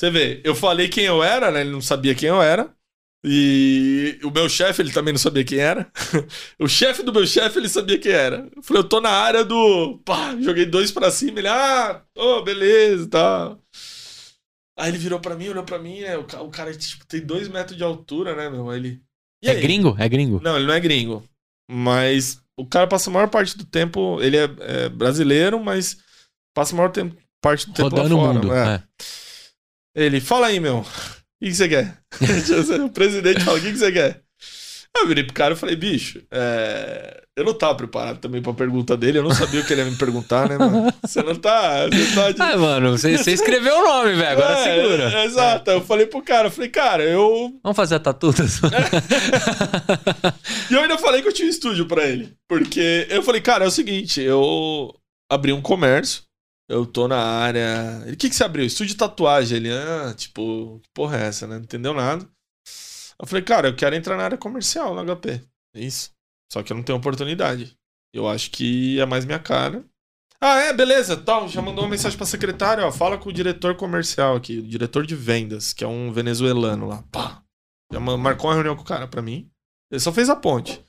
Você 0.01 0.11
vê, 0.11 0.41
eu 0.45 0.55
falei 0.55 0.89
quem 0.89 1.05
eu 1.05 1.23
era, 1.23 1.51
né? 1.51 1.61
Ele 1.61 1.73
não 1.73 1.83
sabia 1.83 2.15
quem 2.15 2.31
eu 2.31 2.41
era. 2.41 2.75
E 3.23 4.19
o 4.25 4.31
meu 4.31 4.49
chefe, 4.49 4.81
ele 4.81 4.93
também 4.93 5.13
não 5.13 5.19
sabia 5.19 5.45
quem 5.45 5.59
era. 5.59 5.93
o 6.59 6.67
chefe 6.67 7.03
do 7.03 7.13
meu 7.13 7.27
chefe, 7.27 7.59
ele 7.59 7.69
sabia 7.69 7.99
quem 7.99 8.11
era. 8.11 8.49
Eu 8.57 8.63
falei, 8.63 8.83
eu 8.83 8.89
tô 8.89 8.99
na 8.99 9.11
área 9.11 9.45
do. 9.45 9.99
Pá, 10.07 10.35
joguei 10.41 10.65
dois 10.65 10.91
pra 10.91 11.11
cima. 11.11 11.39
Ele, 11.39 11.49
ah, 11.49 12.03
ô, 12.17 12.41
beleza, 12.41 13.07
tá. 13.11 13.55
Aí 14.79 14.89
ele 14.89 14.97
virou 14.97 15.21
pra 15.21 15.35
mim, 15.37 15.51
olhou 15.51 15.65
pra 15.65 15.79
mim, 15.79 16.01
né? 16.01 16.17
O, 16.17 16.25
ca- 16.25 16.41
o 16.41 16.49
cara 16.49 16.75
tipo, 16.75 17.05
tem 17.07 17.21
dois 17.21 17.47
metros 17.49 17.77
de 17.77 17.85
altura, 17.85 18.35
né, 18.35 18.49
meu? 18.49 18.71
Aí 18.71 18.79
ele. 18.79 19.03
"E 19.45 19.49
É 19.49 19.53
aí?" 19.53 19.61
gringo? 19.61 19.95
É 19.99 20.09
gringo. 20.09 20.41
Não, 20.43 20.57
ele 20.57 20.65
não 20.67 20.73
é 20.73 20.81
gringo. 20.81 21.23
Mas 21.71 22.41
o 22.59 22.65
cara 22.65 22.87
passa 22.87 23.11
a 23.11 23.13
maior 23.13 23.29
parte 23.29 23.55
do 23.55 23.67
tempo. 23.67 24.19
Ele 24.23 24.39
é, 24.39 24.49
é 24.61 24.89
brasileiro, 24.89 25.63
mas 25.63 25.99
passa 26.57 26.75
a 26.75 26.77
maior 26.79 26.89
tem- 26.91 27.15
parte 27.43 27.67
do 27.67 27.75
tempo 27.75 27.91
Rodando 27.91 28.17
o 28.17 28.19
lá 28.23 28.27
fora. 28.33 28.35
mundo. 28.41 28.55
é. 28.55 28.75
é. 28.77 28.83
Ele, 29.95 30.21
fala 30.21 30.47
aí, 30.49 30.61
meu. 30.61 30.79
O 30.79 30.85
que 31.43 31.51
que 31.51 31.55
você 31.55 31.69
quer? 31.69 31.99
o 32.85 32.91
presidente 32.91 33.41
fala, 33.45 33.59
o 33.59 33.61
que 33.61 33.73
que 33.73 33.79
você 33.79 33.93
quer? 33.93 34.21
Eu 34.97 35.07
virei 35.07 35.23
pro 35.23 35.33
cara 35.33 35.55
e 35.55 35.57
falei, 35.57 35.77
bicho, 35.77 36.21
é, 36.33 37.23
eu 37.37 37.45
não 37.45 37.55
tava 37.55 37.77
preparado 37.77 38.19
também 38.19 38.43
pra 38.43 38.53
pergunta 38.53 38.97
dele, 38.97 39.19
eu 39.19 39.23
não 39.23 39.33
sabia 39.33 39.61
o 39.61 39.65
que 39.65 39.73
ele 39.73 39.83
ia 39.83 39.91
me 39.91 39.97
perguntar, 39.97 40.49
né, 40.49 40.59
mano? 40.59 40.93
Você 41.03 41.23
não 41.23 41.35
tá. 41.37 41.87
Você 41.87 42.15
tá 42.15 42.33
de... 42.33 42.43
Ah, 42.43 42.57
mano, 42.59 42.99
você, 42.99 43.17
você 43.17 43.33
escreveu 43.33 43.79
o 43.79 43.85
nome, 43.85 44.15
velho. 44.15 44.31
Agora 44.31 44.59
É, 44.59 44.75
segura. 44.83 45.13
é, 45.13 45.25
exato. 45.25 45.71
Eu 45.71 45.81
falei 45.81 46.07
pro 46.07 46.21
cara, 46.23 46.49
eu 46.49 46.51
falei, 46.51 46.71
cara, 46.71 47.05
eu 47.05 47.53
Vamos 47.63 47.77
fazer 47.77 47.95
a 47.95 48.01
tatu? 48.01 48.35
E 50.71 50.75
eu 50.75 50.81
ainda 50.81 50.99
falei 50.99 51.23
que 51.23 51.29
eu 51.29 51.33
tinha 51.33 51.47
um 51.47 51.51
estúdio 51.51 51.87
pra 51.87 52.05
ele. 52.05 52.35
Porque 52.49 53.07
eu 53.09 53.23
falei, 53.23 53.41
cara, 53.41 53.65
é 53.65 53.69
o 53.69 53.73
seguinte, 53.73 54.21
eu 54.21 54.93
abri 55.31 55.53
um 55.53 55.63
comércio, 55.63 56.23
eu 56.71 56.87
tô 56.87 57.09
na 57.09 57.19
área. 57.19 58.05
O 58.13 58.17
que, 58.17 58.29
que 58.29 58.35
você 58.35 58.45
abriu? 58.45 58.65
Estúdio 58.65 58.95
de 58.95 58.99
tatuagem. 58.99 59.57
Ele, 59.59 59.71
ah, 59.73 60.15
tipo, 60.17 60.81
que 60.83 60.89
porra 60.95 61.19
é 61.19 61.27
essa, 61.27 61.47
né? 61.47 61.57
Não 61.57 61.65
entendeu 61.65 61.93
nada. 61.93 62.27
Eu 63.21 63.27
falei, 63.27 63.43
cara, 63.45 63.69
eu 63.69 63.77
quero 63.77 63.95
entrar 63.95 64.17
na 64.17 64.25
área 64.25 64.39
comercial 64.39 64.95
no 64.95 65.17
HP. 65.17 65.43
É 65.75 65.81
isso. 65.81 66.11
Só 66.51 66.63
que 66.63 66.73
eu 66.73 66.77
não 66.77 66.83
tenho 66.83 66.99
oportunidade. 66.99 67.77
Eu 68.15 68.29
acho 68.29 68.51
que 68.51 68.99
é 68.99 69.05
mais 69.07 69.25
minha 69.25 69.39
cara. 69.39 69.85
Ah, 70.41 70.57
é, 70.59 70.73
beleza. 70.73 71.17
Tal, 71.17 71.49
já 71.49 71.61
mandou 71.61 71.85
uma 71.85 71.91
mensagem 71.91 72.17
pra 72.17 72.27
secretária, 72.27 72.87
ó. 72.87 72.91
Fala 72.91 73.19
com 73.19 73.29
o 73.29 73.33
diretor 73.33 73.77
comercial 73.77 74.37
aqui, 74.37 74.59
o 74.59 74.63
diretor 74.67 75.05
de 75.07 75.15
vendas, 75.15 75.73
que 75.73 75.85
é 75.85 75.87
um 75.87 76.13
venezuelano 76.13 76.87
lá. 76.89 77.05
Pá. 77.13 77.43
Já 77.93 78.01
ma- 78.01 78.17
marcou 78.17 78.49
uma 78.49 78.55
reunião 78.55 78.75
com 78.75 78.83
o 78.83 78.87
cara 78.87 79.07
pra 79.07 79.21
mim. 79.21 79.51
Ele 79.91 80.01
só 80.01 80.13
fez 80.13 80.31
a 80.31 80.37
ponte. 80.37 80.83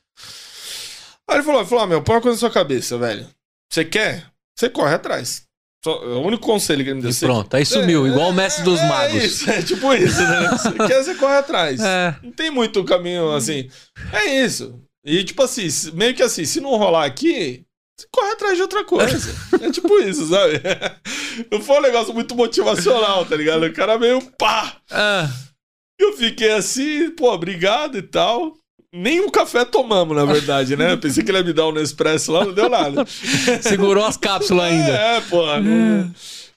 Aí 1.27 1.37
ele 1.37 1.43
falou, 1.43 1.65
falou, 1.65 1.83
ah, 1.83 1.87
meu, 1.87 2.01
põe 2.03 2.15
uma 2.15 2.21
coisa 2.21 2.35
na 2.35 2.39
sua 2.39 2.51
cabeça, 2.51 2.97
velho. 2.97 3.27
Você 3.71 3.83
quer? 3.85 4.31
Você 4.57 4.69
corre 4.69 4.93
atrás. 4.93 5.47
Só, 5.83 6.03
é 6.03 6.07
o 6.15 6.21
único 6.21 6.45
conselho 6.45 6.83
que 6.83 6.89
ele 6.91 6.97
me 6.97 7.01
deu. 7.01 7.11
E 7.11 7.15
pronto, 7.19 7.53
aí 7.55 7.65
sumiu, 7.65 8.05
É, 8.05 8.09
igual 8.09 8.29
o 8.29 8.33
mestre 8.33 8.63
dos 8.63 8.79
é 8.79 8.87
magos. 8.87 9.23
isso, 9.23 9.49
é 9.49 9.61
tipo 9.63 9.93
isso, 9.93 10.21
né? 10.21 10.49
Você 10.51 10.71
quer, 10.87 11.03
você 11.03 11.15
corre 11.15 11.37
atrás. 11.37 11.79
É. 11.81 12.15
Não 12.21 12.31
tem 12.31 12.51
muito 12.51 12.83
caminho 12.83 13.31
assim. 13.33 13.67
É 14.13 14.43
isso. 14.43 14.79
E 15.03 15.23
tipo 15.23 15.41
assim, 15.41 15.67
meio 15.93 16.13
que 16.13 16.21
assim, 16.21 16.45
se 16.45 16.61
não 16.61 16.77
rolar 16.77 17.05
aqui, 17.05 17.65
você 17.99 18.07
corre 18.11 18.31
atrás 18.31 18.55
de 18.55 18.61
outra 18.61 18.83
coisa. 18.83 19.35
é 19.59 19.71
tipo 19.71 19.97
isso, 19.99 20.27
sabe? 20.29 20.61
Não 21.51 21.61
foi 21.61 21.77
um 21.77 21.81
negócio 21.81 22.13
muito 22.13 22.35
motivacional, 22.35 23.25
tá 23.25 23.35
ligado? 23.35 23.63
O 23.65 23.73
cara 23.73 23.97
meio 23.97 24.21
pá. 24.37 24.75
Ah, 24.91 25.27
Eu 25.99 26.15
fiquei 26.17 26.51
assim, 26.51 27.09
pô, 27.11 27.31
obrigado 27.33 27.97
e 27.97 28.01
tal. 28.01 28.53
Nem 28.93 29.21
um 29.21 29.29
café 29.29 29.63
tomamos, 29.63 30.15
na 30.15 30.25
verdade, 30.25 30.75
né? 30.75 30.95
Pensei 31.01 31.23
que 31.23 31.31
ele 31.31 31.37
ia 31.37 31.43
me 31.43 31.53
dar 31.53 31.67
um 31.67 31.71
Nespresso 31.71 32.31
lá, 32.31 32.43
não 32.45 32.53
deu 32.53 32.69
nada. 32.69 33.05
segurou 33.61 34.03
as 34.05 34.17
cápsulas 34.17 34.65
ainda. 34.71 34.89
É, 34.91 35.21
porra. 35.21 35.59
não- 35.61 36.11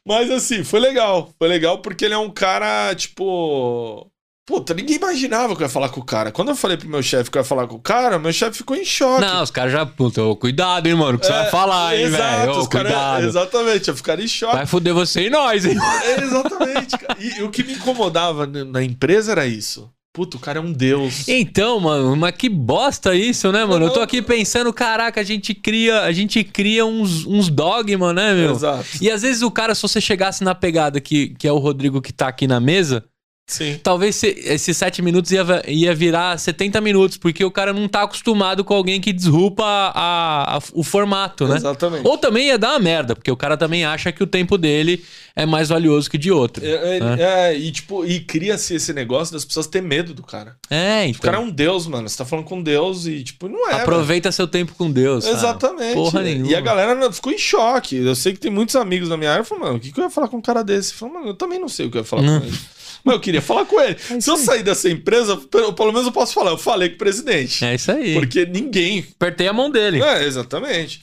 Mas 0.06 0.30
assim, 0.30 0.64
foi 0.64 0.80
legal. 0.80 1.30
Foi 1.38 1.46
legal 1.48 1.78
porque 1.78 2.04
ele 2.04 2.14
é 2.14 2.18
um 2.18 2.30
cara, 2.30 2.94
tipo. 2.94 4.10
Puta, 4.46 4.74
ninguém 4.74 4.96
imaginava 4.96 5.56
que 5.56 5.62
eu 5.62 5.64
ia 5.64 5.70
falar 5.70 5.88
com 5.88 6.00
o 6.00 6.04
cara. 6.04 6.30
Quando 6.30 6.50
eu 6.50 6.56
falei 6.56 6.76
pro 6.76 6.86
meu 6.86 7.02
chefe 7.02 7.30
que 7.30 7.38
eu 7.38 7.40
ia 7.40 7.44
falar 7.46 7.66
com 7.66 7.76
o 7.76 7.80
cara, 7.80 8.18
meu 8.18 8.30
chefe 8.30 8.58
ficou 8.58 8.76
em 8.76 8.84
choque. 8.84 9.22
Não, 9.22 9.42
os 9.42 9.50
caras 9.50 9.72
já. 9.72 9.86
Puta, 9.86 10.22
ô, 10.22 10.36
cuidado, 10.36 10.86
hein, 10.86 10.94
mano, 10.94 11.16
o 11.16 11.18
que 11.18 11.24
você 11.24 11.32
É, 11.32 11.36
vai 11.42 11.50
falar, 11.50 11.96
hein, 11.96 12.10
velho. 12.10 12.66
Cuidado. 12.68 13.24
Exatamente, 13.24 13.88
eu 13.88 13.96
ficaria 13.96 14.24
em 14.24 14.28
choque. 14.28 14.56
Vai 14.56 14.66
foder 14.66 14.92
você 14.92 15.28
e 15.28 15.30
nós, 15.30 15.64
hein? 15.64 15.74
É, 16.04 16.20
exatamente, 16.24 16.98
cara. 16.98 17.16
E, 17.18 17.42
o 17.42 17.50
que 17.50 17.62
me 17.62 17.72
incomodava 17.72 18.44
na 18.46 18.82
empresa 18.82 19.32
era 19.32 19.46
isso. 19.46 19.88
Puta, 20.14 20.36
o 20.36 20.40
cara 20.40 20.60
é 20.60 20.62
um 20.62 20.70
deus. 20.70 21.26
Então, 21.26 21.80
mano, 21.80 22.14
mas 22.14 22.36
que 22.36 22.48
bosta 22.48 23.16
isso, 23.16 23.50
né, 23.50 23.64
mano? 23.64 23.86
Eu 23.86 23.90
tô 23.92 24.00
aqui 24.00 24.22
pensando, 24.22 24.72
caraca, 24.72 25.20
a 25.20 25.24
gente 25.24 25.52
cria, 25.52 26.02
a 26.02 26.12
gente 26.12 26.44
cria 26.44 26.86
uns, 26.86 27.26
uns 27.26 27.48
dogma, 27.48 28.12
né, 28.12 28.32
meu? 28.32 28.52
Exato. 28.52 28.86
E 29.00 29.10
às 29.10 29.22
vezes 29.22 29.42
o 29.42 29.50
cara, 29.50 29.74
se 29.74 29.82
você 29.82 30.00
chegasse 30.00 30.44
na 30.44 30.54
pegada 30.54 31.00
que, 31.00 31.30
que 31.30 31.48
é 31.48 31.52
o 31.52 31.58
Rodrigo 31.58 32.00
que 32.00 32.12
tá 32.12 32.28
aqui 32.28 32.46
na 32.46 32.60
mesa, 32.60 33.04
Sim. 33.46 33.78
talvez 33.82 34.16
se- 34.16 34.34
esses 34.46 34.74
sete 34.76 35.02
minutos 35.02 35.30
ia, 35.30 35.44
ia 35.68 35.94
virar 35.94 36.38
70 36.38 36.80
minutos, 36.80 37.18
porque 37.18 37.44
o 37.44 37.50
cara 37.50 37.72
não 37.74 37.86
tá 37.86 38.02
acostumado 38.02 38.64
com 38.64 38.72
alguém 38.74 39.00
que 39.00 39.12
desrupa 39.12 39.64
a- 39.64 40.56
a- 40.56 40.60
o 40.72 40.82
formato, 40.82 41.46
né? 41.46 41.56
Exatamente. 41.56 42.06
Ou 42.08 42.16
também 42.16 42.46
ia 42.48 42.58
dar 42.58 42.70
uma 42.70 42.78
merda, 42.78 43.14
porque 43.14 43.30
o 43.30 43.36
cara 43.36 43.56
também 43.56 43.84
acha 43.84 44.10
que 44.10 44.22
o 44.22 44.26
tempo 44.26 44.56
dele 44.56 45.04
é 45.36 45.44
mais 45.44 45.68
valioso 45.68 46.10
que 46.10 46.16
de 46.16 46.32
outro. 46.32 46.64
É, 46.64 46.98
é, 46.98 47.22
é, 47.50 47.56
e 47.58 47.70
tipo, 47.70 48.04
e 48.06 48.20
cria-se 48.20 48.74
esse 48.76 48.92
negócio 48.94 49.34
das 49.34 49.44
pessoas 49.44 49.66
ter 49.66 49.82
medo 49.82 50.14
do 50.14 50.22
cara. 50.22 50.56
É, 50.70 51.02
O 51.04 51.08
então. 51.10 51.20
cara 51.20 51.36
é 51.36 51.40
um 51.40 51.50
deus, 51.50 51.86
mano. 51.86 52.08
Você 52.08 52.16
tá 52.16 52.24
falando 52.24 52.46
com 52.46 52.62
Deus 52.62 53.06
e, 53.06 53.22
tipo, 53.22 53.46
não 53.48 53.68
é. 53.70 53.74
Aproveita 53.74 54.32
seu 54.32 54.46
tempo 54.46 54.74
com 54.74 54.90
Deus. 54.90 55.26
Exatamente. 55.26 55.94
Porra 55.94 56.22
E 56.22 56.24
nenhuma. 56.36 56.56
a 56.56 56.60
galera 56.62 57.12
ficou 57.12 57.32
em 57.32 57.38
choque. 57.38 57.96
Eu 57.96 58.14
sei 58.14 58.32
que 58.32 58.38
tem 58.40 58.50
muitos 58.50 58.74
amigos 58.76 59.08
na 59.10 59.16
minha 59.18 59.32
área 59.32 59.44
falam, 59.44 59.64
mano, 59.64 59.76
o 59.76 59.80
que, 59.80 59.92
que 59.92 60.00
eu 60.00 60.04
ia 60.04 60.10
falar 60.10 60.28
com 60.28 60.38
um 60.38 60.42
cara 60.42 60.62
desse? 60.64 60.94
Mano, 61.04 61.26
eu 61.26 61.34
também 61.34 61.58
não 61.58 61.68
sei 61.68 61.86
o 61.86 61.90
que 61.90 61.98
eu 61.98 62.00
ia 62.02 62.06
falar 62.06 62.22
Hum. 62.22 62.40
com 62.40 62.46
ele. 62.46 62.58
Mas 63.04 63.14
eu 63.14 63.20
queria 63.20 63.42
falar 63.42 63.66
com 63.66 63.80
ele. 63.80 63.96
Se 64.18 64.30
eu 64.30 64.38
sair 64.38 64.62
dessa 64.62 64.88
empresa, 64.88 65.36
pelo, 65.36 65.74
pelo 65.74 65.92
menos 65.92 66.06
eu 66.06 66.12
posso 66.12 66.32
falar, 66.32 66.52
eu 66.52 66.58
falei 66.58 66.88
com 66.88 66.94
o 66.94 66.98
presidente. 66.98 67.62
É 67.64 67.74
isso 67.74 67.92
aí. 67.92 68.14
Porque 68.14 68.46
ninguém 68.46 69.04
Apertei 69.14 69.46
a 69.46 69.52
mão 69.52 69.70
dele. 69.70 70.02
É, 70.02 70.24
exatamente. 70.24 71.02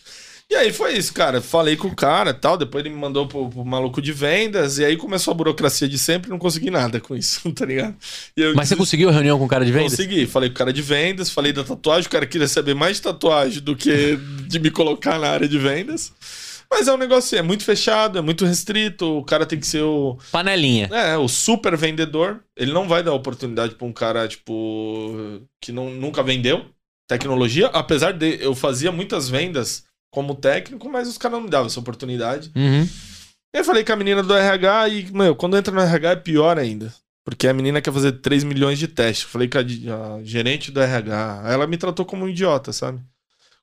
E 0.49 0.56
aí 0.56 0.74
foi 0.74 0.97
isso, 0.97 1.14
cara. 1.14 1.39
Falei 1.39 1.78
com 1.78 1.88
o 1.88 1.95
cara 1.95 2.32
e 2.32 2.34
tal. 2.34 2.58
Depois 2.58 2.84
ele 2.84 2.93
me 2.93 2.99
mandou 2.99 3.26
pro, 3.26 3.49
pro 3.49 3.64
maluco 3.64 4.02
de 4.02 4.12
vendas. 4.12 4.80
E 4.80 4.84
aí 4.84 4.97
começou 4.97 5.32
a 5.32 5.36
burocracia 5.36 5.88
de 5.88 5.97
sempre. 5.97 6.30
Não 6.30 6.38
consegui 6.38 6.70
nada 6.70 6.99
com 6.99 7.16
isso, 7.16 7.49
tá 7.54 7.66
ligado? 7.66 7.95
E 8.36 8.41
eu 8.41 8.54
Mas 8.54 8.68
você 8.68 8.76
conseguiu 8.76 9.08
a 9.08 9.14
reunião 9.14 9.39
com 9.39 9.45
o 9.45 9.47
cara 9.47 9.64
de 9.64 9.72
vendas? 9.72 9.91
Consegui. 9.91 10.26
Falei 10.26 10.49
com 10.49 10.56
o 10.56 10.58
cara 10.58 10.74
de 10.74 10.82
vendas. 10.82 11.30
Falei 11.30 11.54
da 11.54 11.64
tatuagem. 11.64 12.08
O 12.08 12.12
cara 12.12 12.26
queria 12.26 12.49
saber 12.49 12.76
mais 12.76 12.97
de 12.97 13.04
tatuagem 13.04 13.62
do 13.62 13.78
que 13.78 14.20
de 14.47 14.60
me 14.60 14.70
colocar 14.70 15.18
na 15.18 15.30
área 15.30 15.47
de 15.47 15.58
vendas. 15.58 16.12
Mas 16.72 16.88
é 16.88 16.94
um 16.94 16.98
negócio, 16.98 17.38
é 17.38 17.42
muito 17.42 17.66
fechado, 17.66 18.18
é 18.18 18.22
muito 18.22 18.46
restrito. 18.46 19.18
O 19.18 19.26
cara 19.26 19.46
tem 19.46 19.60
que 19.60 19.68
ser 19.68 19.82
o, 19.82 20.18
Panelinha. 20.32 20.90
é, 20.92 21.18
o 21.18 21.28
super 21.28 21.76
vendedor. 21.76 22.42
Ele 22.56 22.72
não 22.72 22.88
vai 22.88 23.04
dar 23.04 23.14
oportunidade 23.14 23.76
pra 23.76 23.86
um 23.86 23.92
cara, 23.92 24.26
tipo, 24.28 25.42
que 25.62 25.74
não, 25.74 25.90
nunca 25.90 26.24
vendeu 26.24 26.66
tecnologia. 27.10 27.68
Apesar 27.68 28.14
de 28.14 28.42
eu 28.42 28.56
fazia 28.56 28.92
muitas 28.92 29.28
vendas 29.28 29.84
como 30.14 30.34
técnico, 30.34 30.90
mas 30.90 31.10
os 31.10 31.18
caras 31.18 31.38
não 31.38 31.44
me 31.44 31.50
davam 31.50 31.68
essa 31.68 31.80
oportunidade. 31.80 32.50
Uhum. 32.56 32.88
Eu 33.54 33.66
falei 33.66 33.84
com 33.84 33.92
a 33.92 33.98
menina 33.98 34.24
do 34.24 34.34
RH 34.34 34.90
e, 34.90 35.12
meu, 35.12 35.36
quando 35.36 35.58
entra 35.58 35.74
no 35.74 35.82
RH 35.82 36.12
é 36.12 36.16
pior 36.16 36.58
ainda. 36.58 36.94
Porque 37.26 37.48
a 37.48 37.54
menina 37.54 37.82
quer 37.82 37.94
fazer 37.94 38.14
3 38.14 38.44
milhões 38.46 38.80
de 38.80 38.88
testes. 38.88 39.24
Eu 39.24 39.30
falei 39.30 39.48
com 39.50 39.58
a, 39.58 39.62
a 40.16 40.24
gerente 40.24 40.72
do 40.72 40.82
RH. 40.82 41.44
Ela 41.46 41.68
me 41.68 41.78
tratou 41.78 42.06
como 42.06 42.26
um 42.26 42.30
idiota, 42.30 42.72
sabe? 42.72 43.02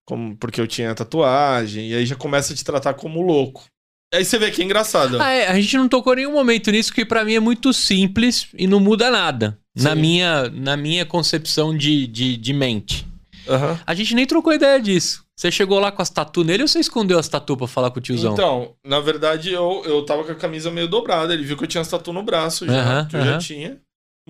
Como, 0.09 0.35
porque 0.39 0.59
eu 0.59 0.67
tinha 0.67 0.95
tatuagem, 0.95 1.91
e 1.91 1.95
aí 1.95 2.07
já 2.07 2.17
começa 2.17 2.55
a 2.55 2.57
te 2.57 2.65
tratar 2.65 2.95
como 2.95 3.21
louco. 3.21 3.67
Aí 4.15 4.25
você 4.25 4.39
vê 4.39 4.51
que 4.51 4.63
é 4.63 4.65
engraçado. 4.65 5.21
Ah, 5.21 5.31
é, 5.31 5.47
a 5.49 5.61
gente 5.61 5.77
não 5.77 5.87
tocou 5.87 6.15
nenhum 6.15 6.33
momento 6.33 6.71
nisso, 6.71 6.95
que 6.95 7.05
pra 7.05 7.27
mim 7.27 7.35
é 7.35 7.41
muito 7.41 7.75
simples 7.75 8.49
e 8.55 8.67
não 8.67 8.81
muda 8.81 9.11
nada. 9.11 9.59
Na 9.77 9.95
minha, 9.95 10.49
na 10.49 10.79
minha 10.79 11.05
concepção 11.05 11.77
de, 11.77 12.07
de, 12.07 12.39
de 12.39 12.53
mente. 12.55 13.07
Aham. 13.47 13.79
A 13.87 13.95
gente 13.95 14.15
nem 14.15 14.25
trocou 14.27 14.53
ideia 14.55 14.81
disso. 14.81 15.23
Você 15.37 15.51
chegou 15.53 15.79
lá 15.79 15.93
com 15.93 16.01
as 16.01 16.09
tatu 16.11 16.43
nele 16.43 16.63
ou 16.63 16.69
você 16.69 16.81
escondeu 16.81 17.19
as 17.19 17.29
tatu 17.29 17.55
pra 17.55 17.69
falar 17.69 17.91
com 17.91 17.99
o 17.99 18.03
tiozão? 18.03 18.33
Então, 18.33 18.75
na 18.85 18.99
verdade, 19.01 19.53
eu, 19.53 19.83
eu 19.85 20.05
tava 20.07 20.25
com 20.25 20.33
a 20.33 20.35
camisa 20.35 20.71
meio 20.71 20.89
dobrada. 20.89 21.35
Ele 21.35 21.45
viu 21.45 21.57
que 21.57 21.65
eu 21.65 21.69
tinha 21.69 21.83
as 21.83 21.89
tatu 21.89 22.13
no 22.15 22.23
braço 22.23 22.67
já, 22.67 22.73
Aham, 22.73 23.07
que 23.09 23.17
eu 23.17 23.21
já 23.21 23.31
aham. 23.33 23.39
tinha. 23.39 23.81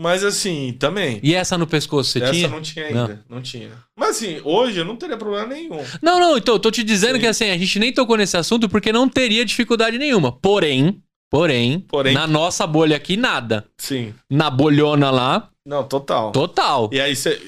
Mas 0.00 0.22
assim, 0.22 0.76
também. 0.78 1.18
E 1.24 1.34
essa 1.34 1.58
no 1.58 1.66
pescoço, 1.66 2.12
você 2.12 2.22
essa 2.22 2.32
tinha? 2.32 2.46
não 2.46 2.62
tinha 2.62 2.86
ainda. 2.86 3.24
Não. 3.28 3.42
tinha. 3.42 3.70
Mas 3.96 4.10
assim, 4.10 4.40
hoje 4.44 4.78
eu 4.78 4.84
não 4.84 4.94
teria 4.94 5.16
problema 5.16 5.46
nenhum. 5.48 5.84
Não, 6.00 6.20
não, 6.20 6.38
então, 6.38 6.54
eu 6.54 6.60
tô 6.60 6.70
te 6.70 6.84
dizendo 6.84 7.14
Sim. 7.14 7.20
que 7.20 7.26
assim, 7.26 7.50
a 7.50 7.58
gente 7.58 7.80
nem 7.80 7.92
tocou 7.92 8.16
nesse 8.16 8.36
assunto 8.36 8.68
porque 8.68 8.92
não 8.92 9.08
teria 9.08 9.44
dificuldade 9.44 9.98
nenhuma. 9.98 10.30
Porém, 10.30 11.02
porém, 11.28 11.80
Porém- 11.80 12.14
na 12.14 12.28
nossa 12.28 12.64
bolha 12.64 12.96
aqui, 12.96 13.16
nada. 13.16 13.64
Sim. 13.76 14.14
Na 14.30 14.48
bolhona 14.50 15.10
lá, 15.10 15.50
Não, 15.66 15.82
total. 15.82 16.30
total. 16.30 16.88
E 16.92 17.00
aí 17.00 17.16
você. 17.16 17.40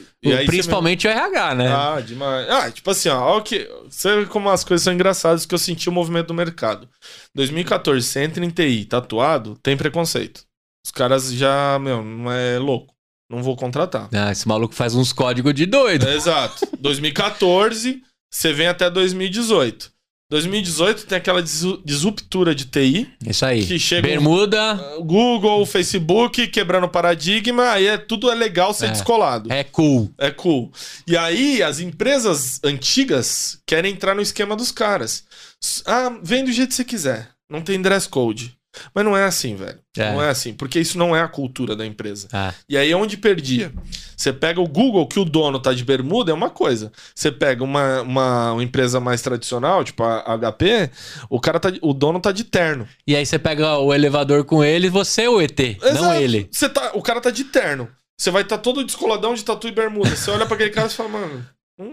Principalmente 0.44 1.06
o 1.06 1.10
RH, 1.10 1.54
né? 1.54 1.72
Ah, 1.72 2.00
demais. 2.04 2.50
Ah, 2.50 2.70
tipo 2.70 2.90
assim, 2.90 3.08
ó, 3.08 3.36
ó 3.36 3.40
que, 3.40 3.66
você 3.88 4.16
vê 4.16 4.26
como 4.26 4.50
as 4.50 4.62
coisas 4.64 4.82
são 4.84 4.92
engraçadas 4.92 5.46
que 5.46 5.54
eu 5.54 5.58
senti 5.58 5.88
o 5.88 5.92
movimento 5.92 6.26
do 6.26 6.34
mercado. 6.34 6.86
2014, 7.34 8.04
você 8.06 8.24
entra 8.24 8.44
em 8.44 8.50
TI 8.50 8.84
tatuado, 8.84 9.56
tem 9.62 9.76
preconceito. 9.76 10.42
Os 10.84 10.90
caras 10.90 11.32
já, 11.32 11.78
meu, 11.78 12.02
não 12.02 12.30
é 12.30 12.58
louco. 12.58 12.94
Não 13.30 13.42
vou 13.42 13.54
contratar. 13.56 14.08
Ah, 14.12 14.32
esse 14.32 14.48
maluco 14.48 14.74
faz 14.74 14.94
uns 14.94 15.12
códigos 15.12 15.54
de 15.54 15.64
doido. 15.66 16.08
É, 16.08 16.16
exato. 16.16 16.66
2014, 16.80 18.02
você 18.32 18.52
vem 18.52 18.66
até 18.66 18.90
2018. 18.90 19.92
2018 20.32 21.06
tem 21.06 21.18
aquela 21.18 21.42
disruptura 21.42 22.54
de 22.54 22.64
TI, 22.66 23.08
Isso 23.26 23.44
aí. 23.44 23.66
que 23.66 23.80
chega 23.80 24.06
um- 24.06 24.10
Bermuda 24.12 24.74
Google, 25.00 25.66
Facebook, 25.66 26.46
quebrando 26.46 26.88
paradigma, 26.88 27.70
aí 27.70 27.88
é, 27.88 27.98
tudo 27.98 28.30
é 28.30 28.34
legal 28.36 28.72
ser 28.72 28.86
É. 28.86 28.90
descolado. 28.92 29.52
é 29.52 29.64
cool. 29.64 30.08
É 30.16 30.30
cool. 30.30 30.70
E 31.04 31.16
aí, 31.16 31.60
as 31.64 31.80
empresas 31.80 32.60
antigas 32.62 33.58
querem 33.66 33.92
entrar 33.92 34.14
no 34.14 34.22
esquema 34.22 34.54
dos 34.54 34.70
caras. 34.70 35.24
Ah, 35.84 36.16
vem 36.22 36.44
do 36.44 36.52
jeito 36.52 36.68
que 36.70 36.74
você 36.76 36.84
quiser. 36.84 37.30
Não 37.50 37.60
tem 37.60 37.82
dress 37.82 38.08
code. 38.08 38.54
Mas 38.94 39.04
não 39.04 39.16
é 39.16 39.24
assim, 39.24 39.56
velho. 39.56 39.78
É. 39.96 40.12
Não 40.12 40.22
é 40.22 40.28
assim. 40.30 40.54
Porque 40.54 40.78
isso 40.78 40.96
não 40.96 41.14
é 41.14 41.20
a 41.20 41.28
cultura 41.28 41.74
da 41.74 41.84
empresa. 41.84 42.28
Ah, 42.32 42.54
E 42.68 42.76
aí, 42.76 42.94
onde 42.94 43.16
perdia? 43.16 43.72
Você 44.16 44.32
pega 44.32 44.60
o 44.60 44.66
Google, 44.68 45.06
que 45.08 45.18
o 45.18 45.24
dono 45.24 45.58
tá 45.58 45.72
de 45.72 45.84
bermuda, 45.84 46.30
é 46.30 46.34
uma 46.34 46.50
coisa. 46.50 46.92
Você 47.14 47.32
pega 47.32 47.64
uma, 47.64 48.02
uma, 48.02 48.52
uma 48.52 48.62
empresa 48.62 49.00
mais 49.00 49.22
tradicional, 49.22 49.82
tipo 49.82 50.02
a 50.04 50.38
HP, 50.38 50.90
o, 51.28 51.40
cara 51.40 51.58
tá, 51.58 51.70
de- 51.70 51.80
o 51.82 51.92
dono 51.92 52.20
tá 52.20 52.30
de 52.30 52.44
terno. 52.44 52.86
E 53.06 53.16
aí 53.16 53.26
você 53.26 53.38
pega 53.38 53.78
o 53.78 53.92
elevador 53.92 54.44
com 54.44 54.62
ele, 54.62 54.88
você 54.88 55.22
é 55.22 55.28
o 55.30 55.40
ET, 55.40 55.58
não 55.82 55.88
Exato. 55.90 56.14
ele. 56.20 56.48
Você 56.52 56.68
tá, 56.68 56.92
o 56.94 57.02
cara 57.02 57.20
tá 57.20 57.30
de 57.30 57.44
terno. 57.44 57.88
Você 58.18 58.30
vai 58.30 58.42
estar 58.42 58.58
tá 58.58 58.62
todo 58.62 58.84
descoladão 58.84 59.34
de 59.34 59.42
tatu 59.44 59.66
e 59.66 59.72
bermuda. 59.72 60.14
Você 60.14 60.30
olha 60.30 60.44
pra 60.46 60.54
aquele 60.54 60.70
cara 60.70 60.86
e 60.88 60.90
fala, 60.90 61.08
mano, 61.08 61.46
não, 61.78 61.86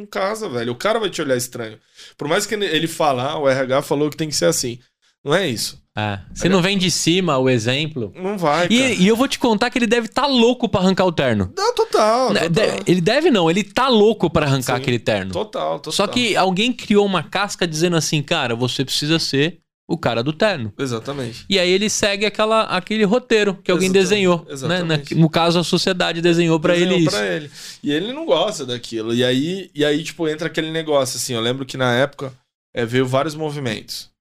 não 0.00 0.06
casa, 0.06 0.48
velho. 0.48 0.72
O 0.72 0.76
cara 0.76 0.98
vai 0.98 1.10
te 1.10 1.20
olhar 1.20 1.36
estranho. 1.36 1.78
Por 2.16 2.26
mais 2.26 2.46
que 2.46 2.54
ele- 2.54 2.64
ele 2.66 2.86
fala, 2.88 3.22
ah, 3.32 3.38
o 3.38 3.46
RH 3.48 3.82
falou 3.82 4.08
que 4.10 4.16
tem 4.16 4.28
que 4.28 4.34
ser 4.34 4.46
assim. 4.46 4.78
Não 5.24 5.34
é 5.34 5.48
isso. 5.48 5.82
Ah, 5.96 6.20
você 6.34 6.48
não 6.48 6.60
vem 6.60 6.76
de 6.76 6.90
cima 6.90 7.38
o 7.38 7.48
exemplo. 7.48 8.12
Não 8.16 8.36
vai, 8.36 8.68
cara. 8.68 8.74
E, 8.74 9.02
e 9.02 9.06
eu 9.06 9.14
vou 9.14 9.28
te 9.28 9.38
contar 9.38 9.70
que 9.70 9.78
ele 9.78 9.86
deve 9.86 10.06
estar 10.06 10.26
louco 10.26 10.68
pra 10.68 10.80
arrancar 10.80 11.04
o 11.06 11.12
terno. 11.12 11.52
Não, 11.56 11.72
total, 11.72 12.32
Né, 12.32 12.48
total. 12.48 12.76
de- 12.82 12.90
Ele 12.90 13.00
deve 13.00 13.30
não, 13.30 13.48
ele 13.48 13.62
tá 13.62 13.88
louco 13.88 14.28
pra 14.28 14.44
arrancar 14.44 14.74
Sim. 14.76 14.82
aquele 14.82 14.98
terno. 14.98 15.32
Total, 15.32 15.78
total. 15.78 15.92
Só 15.92 16.06
que 16.08 16.34
alguém 16.36 16.72
criou 16.72 17.06
uma 17.06 17.22
casca 17.22 17.64
dizendo 17.66 17.94
assim, 17.96 18.20
cara, 18.22 18.56
você 18.56 18.84
precisa 18.84 19.20
ser 19.20 19.60
o 19.88 19.96
cara 19.96 20.20
do 20.20 20.32
terno. 20.32 20.72
Exatamente. 20.76 21.44
E 21.48 21.60
aí 21.60 21.70
ele 21.70 21.88
segue 21.88 22.26
aquela, 22.26 22.62
aquele 22.62 23.04
roteiro 23.04 23.54
que 23.54 23.70
alguém 23.70 23.86
Exatamente, 23.90 24.08
desenhou. 24.10 24.38
Né? 24.38 24.52
exatamente. 24.52 25.14
Na- 25.14 25.20
no 25.20 25.30
caso, 25.30 25.58
a 25.60 25.64
sociedade 25.64 26.20
desenhou 26.20 26.58
pra 26.58 26.72
Desenhou 26.74 26.94
ele 26.96 27.02
isso. 27.06 27.16
pra 27.16 27.26
ele. 27.26 27.50
E 27.84 27.92
ele 27.92 28.12
não 28.12 28.26
gosta 28.26 28.66
daquilo. 28.66 29.14
E 29.14 29.22
aí, 29.22 29.70
e 29.72 29.84
aí, 29.84 30.02
tipo, 30.02 30.26
entra 30.26 30.48
aquele 30.48 30.72
negócio, 30.72 31.18
assim. 31.18 31.34
Eu 31.34 31.40
lembro 31.40 31.64
que 31.64 31.76
na 31.76 31.94
época 31.94 32.32
é, 32.74 32.84
veio 32.84 33.06
vários 33.06 33.36
movimentos. 33.36 34.12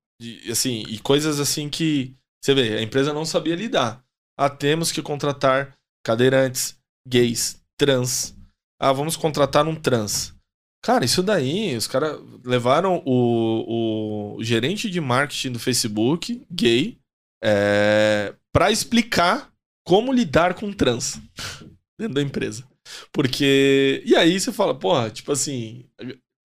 Assim, 0.49 0.83
e 0.87 0.99
coisas 0.99 1.39
assim 1.39 1.69
que. 1.69 2.15
Você 2.43 2.53
vê, 2.53 2.77
a 2.77 2.81
empresa 2.81 3.13
não 3.13 3.25
sabia 3.25 3.55
lidar. 3.55 4.03
Ah, 4.37 4.49
temos 4.49 4.91
que 4.91 5.01
contratar 5.01 5.77
cadeirantes, 6.03 6.77
gays, 7.07 7.61
trans. 7.77 8.35
Ah, 8.79 8.91
vamos 8.91 9.15
contratar 9.15 9.67
um 9.67 9.75
trans. 9.75 10.35
Cara, 10.83 11.05
isso 11.05 11.23
daí, 11.23 11.77
os 11.77 11.87
caras 11.87 12.19
levaram 12.43 13.01
o, 13.05 14.35
o 14.35 14.43
gerente 14.43 14.89
de 14.89 14.99
marketing 14.99 15.53
do 15.53 15.59
Facebook, 15.59 16.45
gay, 16.51 16.97
é, 17.41 18.35
para 18.51 18.69
explicar 18.69 19.49
como 19.85 20.11
lidar 20.11 20.53
com 20.53 20.73
trans 20.73 21.21
dentro 21.97 22.15
da 22.15 22.21
empresa. 22.21 22.67
Porque. 23.11 24.03
E 24.05 24.15
aí 24.15 24.39
você 24.39 24.51
fala, 24.51 24.77
porra, 24.77 25.09
tipo 25.09 25.31
assim. 25.31 25.85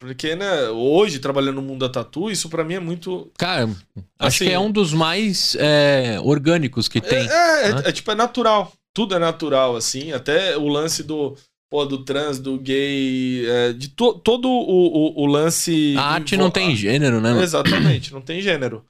Porque, 0.01 0.36
né, 0.36 0.68
hoje, 0.70 1.18
trabalhando 1.18 1.57
no 1.57 1.62
mundo 1.62 1.80
da 1.80 1.88
tatu, 1.92 2.30
isso 2.30 2.49
pra 2.49 2.62
mim 2.64 2.74
é 2.74 2.80
muito. 2.80 3.30
Cara, 3.36 3.64
acho 3.64 3.76
Assim- 4.18 4.44
que 4.46 4.51
é 4.53 4.59
um 4.59 4.70
dos 4.70 4.92
mais 4.92 5.57
é, 5.59 6.20
orgânicos 6.22 6.86
que 6.88 7.01
tem. 7.01 7.28
É, 7.28 7.68
é, 7.68 7.74
né? 7.74 7.82
é, 7.86 7.92
tipo, 7.92 8.11
é 8.11 8.14
natural. 8.14 8.72
Tudo 8.94 9.14
é 9.14 9.18
natural, 9.18 9.74
assim. 9.76 10.12
Até 10.12 10.57
o 10.57 10.68
lance 10.68 11.03
do. 11.03 11.36
Pô, 11.70 11.84
do 11.84 12.03
trans, 12.03 12.38
do 12.38 12.59
gay, 12.59 13.44
é, 13.46 13.72
de 13.74 13.88
to- 13.88 14.14
todo 14.14 14.49
o, 14.49 15.20
o, 15.20 15.22
o 15.22 15.26
lance. 15.26 15.94
a 15.99 16.03
arte 16.03 16.34
não 16.34 16.51
tem 16.51 16.74
gênero, 16.74 17.20
né? 17.20 17.28
mano? 17.30 17.42
Exatamente, 17.42 18.11
não 18.11 18.22
tem 18.22 18.40
gênero. 18.40 18.86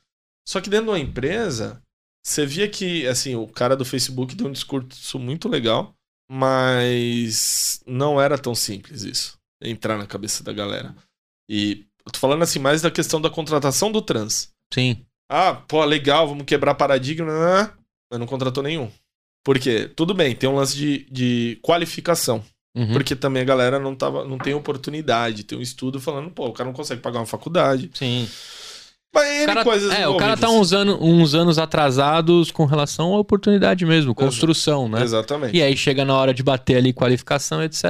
Só 0.46 0.60
que 0.60 0.70
dentro 0.70 0.84
de 0.86 0.90
uma 0.92 0.98
empresa, 1.00 1.82
você 2.24 2.46
via 2.46 2.68
que, 2.68 3.04
assim, 3.08 3.34
o 3.34 3.48
cara 3.48 3.74
do 3.76 3.84
Facebook 3.84 4.32
deu 4.36 4.46
um 4.46 4.52
discurso 4.52 5.18
muito 5.18 5.48
legal, 5.48 5.92
mas 6.30 7.80
não 7.86 8.20
era 8.20 8.38
tão 8.38 8.54
simples 8.54 9.02
isso, 9.02 9.37
entrar 9.62 9.98
na 9.98 10.06
cabeça 10.06 10.42
da 10.42 10.52
galera. 10.52 10.94
E 11.48 11.86
eu 12.04 12.12
tô 12.12 12.18
falando, 12.18 12.42
assim, 12.42 12.58
mais 12.58 12.82
da 12.82 12.90
questão 12.90 13.20
da 13.20 13.30
contratação 13.30 13.90
do 13.90 14.02
trans. 14.02 14.50
Sim. 14.72 15.04
Ah, 15.30 15.54
pô, 15.54 15.84
legal, 15.84 16.28
vamos 16.28 16.44
quebrar 16.44 16.74
paradigma, 16.74 17.26
né? 17.26 17.70
mas 18.10 18.18
não 18.18 18.26
contratou 18.26 18.62
nenhum. 18.62 18.90
Por 19.44 19.58
quê? 19.58 19.90
Tudo 19.94 20.14
bem, 20.14 20.34
tem 20.34 20.48
um 20.48 20.56
lance 20.56 20.76
de, 20.76 21.06
de 21.10 21.58
qualificação. 21.62 22.44
Uhum. 22.74 22.92
Porque 22.92 23.16
também 23.16 23.42
a 23.42 23.46
galera 23.46 23.78
não, 23.78 23.94
tava, 23.94 24.24
não 24.24 24.38
tem 24.38 24.54
oportunidade. 24.54 25.44
Tem 25.44 25.58
um 25.58 25.62
estudo 25.62 26.00
falando, 26.00 26.30
pô, 26.30 26.46
o 26.46 26.52
cara 26.52 26.68
não 26.68 26.74
consegue 26.74 27.00
pagar 27.00 27.20
uma 27.20 27.26
faculdade. 27.26 27.90
Sim. 27.94 28.28
N 29.24 29.46
cara, 29.46 29.64
coisas 29.64 29.92
é, 29.92 30.06
o 30.08 30.16
cara 30.16 30.36
tá 30.36 30.48
uns, 30.50 30.72
ano, 30.72 30.98
uns 31.00 31.34
anos 31.34 31.58
atrasados 31.58 32.50
com 32.50 32.64
relação 32.64 33.14
à 33.14 33.18
oportunidade 33.18 33.84
mesmo, 33.84 34.14
construção, 34.14 34.88
né? 34.88 35.02
Exatamente. 35.02 35.56
E 35.56 35.62
aí 35.62 35.76
chega 35.76 36.04
na 36.04 36.14
hora 36.14 36.34
de 36.34 36.42
bater 36.42 36.76
ali 36.76 36.92
qualificação, 36.92 37.62
etc. 37.62 37.84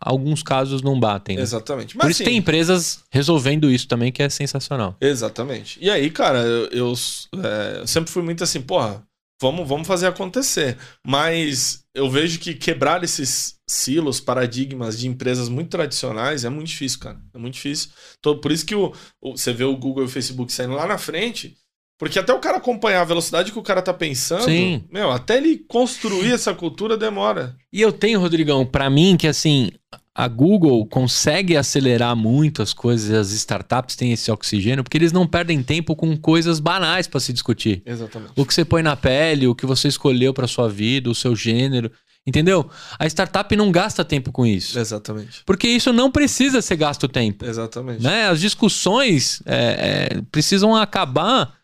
Alguns 0.00 0.42
casos 0.42 0.82
não 0.82 0.98
batem. 0.98 1.36
né? 1.36 1.42
Exatamente. 1.42 1.94
Por 1.94 2.04
Mas, 2.04 2.12
isso 2.12 2.22
assim, 2.22 2.30
tem 2.30 2.38
empresas 2.38 3.00
resolvendo 3.10 3.70
isso 3.70 3.86
também, 3.86 4.10
que 4.10 4.22
é 4.22 4.28
sensacional. 4.28 4.96
Exatamente. 5.00 5.78
E 5.80 5.90
aí, 5.90 6.10
cara, 6.10 6.38
eu, 6.38 6.68
eu, 6.70 6.94
é, 7.42 7.80
eu 7.80 7.86
sempre 7.86 8.10
fui 8.10 8.22
muito 8.22 8.42
assim, 8.42 8.60
porra, 8.60 9.02
vamos, 9.40 9.68
vamos 9.68 9.86
fazer 9.88 10.06
acontecer. 10.06 10.78
Mas 11.06 11.84
eu 11.94 12.10
vejo 12.10 12.38
que 12.38 12.54
quebrar 12.54 13.02
esses 13.04 13.56
silos, 13.68 14.20
paradigmas 14.20 14.98
de 14.98 15.08
empresas 15.08 15.48
muito 15.48 15.70
tradicionais 15.70 16.44
é 16.44 16.48
muito 16.48 16.68
difícil, 16.68 17.00
cara. 17.00 17.20
É 17.34 17.38
muito 17.38 17.54
difícil. 17.54 17.90
Então, 18.18 18.40
por 18.40 18.52
isso 18.52 18.64
que 18.66 18.74
o, 18.74 18.92
o- 19.20 19.36
você 19.36 19.52
vê 19.52 19.64
o 19.64 19.76
Google 19.76 20.04
e 20.04 20.06
o 20.06 20.08
Facebook 20.10 20.52
saindo 20.52 20.74
lá 20.74 20.86
na 20.86 20.98
frente. 20.98 21.56
Porque 21.98 22.18
até 22.18 22.32
o 22.32 22.38
cara 22.38 22.58
acompanhar 22.58 23.00
a 23.00 23.04
velocidade 23.04 23.50
que 23.50 23.58
o 23.58 23.62
cara 23.62 23.80
tá 23.80 23.94
pensando, 23.94 24.44
Sim. 24.44 24.84
meu, 24.92 25.10
até 25.10 25.38
ele 25.38 25.64
construir 25.66 26.32
essa 26.32 26.52
cultura 26.52 26.96
demora. 26.96 27.56
E 27.72 27.80
eu 27.80 27.90
tenho, 27.90 28.20
Rodrigão, 28.20 28.66
pra 28.66 28.90
mim 28.90 29.16
que 29.16 29.26
assim, 29.26 29.70
a 30.14 30.28
Google 30.28 30.86
consegue 30.86 31.56
acelerar 31.56 32.16
muito 32.16 32.62
as 32.62 32.72
coisas, 32.72 33.10
as 33.10 33.32
startups 33.32 33.96
têm 33.96 34.12
esse 34.12 34.30
oxigênio, 34.30 34.82
porque 34.82 34.96
eles 34.96 35.12
não 35.12 35.26
perdem 35.26 35.62
tempo 35.62 35.94
com 35.96 36.16
coisas 36.16 36.58
banais 36.58 37.06
pra 37.06 37.20
se 37.20 37.32
discutir. 37.32 37.82
Exatamente. 37.84 38.32
O 38.36 38.46
que 38.46 38.54
você 38.54 38.64
põe 38.64 38.82
na 38.82 38.96
pele, 38.96 39.46
o 39.46 39.54
que 39.54 39.66
você 39.66 39.88
escolheu 39.88 40.34
pra 40.34 40.46
sua 40.46 40.68
vida, 40.68 41.10
o 41.10 41.14
seu 41.14 41.36
gênero, 41.36 41.90
entendeu? 42.26 42.68
A 42.98 43.06
startup 43.06 43.54
não 43.56 43.70
gasta 43.70 44.04
tempo 44.04 44.32
com 44.32 44.46
isso. 44.46 44.78
Exatamente. 44.78 45.42
Porque 45.44 45.68
isso 45.68 45.92
não 45.92 46.10
precisa 46.10 46.62
ser 46.62 46.76
gasto 46.76 47.06
tempo. 47.08 47.44
Exatamente. 47.44 48.02
Né? 48.02 48.26
As 48.28 48.40
discussões 48.40 49.42
é, 49.44 50.10
é, 50.14 50.22
precisam 50.30 50.74
acabar 50.74 51.55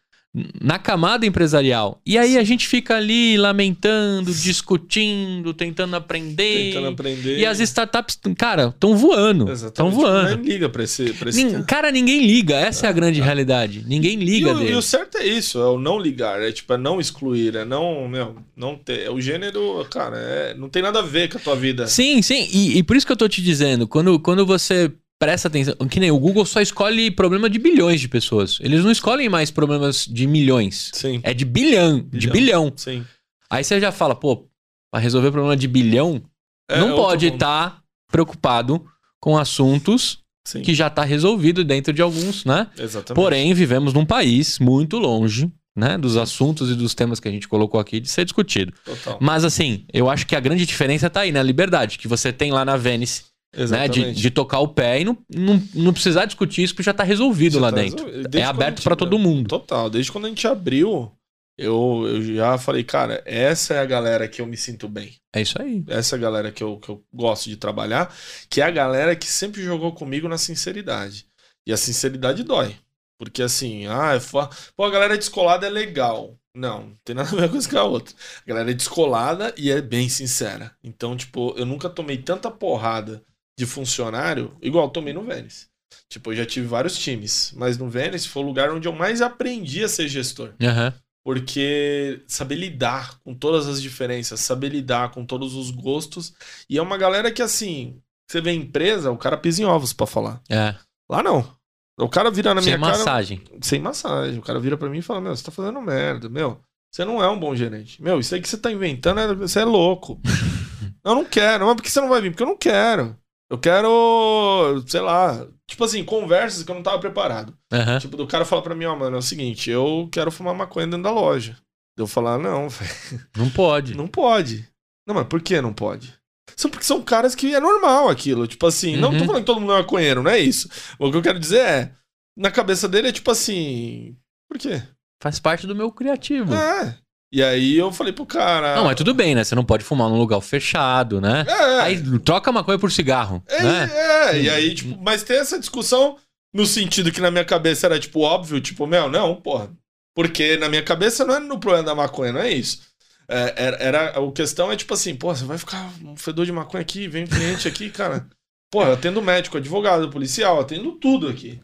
na 0.63 0.79
camada 0.79 1.27
empresarial. 1.27 2.01
E 2.07 2.17
aí 2.17 2.39
a 2.39 2.45
gente 2.45 2.67
fica 2.67 2.97
ali 2.97 3.37
lamentando, 3.37 4.33
discutindo, 4.33 5.53
tentando 5.53 5.95
aprender. 5.95 6.73
Tentando 6.73 6.89
aprender. 6.89 7.39
E 7.39 7.45
as 7.45 7.61
startups, 7.61 8.19
cara, 8.39 8.69
estão 8.69 8.97
voando. 8.97 9.51
Estão 9.53 9.91
voando. 9.91 10.37
Nem 10.39 10.53
liga 10.55 10.69
pra 10.71 10.85
esse, 10.85 11.13
pra 11.13 11.29
esse 11.29 11.45
Nin- 11.45 11.63
cara, 11.65 11.93
ninguém 11.93 12.27
liga. 12.27 12.55
Essa 12.57 12.87
é 12.87 12.89
a 12.89 12.93
grande 12.93 13.21
realidade. 13.21 13.85
Ninguém 13.87 14.13
E 14.15 14.25
liga 14.25 14.55
o, 14.55 14.63
e 14.63 14.75
o 14.75 14.81
certo 14.83 15.19
é 15.19 15.27
isso, 15.27 15.59
é 15.59 15.67
o 15.67 15.79
não 15.79 15.99
ligar, 15.99 16.41
é 16.41 16.51
tipo, 16.51 16.73
é 16.73 16.79
não 16.79 16.99
excluir, 17.01 17.55
é 17.57 17.65
não, 17.65 18.09
meu, 18.09 18.37
não 18.57 18.75
ter. 18.77 19.01
é 19.03 19.11
O 19.11 19.21
gênero, 19.21 19.87
cara, 19.91 20.17
é, 20.17 20.55
não 20.55 20.69
tem 20.69 20.83
nada 20.83 21.01
a 21.01 21.03
ver 21.03 21.29
com 21.31 21.37
a 21.37 21.41
tua 21.41 21.57
vida. 21.57 21.87
Sim, 21.87 22.23
sim. 22.23 22.49
E, 22.53 22.79
e 22.79 22.83
por 22.83 22.97
isso 22.97 23.05
que 23.07 23.13
eu 23.13 23.17
tô 23.17 23.29
te 23.29 23.43
dizendo, 23.43 23.87
quando, 23.87 24.19
quando 24.19 24.47
você 24.47 24.91
presta 25.23 25.47
atenção. 25.47 25.75
Que 25.89 26.01
nem 26.01 26.11
o 26.11 26.19
Google 26.19 26.45
só 26.45 26.61
escolhe 26.61 27.09
problema 27.09 27.49
de 27.49 27.57
bilhões 27.59 28.01
de 28.01 28.09
pessoas. 28.09 28.59
Eles 28.61 28.83
não 28.83 28.91
escolhem 28.91 29.29
mais 29.29 29.53
problemas 29.53 30.05
de 30.05 30.27
milhões. 30.27 30.91
Sim. 30.93 31.21
É 31.23 31.33
de 31.33 31.45
bilhão, 31.45 32.01
de 32.01 32.29
Bilhão. 32.29 32.33
bilhão. 32.33 32.73
Sim. 32.75 33.05
Aí 33.49 33.63
você 33.63 33.81
já 33.81 33.93
fala, 33.93 34.17
pô, 34.17 34.49
pra 34.91 35.01
resolver 35.01 35.31
problema 35.31 35.57
de 35.57 35.69
bilhão, 35.69 36.21
É 36.69 36.81
não 36.81 36.97
pode 36.97 37.27
estar 37.29 37.81
preocupado 38.11 38.85
com 39.21 39.39
assuntos 39.39 40.19
Sim. 40.45 40.63
que 40.63 40.75
já 40.75 40.91
tá 40.91 41.05
resolvido 41.05 41.63
dentro 41.63 41.93
de 41.93 42.03
alguns, 42.03 42.45
né? 42.45 42.67
Exatamente. 42.77 43.15
Porém, 43.15 43.55
vivemos 43.55 43.95
num 43.95 44.05
país 44.05 44.59
muito 44.59 44.99
longe, 44.99 45.49
né, 45.77 45.97
dos 45.97 46.17
assuntos 46.17 46.69
e 46.69 46.75
dos 46.75 46.95
temas 46.95 47.21
que 47.21 47.29
a 47.29 47.31
gente 47.31 47.47
colocou 47.47 47.79
aqui 47.79 48.01
de 48.01 48.09
ser 48.11 48.25
discutido. 48.25 48.73
Total. 48.85 49.19
Mas 49.21 49.45
assim, 49.45 49.87
eu 49.93 50.11
acho 50.11 50.27
que 50.27 50.35
a 50.35 50.41
grande 50.41 50.67
diferença 50.67 51.09
tá 51.09 51.21
aí 51.21 51.31
na 51.31 51.43
liberdade 51.43 51.97
que 51.97 52.09
você 52.09 52.33
tem 52.33 52.51
lá 52.51 52.65
na 52.65 52.77
Venice, 52.77 53.32
né, 53.71 53.89
de, 53.89 54.13
de 54.13 54.31
tocar 54.31 54.61
o 54.61 54.69
pé 54.69 55.01
e 55.01 55.05
não, 55.05 55.17
não, 55.29 55.63
não 55.75 55.93
precisar 55.93 56.25
discutir 56.25 56.63
isso 56.63 56.75
porque 56.75 56.85
já 56.85 56.95
tá 56.95 57.03
resolvido 57.05 57.55
Já 57.55 57.61
lá 57.61 57.71
tá 57.71 57.77
dentro. 57.77 58.07
resolvido. 58.07 58.35
É 58.39 58.43
aberto 58.43 58.83
pra 58.83 58.97
todo 58.97 59.19
mundo. 59.19 59.49
Total. 59.49 59.91
Desde 59.91 60.11
quando 60.11 60.25
a 60.27 60.29
gente 60.29 60.47
abriu, 60.47 61.13
eu, 61.59 62.05
eu 62.09 62.23
já 62.37 62.57
falei, 62.59 62.83
cara, 62.83 63.23
essa 63.27 63.75
é 63.75 63.79
a 63.79 63.85
galera 63.85 64.27
que 64.27 64.41
eu 64.41 64.47
me 64.47 64.57
sinto 64.57 64.89
bem. 64.89 65.15
É 65.35 65.43
isso 65.43 65.61
aí. 65.61 65.85
Essa 65.89 66.17
é 66.17 66.19
a 66.19 66.21
galera 66.23 66.51
que 66.51 66.63
eu, 66.63 66.79
que 66.79 66.89
eu 66.89 67.05
gosto 67.13 67.49
de 67.51 67.57
trabalhar, 67.57 68.15
que 68.49 68.61
é 68.61 68.65
a 68.65 68.71
galera 68.71 69.15
que 69.15 69.27
sempre 69.27 69.63
jogou 69.63 69.93
comigo 69.93 70.29
na 70.29 70.39
sinceridade. 70.39 71.27
E 71.67 71.73
a 71.73 71.77
sinceridade 71.77 72.43
dói. 72.43 72.75
Porque 73.19 73.43
assim, 73.43 73.87
ah, 73.87 74.15
é 74.15 74.21
fo- 74.21 74.49
pô, 74.77 74.85
a 74.85 74.91
galera 74.91 75.17
descolada 75.17 75.67
é 75.67 75.71
legal. 75.71 76.37
Não, 76.55 76.81
não 76.89 76.97
tem 77.05 77.15
nada 77.15 77.29
a 77.31 77.41
ver 77.41 77.49
com 77.51 77.57
isso 77.57 77.71
com 77.71 77.79
a 77.79 77.85
outra. 77.85 78.15
A 78.45 78.49
galera 78.49 78.71
é 78.71 78.75
descolada 78.75 79.55
e 79.57 79.71
é 79.71 79.81
bem 79.81 80.09
sincera. 80.09 80.73
Então, 80.83 81.17
tipo, 81.17 81.55
eu 81.57 81.65
nunca 81.65 81.89
tomei 81.89 82.17
tanta 82.19 82.51
porrada 82.51 83.23
de 83.59 83.67
funcionário 83.67 84.57
igual 84.63 84.87
eu 84.87 84.91
tomei 84.91 85.13
no 85.13 85.23
Vênice. 85.23 85.67
Tipo, 86.09 86.33
eu 86.33 86.37
já 86.37 86.47
tive 86.47 86.67
vários 86.67 86.97
times, 86.99 87.53
mas 87.57 87.77
no 87.79 87.89
Vênice 87.89 88.29
foi 88.29 88.43
o 88.43 88.47
lugar 88.47 88.71
onde 88.71 88.89
eu 88.89 88.93
mais 88.93 89.21
aprendi 89.21 89.83
a 89.85 89.89
ser 89.89 90.09
gestor. 90.09 90.55
Aham. 90.63 90.93
Porque 91.25 92.21
saber 92.27 92.57
lidar 92.57 93.19
com 93.21 93.33
todas 93.33 93.69
as 93.69 93.81
diferenças, 93.81 94.41
saber 94.41 94.71
lidar 94.71 95.11
com 95.13 95.25
todos 95.25 95.55
os 95.55 95.71
gostos. 95.71 96.35
E 96.69 96.77
é 96.79 96.83
uma 96.83 96.99
galera 96.99 97.31
que, 97.31 97.41
assim, 97.41 98.01
você 98.29 98.41
vê 98.41 98.53
empresa, 98.53 99.11
o 99.11 99.17
cara 99.17 99.37
pisa 99.37 99.63
em 99.63 99.65
ovos 99.65 99.93
pra 99.93 100.07
falar. 100.07 100.41
É. 100.51 100.75
Lá 101.09 101.23
não. 101.23 101.57
O 102.01 102.09
cara 102.09 102.31
vira 102.31 102.53
na 102.55 102.61
Sem 102.63 102.73
minha 102.77 102.81
cara. 102.85 102.99
massagem. 102.99 103.41
Sem 103.61 103.79
massagem. 103.81 104.39
O 104.39 104.43
cara 104.43 104.59
vira 104.59 104.77
pra 104.77 104.89
mim 104.89 104.99
e 104.99 105.03
fala: 105.03 105.21
Meu, 105.21 105.37
você 105.37 105.45
tá 105.45 105.53
fazendo 105.53 105.81
merda. 105.81 106.29
Meu, 106.29 106.59
você 106.91 107.05
não 107.05 107.23
é 107.23 107.29
um 107.31 107.39
bom 107.39 107.55
gerente. 107.55 108.03
Meu, 108.03 108.19
isso 108.19 108.35
aí 108.35 108.41
que 108.41 108.49
você 108.49 108.57
tá 108.59 108.73
inventando, 108.73 109.21
é- 109.21 109.35
você 109.35 109.61
é 109.61 109.65
louco. 109.65 110.21
eu 111.05 111.15
não 111.15 111.25
quero. 111.25 111.67
Mas 111.67 111.77
por 111.77 111.83
que 111.83 111.91
você 111.91 112.01
não 112.01 112.09
vai 112.09 112.21
vir? 112.21 112.31
Porque 112.31 112.43
eu 112.43 112.47
não 112.49 112.57
quero. 112.57 113.17
Eu 113.53 113.59
quero, 113.59 114.83
sei 114.87 115.01
lá, 115.03 115.47
tipo 115.69 115.85
assim, 115.85 116.03
conversas 116.05 116.63
que 116.63 116.71
eu 116.71 116.75
não 116.75 116.83
tava 116.83 116.99
preparado. 116.99 117.55
Aham. 117.71 117.99
Tipo, 117.99 118.17
do 118.17 118.27
cara 118.27 118.47
falar 118.47 118.63
pra 118.63 118.75
mim, 118.75 118.87
ó, 118.87 118.97
mano, 118.97 119.17
é 119.17 119.19
o 119.19 119.23
seguinte, 119.23 119.71
eu 119.71 120.09
quero 120.11 120.31
fumar 120.33 120.55
maconha 120.55 120.87
dentro 120.87 121.03
da 121.03 121.11
loja. 121.11 121.59
Eu 121.97 122.07
falar, 122.07 122.39
não, 122.39 122.69
velho, 122.71 123.21
Não 123.37 123.51
pode. 123.51 123.95
não 123.95 124.09
pode. 124.09 124.67
Não, 125.07 125.15
mas 125.15 125.27
por 125.27 125.43
que 125.43 125.61
não 125.61 125.73
pode? 125.75 126.15
São 126.57 126.71
porque 126.71 126.85
são 126.87 127.03
caras 127.03 127.35
que 127.35 127.55
é 127.55 127.61
normal 127.61 128.09
aquilo. 128.09 128.47
Tipo 128.47 128.67
assim, 128.67 128.97
não 128.97 129.11
tô 129.11 129.19
Uhum. 129.19 129.27
falando 129.27 129.41
que 129.43 129.47
todo 129.47 129.61
mundo 129.61 129.75
é 129.75 129.79
maconheiro, 129.79 130.23
não 130.23 130.31
é 130.31 130.39
isso. 130.39 130.69
O 130.99 131.11
que 131.11 131.17
eu 131.19 131.23
quero 131.23 131.39
dizer 131.39 131.61
é, 131.61 131.93
na 132.37 132.51
cabeça 132.51 132.89
dele 132.89 133.09
é 133.09 133.13
tipo 133.13 133.31
assim, 133.31 134.17
por 134.49 134.59
quê? 134.59 134.83
Faz 135.23 135.39
parte 135.39 135.67
do 135.67 135.75
meu 135.77 135.93
criativo. 135.93 136.55
É. 136.55 136.99
E 137.33 137.43
aí 137.43 137.79
eu 137.79 137.91
falei 137.91 138.13
pro 138.13 138.27
cara. 138.27 138.77
Não, 138.77 138.85
mas 138.85 138.95
tudo 138.95 139.15
bem, 139.15 139.35
né? 139.35 139.43
Você 139.43 139.55
não 139.55 139.65
pode 139.65 139.83
fumar 139.83 140.11
num 140.11 140.19
lugar 140.19 140.41
fechado, 140.43 141.19
né? 141.19 141.47
É, 141.49 141.81
Aí 141.81 142.19
troca 142.19 142.53
maconha 142.53 142.79
por 142.79 142.93
cigarro, 142.93 143.43
é, 143.49 143.63
né? 143.63 143.91
é, 143.95 144.41
e 144.43 144.51
aí, 144.51 144.75
tipo, 144.75 145.01
mas 145.03 145.23
tem 145.23 145.39
essa 145.39 145.59
discussão 145.59 146.19
no 146.53 146.67
sentido 146.67 147.11
que 147.11 147.23
na 147.23 147.31
minha 147.31 147.45
cabeça 147.45 147.87
era, 147.87 147.99
tipo, 147.99 148.21
óbvio, 148.21 148.61
tipo, 148.61 148.87
meu, 148.87 149.09
não, 149.09 149.35
porra. 149.35 149.71
Porque 150.15 150.59
na 150.59 150.69
minha 150.69 150.83
cabeça 150.83 151.25
não 151.25 151.37
é 151.37 151.41
no 151.41 151.59
problema 151.59 151.87
da 151.87 151.95
maconha, 151.95 152.33
não 152.33 152.41
é 152.43 152.53
isso. 152.53 152.83
É, 153.27 153.55
era, 153.57 153.77
era, 153.79 154.09
a 154.11 154.33
questão 154.33 154.71
é 154.71 154.77
tipo 154.77 154.93
assim, 154.93 155.15
pô, 155.15 155.35
você 155.35 155.47
vai 155.47 155.57
ficar 155.57 155.91
um 156.05 156.15
fedor 156.15 156.45
de 156.45 156.53
maconha 156.53 156.83
aqui, 156.83 157.09
vem 157.09 157.25
um 157.25 157.29
cliente 157.29 157.67
aqui, 157.67 157.89
cara. 157.89 158.29
Pô, 158.71 158.83
eu 158.83 158.93
atendo 158.93 159.23
médico, 159.23 159.57
advogado, 159.57 160.11
policial, 160.11 160.61
atendo 160.61 160.93
tudo 160.93 161.29
aqui. 161.29 161.61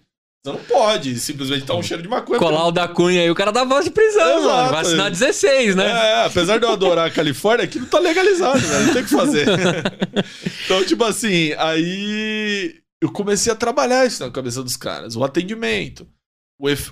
Você 0.49 0.59
não 0.59 0.65
pode 0.65 1.19
simplesmente 1.19 1.65
dar 1.65 1.75
um 1.77 1.83
cheiro 1.83 2.03
de 2.03 2.09
maconha. 2.09 2.39
Colar 2.39 2.67
o 2.67 2.73
da 2.73 2.89
Cunha 2.89 3.21
aí, 3.21 3.31
o 3.31 3.35
cara 3.35 3.53
dá 3.53 3.65
voz 3.65 3.85
de 3.85 3.91
prisão, 3.91 4.39
Exato. 4.41 4.45
mano. 4.47 4.71
Vai 4.71 4.81
assinar 4.81 5.11
16, 5.11 5.77
né? 5.77 5.87
É, 5.91 6.25
apesar 6.27 6.59
de 6.59 6.65
eu 6.65 6.71
adorar 6.71 7.07
a 7.07 7.11
Califórnia, 7.11 7.65
aqui 7.65 7.79
não 7.79 7.87
tá 7.87 7.99
legalizado, 7.99 8.59
velho. 8.59 8.87
Não 8.87 8.93
tem 8.93 9.03
o 9.03 9.05
que 9.05 9.11
fazer. 9.11 9.47
então, 10.65 10.85
tipo 10.85 11.05
assim, 11.05 11.53
aí 11.59 12.77
eu 13.01 13.11
comecei 13.11 13.53
a 13.53 13.57
trabalhar 13.57 14.07
isso 14.07 14.25
na 14.25 14.31
cabeça 14.31 14.63
dos 14.63 14.77
caras. 14.77 15.17
O 15.17 15.25
atendimento, 15.25 16.07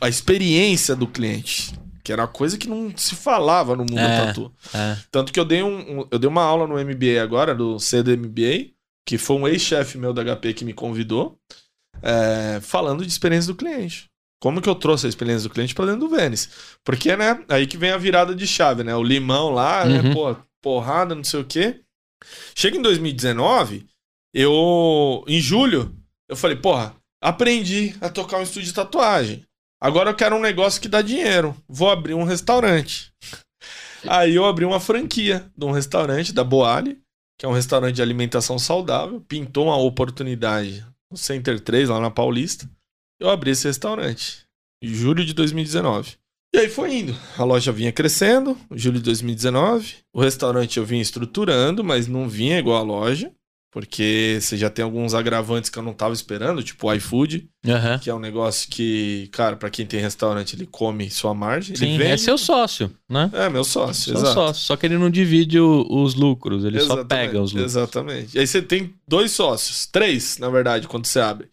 a 0.01 0.09
experiência 0.09 0.95
do 0.95 1.07
cliente. 1.07 1.73
Que 2.05 2.13
era 2.13 2.23
uma 2.23 2.29
coisa 2.29 2.57
que 2.57 2.69
não 2.69 2.93
se 2.97 3.17
falava 3.17 3.75
no 3.75 3.83
mundo 3.83 3.99
É. 3.99 4.27
tatu. 4.27 4.53
É. 4.73 4.97
Tanto 5.11 5.33
que 5.33 5.41
eu 5.41 5.45
dei, 5.45 5.61
um, 5.63 6.01
um- 6.03 6.09
eu 6.09 6.19
dei 6.21 6.29
uma 6.29 6.43
aula 6.43 6.65
no 6.65 6.79
MBA 6.79 7.21
agora, 7.21 7.53
do 7.53 7.81
CDMBA, 7.81 8.71
que 9.05 9.19
foi 9.19 9.37
um 9.37 9.49
ex-chefe 9.49 9.99
meu 9.99 10.13
da 10.13 10.23
HP 10.23 10.53
que 10.55 10.65
me 10.65 10.73
convidou, 10.73 11.37
é, 12.03 12.61
falando 12.61 13.05
de 13.05 13.11
experiência 13.11 13.53
do 13.53 13.57
cliente. 13.57 14.07
Como 14.41 14.61
que 14.61 14.69
eu 14.69 14.75
trouxe 14.75 15.07
a 15.07 15.09
experiência 15.09 15.49
do 15.49 15.53
cliente 15.53 15.75
pra 15.75 15.87
dentro 15.87 16.01
do 16.01 16.09
Vênice? 16.09 16.49
Porque, 16.85 17.17
né, 17.17 17.43
aí 17.49 17.67
que 17.67 17.77
vem 17.79 17.91
a 17.91 17.97
virada 17.97 18.35
de 18.35 18.47
chave, 18.47 18.85
né? 18.85 18.95
O 18.95 19.03
limão 19.03 19.51
lá, 19.51 19.85
né, 19.85 20.01
Uhum. 20.01 20.13
pô, 20.15 20.37
porrada, 20.63 21.15
não 21.15 21.25
sei 21.25 21.41
o 21.41 21.45
quê. 21.45 21.81
Chega 22.55 22.77
em 22.77 22.83
2019, 22.83 23.87
eu, 24.35 25.25
em 25.27 25.41
julho, 25.41 25.95
eu 26.29 26.37
falei, 26.37 26.57
porra, 26.57 26.95
aprendi 27.23 27.95
a 28.01 28.09
tocar 28.09 28.39
um 28.39 28.43
estúdio 28.43 28.69
de 28.69 28.75
tatuagem. 28.75 29.45
Agora 29.81 30.11
eu 30.11 30.15
quero 30.15 30.37
um 30.37 30.41
negócio 30.41 30.81
que 30.81 30.89
dá 30.89 31.01
dinheiro. 31.03 31.57
Vou 31.69 31.91
abrir 31.91 32.15
um 32.15 32.25
restaurante. 32.25 33.13
Aí 34.09 34.35
eu 34.35 34.45
abri 34.45 34.65
uma 34.65 34.81
franquia 34.81 35.51
de 35.57 35.65
um 35.65 35.71
restaurante 35.71 36.33
da 36.33 36.45
Boali, 36.45 36.99
que 37.39 37.45
é 37.45 37.49
um 37.49 37.53
restaurante 37.53 37.97
de 37.97 38.03
alimentação 38.03 38.59
saudável. 38.59 39.21
Pintou 39.27 39.67
uma 39.67 39.77
oportunidade 39.77 40.87
no 41.11 41.17
Center 41.17 41.61
3, 41.61 41.89
lá 41.89 42.01
na 42.01 42.11
Paulista. 42.11 42.71
Eu 43.21 43.31
abri 43.31 43.51
esse 43.51 43.67
restaurante. 43.67 44.47
Em 44.83 44.89
julho 44.89 45.25
de 45.25 45.33
2019. 45.33 46.17
E 46.55 46.59
aí 46.59 46.69
foi 46.69 46.95
indo. 46.95 47.15
A 47.37 47.45
loja 47.45 47.73
vinha 47.73 47.93
crescendo, 47.93 48.57
julho 48.71 48.99
de 48.99 49.05
2019. 49.05 49.97
O 50.15 50.21
restaurante 50.21 50.79
eu 50.79 50.85
vinha 50.85 51.03
estruturando, 51.03 51.85
mas 51.85 52.07
não 52.07 52.29
vinha 52.29 52.59
igual 52.59 52.79
a 52.79 52.83
loja. 52.83 53.33
Porque 53.77 54.39
você 54.41 54.57
já 54.57 54.71
tem 54.71 54.83
alguns 54.83 55.13
agravantes 55.13 55.69
que 55.69 55.79
eu 55.79 55.83
não 55.83 55.93
tava 55.93 56.15
esperando, 56.15 56.63
tipo 56.63 56.89
o 56.89 56.95
iFood, 56.95 57.47
Aham. 57.69 57.99
que 57.99 58.09
é 58.09 58.15
um 58.15 58.19
negócio 58.19 58.71
que, 58.71 59.29
cara, 59.31 59.55
pra 59.55 59.69
quem 59.69 59.85
tem 59.85 60.01
restaurante, 60.01 60.57
ele 60.57 60.65
come 60.65 61.11
sua 61.11 61.35
margem. 61.35 61.77
Sim, 61.77 62.01
é 62.01 62.17
seu 62.17 62.39
sócio, 62.39 62.91
né? 63.07 63.29
É, 63.35 63.51
meu 63.51 63.65
sócio, 63.65 64.05
Seu 64.05 64.15
exato. 64.15 64.33
sócio. 64.33 64.63
Só 64.63 64.77
que 64.77 64.87
ele 64.87 64.97
não 64.97 65.11
divide 65.11 65.61
o- 65.61 65.87
os 65.91 66.15
lucros, 66.15 66.65
ele 66.65 66.79
só 66.81 66.95
Exatamente, 66.95 67.09
pega 67.09 67.43
os 67.43 67.53
lucros. 67.53 67.71
Exatamente. 67.73 68.35
E 68.35 68.41
aí 68.41 68.47
você 68.47 68.63
tem 68.63 68.95
dois 69.07 69.33
sócios, 69.33 69.85
três, 69.85 70.39
na 70.39 70.49
verdade, 70.49 70.89
quando 70.89 71.05
você 71.05 71.21
abre. 71.21 71.49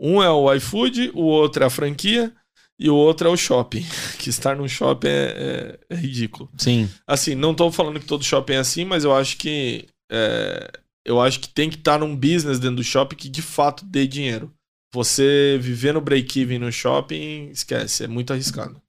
Um 0.00 0.22
é 0.22 0.30
o 0.30 0.50
iFood, 0.54 1.10
o 1.12 1.24
outro 1.24 1.62
é 1.62 1.66
a 1.66 1.70
franquia 1.70 2.32
e 2.80 2.88
o 2.88 2.94
outro 2.96 3.28
é 3.28 3.30
o 3.30 3.36
shopping. 3.36 3.84
Que 4.18 4.30
estar 4.30 4.56
num 4.56 4.66
shopping 4.66 5.08
é, 5.08 5.76
é- 5.90 5.94
é 5.94 5.94
ridículo. 5.94 6.48
Sim. 6.56 6.88
Assim, 7.06 7.34
não 7.34 7.54
tô 7.54 7.70
falando 7.70 8.00
que 8.00 8.06
todo 8.06 8.24
shopping 8.24 8.54
é 8.54 8.58
assim, 8.60 8.86
mas 8.86 9.04
eu 9.04 9.14
acho 9.14 9.36
que 9.36 9.84
é, 10.10 10.70
eu 11.06 11.20
acho 11.20 11.40
que 11.40 11.48
tem 11.48 11.70
que 11.70 11.76
estar 11.76 11.98
num 11.98 12.14
business 12.16 12.58
dentro 12.58 12.76
do 12.76 12.84
shopping 12.84 13.16
que 13.16 13.28
de 13.28 13.42
fato 13.42 13.84
dê 13.84 14.06
dinheiro. 14.06 14.52
Você 14.94 15.58
viver 15.60 15.92
no 15.94 16.00
break-even 16.00 16.58
no 16.58 16.72
shopping, 16.72 17.48
esquece, 17.50 18.04
é 18.04 18.08
muito 18.08 18.32
arriscado. 18.32 18.80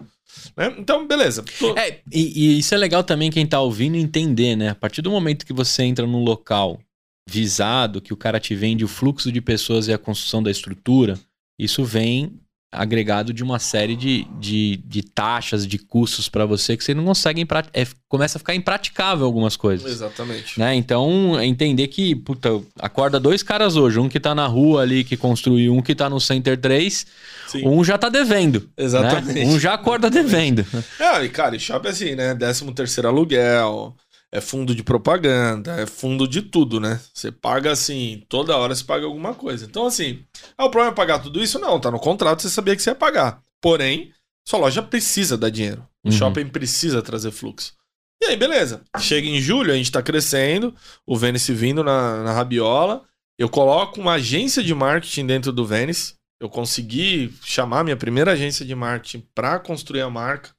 Né? 0.56 0.74
Então, 0.78 1.08
beleza. 1.08 1.44
Tô- 1.60 1.76
É, 1.78 2.02
e, 2.12 2.56
e 2.56 2.60
isso 2.60 2.74
é 2.74 2.78
legal 2.78 3.04
também 3.04 3.30
quem 3.32 3.46
tá 3.46 3.60
ouvindo 3.60 3.96
entender, 3.98 4.56
né? 4.56 4.70
A 4.70 4.76
partir 4.76 5.02
do 5.02 5.10
momento 5.12 5.46
que 5.46 5.54
você 5.54 5.84
entra 5.84 6.06
num 6.06 6.24
local 6.24 6.80
visado, 7.28 8.00
que 8.02 8.14
o 8.14 8.18
cara 8.18 8.40
te 8.40 8.56
vende 8.56 8.86
o 8.86 8.88
fluxo 8.88 9.32
de 9.32 9.42
pessoas 9.42 9.88
e 9.88 9.94
a 9.94 9.98
construção 9.98 10.42
da 10.42 10.50
estrutura, 10.52 11.20
isso 11.60 11.84
vem 11.84 12.40
agregado 12.78 13.34
de 13.34 13.44
uma 13.44 13.60
série 13.60 13.96
de, 13.96 14.26
de, 14.40 14.78
de 14.78 15.02
taxas, 15.02 15.66
de 15.66 15.78
custos 15.78 16.30
pra 16.30 16.46
você 16.46 16.78
que 16.78 16.84
você 16.84 16.94
não 16.94 17.06
consegue, 17.06 17.46
é, 17.74 17.88
começa 18.08 18.38
a 18.38 18.40
ficar 18.40 18.56
impraticável 18.56 19.26
algumas 19.26 19.58
coisas. 19.58 19.92
Exatamente. 19.92 20.60
Né? 20.60 20.76
Então, 20.76 21.38
é 21.40 21.46
entender 21.46 21.88
que, 21.88 22.16
puta, 22.16 22.62
acorda 22.80 23.20
dois 23.20 23.42
caras 23.42 23.76
hoje, 23.76 24.00
um 24.00 24.08
que 24.08 24.20
tá 24.20 24.36
na 24.36 24.48
rua 24.48 24.82
ali 24.82 25.04
que 25.04 25.18
construiu, 25.18 25.74
um 25.74 25.82
que 25.82 25.96
tá 25.96 26.10
no 26.10 26.20
Center 26.20 26.58
3, 26.58 27.06
Sim. 27.48 27.68
um 27.68 27.84
já 27.84 27.98
tá 27.98 28.10
devendo. 28.10 28.70
Exatamente. 28.78 29.34
Né? 29.34 29.46
Um 29.46 29.60
já 29.60 29.74
acorda 29.74 30.10
devendo. 30.10 30.66
É, 31.00 31.24
e 31.24 31.30
cara, 31.30 31.56
e 31.56 31.60
shopping 31.60 31.88
é 31.88 31.92
assim, 31.92 32.16
né? 32.16 32.36
13 32.36 32.72
terceiro 32.74 33.08
aluguel, 33.08 33.96
é 34.34 34.42
fundo 34.42 34.76
de 34.76 34.84
propaganda, 34.84 35.80
é 35.82 35.86
fundo 35.86 36.28
de 36.28 36.42
tudo, 36.42 36.80
né? 36.80 37.00
Você 37.14 37.32
paga 37.32 37.72
assim, 37.72 38.26
toda 38.28 38.58
hora 38.58 38.76
você 38.76 38.84
paga 38.84 39.06
alguma 39.06 39.34
coisa. 39.34 39.66
Então, 39.66 39.86
assim, 39.86 40.24
ah, 40.58 40.66
o 40.66 40.70
problema 40.70 40.92
é 40.92 40.96
pagar 40.96 41.20
tudo 41.20 41.42
isso? 41.42 41.58
Não, 41.60 41.80
tá 41.80 41.90
no 41.90 42.00
contrato, 42.00 42.42
você 42.42 42.50
sabia 42.50 42.76
que 42.76 42.82
você 42.82 42.90
ia 42.92 42.96
pagar. 42.96 43.42
Porém, 43.62 44.12
sua 44.48 44.60
loja 44.60 44.82
precisa 44.84 45.38
dar 45.38 45.50
dinheiro. 45.50 45.88
O 46.06 46.10
Uhum. 46.10 46.12
shopping 46.12 46.48
precisa 46.48 47.02
trazer 47.02 47.32
fluxo. 47.32 47.74
E 48.22 48.28
aí, 48.28 48.36
beleza. 48.38 48.82
Chega 49.00 49.28
em 49.28 49.40
julho, 49.40 49.72
a 49.72 49.76
gente 49.76 49.92
tá 49.92 50.02
crescendo, 50.02 50.74
o 51.06 51.16
Vênice 51.18 51.54
vindo 51.54 51.84
na, 51.84 52.24
na 52.24 52.34
rabiola. 52.34 53.04
Eu 53.38 53.48
coloco 53.50 54.00
uma 54.02 54.14
agência 54.14 54.64
de 54.64 54.74
marketing 54.74 55.28
dentro 55.28 55.52
do 55.52 55.66
Venice. 55.66 56.16
Eu 56.42 56.50
consegui 56.50 57.34
chamar 57.44 57.84
minha 57.84 57.96
primeira 57.98 58.32
agência 58.32 58.66
de 58.66 58.74
marketing 58.74 59.24
para 59.36 59.60
construir 59.60 60.02
a 60.02 60.10
marca, 60.10 60.50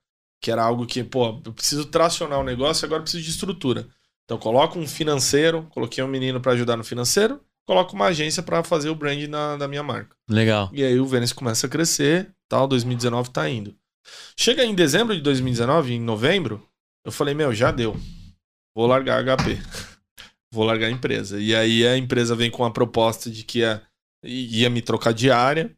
que 0.40 0.50
era 0.50 0.62
algo 0.62 0.86
que, 0.86 1.02
pô, 1.02 1.40
eu 1.44 1.52
preciso 1.52 1.86
tracionar 1.86 2.38
o 2.40 2.44
negócio, 2.44 2.84
agora 2.84 3.00
eu 3.00 3.04
preciso 3.04 3.24
de 3.24 3.30
estrutura. 3.30 3.88
Então, 4.24 4.38
coloco 4.38 4.78
um 4.78 4.86
financeiro, 4.86 5.66
coloquei 5.70 6.04
um 6.04 6.08
menino 6.08 6.40
para 6.40 6.52
ajudar 6.52 6.76
no 6.76 6.84
financeiro, 6.84 7.40
coloco 7.66 7.94
uma 7.94 8.06
agência 8.06 8.42
para 8.42 8.62
fazer 8.62 8.90
o 8.90 8.94
brand 8.94 9.22
na, 9.28 9.56
da 9.56 9.66
minha 9.66 9.82
marca. 9.82 10.14
Legal. 10.28 10.70
E 10.72 10.84
aí 10.84 11.00
o 11.00 11.06
Venice 11.06 11.34
começa 11.34 11.66
a 11.66 11.70
crescer, 11.70 12.30
tal, 12.48 12.68
2019 12.68 13.30
tá 13.30 13.48
indo. 13.48 13.74
Chega 14.36 14.64
em 14.64 14.74
dezembro 14.74 15.14
de 15.14 15.22
2019, 15.22 15.94
em 15.94 16.00
novembro, 16.00 16.66
eu 17.04 17.12
falei, 17.12 17.34
meu, 17.34 17.54
já 17.54 17.70
deu. 17.70 17.96
Vou 18.74 18.86
largar 18.86 19.26
a 19.26 19.36
HP. 19.36 19.58
Vou 20.52 20.64
largar 20.64 20.86
a 20.86 20.90
empresa. 20.90 21.40
E 21.40 21.54
aí 21.54 21.86
a 21.86 21.96
empresa 21.96 22.34
vem 22.34 22.50
com 22.50 22.64
a 22.64 22.70
proposta 22.70 23.30
de 23.30 23.44
que 23.44 23.58
ia, 23.58 23.82
ia 24.22 24.70
me 24.70 24.80
trocar 24.80 25.12
de 25.12 25.30
área. 25.30 25.74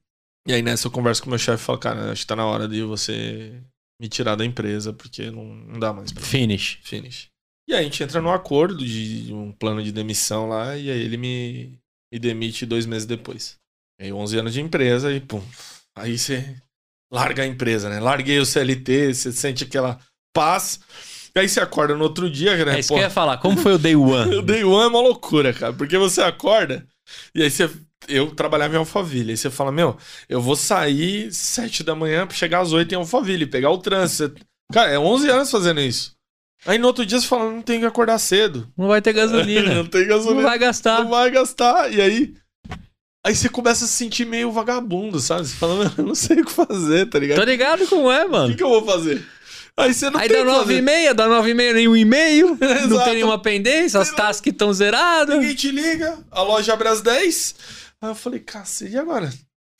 E 0.46 0.52
aí 0.52 0.62
nessa 0.62 0.86
eu 0.86 0.90
converso 0.90 1.22
com 1.22 1.28
o 1.28 1.30
meu 1.30 1.38
chefe 1.38 1.62
e 1.62 1.66
falo, 1.66 1.78
cara, 1.78 2.12
acho 2.12 2.22
que 2.22 2.26
tá 2.26 2.36
na 2.36 2.46
hora 2.46 2.68
de 2.68 2.82
você 2.82 3.62
me 4.00 4.08
tirar 4.08 4.34
da 4.34 4.44
empresa, 4.44 4.92
porque 4.92 5.30
não, 5.30 5.44
não 5.44 5.78
dá 5.78 5.92
mais 5.92 6.10
pra. 6.10 6.22
Finish. 6.22 6.78
Finish. 6.82 7.28
E 7.68 7.74
aí 7.74 7.80
a 7.80 7.82
gente 7.82 8.02
entra 8.02 8.20
num 8.20 8.32
acordo 8.32 8.84
de 8.84 9.32
um 9.32 9.52
plano 9.52 9.82
de 9.82 9.92
demissão 9.92 10.48
lá, 10.48 10.76
e 10.76 10.90
aí 10.90 11.00
ele 11.00 11.16
me, 11.16 11.78
me 12.12 12.18
demite 12.18 12.64
dois 12.64 12.86
meses 12.86 13.06
depois. 13.06 13.56
Aí 14.00 14.10
11 14.10 14.38
anos 14.38 14.52
de 14.54 14.60
empresa 14.62 15.12
e 15.12 15.20
pum. 15.20 15.42
Aí 15.94 16.18
você 16.18 16.56
larga 17.12 17.42
a 17.42 17.46
empresa, 17.46 17.90
né? 17.90 18.00
Larguei 18.00 18.38
o 18.38 18.46
CLT, 18.46 19.14
você 19.14 19.30
sente 19.30 19.64
aquela 19.64 19.98
paz. 20.34 20.80
E 21.34 21.38
aí 21.38 21.48
você 21.48 21.60
acorda 21.60 21.94
no 21.94 22.02
outro 22.02 22.30
dia, 22.30 22.64
né? 22.64 22.76
É 22.76 22.80
isso 22.80 22.88
que 22.88 22.94
eu 22.94 23.02
ia 23.02 23.10
falar. 23.10 23.36
Como 23.38 23.58
foi 23.58 23.74
o 23.74 23.78
day 23.78 23.94
one? 23.94 24.36
O 24.38 24.42
day 24.42 24.64
one 24.64 24.84
é 24.84 24.86
uma 24.86 25.00
loucura, 25.00 25.52
cara. 25.52 25.72
Porque 25.72 25.98
você 25.98 26.22
acorda 26.22 26.86
e 27.34 27.42
aí 27.42 27.50
você. 27.50 27.70
Eu 28.08 28.30
trabalhava 28.34 28.74
em 28.74 28.78
Alphaville. 28.78 29.30
Aí 29.32 29.36
você 29.36 29.50
fala, 29.50 29.70
meu, 29.70 29.96
eu 30.28 30.40
vou 30.40 30.56
sair 30.56 31.32
sete 31.32 31.82
da 31.84 31.94
manhã 31.94 32.26
pra 32.26 32.36
chegar 32.36 32.60
às 32.60 32.72
oito 32.72 32.92
em 32.92 32.96
Alphaville, 32.96 33.46
pegar 33.46 33.70
o 33.70 33.78
trânsito. 33.78 34.40
Cara, 34.72 34.90
é 34.90 34.98
11 34.98 35.28
anos 35.28 35.50
fazendo 35.50 35.80
isso. 35.80 36.12
Aí 36.66 36.78
no 36.78 36.86
outro 36.86 37.06
dia 37.06 37.20
você 37.20 37.26
fala, 37.26 37.50
não 37.50 37.62
tem 37.62 37.80
que 37.80 37.86
acordar 37.86 38.18
cedo. 38.18 38.68
Não 38.76 38.88
vai 38.88 39.00
ter 39.00 39.12
gasolina. 39.12 39.74
não 39.74 39.86
tem 39.86 40.06
gasolina. 40.06 40.42
Não 40.42 40.48
vai 40.48 40.58
gastar. 40.58 41.02
Não 41.02 41.10
vai 41.10 41.30
gastar. 41.30 41.92
E 41.92 42.00
aí. 42.00 42.34
Aí 43.24 43.34
você 43.34 43.48
começa 43.50 43.84
a 43.84 43.88
se 43.88 43.94
sentir 43.94 44.24
meio 44.24 44.50
vagabundo, 44.50 45.20
sabe? 45.20 45.46
Você 45.46 45.54
fala, 45.56 45.74
mano, 45.76 45.92
eu 45.98 46.04
não 46.06 46.14
sei 46.14 46.40
o 46.40 46.44
que 46.44 46.52
fazer, 46.52 47.06
tá 47.06 47.18
ligado? 47.18 47.38
Tô 47.38 47.44
ligado 47.44 47.86
como 47.86 48.10
é, 48.10 48.24
O 48.24 48.30
mano. 48.30 48.48
que, 48.50 48.56
que 48.56 48.62
eu 48.62 48.68
vou 48.68 48.84
fazer? 48.84 49.22
Aí 49.76 49.94
você 49.94 50.10
não 50.10 50.20
Aí 50.20 50.28
tem 50.28 50.38
dá 50.38 50.42
o 50.42 50.46
nove 50.46 50.76
e 50.76 50.82
meia, 50.82 51.14
dá 51.14 51.26
nove 51.26 51.50
e 51.50 51.54
meia, 51.54 51.72
nenhum 51.72 51.96
e-mail, 51.96 52.58
não 52.88 53.04
tem 53.04 53.14
nenhuma 53.14 53.38
pendência, 53.38 54.00
as 54.00 54.10
tasks 54.10 54.52
estão 54.52 54.72
zeradas. 54.72 55.38
Ninguém 55.38 55.54
te 55.54 55.70
liga, 55.70 56.18
a 56.30 56.42
loja 56.42 56.72
abre 56.72 56.88
às 56.88 57.00
10. 57.00 57.54
Aí 58.02 58.10
eu 58.10 58.14
falei, 58.14 58.40
cacete, 58.40 58.92
e 58.94 58.98
agora? 58.98 59.30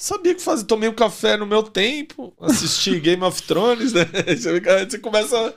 Sabia 0.01 0.33
o 0.33 0.35
que 0.37 0.43
fazer, 0.43 0.65
tomei 0.65 0.89
um 0.89 0.95
café 0.95 1.37
no 1.37 1.47
meu 1.47 1.63
tempo, 1.63 2.35
assisti 2.41 2.99
Game 3.01 3.23
of 3.23 3.43
Thrones, 3.43 3.93
né? 3.93 4.03
Aí 4.27 4.37
Você 4.89 4.99
começa. 4.99 5.55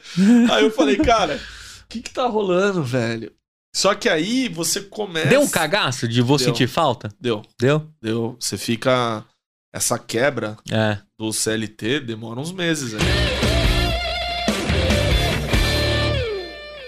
Aí 0.52 0.64
eu 0.64 0.72
falei, 0.72 0.98
cara, 0.98 1.40
o 1.84 1.88
que 1.88 2.02
que 2.02 2.12
tá 2.12 2.26
rolando, 2.28 2.84
velho? 2.84 3.32
Só 3.76 3.96
que 3.96 4.08
aí 4.08 4.50
você 4.50 4.82
começa. 4.82 5.30
Deu 5.30 5.42
um 5.42 5.50
cagaço 5.50 6.08
de 6.08 6.22
vou 6.22 6.38
Deu. 6.38 6.46
sentir 6.46 6.68
falta? 6.68 7.10
Deu, 7.20 7.42
Deu? 7.60 7.90
deu. 8.02 8.38
Você 8.40 8.56
fica. 8.58 9.26
Essa 9.74 9.98
quebra 9.98 10.56
É. 10.70 11.00
do 11.18 11.34
CLT 11.34 12.02
demora 12.02 12.40
uns 12.40 12.52
meses, 12.52 12.94
né? 12.94 13.00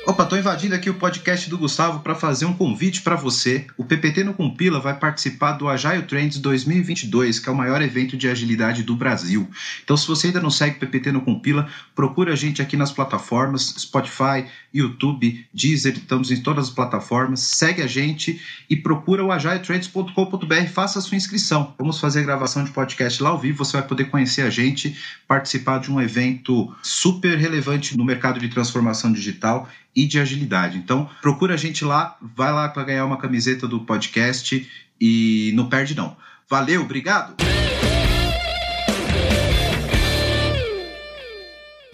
Opa, 0.07 0.23
tô 0.23 0.37
invadindo 0.37 0.75
aqui 0.75 0.87
o 0.87 0.93
podcast 0.93 1.49
do 1.49 1.57
Gustavo 1.57 2.01
para 2.01 2.13
fazer 2.13 2.45
um 2.45 2.53
convite 2.53 3.01
para 3.01 3.15
você. 3.15 3.65
O 3.75 3.83
PPT 3.83 4.23
no 4.23 4.35
Compila 4.35 4.79
vai 4.79 4.93
participar 4.99 5.53
do 5.53 5.67
Agile 5.67 6.03
Trends 6.03 6.37
2022, 6.37 7.39
que 7.39 7.49
é 7.49 7.51
o 7.51 7.55
maior 7.55 7.81
evento 7.81 8.15
de 8.15 8.29
agilidade 8.29 8.83
do 8.83 8.95
Brasil. 8.95 9.49
Então, 9.83 9.97
se 9.97 10.05
você 10.05 10.27
ainda 10.27 10.39
não 10.39 10.51
segue 10.51 10.75
o 10.75 10.79
PPT 10.79 11.11
no 11.11 11.21
Compila, 11.21 11.67
procura 11.95 12.33
a 12.33 12.35
gente 12.35 12.61
aqui 12.61 12.77
nas 12.77 12.91
plataformas 12.91 13.73
Spotify, 13.79 14.45
YouTube, 14.71 15.43
Deezer, 15.51 15.93
estamos 15.93 16.29
em 16.29 16.39
todas 16.39 16.67
as 16.67 16.73
plataformas. 16.73 17.39
Segue 17.39 17.81
a 17.81 17.87
gente 17.87 18.39
e 18.69 18.75
procura 18.75 19.25
o 19.25 19.31
agiletrends.com.br, 19.31 20.67
faça 20.71 20.99
a 20.99 21.01
sua 21.01 21.17
inscrição. 21.17 21.73
Vamos 21.79 21.99
fazer 21.99 22.19
a 22.19 22.23
gravação 22.23 22.63
de 22.63 22.69
podcast 22.69 23.23
lá 23.23 23.29
ao 23.29 23.39
vivo, 23.39 23.65
você 23.65 23.77
vai 23.77 23.87
poder 23.87 24.05
conhecer 24.05 24.43
a 24.43 24.51
gente, 24.51 24.95
participar 25.27 25.79
de 25.79 25.91
um 25.91 25.99
evento 25.99 26.71
super 26.83 27.39
relevante 27.39 27.97
no 27.97 28.05
mercado 28.05 28.39
de 28.39 28.49
transformação 28.49 29.11
digital 29.11 29.67
e 29.95 30.05
de 30.05 30.19
agilidade. 30.19 30.77
Então, 30.77 31.09
procura 31.21 31.53
a 31.53 31.57
gente 31.57 31.85
lá, 31.85 32.17
vai 32.35 32.51
lá 32.51 32.67
para 32.69 32.83
ganhar 32.83 33.05
uma 33.05 33.17
camiseta 33.17 33.67
do 33.67 33.79
podcast 33.81 34.69
e 34.99 35.51
não 35.55 35.69
perde 35.69 35.95
não. 35.95 36.17
Valeu, 36.49 36.81
obrigado. 36.81 37.35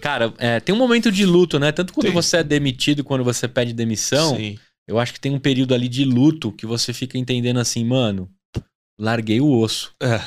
Cara, 0.02 0.34
é, 0.38 0.58
tem 0.58 0.74
um 0.74 0.78
momento 0.78 1.12
de 1.12 1.24
luto, 1.24 1.60
né? 1.60 1.70
Tanto 1.70 1.92
quando 1.92 2.06
Tem. 2.06 2.12
você 2.12 2.38
é 2.38 2.42
demitido, 2.42 3.04
quando 3.04 3.22
você 3.22 3.46
pede 3.46 3.72
demissão, 3.72 4.36
Sim. 4.36 4.58
eu 4.88 4.98
acho 4.98 5.12
que 5.12 5.20
tem 5.20 5.32
um 5.32 5.38
período 5.38 5.72
ali 5.72 5.88
de 5.88 6.04
luto 6.04 6.50
que 6.50 6.66
você 6.66 6.92
fica 6.92 7.16
entendendo 7.16 7.60
assim, 7.60 7.84
mano, 7.84 8.28
larguei 8.98 9.40
o 9.40 9.48
osso. 9.48 9.94
É. 10.02 10.20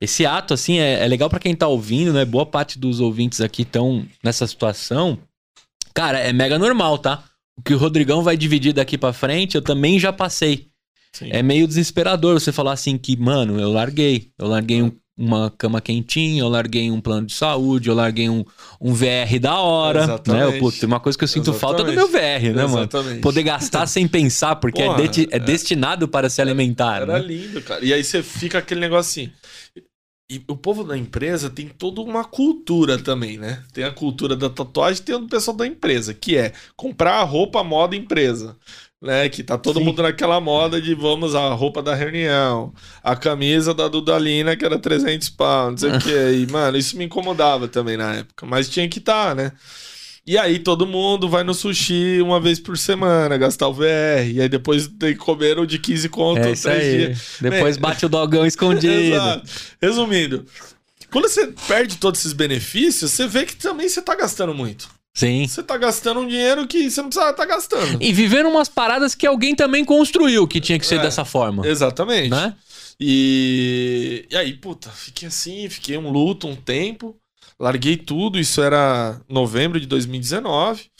Esse 0.00 0.26
ato, 0.26 0.52
assim, 0.52 0.78
é, 0.78 1.04
é 1.04 1.06
legal 1.06 1.30
pra 1.30 1.38
quem 1.38 1.54
tá 1.54 1.68
ouvindo, 1.68 2.12
né? 2.12 2.24
Boa 2.24 2.44
parte 2.44 2.76
dos 2.76 3.00
ouvintes 3.00 3.40
aqui 3.40 3.62
estão 3.62 4.04
nessa 4.24 4.46
situação. 4.46 5.18
Cara, 5.94 6.18
é 6.18 6.32
mega 6.32 6.58
normal, 6.58 6.98
tá? 6.98 7.22
O 7.58 7.62
que 7.62 7.74
o 7.74 7.78
Rodrigão 7.78 8.22
vai 8.22 8.36
dividir 8.36 8.72
daqui 8.72 8.96
pra 8.96 9.12
frente, 9.12 9.54
eu 9.54 9.62
também 9.62 9.98
já 9.98 10.12
passei. 10.12 10.68
Sim. 11.12 11.28
É 11.32 11.42
meio 11.42 11.66
desesperador 11.66 12.38
você 12.40 12.52
falar 12.52 12.72
assim 12.72 12.96
que, 12.96 13.16
mano, 13.16 13.60
eu 13.60 13.72
larguei. 13.72 14.30
Eu 14.38 14.46
larguei 14.46 14.82
um- 14.82 14.92
uma 15.18 15.50
cama 15.50 15.82
quentinha, 15.82 16.40
eu 16.40 16.48
larguei 16.48 16.90
um 16.90 16.98
plano 16.98 17.26
de 17.26 17.34
saúde, 17.34 17.90
eu 17.90 17.94
larguei 17.94 18.30
um, 18.30 18.42
um 18.80 18.94
VR 18.94 19.38
da 19.38 19.58
hora. 19.58 20.04
Exatamente. 20.04 20.40
Né? 20.50 20.56
Eu, 20.56 20.58
putz, 20.60 20.78
tem 20.78 20.86
uma 20.86 21.00
coisa 21.00 21.18
que 21.18 21.24
eu 21.24 21.28
sinto 21.28 21.52
falta 21.52 21.84
do 21.84 21.92
meu 21.92 22.06
Exatamente. 22.08 22.40
VR, 22.48 22.54
né, 22.56 22.62
mano? 22.62 22.78
Exatamente. 22.78 23.20
Poder 23.20 23.42
gastar 23.42 23.86
sem 23.86 24.08
pensar, 24.08 24.56
porque 24.56 24.82
Porra, 24.82 24.94
é, 24.98 25.02
deti- 25.02 25.28
é 25.30 25.36
é. 25.36 25.38
destinado 25.38 26.08
para 26.08 26.30
se 26.30 26.40
alimentar. 26.40 27.02
Era 27.02 27.18
né? 27.18 27.26
lindo, 27.26 27.60
cara. 27.60 27.84
E 27.84 27.92
aí 27.92 28.02
você 28.02 28.22
fica 28.22 28.56
aquele 28.58 28.80
negócio 28.80 29.24
assim. 29.24 29.32
E 30.30 30.40
o 30.46 30.56
povo 30.56 30.84
da 30.84 30.96
empresa 30.96 31.50
tem 31.50 31.66
toda 31.66 32.00
uma 32.00 32.24
cultura 32.24 32.96
também, 32.96 33.36
né? 33.36 33.64
Tem 33.72 33.82
a 33.82 33.90
cultura 33.90 34.36
da 34.36 34.48
tatuagem, 34.48 35.02
tem 35.02 35.16
o 35.16 35.18
do 35.18 35.28
pessoal 35.28 35.56
da 35.56 35.66
empresa, 35.66 36.14
que 36.14 36.36
é 36.36 36.52
comprar 36.76 37.14
a 37.14 37.24
roupa 37.24 37.64
moda 37.64 37.96
empresa. 37.96 38.56
Né, 39.02 39.30
que 39.30 39.42
tá 39.42 39.56
todo 39.56 39.78
Sim. 39.78 39.86
mundo 39.86 40.02
naquela 40.02 40.38
moda 40.42 40.78
de 40.78 40.94
vamos 40.94 41.34
a 41.34 41.54
roupa 41.54 41.82
da 41.82 41.94
reunião, 41.94 42.70
a 43.02 43.16
camisa 43.16 43.72
da 43.72 43.88
Dudalina 43.88 44.54
que 44.54 44.62
era 44.62 44.78
300 44.78 45.30
pau, 45.30 45.70
não 45.70 45.78
sei 45.78 45.90
o 45.90 45.96
que. 45.98 46.10
E, 46.10 46.46
mano, 46.52 46.76
isso 46.76 46.98
me 46.98 47.06
incomodava 47.06 47.66
também 47.66 47.96
na 47.96 48.16
época, 48.16 48.44
mas 48.44 48.68
tinha 48.68 48.86
que 48.90 48.98
estar, 48.98 49.34
né? 49.34 49.52
E 50.26 50.36
aí 50.38 50.58
todo 50.58 50.86
mundo 50.86 51.28
vai 51.28 51.42
no 51.42 51.54
sushi 51.54 52.20
uma 52.22 52.38
vez 52.38 52.60
por 52.60 52.76
semana, 52.78 53.36
gastar 53.36 53.68
o 53.68 53.72
VR, 53.72 54.28
e 54.32 54.40
aí 54.40 54.48
depois 54.48 54.86
tem 54.86 55.14
que 55.14 55.18
comer 55.18 55.58
o 55.58 55.66
de 55.66 55.78
15 55.78 56.08
conto 56.08 56.38
É 56.38 56.54
três 56.54 56.60
dias. 56.62 57.18
Depois 57.40 57.76
Bem, 57.76 57.82
bate 57.82 58.06
o 58.06 58.08
dogão 58.10 58.46
escondido. 58.46 58.92
Exato. 59.14 59.50
Resumindo, 59.80 60.44
quando 61.10 61.28
você 61.28 61.48
perde 61.66 61.96
todos 61.96 62.20
esses 62.20 62.32
benefícios, 62.32 63.10
você 63.10 63.26
vê 63.26 63.44
que 63.44 63.56
também 63.56 63.88
você 63.88 64.00
tá 64.02 64.14
gastando 64.14 64.54
muito. 64.54 64.88
Sim. 65.12 65.46
Você 65.48 65.62
tá 65.62 65.76
gastando 65.76 66.20
um 66.20 66.28
dinheiro 66.28 66.66
que 66.68 66.88
você 66.88 67.00
não 67.02 67.08
precisava 67.08 67.32
estar 67.32 67.46
gastando. 67.46 67.98
E 68.00 68.12
vivendo 68.12 68.48
umas 68.48 68.68
paradas 68.68 69.14
que 69.14 69.26
alguém 69.26 69.56
também 69.56 69.84
construiu 69.84 70.46
que 70.46 70.60
tinha 70.60 70.78
que 70.78 70.86
ser 70.86 70.96
É. 70.96 71.02
dessa 71.02 71.24
forma. 71.24 71.66
Exatamente. 71.66 72.30
Né? 72.30 72.54
E... 73.00 74.26
e 74.30 74.36
aí, 74.36 74.52
puta, 74.54 74.88
fiquei 74.90 75.26
assim, 75.26 75.68
fiquei 75.68 75.96
um 75.98 76.10
luto 76.10 76.46
um 76.46 76.54
tempo, 76.54 77.16
larguei 77.60 77.96
tudo, 77.96 78.38
isso 78.38 78.62
era 78.62 79.20
novembro 79.28 79.78
de 79.78 79.86
2019. 79.86 80.90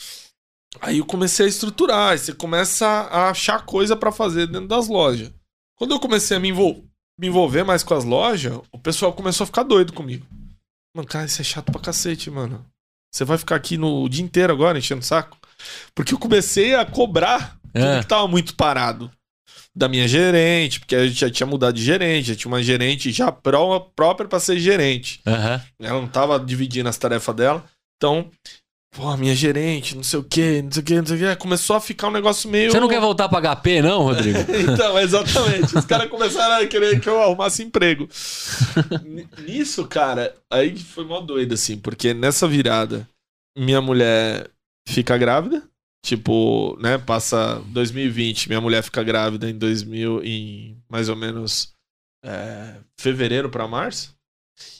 Aí 0.80 0.98
eu 0.98 1.04
comecei 1.06 1.46
a 1.46 1.48
estruturar, 1.48 2.12
aí 2.12 2.18
você 2.18 2.32
começa 2.32 2.86
a 2.86 3.30
achar 3.30 3.64
coisa 3.64 3.96
pra 3.96 4.12
fazer 4.12 4.46
dentro 4.46 4.68
das 4.68 4.86
lojas. 4.88 5.32
Quando 5.76 5.92
eu 5.92 5.98
comecei 6.00 6.36
a 6.36 6.40
me, 6.40 6.50
envol- 6.50 6.84
me 7.18 7.26
envolver 7.26 7.64
mais 7.64 7.82
com 7.82 7.94
as 7.94 8.04
lojas, 8.04 8.60
o 8.70 8.78
pessoal 8.78 9.12
começou 9.12 9.44
a 9.44 9.46
ficar 9.46 9.62
doido 9.64 9.92
comigo. 9.92 10.26
Mano, 10.94 11.08
cara, 11.08 11.26
isso 11.26 11.40
é 11.40 11.44
chato 11.44 11.72
pra 11.72 11.80
cacete, 11.80 12.30
mano. 12.30 12.64
Você 13.12 13.24
vai 13.24 13.36
ficar 13.38 13.56
aqui 13.56 13.76
no 13.76 14.04
o 14.04 14.08
dia 14.08 14.22
inteiro 14.24 14.52
agora 14.52 14.78
enchendo 14.78 15.00
o 15.00 15.04
saco? 15.04 15.36
Porque 15.94 16.14
eu 16.14 16.18
comecei 16.18 16.74
a 16.74 16.84
cobrar 16.86 17.56
tudo 17.72 17.84
É. 17.84 18.00
que 18.00 18.06
tava 18.06 18.28
muito 18.28 18.54
parado 18.54 19.10
da 19.76 19.88
minha 19.88 20.06
gerente, 20.08 20.80
porque 20.80 20.96
a 20.96 21.06
gente 21.06 21.20
já 21.20 21.30
tinha 21.30 21.46
mudado 21.46 21.74
de 21.74 21.82
gerente, 21.82 22.28
já 22.28 22.34
tinha 22.34 22.50
uma 22.50 22.62
gerente 22.62 23.12
já 23.12 23.30
pró 23.30 23.80
própria 23.94 24.28
pra 24.28 24.40
ser 24.40 24.58
gerente. 24.58 25.20
Aham. 25.26 25.62
Ela 25.80 26.00
não 26.00 26.08
tava 26.08 26.38
dividindo 26.38 26.88
as 26.88 26.98
tarefas 26.98 27.34
dela. 27.34 27.64
Então, 27.96 28.28
pô, 28.94 29.16
minha 29.16 29.34
gerente, 29.34 29.94
não 29.94 30.02
sei 30.02 30.18
o 30.18 30.24
que, 30.24 30.62
não 30.62 30.72
sei 30.72 30.82
o 30.82 30.84
que, 30.84 30.94
não 30.96 31.06
sei 31.06 31.16
o 31.16 31.18
que. 31.20 31.36
Começou 31.36 31.76
a 31.76 31.80
ficar 31.80 32.08
um 32.08 32.12
negócio 32.12 32.50
meio. 32.50 32.72
Você 32.72 32.80
não 32.80 32.88
quer 32.88 33.00
voltar 33.00 33.28
pra 33.28 33.56
HP, 33.56 33.82
não, 33.82 34.02
Rodrigo? 34.02 34.38
Então, 34.72 34.98
exatamente. 34.98 35.76
Os 35.76 35.84
caras 35.84 36.10
começaram 36.10 36.64
a 36.64 36.66
querer 36.66 37.00
que 37.00 37.08
eu 37.08 37.22
arrumasse 37.22 37.62
emprego. 37.62 38.08
Nisso, 39.46 39.86
cara, 39.86 40.34
aí 40.50 40.76
foi 40.76 41.04
mó 41.04 41.20
doido, 41.20 41.54
assim, 41.54 41.78
porque 41.78 42.12
nessa 42.12 42.48
virada, 42.48 43.08
minha 43.56 43.80
mulher 43.80 44.50
fica 44.88 45.16
grávida, 45.16 45.62
Tipo, 46.04 46.76
né, 46.80 46.96
passa 46.96 47.60
2020, 47.66 48.48
minha 48.48 48.60
mulher 48.60 48.82
fica 48.82 49.02
grávida 49.02 49.48
em 49.50 49.56
2000, 49.56 50.24
em 50.24 50.82
mais 50.88 51.08
ou 51.08 51.16
menos 51.16 51.72
é, 52.24 52.76
fevereiro 52.98 53.50
pra 53.50 53.68
março. 53.68 54.14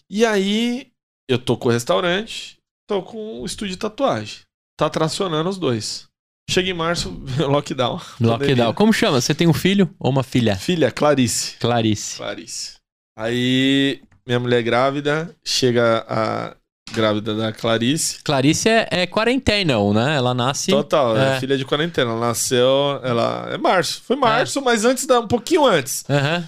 E 0.09 0.25
aí, 0.25 0.91
eu 1.29 1.39
tô 1.39 1.57
com 1.57 1.68
o 1.68 1.73
restaurante, 1.73 2.59
tô 2.89 3.03
com 3.03 3.41
o 3.41 3.47
estúdio 3.47 3.75
de 3.75 3.79
tatuagem. 3.79 4.41
Tá 4.79 4.89
tracionando 4.89 5.49
os 5.49 5.59
dois. 5.59 6.09
Chega 6.49 6.71
em 6.71 6.75
março, 6.75 7.11
lockdown. 7.39 8.01
Lockdown. 8.21 8.39
pandemia. 8.39 8.73
Como 8.73 8.93
chama? 8.93 9.21
Você 9.21 9.35
tem 9.35 9.47
um 9.47 9.53
filho 9.53 9.95
ou 9.99 10.11
uma 10.11 10.23
filha? 10.25 10.57
Filha, 10.57 10.91
Clarice. 10.91 11.57
Clarice. 11.59 12.16
Clarice. 12.16 12.77
Aí, 13.16 14.03
minha 14.27 14.41
mulher 14.41 14.62
grávida, 14.62 15.37
chega 15.45 16.05
a 16.09 16.57
grávida 16.93 17.34
da 17.34 17.53
Clarice. 17.53 18.22
Clarice 18.22 18.68
é, 18.68 18.88
é 18.91 19.07
quarentena, 19.07 19.74
né? 19.93 20.16
Ela 20.16 20.34
nasce. 20.34 20.70
Total, 20.70 21.16
é. 21.16 21.36
É. 21.36 21.41
filha 21.41 21.57
de 21.57 21.64
quarentena. 21.64 22.11
Ela 22.11 22.28
nasceu, 22.28 23.01
ela 23.03 23.49
é 23.51 23.59
março. 23.59 24.03
Foi 24.03 24.16
março, 24.16 24.61
mas 24.61 24.84
antes 24.84 25.07
da 25.07 25.20
um 25.20 25.28
pouquinho 25.28 25.64
antes. 25.64 26.05
Aham. 26.09 26.47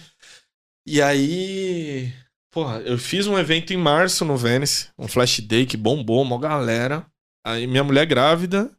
E 0.86 1.00
aí, 1.00 2.12
porra, 2.52 2.80
eu 2.80 2.98
fiz 2.98 3.26
um 3.26 3.38
evento 3.38 3.72
em 3.72 3.76
março 3.76 4.24
no 4.24 4.36
Venice, 4.36 4.88
um 4.98 5.06
flash 5.06 5.40
day 5.40 5.64
que 5.64 5.76
bombou, 5.76 6.22
uma 6.22 6.38
galera. 6.38 7.06
Aí 7.46 7.66
minha 7.66 7.84
mulher 7.84 8.06
grávida 8.06 8.70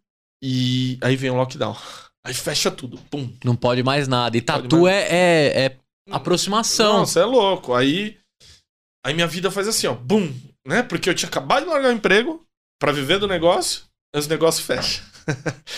e 0.44 0.98
aí 1.02 1.16
vem 1.16 1.30
o 1.30 1.36
lockdown. 1.36 1.76
Aí 2.26 2.34
fecha 2.34 2.72
tudo, 2.72 2.98
pum. 3.10 3.30
Não 3.44 3.56
pode 3.56 3.84
mais 3.84 4.08
nada. 4.08 4.38
E 4.38 4.42
Pode 4.42 4.64
tatu 4.64 4.88
é, 4.88 5.02
é, 5.10 5.66
é 5.66 5.78
aproximação. 6.12 7.00
Nossa, 7.00 7.20
é 7.20 7.26
louco. 7.26 7.74
Aí 7.74 8.18
aí 9.06 9.14
minha 9.14 9.28
vida 9.28 9.52
faz 9.52 9.68
assim, 9.68 9.88
ó, 9.88 9.94
bum, 9.94 10.34
né? 10.68 10.84
Porque 10.84 11.10
eu 11.10 11.14
tinha 11.14 11.30
acabado 11.30 11.64
de 11.64 11.70
largar 11.70 11.90
o 11.90 11.94
emprego 11.96 12.42
pra 12.80 12.92
viver 12.92 13.20
do 13.20 13.28
negócio, 13.28 13.84
e 14.16 14.20
os 14.20 14.28
negócios 14.28 14.66
fecham. 14.66 15.04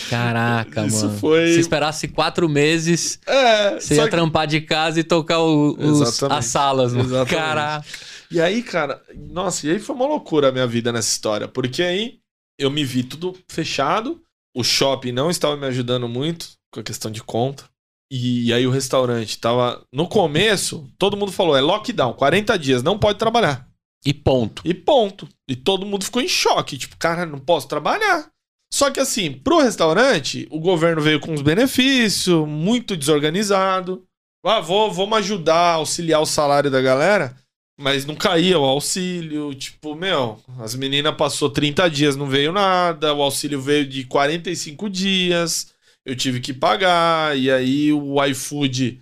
Caraca, 0.10 0.86
Isso 0.88 1.06
mano. 1.08 1.20
foi- 1.20 1.54
Se 1.54 1.60
esperasse 1.60 2.08
quatro 2.08 2.48
meses, 2.50 3.20
É, 3.26 3.80
você 3.80 3.96
ia 3.96 4.04
que- 4.06 4.10
trampar 4.10 4.48
de 4.48 4.62
casa 4.62 5.00
e 5.00 5.04
tocar 5.04 5.40
o- 5.40 5.76
os- 5.80 6.24
as 6.24 6.46
salas, 6.46 6.94
mano. 6.94 7.08
Exatamente. 7.10 7.36
Caraca. 7.36 7.86
E 8.32 8.42
aí, 8.42 8.64
cara, 8.64 9.02
nossa, 9.16 9.68
e 9.68 9.72
aí 9.72 9.80
foi 9.80 9.96
uma 9.96 10.08
loucura 10.08 10.50
a 10.50 10.52
minha 10.52 10.66
vida 10.68 10.92
nessa 10.92 11.10
história, 11.10 11.48
porque 11.48 11.84
aí 11.84 12.20
eu 12.60 12.70
me 12.72 12.84
vi 12.84 13.04
tudo 13.04 13.38
fechado, 13.48 14.22
o 14.56 14.64
shopping 14.64 15.12
não 15.12 15.30
estava 15.30 15.56
me 15.56 15.68
ajudando 15.68 16.08
muito 16.10 16.50
com 16.74 16.80
a 16.80 16.84
questão 16.84 17.12
de 17.12 17.22
conta. 17.22 17.66
E, 18.12 18.54
aí 18.54 18.66
o 18.68 18.72
restaurante 18.72 19.38
tava. 19.40 19.84
No 19.92 20.08
começo, 20.08 20.88
todo 20.98 21.18
mundo 21.18 21.32
falou: 21.32 21.56
é 21.58 21.62
lockdown, 21.62 22.14
40 22.14 22.58
dias, 22.58 22.84
não 22.84 23.00
pode 23.00 23.18
trabalhar. 23.18 23.68
E 24.06 24.14
ponto. 24.14 24.62
E 24.64 24.74
ponto. 24.74 25.28
E 25.50 25.56
todo 25.56 25.86
mundo 25.86 26.06
ficou 26.06 26.22
em 26.22 26.28
choque. 26.28 26.78
Tipo, 26.78 26.96
cara, 26.98 27.26
não 27.26 27.40
posso 27.40 27.68
trabalhar. 27.68 28.30
Só 28.72 28.92
que 28.92 29.00
assim, 29.00 29.32
pro 29.32 29.62
restaurante, 29.62 30.48
o 30.52 30.60
governo 30.60 31.02
veio 31.02 31.20
com 31.20 31.34
uns 31.34 31.42
benefícios, 31.42 32.48
muito 32.48 32.96
desorganizado. 32.96 34.04
Ah, 34.46 34.60
vou, 34.60 34.92
vamos 34.92 35.18
ajudar, 35.20 35.74
auxiliar 35.74 36.22
o 36.22 36.26
salário 36.26 36.70
da 36.70 36.82
galera. 36.82 37.36
Mas 37.80 38.06
não 38.06 38.16
caía 38.16 38.60
o 38.60 38.64
auxílio. 38.64 39.54
Tipo, 39.56 39.96
meu, 39.96 40.40
as 40.60 40.76
meninas 40.76 41.16
passou 41.16 41.50
30 41.50 41.90
dias, 41.90 42.16
não 42.16 42.28
veio 42.28 42.52
nada. 42.52 43.14
O 43.14 43.22
auxílio 43.24 43.60
veio 43.60 43.88
de 43.88 44.04
45 44.06 44.90
dias. 44.90 45.74
Eu 46.06 46.16
tive 46.16 46.40
que 46.40 46.54
pagar. 46.54 47.38
E 47.38 47.50
aí 47.50 47.92
o 47.92 48.24
iFood 48.26 49.02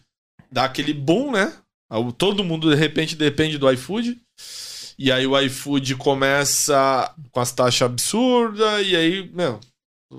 dá 0.51 0.63
aquele 0.65 0.93
boom, 0.93 1.31
né? 1.31 1.53
Todo 2.17 2.43
mundo, 2.43 2.69
de 2.69 2.75
repente, 2.75 3.15
depende 3.15 3.57
do 3.57 3.69
iFood. 3.71 4.17
E 4.97 5.11
aí 5.11 5.25
o 5.25 5.39
iFood 5.39 5.95
começa 5.95 7.13
com 7.31 7.39
as 7.39 7.51
taxas 7.51 7.81
absurdas, 7.81 8.85
e 8.85 8.95
aí, 8.95 9.29
meu, 9.31 9.59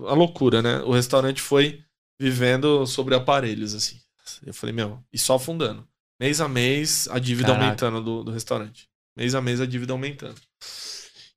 a 0.08 0.14
loucura, 0.14 0.60
né? 0.62 0.78
O 0.80 0.92
restaurante 0.92 1.40
foi 1.40 1.82
vivendo 2.20 2.86
sobre 2.86 3.14
aparelhos, 3.14 3.74
assim. 3.74 3.98
Eu 4.44 4.54
falei, 4.54 4.74
meu, 4.74 5.02
e 5.12 5.18
só 5.18 5.36
afundando. 5.36 5.86
Mês 6.20 6.40
a 6.40 6.48
mês, 6.48 7.08
a 7.08 7.18
dívida 7.18 7.48
Caraca. 7.48 7.64
aumentando 7.64 8.00
do, 8.02 8.24
do 8.24 8.30
restaurante. 8.32 8.88
Mês 9.16 9.34
a 9.34 9.40
mês, 9.40 9.60
a 9.60 9.66
dívida 9.66 9.92
aumentando. 9.92 10.40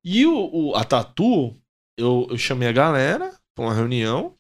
E 0.04 0.26
o, 0.26 0.50
o- 0.72 0.76
a 0.76 0.84
Tatu, 0.84 1.60
eu, 1.98 2.28
eu 2.30 2.38
chamei 2.38 2.68
a 2.68 2.72
galera 2.72 3.36
pra 3.56 3.66
uma 3.66 3.74
reunião, 3.74 4.36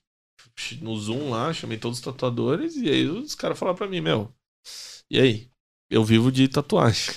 no 0.82 0.96
Zoom 0.98 1.30
lá, 1.30 1.54
chamei 1.54 1.78
todos 1.78 2.00
os 2.00 2.04
tatuadores, 2.04 2.76
e 2.78 2.90
aí 2.90 3.06
os 3.08 3.36
caras 3.36 3.58
falaram 3.60 3.78
pra 3.78 3.88
mim, 3.88 4.02
meu, 4.02 4.34
e 5.10 5.20
aí? 5.20 5.50
Eu 5.90 6.04
vivo 6.04 6.32
de 6.32 6.48
tatuagem. 6.48 7.14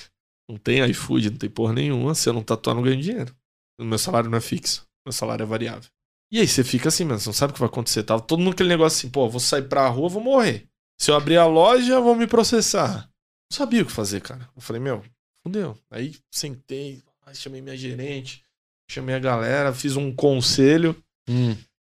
Não 0.50 0.58
tem 0.58 0.84
iFood, 0.90 1.30
não 1.30 1.38
tem 1.38 1.48
porra 1.48 1.72
nenhuma. 1.72 2.14
Se 2.14 2.28
eu 2.28 2.32
não 2.32 2.42
tatuar, 2.42 2.74
não 2.74 2.82
ganho 2.82 3.00
dinheiro. 3.00 3.34
O 3.78 3.84
meu 3.84 3.98
salário 3.98 4.28
não 4.28 4.36
é 4.36 4.40
fixo. 4.40 4.84
Meu 5.06 5.12
salário 5.12 5.44
é 5.44 5.46
variável. 5.46 5.88
E 6.32 6.40
aí 6.40 6.46
você 6.46 6.64
fica 6.64 6.88
assim, 6.88 7.04
mano, 7.04 7.20
você 7.20 7.28
não 7.28 7.34
sabe 7.34 7.52
o 7.52 7.54
que 7.54 7.60
vai 7.60 7.68
acontecer. 7.68 8.02
Tava 8.02 8.20
todo 8.20 8.40
mundo 8.40 8.54
aquele 8.54 8.68
negócio 8.68 8.98
assim, 8.98 9.10
pô, 9.10 9.28
vou 9.28 9.40
sair 9.40 9.68
pra 9.68 9.88
rua, 9.88 10.08
vou 10.08 10.22
morrer. 10.22 10.68
Se 11.00 11.10
eu 11.10 11.14
abrir 11.14 11.36
a 11.36 11.46
loja, 11.46 12.00
vão 12.00 12.14
me 12.14 12.26
processar. 12.26 13.08
Não 13.50 13.56
sabia 13.56 13.82
o 13.82 13.86
que 13.86 13.92
fazer, 13.92 14.20
cara. 14.20 14.48
Eu 14.54 14.60
falei, 14.60 14.82
meu, 14.82 15.02
fudeu. 15.42 15.78
Aí 15.90 16.16
sentei, 16.32 17.02
chamei 17.32 17.60
minha 17.60 17.76
gerente, 17.76 18.44
chamei 18.90 19.14
a 19.14 19.20
galera, 19.20 19.72
fiz 19.72 19.96
um 19.96 20.14
conselho. 20.14 21.00
Hum. 21.28 21.56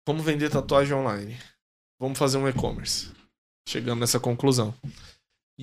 Vamos 0.07 0.25
vender 0.25 0.51
tatuagem 0.51 0.95
online. 0.95 1.39
Vamos 2.01 2.19
fazer 2.19 2.39
um 2.39 2.49
e-commerce. 2.49 3.11
Chegamos 3.69 4.01
nessa 4.01 4.19
conclusão. 4.19 4.75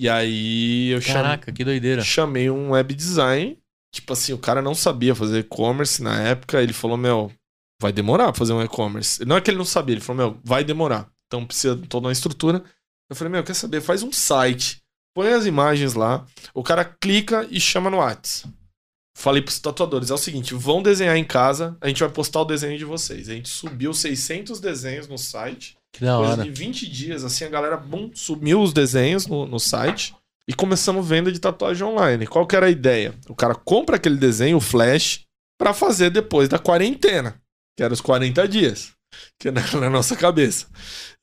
E 0.00 0.08
aí 0.08 0.90
eu 0.90 1.00
chamei. 1.00 1.22
Caraca, 1.22 1.52
que 1.52 1.64
doideira. 1.64 2.04
Chamei 2.04 2.48
um 2.48 2.70
web 2.70 2.94
design. 2.94 3.58
Tipo 3.92 4.12
assim, 4.12 4.32
o 4.32 4.38
cara 4.38 4.62
não 4.62 4.72
sabia 4.72 5.12
fazer 5.12 5.40
e-commerce 5.40 6.00
na 6.00 6.22
época. 6.22 6.62
Ele 6.62 6.72
falou: 6.72 6.96
Meu, 6.96 7.32
vai 7.82 7.92
demorar 7.92 8.26
pra 8.26 8.34
fazer 8.34 8.52
um 8.52 8.62
e-commerce. 8.62 9.24
Não 9.24 9.36
é 9.36 9.40
que 9.40 9.50
ele 9.50 9.58
não 9.58 9.64
sabia, 9.64 9.94
ele 9.94 10.00
falou: 10.00 10.30
Meu, 10.30 10.40
vai 10.44 10.62
demorar. 10.62 11.10
Então 11.26 11.44
precisa 11.44 11.74
de 11.74 11.88
toda 11.88 12.06
uma 12.06 12.12
estrutura. 12.12 12.62
Eu 13.10 13.16
falei: 13.16 13.32
Meu, 13.32 13.42
quer 13.42 13.54
saber? 13.54 13.80
Faz 13.80 14.04
um 14.04 14.12
site. 14.12 14.78
Põe 15.16 15.32
as 15.32 15.46
imagens 15.46 15.94
lá. 15.94 16.24
O 16.54 16.62
cara 16.62 16.84
clica 16.84 17.44
e 17.50 17.58
chama 17.58 17.90
no 17.90 17.96
WhatsApp. 17.96 18.54
Falei 19.16 19.42
pros 19.42 19.58
tatuadores: 19.58 20.10
É 20.10 20.14
o 20.14 20.18
seguinte, 20.18 20.54
vão 20.54 20.80
desenhar 20.80 21.16
em 21.16 21.24
casa. 21.24 21.76
A 21.80 21.88
gente 21.88 21.98
vai 21.98 22.08
postar 22.08 22.42
o 22.42 22.44
desenho 22.44 22.78
de 22.78 22.84
vocês. 22.84 23.28
A 23.28 23.34
gente 23.34 23.48
subiu 23.48 23.92
600 23.92 24.60
desenhos 24.60 25.08
no 25.08 25.18
site. 25.18 25.76
Que 25.92 26.04
da 26.04 26.16
Coisa 26.16 26.32
hora. 26.32 26.42
de 26.42 26.50
20 26.50 26.88
dias, 26.88 27.24
assim, 27.24 27.44
a 27.44 27.48
galera 27.48 27.76
bum, 27.76 28.10
sumiu 28.14 28.60
os 28.60 28.72
desenhos 28.72 29.26
no, 29.26 29.46
no 29.46 29.58
site 29.58 30.14
e 30.46 30.54
começamos 30.54 31.06
venda 31.06 31.32
de 31.32 31.38
tatuagem 31.38 31.86
online. 31.86 32.26
Qual 32.26 32.46
que 32.46 32.56
era 32.56 32.66
a 32.66 32.70
ideia? 32.70 33.14
O 33.28 33.34
cara 33.34 33.54
compra 33.54 33.96
aquele 33.96 34.16
desenho, 34.16 34.56
o 34.56 34.60
flash, 34.60 35.24
pra 35.58 35.74
fazer 35.74 36.10
depois 36.10 36.48
da 36.48 36.58
quarentena, 36.58 37.40
que 37.76 37.82
era 37.82 37.92
os 37.92 38.00
40 38.00 38.46
dias, 38.48 38.92
que 39.38 39.50
na, 39.50 39.60
na 39.80 39.90
nossa 39.90 40.16
cabeça. 40.16 40.66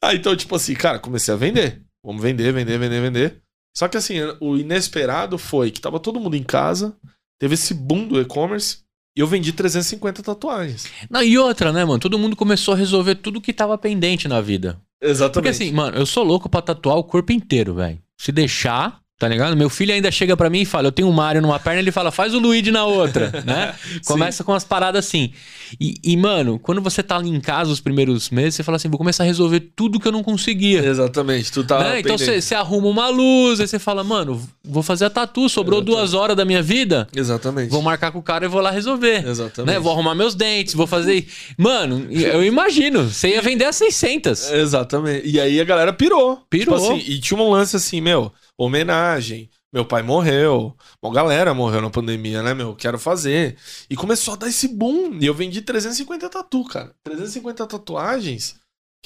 Aí 0.04 0.18
então, 0.18 0.36
tipo 0.36 0.56
assim, 0.56 0.74
cara, 0.74 1.00
comecei 1.00 1.34
a 1.34 1.38
vender. 1.38 1.82
Vamos 2.04 2.22
vender, 2.22 2.52
vender, 2.54 2.78
vender, 2.78 3.02
vender. 3.02 3.42
Só 3.76 3.88
que 3.88 3.98
assim, 3.98 4.20
o 4.40 4.56
inesperado 4.56 5.38
foi 5.38 5.72
que 5.72 5.82
tava 5.82 6.00
todo 6.00 6.20
mundo 6.20 6.36
em 6.36 6.44
casa, 6.44 6.96
teve 7.40 7.56
esse 7.56 7.74
boom 7.74 8.08
do 8.08 8.22
e-commerce 8.22 8.85
e 9.16 9.22
eu 9.22 9.28
vendi 9.28 9.54
350 9.54 10.22
tatuagens. 10.22 10.88
Não, 11.10 11.24
e 11.24 11.38
outra, 11.38 11.72
né, 11.72 11.86
mano? 11.86 12.00
Todo 12.00 12.20
mundo 12.20 12.36
começou 12.36 12.74
a 12.74 12.78
resolver 12.78 13.16
tudo 13.16 13.40
que 13.40 13.54
tava 13.54 13.78
pendente 13.78 14.28
na 14.28 14.42
vida. 14.42 14.78
Exatamente. 15.02 15.34
Porque 15.34 15.50
assim, 15.50 15.72
mano, 15.72 15.98
eu 15.98 16.06
sou 16.06 16.24
louco 16.24 16.50
pra 16.50 16.62
tatuar 16.62 16.98
o 16.98 17.04
corpo 17.04 17.32
inteiro, 17.32 17.76
velho. 17.76 18.00
Se 18.20 18.32
deixar, 18.32 19.00
tá 19.18 19.28
ligado? 19.28 19.56
Meu 19.56 19.70
filho 19.70 19.94
ainda 19.94 20.12
chega 20.12 20.38
pra 20.38 20.50
mim 20.50 20.62
e 20.62 20.66
fala: 20.66 20.88
Eu 20.88 20.92
tenho 20.92 21.08
um 21.08 21.12
Mario 21.12 21.42
numa 21.42 21.60
perna, 21.60 21.80
ele 21.80 21.92
fala: 21.92 22.12
Faz 22.12 22.34
o 22.34 22.40
Luigi 22.40 22.72
na 22.72 22.86
outra, 22.86 23.32
né? 23.46 23.74
Começa 24.06 24.44
com 24.44 24.54
as 24.54 24.64
paradas 24.64 25.06
assim. 25.06 25.34
E, 25.80 25.96
e, 26.04 26.16
mano, 26.16 26.60
quando 26.60 26.82
você 26.82 27.02
tá 27.02 27.18
ali 27.18 27.30
em 27.30 27.42
casa 27.42 27.72
os 27.72 27.80
primeiros 27.80 28.30
meses, 28.30 28.56
você 28.56 28.64
fala 28.64 28.78
assim: 28.78 28.90
Vou 28.90 28.98
começar 28.98 29.24
a 29.24 29.26
resolver 29.26 29.60
tudo 29.76 30.00
que 30.00 30.08
eu 30.08 30.12
não 30.12 30.24
conseguia. 30.24 30.86
Exatamente, 30.86 31.52
tu 31.52 31.64
tá. 31.64 31.80
Né? 31.80 32.00
Então 32.00 32.18
você 32.18 32.42
você 32.42 32.56
arruma 32.56 32.88
uma 32.88 33.10
luz, 33.10 33.60
aí 33.60 33.68
você 33.68 33.80
fala, 33.80 34.04
mano, 34.04 34.42
vou 34.64 34.84
fazer 34.84 35.06
a 35.06 35.10
tatu, 35.10 35.50
sobrou 35.50 35.80
Exatamente. 35.80 35.98
duas 35.98 36.14
horas 36.14 36.36
da 36.36 36.46
minha 36.46 36.62
vida, 36.62 37.08
Exatamente. 37.16 37.70
vou 37.70 37.82
marcar 37.82 38.12
com 38.12 38.20
o 38.20 38.24
cara 38.24 38.46
e 38.46 38.48
vou 38.48 38.62
lá 38.62 38.72
resolver. 38.72 39.28
Exatamente. 39.28 39.74
Né? 39.74 39.80
Vou 39.80 39.92
arrumar 39.92 40.16
meus 40.16 40.36
dentes, 40.36 40.74
vou 40.74 40.88
fazer. 40.88 41.28
Mano, 41.58 42.08
eu 42.10 42.44
imagino, 42.44 43.10
você 43.10 43.30
ia 43.30 43.42
vender 43.42 43.66
a 43.66 43.74
600. 43.74 44.52
Exatamente. 44.52 45.28
E 45.28 45.40
aí 45.40 45.60
a 45.60 45.64
galera 45.64 45.94
pirou. 45.94 46.42
Pirou. 46.50 46.78
Tipo 46.78 46.94
assim, 46.94 47.04
e 47.12 47.20
tinha 47.20 47.40
um 47.40 47.50
lance 47.50 47.76
assim, 47.76 48.02
meu, 48.02 48.32
homenagem. 48.58 49.50
Meu 49.74 49.86
pai 49.86 50.02
morreu. 50.02 50.76
Uma 51.04 51.14
galera 51.14 51.54
morreu 51.54 51.82
na 51.82 51.90
pandemia, 51.90 52.42
né, 52.42 52.54
meu? 52.54 52.76
Quero 52.76 52.98
fazer. 52.98 53.58
E 53.90 53.96
começou 53.96 54.34
a 54.34 54.38
dar 54.38 54.48
esse 54.48 54.68
boom. 54.68 55.20
E 55.20 55.26
eu 55.26 55.34
vendi 55.34 55.62
350 55.62 56.30
tatu, 56.30 56.64
cara. 56.66 56.96
350 57.04 57.68
tatuagens. 57.68 58.56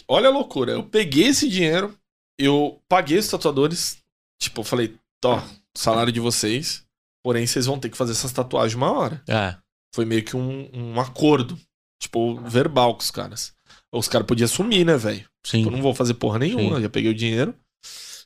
Olha 0.07 0.27
a 0.29 0.31
loucura. 0.31 0.73
Eu 0.73 0.83
peguei 0.83 1.27
esse 1.27 1.49
dinheiro, 1.49 1.93
eu 2.39 2.79
paguei 2.87 3.17
os 3.17 3.27
tatuadores. 3.27 3.97
Tipo, 4.41 4.61
eu 4.61 4.65
falei, 4.65 4.95
ó, 5.25 5.41
salário 5.75 6.11
de 6.13 6.19
vocês. 6.19 6.83
Porém, 7.23 7.45
vocês 7.45 7.65
vão 7.65 7.79
ter 7.79 7.89
que 7.89 7.97
fazer 7.97 8.13
essas 8.13 8.31
tatuagens 8.31 8.75
uma 8.75 8.91
hora. 8.91 9.21
É, 9.27 9.55
Foi 9.93 10.05
meio 10.05 10.23
que 10.23 10.37
um, 10.37 10.69
um 10.73 10.99
acordo. 11.01 11.59
Tipo, 12.01 12.39
verbal 12.41 12.93
com 12.95 13.01
os 13.01 13.11
caras. 13.11 13.53
Os 13.91 14.07
caras 14.07 14.25
podiam 14.25 14.47
sumir, 14.47 14.85
né, 14.85 14.95
velho? 14.97 15.27
sim. 15.45 15.65
Eu 15.65 15.71
não 15.71 15.81
vou 15.81 15.93
fazer 15.93 16.13
porra 16.13 16.39
nenhuma, 16.39 16.77
Sim. 16.77 16.81
já 16.83 16.89
peguei 16.89 17.11
o 17.11 17.15
dinheiro. 17.15 17.53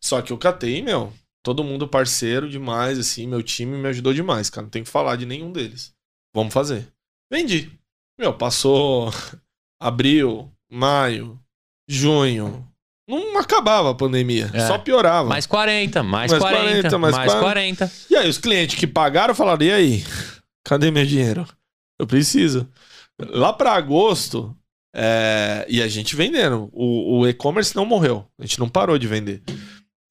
Só 0.03 0.21
que 0.21 0.33
eu 0.33 0.37
catei, 0.37 0.81
meu. 0.81 1.13
Todo 1.41 1.63
mundo 1.63 1.87
parceiro 1.87 2.49
demais, 2.49 2.99
assim. 2.99 3.25
Meu 3.25 3.41
time 3.41 3.77
me 3.77 3.87
ajudou 3.87 4.13
demais, 4.13 4.49
cara. 4.49 4.63
Não 4.63 4.69
tem 4.69 4.83
que 4.83 4.89
falar 4.89 5.15
de 5.15 5.25
nenhum 5.25 5.51
deles. 5.51 5.93
Vamos 6.35 6.53
fazer. 6.53 6.87
Vendi. 7.31 7.71
Meu, 8.19 8.33
passou 8.33 9.11
abril, 9.81 10.51
maio, 10.69 11.39
junho. 11.87 12.67
Não 13.07 13.37
acabava 13.37 13.91
a 13.91 13.95
pandemia, 13.95 14.49
É. 14.53 14.65
só 14.65 14.77
piorava. 14.77 15.27
Mais 15.27 15.45
40, 15.45 16.03
mais, 16.03 16.31
Mais 16.31 16.41
40, 16.41 16.63
40, 16.63 16.97
mais 16.97 17.15
mais 17.15 17.33
40. 17.33 17.41
40. 17.87 17.91
E 18.09 18.15
aí, 18.15 18.29
os 18.29 18.37
clientes 18.37 18.77
que 18.79 18.87
pagaram 18.87 19.35
falaram: 19.35 19.65
e 19.65 19.71
aí? 19.71 20.03
Cadê 20.65 20.89
meu 20.91 21.05
dinheiro? 21.05 21.45
Eu 21.99 22.07
preciso. 22.07 22.67
Lá 23.19 23.51
pra 23.51 23.73
agosto, 23.73 24.55
é, 24.95 25.65
e 25.67 25.81
a 25.81 25.87
gente 25.87 26.15
vendendo. 26.15 26.69
O, 26.71 27.19
o 27.19 27.27
e-commerce 27.27 27.75
não 27.75 27.85
morreu. 27.85 28.25
A 28.39 28.43
gente 28.45 28.59
não 28.59 28.69
parou 28.69 28.97
de 28.97 29.07
vender. 29.07 29.43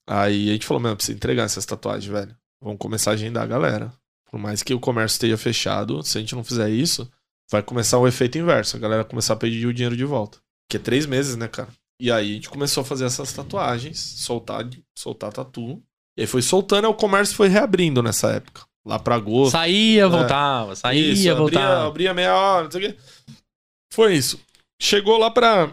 Aí 0.09 0.50
a 0.50 0.53
gente 0.53 0.66
falou: 0.66 0.82
meu, 0.82 0.96
precisa 0.96 1.16
entregar 1.16 1.44
essas 1.44 1.66
tatuagens, 1.66 2.11
velho. 2.11 2.36
Vamos 2.62 2.78
começar 2.78 3.11
a 3.11 3.14
agendar 3.14 3.44
a 3.44 3.46
galera. 3.46 3.92
Por 4.30 4.38
mais 4.38 4.62
que 4.62 4.72
o 4.72 4.80
comércio 4.80 5.16
esteja 5.16 5.36
fechado, 5.36 6.03
se 6.03 6.16
a 6.16 6.20
gente 6.20 6.34
não 6.34 6.42
fizer 6.44 6.70
isso, 6.70 7.11
vai 7.50 7.62
começar 7.62 7.98
o 7.98 8.09
efeito 8.09 8.38
inverso. 8.38 8.76
A 8.76 8.80
galera 8.80 9.05
começar 9.05 9.34
a 9.34 9.36
pedir 9.36 9.66
o 9.66 9.74
dinheiro 9.74 9.96
de 9.96 10.05
volta. 10.05 10.38
Que 10.70 10.76
é 10.76 10.80
três 10.80 11.05
meses, 11.05 11.36
né, 11.36 11.48
cara? 11.48 11.68
E 12.00 12.11
aí 12.11 12.30
a 12.30 12.34
gente 12.34 12.48
começou 12.48 12.80
a 12.80 12.84
fazer 12.84 13.05
essas 13.05 13.32
tatuagens, 13.32 13.98
soltar, 13.98 14.68
soltar 14.96 15.32
tatu. 15.32 15.82
E 16.16 16.22
aí 16.22 16.26
foi 16.26 16.42
soltando, 16.42 16.86
e 16.86 16.90
o 16.90 16.94
comércio 16.94 17.36
foi 17.36 17.48
reabrindo 17.48 18.03
nessa 18.03 18.32
época. 18.32 18.62
Lá 18.84 18.98
pra 18.98 19.16
agosto. 19.16 19.53
Saía, 19.53 20.09
voltava, 20.09 20.74
saía. 20.74 21.12
Isso, 21.12 21.30
abria, 21.30 21.34
voltava. 21.34 21.86
abria 21.86 22.14
meia 22.14 22.34
hora, 22.34 22.64
não 22.64 22.70
sei 22.70 22.86
o 22.86 22.88
quê. 22.90 22.98
Foi 23.92 24.14
isso. 24.14 24.40
Chegou 24.80 25.18
lá 25.18 25.30
pra 25.30 25.72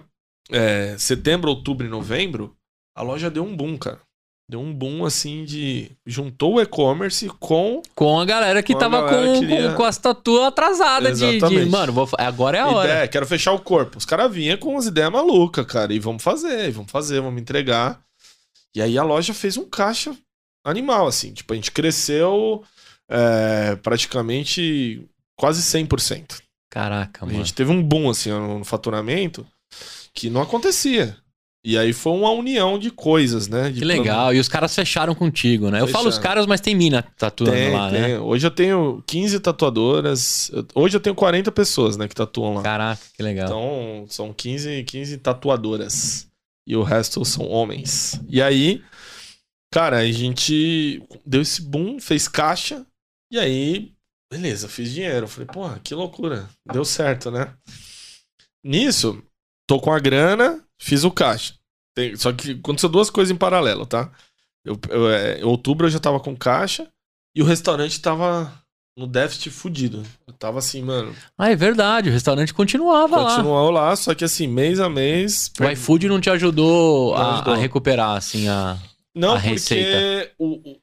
é, 0.51 0.97
setembro, 0.97 1.49
outubro 1.49 1.87
e 1.87 1.89
novembro, 1.89 2.55
a 2.95 3.01
loja 3.01 3.31
deu 3.31 3.43
um 3.43 3.55
boom, 3.55 3.77
cara. 3.77 4.01
Deu 4.49 4.59
um 4.59 4.73
boom 4.73 5.05
assim 5.05 5.45
de. 5.45 5.91
Juntou 6.07 6.55
o 6.55 6.61
e-commerce 6.61 7.29
com. 7.39 7.83
Com 7.93 8.19
a 8.19 8.25
galera 8.25 8.63
que 8.63 8.73
Com 8.73 8.77
a 8.79 8.81
tava 8.81 9.01
galera 9.03 9.27
com, 9.27 9.33
que 9.33 9.39
queria- 9.45 9.69
com, 9.69 9.75
com 9.75 9.83
as 9.83 9.97
tatu 9.99 10.41
atrasadas 10.41 11.19
de, 11.19 11.37
de. 11.39 11.65
Mano, 11.67 11.93
vou, 11.93 12.09
agora 12.17 12.57
é 12.57 12.61
a 12.61 12.67
hora. 12.67 12.89
Ideia, 12.89 13.07
quero 13.07 13.27
fechar 13.27 13.51
o 13.53 13.59
corpo. 13.59 13.99
Os 13.99 14.05
caras 14.05 14.31
vinham 14.33 14.57
com 14.57 14.75
as 14.75 14.87
ideias 14.87 15.11
malucas, 15.11 15.63
cara. 15.67 15.93
E 15.93 15.99
vamos 15.99 16.23
fazer, 16.23 16.71
vamos 16.71 16.91
fazer, 16.91 17.21
vamos 17.21 17.39
entregar. 17.39 18.01
E 18.75 18.81
aí 18.81 18.97
a 18.97 19.03
loja 19.03 19.35
fez 19.35 19.55
um 19.55 19.69
caixa 19.69 20.15
animal, 20.65 21.05
assim. 21.05 21.31
Tipo, 21.31 21.53
a 21.53 21.55
gente 21.55 21.71
cresceu 21.71 22.63
é, 23.07 23.75
praticamente 23.75 25.07
quase 25.37 25.61
100%. 25.61 26.41
Caraca, 26.71 27.23
A 27.23 27.25
mano. 27.27 27.37
gente 27.37 27.53
teve 27.53 27.71
um 27.71 27.81
boom 27.83 28.09
assim 28.09 28.31
no 28.31 28.63
faturamento 28.63 29.45
que 30.13 30.27
não 30.29 30.41
acontecia. 30.41 31.15
E 31.65 31.77
aí 31.77 31.91
foi 31.91 32.13
uma 32.13 32.31
união 32.31 32.79
de 32.79 32.89
coisas, 32.89 33.49
né? 33.49 33.69
De 33.69 33.79
Que 33.79 33.85
legal. 33.85 34.33
E 34.33 34.39
os 34.39 34.47
caras 34.47 34.73
fecharam 34.73 35.13
contigo, 35.13 35.69
né? 35.69 35.81
Eu 35.81 35.87
falo 35.87 36.07
os 36.07 36.15
Fecharam. 36.15 36.23
caras, 36.35 36.45
mas 36.45 36.61
tem 36.61 36.73
mina 36.73 37.03
tatuando 37.17 37.51
Tem, 37.51 37.73
lá, 37.73 37.91
tem. 37.91 38.01
né? 38.01 38.19
Hoje 38.19 38.47
eu 38.47 38.51
tenho 38.51 39.03
15 39.05 39.39
tatuadoras. 39.41 40.49
Hoje 40.73 40.95
eu 40.95 41.01
tenho 41.01 41.15
40 41.15 41.51
pessoas, 41.51 41.97
né, 41.97 42.07
que 42.07 42.15
tatuam 42.15 42.53
lá. 42.53 42.61
Caraca, 42.61 43.01
que 43.13 43.21
legal. 43.21 43.47
Então, 43.47 44.05
são 44.07 44.33
15, 44.33 44.83
15 44.85 45.17
tatuadoras. 45.17 46.27
E 46.65 46.75
o 46.77 46.83
resto 46.83 47.25
são 47.25 47.45
homens. 47.49 48.21
E 48.29 48.41
aí, 48.41 48.81
cara, 49.73 49.97
a 49.97 50.11
gente 50.11 51.03
deu 51.25 51.41
esse 51.41 51.61
boom, 51.61 51.99
fez 51.99 52.27
caixa. 52.29 52.85
E 53.33 53.37
aí, 53.37 53.91
beleza, 54.31 54.69
fiz 54.69 54.93
dinheiro. 54.93 55.27
Falei, 55.27 55.47
porra, 55.47 55.79
que 55.83 55.93
loucura. 55.93 56.47
Deu 56.71 56.85
certo, 56.85 57.29
né? 57.29 57.53
Nisso, 58.63 59.21
tô 59.67 59.79
com 59.79 59.91
a 59.91 59.99
grana, 59.99 60.63
fiz 60.79 61.03
o 61.03 61.11
caixa. 61.11 61.53
Tem- 61.95 62.15
só 62.15 62.31
que 62.31 62.51
aconteceu 62.51 62.89
duas 62.89 63.09
coisas 63.09 63.31
em 63.31 63.37
paralelo, 63.37 63.85
tá? 63.85 64.09
Eu, 64.65 64.79
eu, 64.89 65.09
é, 65.09 65.39
em 65.39 65.43
outubro 65.43 65.87
eu 65.87 65.91
já 65.91 65.99
tava 65.99 66.19
com 66.19 66.35
caixa 66.35 66.87
e 67.35 67.41
o 67.41 67.45
restaurante 67.45 67.99
tava 68.01 68.51
no 68.97 69.07
déficit 69.07 69.49
fudido. 69.49 70.03
Eu 70.27 70.33
tava 70.33 70.59
assim, 70.59 70.81
mano, 70.81 71.15
Ah, 71.37 71.49
é 71.49 71.55
verdade. 71.55 72.09
O 72.09 72.11
restaurante 72.11 72.53
continuava 72.53 73.17
lá. 73.17 73.35
Continuou 73.35 73.71
lá, 73.71 73.95
só 73.95 74.13
que 74.13 74.23
assim, 74.25 74.47
mês 74.47 74.79
a 74.79 74.89
mês. 74.89 75.51
O 75.59 75.63
iFood 75.69 76.07
não 76.09 76.19
te 76.19 76.29
ajudou, 76.29 77.15
Não 77.15 77.21
a, 77.21 77.33
ajudou. 77.35 77.53
a 77.53 77.57
recuperar, 77.57 78.17
assim, 78.17 78.47
a. 78.49 78.77
Não, 79.15 79.29
a 79.31 79.33
porque 79.35 79.49
receita. 79.49 80.31
O, 80.37 80.71
o, 80.71 80.77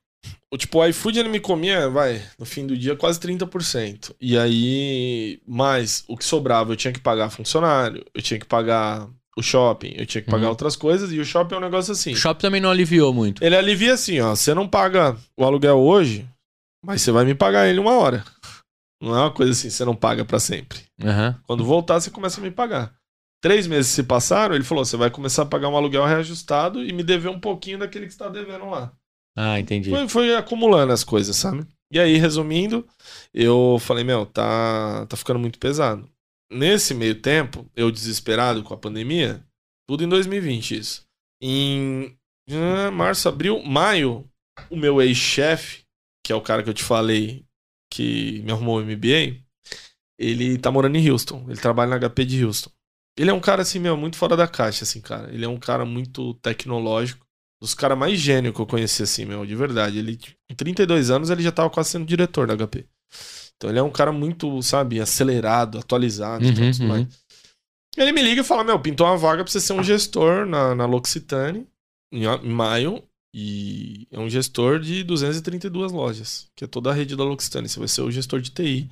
o 0.52 0.56
tipo, 0.56 0.78
o 0.78 0.86
iFood 0.86 1.18
ele 1.18 1.28
me 1.28 1.40
comia, 1.40 1.88
vai, 1.90 2.22
no 2.38 2.46
fim 2.46 2.66
do 2.66 2.76
dia, 2.76 2.96
quase 2.96 3.20
30%. 3.20 4.14
E 4.20 4.38
aí, 4.38 5.40
mais 5.46 6.02
o 6.08 6.16
que 6.16 6.24
sobrava, 6.24 6.72
eu 6.72 6.76
tinha 6.76 6.92
que 6.92 7.00
pagar 7.00 7.28
funcionário, 7.30 8.02
eu 8.14 8.22
tinha 8.22 8.40
que 8.40 8.46
pagar 8.46 9.06
o 9.38 9.42
shopping, 9.42 9.92
eu 9.96 10.06
tinha 10.06 10.22
que 10.22 10.30
pagar 10.30 10.44
Uhum. 10.44 10.50
outras 10.50 10.76
coisas, 10.76 11.12
e 11.12 11.18
o 11.18 11.24
shopping 11.24 11.54
é 11.54 11.58
um 11.58 11.62
negócio 11.62 11.92
assim. 11.92 12.12
O 12.12 12.16
shopping 12.16 12.40
também 12.40 12.60
não 12.60 12.70
aliviou 12.70 13.12
muito. 13.12 13.44
Ele 13.44 13.54
alivia 13.56 13.92
assim, 13.94 14.18
ó, 14.20 14.34
você 14.34 14.54
não 14.54 14.66
paga 14.66 15.16
o 15.36 15.44
aluguel 15.44 15.78
hoje, 15.78 16.26
mas 16.84 17.02
você 17.02 17.10
vai 17.12 17.24
me 17.24 17.34
pagar 17.34 17.68
ele 17.68 17.78
uma 17.78 17.92
hora. 17.92 18.24
Não 19.02 19.14
é 19.14 19.20
uma 19.20 19.30
coisa 19.30 19.52
assim, 19.52 19.68
você 19.68 19.84
não 19.84 19.94
paga 19.94 20.24
pra 20.24 20.40
sempre. 20.40 20.80
Aham. 21.04 21.38
Quando 21.46 21.64
voltar, 21.64 22.00
você 22.00 22.10
começa 22.10 22.40
a 22.40 22.42
me 22.42 22.50
pagar. 22.50 22.94
Três 23.42 23.66
meses 23.66 23.88
se 23.92 24.02
passaram, 24.02 24.54
ele 24.54 24.64
falou: 24.64 24.82
você 24.84 24.96
vai 24.96 25.10
começar 25.10 25.42
a 25.42 25.46
pagar 25.46 25.68
um 25.68 25.76
aluguel 25.76 26.06
reajustado 26.06 26.82
e 26.82 26.90
me 26.94 27.02
dever 27.02 27.28
um 27.28 27.38
pouquinho 27.38 27.78
daquele 27.78 28.06
que 28.06 28.12
você 28.12 28.18
tá 28.18 28.30
devendo 28.30 28.64
lá. 28.70 28.90
Ah, 29.36 29.60
entendi. 29.60 29.90
Foi, 29.90 30.08
foi 30.08 30.34
acumulando 30.34 30.94
as 30.94 31.04
coisas, 31.04 31.36
sabe? 31.36 31.66
E 31.92 32.00
aí, 32.00 32.16
resumindo, 32.16 32.86
eu 33.34 33.76
falei: 33.78 34.02
meu, 34.02 34.24
tá, 34.24 35.04
tá 35.06 35.16
ficando 35.16 35.38
muito 35.38 35.58
pesado. 35.58 36.08
Nesse 36.50 36.94
meio 36.94 37.20
tempo, 37.20 37.68
eu 37.74 37.90
desesperado 37.90 38.62
com 38.62 38.72
a 38.72 38.78
pandemia, 38.78 39.44
tudo 39.88 40.04
em 40.04 40.08
2020 40.08 40.78
isso. 40.78 41.06
Em 41.42 42.16
ah, 42.50 42.90
março, 42.90 43.28
abril, 43.28 43.62
maio, 43.62 44.28
o 44.70 44.76
meu 44.76 45.02
ex-chefe, 45.02 45.84
que 46.24 46.32
é 46.32 46.36
o 46.36 46.40
cara 46.40 46.62
que 46.62 46.70
eu 46.70 46.74
te 46.74 46.84
falei 46.84 47.44
que 47.92 48.42
me 48.42 48.52
arrumou 48.52 48.78
o 48.78 48.84
MBA, 48.84 49.40
ele 50.18 50.58
tá 50.58 50.70
morando 50.70 50.96
em 50.96 51.10
Houston. 51.10 51.44
Ele 51.48 51.60
trabalha 51.60 51.98
na 51.98 52.08
HP 52.08 52.24
de 52.24 52.44
Houston. 52.44 52.70
Ele 53.18 53.30
é 53.30 53.32
um 53.32 53.40
cara, 53.40 53.62
assim, 53.62 53.78
meu, 53.78 53.96
muito 53.96 54.16
fora 54.16 54.36
da 54.36 54.46
caixa, 54.46 54.84
assim, 54.84 55.00
cara. 55.00 55.32
Ele 55.32 55.44
é 55.44 55.48
um 55.48 55.58
cara 55.58 55.84
muito 55.84 56.34
tecnológico. 56.34 57.26
Dos 57.60 57.74
caras 57.74 57.96
mais 57.96 58.20
gênios 58.20 58.54
que 58.54 58.60
eu 58.60 58.66
conheci, 58.66 59.02
assim, 59.02 59.24
meu, 59.24 59.46
de 59.46 59.54
verdade. 59.54 59.98
Ele, 59.98 60.18
com 60.48 60.54
32 60.54 61.10
anos, 61.10 61.30
ele 61.30 61.42
já 61.42 61.50
tava 61.50 61.70
quase 61.70 61.90
sendo 61.90 62.04
diretor 62.04 62.46
da 62.46 62.66
HP. 62.66 62.86
Então 63.56 63.70
ele 63.70 63.78
é 63.78 63.82
um 63.82 63.90
cara 63.90 64.12
muito, 64.12 64.60
sabe, 64.62 65.00
acelerado, 65.00 65.78
atualizado 65.78 66.44
e 66.44 66.48
Uhum, 66.48 66.70
tudo 66.72 66.82
uhum. 66.82 66.88
mais. 66.88 67.06
Ele 67.96 68.12
me 68.12 68.22
liga 68.22 68.42
e 68.42 68.44
fala: 68.44 68.62
Meu, 68.62 68.78
pintou 68.78 69.06
uma 69.06 69.16
vaga 69.16 69.42
pra 69.42 69.50
você 69.50 69.60
ser 69.60 69.72
um 69.72 69.82
gestor 69.82 70.46
na, 70.46 70.74
na 70.74 70.86
L'Occitane 70.86 71.66
em, 72.12 72.24
em 72.24 72.50
maio. 72.50 73.02
E 73.38 74.06
é 74.10 74.18
um 74.18 74.30
gestor 74.30 74.80
de 74.80 75.04
232 75.04 75.92
lojas, 75.92 76.48
que 76.56 76.64
é 76.64 76.66
toda 76.66 76.90
a 76.90 76.94
rede 76.94 77.14
da 77.14 77.24
L'Occitane. 77.24 77.68
Você 77.68 77.78
vai 77.78 77.88
ser 77.88 78.00
o 78.00 78.10
gestor 78.10 78.40
de 78.40 78.50
TI, 78.50 78.90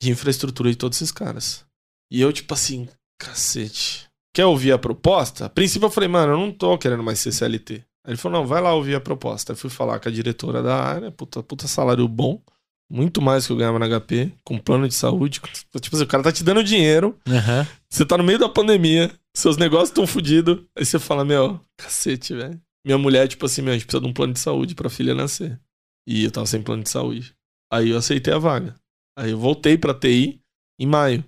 de 0.00 0.10
infraestrutura 0.10 0.70
de 0.70 0.76
todos 0.76 0.98
esses 0.98 1.12
caras. 1.12 1.64
E 2.10 2.20
eu, 2.20 2.32
tipo 2.32 2.52
assim, 2.52 2.88
cacete. 3.18 4.08
Quer 4.34 4.44
ouvir 4.44 4.72
a 4.72 4.78
proposta? 4.78 5.46
A 5.46 5.48
princípio 5.48 5.86
eu 5.86 5.90
falei, 5.90 6.08
mano, 6.08 6.32
eu 6.32 6.38
não 6.38 6.52
tô 6.52 6.76
querendo 6.76 7.02
mais 7.02 7.20
ser 7.20 7.32
CLT. 7.32 7.74
Aí 8.04 8.12
ele 8.12 8.16
falou, 8.16 8.40
não, 8.40 8.46
vai 8.46 8.60
lá 8.60 8.74
ouvir 8.74 8.94
a 8.94 9.00
proposta. 9.00 9.52
Aí 9.52 9.56
fui 9.56 9.70
falar 9.70 9.98
com 9.98 10.08
a 10.08 10.12
diretora 10.12 10.62
da 10.62 10.76
área, 10.76 11.10
puta, 11.10 11.42
puta 11.42 11.66
salário 11.66 12.06
bom. 12.06 12.42
Muito 12.90 13.20
mais 13.20 13.46
que 13.46 13.52
eu 13.52 13.56
ganhava 13.56 13.78
na 13.78 13.88
HP, 14.00 14.32
com 14.44 14.58
plano 14.58 14.86
de 14.86 14.94
saúde. 14.94 15.40
Tipo 15.80 15.96
assim, 15.96 16.04
o 16.04 16.06
cara 16.06 16.22
tá 16.22 16.30
te 16.32 16.44
dando 16.44 16.62
dinheiro, 16.62 17.18
Aham. 17.28 17.66
você 17.90 18.04
tá 18.06 18.16
no 18.16 18.22
meio 18.22 18.38
da 18.38 18.48
pandemia, 18.48 19.12
seus 19.36 19.56
negócios 19.56 19.88
estão 19.90 20.06
fodidos. 20.06 20.64
Aí 20.78 20.84
você 20.84 20.98
fala, 20.98 21.24
meu, 21.24 21.60
cacete, 21.76 22.32
velho. 22.34 22.60
Minha 22.86 22.96
mulher, 22.98 23.26
tipo 23.26 23.44
assim, 23.44 23.62
meu, 23.62 23.72
a 23.72 23.76
gente 23.76 23.86
precisa 23.86 24.00
de 24.00 24.08
um 24.08 24.12
plano 24.12 24.32
de 24.32 24.38
saúde 24.38 24.74
pra 24.76 24.88
filha 24.88 25.14
nascer. 25.14 25.60
E 26.06 26.24
eu 26.24 26.30
tava 26.30 26.46
sem 26.46 26.62
plano 26.62 26.84
de 26.84 26.90
saúde. 26.90 27.34
Aí 27.72 27.90
eu 27.90 27.96
aceitei 27.98 28.32
a 28.32 28.38
vaga. 28.38 28.76
Aí 29.18 29.32
eu 29.32 29.38
voltei 29.38 29.76
pra 29.76 29.92
TI 29.92 30.40
em 30.80 30.86
maio. 30.86 31.24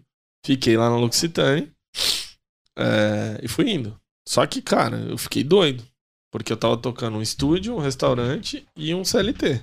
Fiquei 0.46 0.76
lá 0.76 0.88
na 0.88 0.96
L'Occitane. 0.96 1.72
é, 2.78 3.40
e 3.42 3.48
fui 3.48 3.70
indo. 3.70 3.98
Só 4.28 4.46
que, 4.46 4.62
cara, 4.62 4.98
eu 5.00 5.18
fiquei 5.18 5.42
doido. 5.42 5.82
Porque 6.30 6.52
eu 6.52 6.56
tava 6.56 6.76
tocando 6.76 7.16
um 7.16 7.22
estúdio, 7.22 7.74
um 7.74 7.80
restaurante 7.80 8.64
e 8.76 8.94
um 8.94 9.04
CLT. 9.04 9.62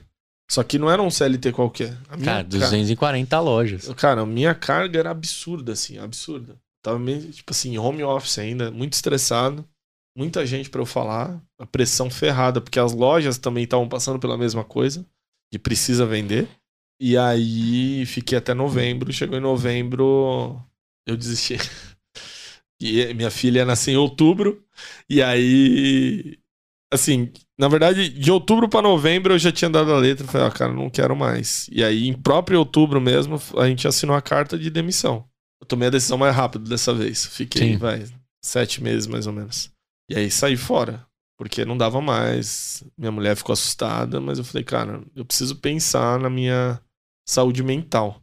Só 0.50 0.64
que 0.64 0.78
não 0.78 0.90
era 0.90 1.02
um 1.02 1.10
CLT 1.10 1.52
qualquer. 1.52 1.98
A 2.08 2.16
minha 2.16 2.32
Cara, 2.32 2.44
240 2.44 3.40
lojas. 3.40 3.94
Cara, 3.96 4.22
a 4.22 4.26
minha 4.26 4.54
carga 4.54 5.00
era 5.00 5.10
absurda, 5.10 5.74
assim, 5.74 5.98
absurda. 5.98 6.56
Tava 6.84 7.00
meio, 7.00 7.32
tipo 7.32 7.52
assim, 7.52 7.78
home 7.78 8.04
office 8.04 8.38
ainda, 8.38 8.70
muito 8.70 8.94
estressado. 8.94 9.68
Muita 10.16 10.46
gente 10.46 10.70
pra 10.70 10.82
eu 10.82 10.86
falar. 10.86 11.42
A 11.60 11.66
pressão 11.66 12.10
ferrada, 12.10 12.62
porque 12.62 12.80
as 12.80 12.94
lojas 12.94 13.38
também 13.38 13.64
estavam 13.64 13.90
passando 13.90 14.20
pela 14.20 14.38
mesma 14.38 14.64
coisa. 14.64 15.06
De 15.52 15.58
precisa 15.58 16.06
vender. 16.06 16.48
E 17.02 17.18
aí 17.18 18.06
fiquei 18.06 18.38
até 18.38 18.54
novembro. 18.54 19.12
Chegou 19.12 19.38
em 19.38 19.42
novembro, 19.42 20.62
eu 21.08 21.18
desisti. 21.18 21.58
E 22.78 23.14
minha 23.14 23.32
filha 23.32 23.60
ia 23.60 23.66
nascer 23.66 23.92
em 23.92 23.96
outubro. 23.96 24.62
E 25.10 25.24
aí. 25.24 26.38
Assim, 26.96 27.32
na 27.58 27.68
verdade, 27.68 28.10
de 28.10 28.32
outubro 28.32 28.68
pra 28.68 28.82
novembro 28.82 29.34
eu 29.34 29.40
já 29.40 29.52
tinha 29.52 29.70
dado 29.70 29.94
a 29.94 29.98
letra. 29.98 30.28
Falei, 30.28 30.48
ah, 30.48 30.52
cara, 30.52 30.74
não 30.74 30.90
quero 30.90 31.16
mais. 31.16 31.70
E 31.72 31.84
aí, 31.84 32.08
em 32.08 32.14
próprio 32.14 32.60
outubro 32.60 33.00
mesmo, 33.00 33.40
a 33.58 33.68
gente 33.68 33.88
assinou 33.88 34.16
a 34.16 34.22
carta 34.22 34.58
de 34.58 34.70
demissão. 34.70 35.26
Eu 35.62 35.68
tomei 35.68 35.88
a 35.88 35.92
decisão 35.92 36.18
mais 36.18 36.36
rápido 36.36 36.70
dessa 36.70 36.94
vez. 36.94 37.26
Fiquei, 37.26 37.74
Sim. 37.74 37.78
vai, 37.78 38.06
sete 38.44 38.82
meses 38.82 39.08
mais 39.08 39.28
ou 39.28 39.34
menos. 39.34 39.72
E 40.10 40.16
aí 40.16 40.30
saí 40.30 40.58
fora. 40.58 41.06
Porque 41.38 41.66
não 41.66 41.78
dava 41.78 42.00
mais. 42.00 42.84
Minha 42.98 43.12
mulher 43.12 43.36
ficou 43.36 43.54
assustada, 43.54 44.22
mas 44.22 44.38
eu 44.38 44.46
falei, 44.46 44.64
cara, 44.64 45.04
eu 45.16 45.26
preciso 45.26 45.58
pensar 45.58 46.20
na 46.20 46.30
minha 46.30 46.80
saúde 47.28 47.62
mental. 47.62 48.22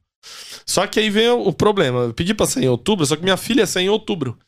Só 0.66 0.86
que 0.86 1.00
aí 1.00 1.10
veio 1.10 1.40
o 1.40 1.52
problema. 1.52 2.00
Eu 2.00 2.14
pedi 2.14 2.32
pra 2.32 2.46
sair 2.46 2.64
em 2.64 2.68
outubro, 2.68 3.04
só 3.04 3.16
que 3.16 3.22
minha 3.22 3.36
filha 3.36 3.60
ia 3.60 3.66
sair 3.66 3.86
em 3.86 3.90
outubro. 3.90 4.38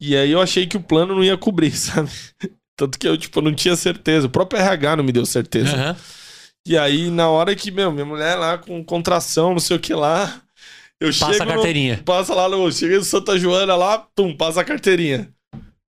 E 0.00 0.16
aí 0.16 0.30
eu 0.30 0.40
achei 0.40 0.66
que 0.66 0.76
o 0.76 0.82
plano 0.82 1.14
não 1.14 1.24
ia 1.24 1.36
cobrir, 1.36 1.72
sabe? 1.76 2.10
Tanto 2.76 2.98
que 2.98 3.06
eu, 3.06 3.16
tipo, 3.16 3.40
não 3.40 3.54
tinha 3.54 3.76
certeza. 3.76 4.26
O 4.26 4.30
próprio 4.30 4.60
RH 4.60 4.96
não 4.96 5.04
me 5.04 5.12
deu 5.12 5.24
certeza. 5.26 5.74
Aham. 5.74 5.96
E 6.66 6.78
aí, 6.78 7.10
na 7.10 7.28
hora 7.28 7.54
que, 7.54 7.70
meu, 7.70 7.92
minha 7.92 8.06
mulher 8.06 8.36
lá 8.36 8.56
com 8.58 8.82
contração, 8.84 9.52
não 9.52 9.60
sei 9.60 9.76
o 9.76 9.80
que 9.80 9.92
lá. 9.94 10.40
Eu 11.00 11.08
Passa 11.08 11.32
chego 11.32 11.42
a 11.42 11.46
no- 11.46 11.52
carteirinha. 11.54 12.02
passa 12.04 12.34
lá 12.34 12.48
no. 12.48 12.72
Cheguei 12.72 12.96
no 12.96 13.04
Santa 13.04 13.38
Joana 13.38 13.76
lá, 13.76 13.98
pum, 14.16 14.34
passa 14.36 14.62
a 14.62 14.64
carteirinha. 14.64 15.30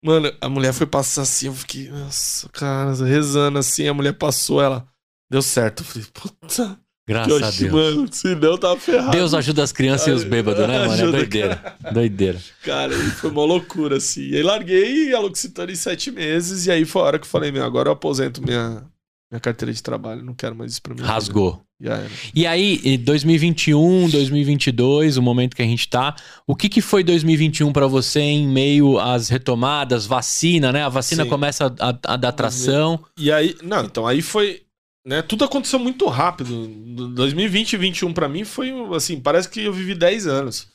Mano, 0.04 0.30
a 0.40 0.48
mulher 0.48 0.72
foi 0.72 0.86
passar 0.86 1.22
assim, 1.22 1.46
eu 1.46 1.54
fiquei, 1.54 1.88
nossa, 1.88 2.48
cara, 2.50 2.92
rezando 3.04 3.58
assim, 3.58 3.88
a 3.88 3.94
mulher 3.94 4.12
passou, 4.12 4.60
ela. 4.62 4.86
Deu 5.30 5.42
certo. 5.42 5.80
Eu 5.80 5.86
falei, 5.86 6.08
puta. 6.12 6.80
Graças 7.08 7.42
a 7.42 7.50
Deus. 7.50 7.72
mano, 7.72 8.08
se 8.12 8.34
não, 8.34 8.58
tava 8.58 8.78
ferrado. 8.78 9.12
Deus 9.12 9.32
ajuda 9.32 9.62
as 9.62 9.72
crianças 9.72 10.08
e 10.08 10.10
os 10.10 10.24
bêbados, 10.24 10.68
né, 10.68 10.86
mano? 10.86 11.08
É 11.08 11.10
doideira. 11.10 11.76
Doideira. 11.90 12.38
Cara, 12.62 12.94
foi 12.94 13.30
uma 13.30 13.44
loucura, 13.44 13.96
assim. 13.96 14.28
E 14.28 14.36
aí 14.36 14.42
larguei 14.42 15.14
a 15.14 15.18
L'Occitane 15.18 15.72
em 15.72 15.76
sete 15.76 16.10
meses, 16.10 16.66
e 16.66 16.70
aí 16.70 16.84
foi 16.84 17.00
a 17.00 17.04
hora 17.06 17.18
que 17.18 17.24
eu 17.24 17.30
falei, 17.30 17.50
meu, 17.50 17.64
agora 17.64 17.88
eu 17.88 17.94
aposento 17.94 18.42
minha, 18.42 18.84
minha 19.30 19.40
carteira 19.40 19.72
de 19.72 19.82
trabalho, 19.82 20.22
não 20.22 20.34
quero 20.34 20.54
mais 20.54 20.72
isso 20.72 20.82
pra 20.82 20.94
mim. 20.94 21.00
Rasgou. 21.00 21.62
Já 21.80 21.94
era. 21.94 22.10
E 22.34 22.44
aí, 22.44 22.80
em 22.84 22.98
2021, 22.98 24.08
2022, 24.10 25.16
o 25.16 25.22
momento 25.22 25.54
que 25.54 25.62
a 25.62 25.64
gente 25.64 25.88
tá, 25.88 26.16
o 26.44 26.56
que 26.56 26.68
que 26.68 26.80
foi 26.80 27.04
2021 27.04 27.72
pra 27.72 27.86
você 27.86 28.20
em 28.20 28.48
meio 28.48 28.98
às 28.98 29.28
retomadas, 29.28 30.04
vacina, 30.04 30.72
né? 30.72 30.82
A 30.82 30.88
vacina 30.88 31.22
Sim. 31.22 31.28
começa 31.30 31.72
a, 31.78 32.14
a 32.14 32.16
dar 32.16 32.32
tração. 32.32 32.98
E 33.16 33.30
aí, 33.30 33.56
não, 33.62 33.84
então 33.84 34.06
aí 34.06 34.20
foi, 34.20 34.62
né, 35.08 35.22
tudo 35.22 35.44
aconteceu 35.44 35.78
muito 35.78 36.06
rápido. 36.06 36.66
2020 37.14 37.72
e 37.72 37.76
2021 37.78 38.12
pra 38.12 38.28
mim 38.28 38.44
foi 38.44 38.70
assim, 38.94 39.18
parece 39.18 39.48
que 39.48 39.62
eu 39.64 39.72
vivi 39.72 39.94
10 39.94 40.26
anos. 40.26 40.68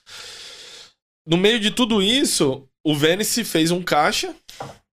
No 1.27 1.37
meio 1.37 1.59
de 1.59 1.71
tudo 1.71 2.01
isso, 2.01 2.67
o 2.85 2.95
Venice 2.95 3.43
fez 3.43 3.69
um 3.71 3.81
caixa 3.81 4.33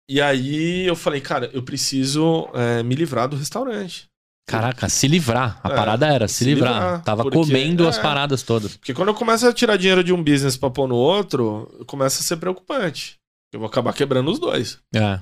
e 0.09 0.19
aí 0.21 0.85
eu 0.85 0.95
falei, 0.95 1.21
cara, 1.21 1.49
eu 1.53 1.63
preciso 1.63 2.49
é, 2.53 2.83
me 2.83 2.93
livrar 2.95 3.27
do 3.29 3.37
restaurante. 3.37 4.07
Caraca, 4.47 4.89
se 4.89 5.07
livrar. 5.07 5.59
A 5.63 5.71
É, 5.71 5.75
parada 5.75 6.07
era 6.07 6.27
se, 6.27 6.35
se 6.39 6.45
livrar. 6.45 6.73
livrar, 6.73 7.03
Tava 7.03 7.23
porque- 7.23 7.37
comendo 7.37 7.87
as 7.87 7.97
é. 7.97 8.01
paradas 8.01 8.41
todas. 8.43 8.75
Porque 8.77 8.93
quando 8.95 9.09
eu 9.09 9.13
começo 9.13 9.47
a 9.47 9.53
tirar 9.53 9.77
dinheiro 9.77 10.03
de 10.03 10.11
um 10.11 10.23
business 10.23 10.57
pra 10.57 10.69
pôr 10.71 10.87
no 10.87 10.95
outro, 10.95 11.83
começa 11.85 12.19
a 12.19 12.23
ser 12.23 12.37
preocupante. 12.37 13.17
Eu 13.53 13.59
vou 13.59 13.69
acabar 13.69 13.93
quebrando 13.93 14.29
os 14.31 14.39
dois. 14.39 14.79
É. 14.93 15.19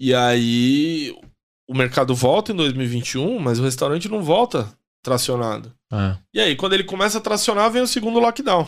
E 0.00 0.14
aí 0.14 1.12
o 1.68 1.74
mercado 1.76 2.14
volta 2.14 2.52
em 2.52 2.56
2021, 2.56 3.38
mas 3.38 3.58
o 3.58 3.64
restaurante 3.64 4.08
não 4.08 4.22
volta 4.22 4.72
tracionado. 5.02 5.72
é. 5.92 6.16
E 6.34 6.40
aí, 6.40 6.56
quando 6.56 6.72
ele 6.74 6.84
começa 6.84 7.18
a 7.18 7.20
tracionar, 7.20 7.70
vem 7.70 7.82
o 7.82 7.86
segundo 7.86 8.18
lockdown. 8.18 8.66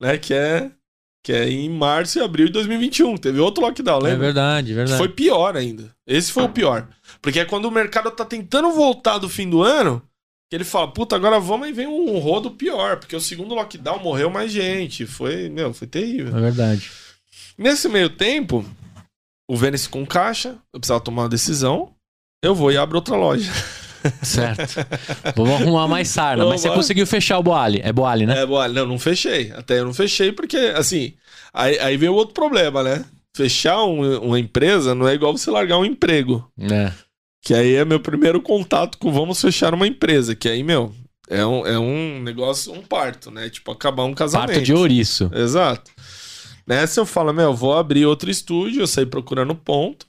Né? 0.00 0.16
Que 0.18 0.34
é, 0.34 0.70
que 1.24 1.32
é 1.32 1.48
em 1.48 1.68
março 1.70 2.18
e 2.18 2.22
abril 2.22 2.46
de 2.46 2.52
2021. 2.52 3.16
Teve 3.16 3.40
outro 3.40 3.62
lockdown, 3.64 3.98
É 4.00 4.02
lembra? 4.02 4.18
verdade, 4.18 4.74
verdade. 4.74 4.98
Foi 4.98 5.08
pior 5.08 5.56
ainda. 5.56 5.94
Esse 6.06 6.30
foi 6.32 6.44
o 6.44 6.48
pior. 6.48 6.88
Porque 7.20 7.40
é 7.40 7.44
quando 7.44 7.64
o 7.66 7.70
mercado 7.70 8.10
tá 8.10 8.24
tentando 8.24 8.70
voltar 8.72 9.18
do 9.18 9.28
fim 9.28 9.48
do 9.48 9.62
ano, 9.62 10.02
que 10.50 10.56
ele 10.56 10.64
fala, 10.64 10.92
puta, 10.92 11.16
agora 11.16 11.38
vamos 11.40 11.68
e 11.68 11.72
vem 11.72 11.86
um 11.86 12.18
rodo 12.18 12.50
pior. 12.52 12.98
Porque 12.98 13.16
o 13.16 13.20
segundo 13.20 13.54
lockdown 13.54 13.98
morreu 14.00 14.30
mais 14.30 14.50
gente. 14.52 15.06
Foi, 15.06 15.48
meu, 15.48 15.72
foi 15.74 15.86
terrível. 15.88 16.36
É 16.36 16.40
verdade. 16.40 16.90
Nesse 17.56 17.88
meio 17.88 18.08
tempo, 18.10 18.64
o 19.50 19.56
Vênice 19.56 19.88
com 19.88 20.06
caixa, 20.06 20.56
eu 20.72 20.78
precisava 20.80 21.00
tomar 21.00 21.22
uma 21.22 21.28
decisão. 21.28 21.92
Eu 22.42 22.54
vou 22.54 22.70
e 22.70 22.76
abro 22.76 22.96
outra 22.98 23.16
loja. 23.16 23.50
Certo. 24.22 24.76
Vamos 25.34 25.60
arrumar 25.60 25.88
mais 25.88 26.08
sarna. 26.08 26.44
Mas 26.46 26.60
você 26.60 26.68
Vamos. 26.68 26.84
conseguiu 26.84 27.06
fechar 27.06 27.38
o 27.38 27.42
Boali. 27.42 27.80
É 27.82 27.92
Boali, 27.92 28.26
né? 28.26 28.40
É, 28.42 28.46
bom, 28.46 28.66
não, 28.68 28.86
não 28.86 28.98
fechei. 28.98 29.50
Até 29.52 29.80
eu 29.80 29.84
não 29.84 29.92
fechei 29.92 30.30
porque, 30.30 30.56
assim, 30.56 31.14
aí, 31.52 31.78
aí 31.80 31.96
veio 31.96 32.14
outro 32.14 32.32
problema, 32.32 32.82
né? 32.82 33.04
Fechar 33.36 33.82
um- 33.84 34.20
uma 34.20 34.38
empresa 34.38 34.94
não 34.94 35.06
é 35.08 35.14
igual 35.14 35.36
você 35.36 35.50
largar 35.50 35.78
um 35.78 35.84
emprego. 35.84 36.48
É. 36.60 36.92
Que 37.42 37.54
aí 37.54 37.74
é 37.74 37.84
meu 37.84 37.98
primeiro 37.98 38.40
contato 38.40 38.98
com 38.98 39.12
vamos 39.12 39.40
fechar 39.40 39.74
uma 39.74 39.86
empresa. 39.86 40.34
Que 40.36 40.48
aí, 40.48 40.62
meu, 40.62 40.92
é 41.28 41.44
um, 41.44 41.66
é 41.66 41.76
um 41.78 42.20
negócio, 42.22 42.72
um 42.72 42.82
parto, 42.82 43.32
né? 43.32 43.50
Tipo, 43.50 43.72
acabar 43.72 44.04
um 44.04 44.14
casamento. 44.14 44.50
Parto 44.50 44.62
de 44.64 44.72
ouriço. 44.74 45.28
Exato. 45.34 45.90
Nessa 46.66 47.00
eu 47.00 47.06
falo, 47.06 47.32
meu, 47.32 47.52
vou 47.52 47.76
abrir 47.76 48.06
outro 48.06 48.30
estúdio, 48.30 48.82
eu 48.82 48.86
saí 48.86 49.06
procurando 49.06 49.54
ponto. 49.56 50.06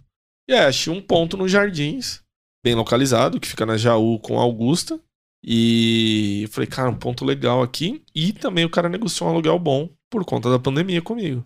E 0.50 0.54
aí, 0.54 0.66
achei 0.66 0.92
um 0.92 1.00
ponto 1.00 1.38
no 1.38 1.48
Jardins, 1.48 2.24
bem 2.66 2.74
localizado, 2.74 3.40
que 3.40 3.48
fica 3.48 3.68
na 3.68 3.78
Jaú 3.78 4.18
com 4.18 4.40
Augusta. 4.40 5.00
E 5.46 6.50
falei, 6.50 6.66
cara, 6.66 6.90
um 6.90 6.98
ponto 6.98 7.24
legal 7.24 7.62
aqui. 7.62 8.02
E 8.16 8.34
também 8.34 8.66
o 8.66 8.70
cara 8.70 8.90
negociou 8.90 9.30
um 9.30 9.34
aluguel 9.34 9.60
bom 9.60 9.88
por 10.10 10.26
conta 10.26 10.50
da 10.50 10.58
pandemia 10.58 11.04
comigo. 11.04 11.46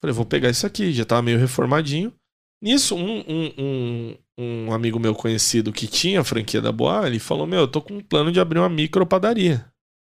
Falei, 0.00 0.14
vou 0.14 0.24
pegar 0.24 0.50
isso 0.50 0.64
aqui, 0.64 0.92
já 0.92 1.04
tava 1.04 1.20
meio 1.20 1.36
reformadinho. 1.36 2.12
Nisso, 2.62 2.94
um, 2.94 3.24
um, 3.26 3.52
um, 3.58 4.16
um 4.38 4.72
amigo 4.72 5.00
meu 5.00 5.16
conhecido 5.16 5.72
que 5.72 5.88
tinha 5.88 6.20
a 6.20 6.24
franquia 6.24 6.62
da 6.62 6.70
Boa, 6.70 7.08
ele 7.08 7.18
falou: 7.18 7.48
Meu, 7.48 7.62
eu 7.62 7.68
tô 7.68 7.82
com 7.82 7.94
um 7.94 8.00
plano 8.00 8.30
de 8.30 8.38
abrir 8.38 8.60
uma 8.60 8.68
micro 8.68 9.04
padaria 9.04 9.66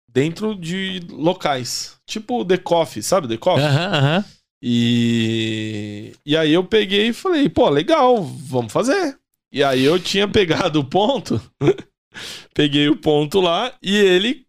dentro 0.07 0.53
de 0.53 1.01
locais. 1.09 1.97
Tipo 2.05 2.45
The 2.45 2.57
Coffee, 2.57 3.01
sabe 3.01 3.27
The 3.27 3.37
Coffee? 3.37 3.65
Aham, 3.65 3.97
aham. 3.97 4.25
E, 4.68 6.13
e 6.26 6.36
aí 6.36 6.51
eu 6.51 6.63
peguei 6.63 7.09
e 7.09 7.13
falei, 7.13 7.47
pô, 7.47 7.70
legal, 7.70 8.24
vamos 8.24 8.74
fazer. 8.74 9.16
E 9.53 9.63
aí 9.63 9.84
eu 9.84 9.99
tinha 9.99 10.28
pegado 10.28 10.80
o 10.80 10.84
ponto, 10.84 11.39
peguei 12.51 12.89
o 12.89 12.97
ponto 12.97 13.39
lá 13.39 13.72
e 13.80 13.95
ele 13.95 14.47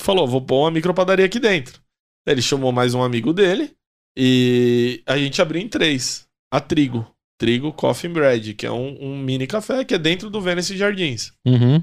falou, 0.00 0.26
vou 0.26 0.40
pôr 0.40 0.62
uma 0.62 0.70
micropadaria 0.70 1.26
aqui 1.26 1.38
dentro. 1.38 1.82
Ele 2.26 2.40
chamou 2.40 2.72
mais 2.72 2.94
um 2.94 3.02
amigo 3.02 3.34
dele 3.34 3.76
e 4.16 5.02
a 5.04 5.18
gente 5.18 5.42
abriu 5.42 5.60
em 5.60 5.68
três. 5.68 6.26
A 6.50 6.58
Trigo. 6.58 7.06
Trigo 7.38 7.74
Coffee 7.74 8.08
and 8.08 8.14
Bread, 8.14 8.54
que 8.54 8.64
é 8.64 8.72
um, 8.72 8.96
um 9.02 9.18
mini 9.18 9.46
café 9.46 9.84
que 9.84 9.94
é 9.94 9.98
dentro 9.98 10.30
do 10.30 10.40
Venice 10.40 10.78
Jardins. 10.78 11.30
Uhum. 11.46 11.82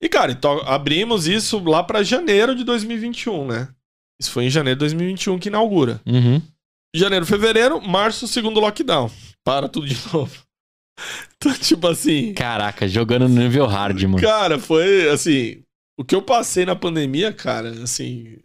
E, 0.00 0.08
cara, 0.08 0.32
então, 0.32 0.62
abrimos 0.64 1.26
isso 1.26 1.62
lá 1.62 1.82
pra 1.82 2.02
janeiro 2.02 2.54
de 2.54 2.64
2021, 2.64 3.46
né? 3.46 3.68
Isso 4.18 4.30
foi 4.30 4.44
em 4.44 4.50
janeiro 4.50 4.78
de 4.78 4.86
2021 4.86 5.38
que 5.38 5.48
inaugura. 5.48 6.00
Uhum. 6.06 6.40
Janeiro, 6.94 7.24
fevereiro, 7.24 7.80
março, 7.80 8.28
segundo 8.28 8.60
lockdown. 8.60 9.10
Para 9.44 9.68
tudo 9.68 9.86
de 9.86 9.96
novo. 10.12 10.42
Então, 11.36 11.52
tipo 11.54 11.86
assim. 11.88 12.34
Caraca, 12.34 12.86
jogando 12.86 13.28
no 13.28 13.40
nível 13.40 13.66
hard, 13.66 14.02
mano. 14.04 14.20
Cara, 14.20 14.58
foi 14.58 15.08
assim. 15.08 15.62
O 15.98 16.04
que 16.04 16.14
eu 16.14 16.22
passei 16.22 16.64
na 16.66 16.76
pandemia, 16.76 17.32
cara, 17.32 17.70
assim. 17.82 18.38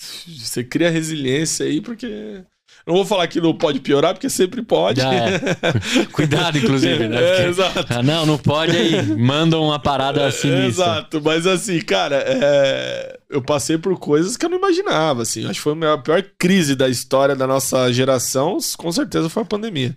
Você 0.00 0.64
cria 0.64 0.90
resiliência 0.90 1.64
aí, 1.64 1.80
porque. 1.80 2.44
Não 2.86 2.94
vou 2.94 3.04
falar 3.04 3.28
que 3.28 3.40
não 3.40 3.54
pode 3.54 3.78
piorar, 3.80 4.12
porque 4.14 4.28
sempre 4.28 4.60
pode. 4.62 5.00
É. 5.00 5.40
Cuidado, 6.12 6.58
inclusive, 6.58 7.06
né? 7.06 7.16
É, 7.16 7.34
Porque- 7.36 7.48
exato. 7.50 7.86
Ah, 7.88 8.02
não, 8.02 8.26
não 8.26 8.38
pode 8.38 8.76
aí. 8.76 9.02
Mandam 9.16 9.62
uma 9.62 9.78
parada 9.78 10.30
sinistra. 10.32 10.66
Exato, 10.66 11.22
mas 11.22 11.46
assim, 11.46 11.80
cara, 11.80 12.16
é, 12.26 13.18
eu 13.30 13.40
passei 13.40 13.78
por 13.78 13.96
coisas 13.98 14.36
que 14.36 14.44
eu 14.44 14.50
não 14.50 14.58
imaginava, 14.58 15.22
assim. 15.22 15.44
Acho 15.44 15.54
que 15.54 15.60
foi 15.60 15.76
a 15.88 15.98
pior 15.98 16.22
crise 16.36 16.74
da 16.74 16.88
história 16.88 17.36
da 17.36 17.46
nossa 17.46 17.92
geração, 17.92 18.58
com 18.76 18.90
certeza 18.90 19.28
foi 19.28 19.42
a 19.44 19.46
pandemia. 19.46 19.96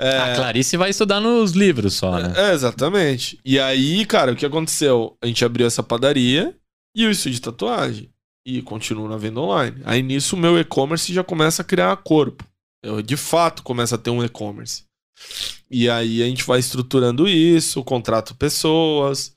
É, 0.00 0.16
A 0.18 0.34
Clarice 0.34 0.78
vai 0.78 0.88
estudar 0.88 1.20
nos 1.20 1.52
livros 1.52 1.92
só, 1.92 2.18
né? 2.18 2.32
É, 2.34 2.54
exatamente. 2.54 3.38
E 3.44 3.60
aí, 3.60 4.06
cara, 4.06 4.32
o 4.32 4.36
que 4.36 4.46
aconteceu? 4.46 5.14
A 5.22 5.26
gente 5.26 5.44
abriu 5.44 5.66
essa 5.66 5.82
padaria 5.82 6.54
e 6.96 7.06
o 7.06 7.10
estúdio 7.10 7.34
de 7.34 7.42
tatuagem. 7.42 8.08
E 8.46 8.62
continuo 8.62 9.08
na 9.08 9.16
venda 9.16 9.40
online. 9.40 9.80
Aí 9.84 10.02
nisso 10.02 10.34
o 10.34 10.38
meu 10.38 10.58
e-commerce 10.58 11.12
já 11.12 11.22
começa 11.22 11.62
a 11.62 11.64
criar 11.64 11.94
corpo. 11.98 12.44
Eu 12.82 13.02
de 13.02 13.16
fato 13.16 13.62
começo 13.62 13.94
a 13.94 13.98
ter 13.98 14.10
um 14.10 14.24
e-commerce. 14.24 14.84
E 15.70 15.88
aí 15.90 16.22
a 16.22 16.26
gente 16.26 16.44
vai 16.44 16.58
estruturando 16.58 17.28
isso, 17.28 17.84
contrato 17.84 18.34
pessoas, 18.34 19.36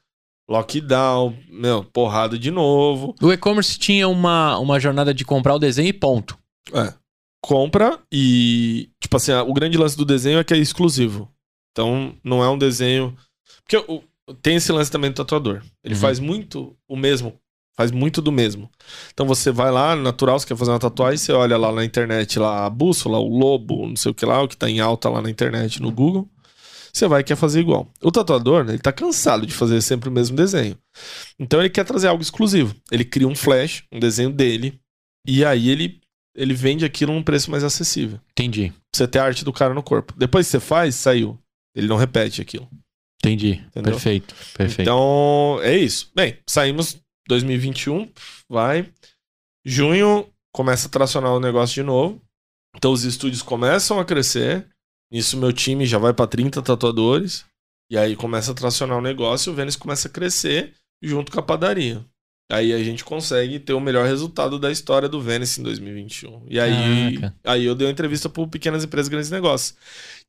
lockdown, 0.50 1.38
meu, 1.50 1.84
porrada 1.84 2.38
de 2.40 2.50
novo. 2.52 3.14
O 3.22 3.32
e-commerce 3.34 3.78
tinha 3.78 4.08
uma, 4.08 4.58
uma 4.60 4.80
jornada 4.80 5.14
de 5.14 5.26
comprar 5.26 5.56
o 5.56 5.60
desenho 5.60 5.90
e 5.90 5.94
ponto. 5.94 6.38
É. 6.74 6.94
Compra 7.42 8.00
e. 8.12 8.90
Tipo 9.02 9.18
assim, 9.18 9.34
o 9.34 9.54
grande 9.54 9.78
lance 9.78 9.98
do 9.98 10.06
desenho 10.06 10.40
é 10.40 10.44
que 10.46 10.54
é 10.54 10.58
exclusivo. 10.58 11.30
Então, 11.72 12.16
não 12.24 12.42
é 12.42 12.50
um 12.50 12.58
desenho. 12.58 13.16
Porque 13.64 13.76
o- 13.92 14.02
tem 14.42 14.56
esse 14.56 14.72
lance 14.72 14.90
também 14.90 15.12
do 15.12 15.16
tatuador. 15.16 15.62
Ele 15.84 15.94
Uhum. 15.96 16.00
faz 16.00 16.20
muito 16.20 16.78
o 16.88 16.96
mesmo. 16.96 17.38
Faz 17.76 17.92
muito 17.92 18.22
do 18.22 18.32
mesmo. 18.32 18.70
Então 19.14 19.26
você 19.26 19.52
vai 19.52 19.72
lá, 19.72 19.96
natural, 19.96 20.40
você 20.40 20.46
quer 20.46 20.56
fazer 20.56 20.72
uma 20.72 20.80
tatuagem, 20.80 21.18
você 21.18 21.32
olha 21.32 21.58
lá 21.58 21.72
na 21.72 21.84
internet, 21.84 22.38
lá 22.38 22.66
a 22.66 22.70
bússola, 22.70 23.18
o 23.18 23.28
lobo, 23.28 23.88
não 23.88 23.96
sei 23.96 24.12
o 24.12 24.16
que 24.16 24.26
lá, 24.26 24.42
o 24.42 24.48
que 24.48 24.56
tá 24.56 24.70
em 24.70 24.80
alta 24.80 25.10
lá 25.10 25.22
na 25.22 25.30
internet, 25.30 25.82
no 25.82 25.92
Google. 25.92 26.30
Você 26.94 27.08
vai 27.08 27.22
e 27.22 27.24
quer 27.24 27.36
fazer 27.36 27.60
igual. 27.60 27.92
O 28.04 28.12
tatuador, 28.12 28.64
né, 28.64 28.74
ele 28.74 28.82
tá 28.82 28.92
cansado 28.92 29.48
de 29.48 29.54
fazer 29.54 29.82
sempre 29.82 30.10
o 30.10 30.12
mesmo 30.12 30.38
desenho. 30.38 30.78
Então 31.40 31.60
ele 31.60 31.70
quer 31.70 31.84
trazer 31.84 32.08
algo 32.08 32.22
exclusivo. 32.22 32.76
Ele 32.92 33.04
cria 33.04 33.28
um 33.28 33.36
flash, 33.36 33.84
um 33.92 34.00
desenho 34.00 34.30
dele, 34.30 34.80
e 35.28 35.44
aí 35.44 35.70
ele, 35.70 36.00
ele 36.36 36.54
vende 36.54 36.86
aquilo 36.86 37.12
num 37.12 37.24
preço 37.24 37.50
mais 37.50 37.64
acessível. 37.64 38.20
Entendi. 38.32 38.70
Pra 38.70 38.80
você 38.94 39.08
ter 39.08 39.18
a 39.18 39.24
arte 39.24 39.44
do 39.44 39.52
cara 39.52 39.74
no 39.74 39.82
corpo. 39.82 40.14
Depois 40.16 40.46
que 40.46 40.52
você 40.52 40.60
faz, 40.60 40.94
saiu. 40.94 41.40
Ele 41.76 41.88
não 41.88 41.98
repete 41.98 42.40
aquilo. 42.40 42.70
Entendi. 43.18 43.64
Entendeu? 43.70 43.94
Perfeito. 43.94 44.36
Perfeito. 44.56 44.82
Então, 44.82 45.60
é 45.64 45.76
isso. 45.76 46.12
Bem, 46.14 46.38
saímos 46.46 47.03
2021, 47.28 48.12
vai. 48.50 48.92
Junho 49.66 50.30
começa 50.54 50.88
a 50.88 50.92
tracionar 50.92 51.32
o 51.32 51.40
negócio 51.40 51.74
de 51.74 51.84
novo. 51.84 52.22
Então 52.76 52.92
os 52.92 53.04
estúdios 53.04 53.42
começam 53.42 54.00
a 54.00 54.06
crescer. 54.06 54.68
Nisso 55.12 55.38
meu 55.38 55.54
time 55.54 55.86
já 55.86 55.98
vai 55.98 56.14
para 56.14 56.28
30 56.28 56.62
tatuadores. 56.62 57.46
E 57.90 57.98
aí 57.98 58.16
começa 58.16 58.52
a 58.52 58.56
tracionar 58.56 58.98
o 58.98 59.02
negócio, 59.02 59.52
o 59.52 59.56
Vênus 59.56 59.76
começa 59.76 60.08
a 60.08 60.12
crescer 60.12 60.74
junto 61.02 61.32
com 61.32 61.40
a 61.40 61.44
padaria. 61.44 62.04
Aí 62.52 62.74
a 62.74 62.84
gente 62.84 63.04
consegue 63.04 63.60
ter 63.60 63.74
o 63.74 63.80
melhor 63.80 64.06
resultado 64.06 64.60
da 64.60 64.72
história 64.72 65.08
do 65.08 65.22
Vênus 65.22 65.58
em 65.58 65.64
2021. 65.64 66.46
E 66.50 66.60
aí, 66.60 67.18
Caraca. 67.20 67.38
aí 67.44 67.66
eu 67.66 67.76
dei 67.76 67.88
uma 67.88 67.92
entrevista 67.92 68.30
pro 68.30 68.48
Pequenas 68.48 68.84
Empresas 68.84 69.10
Grandes 69.10 69.32
Negócios. 69.32 69.76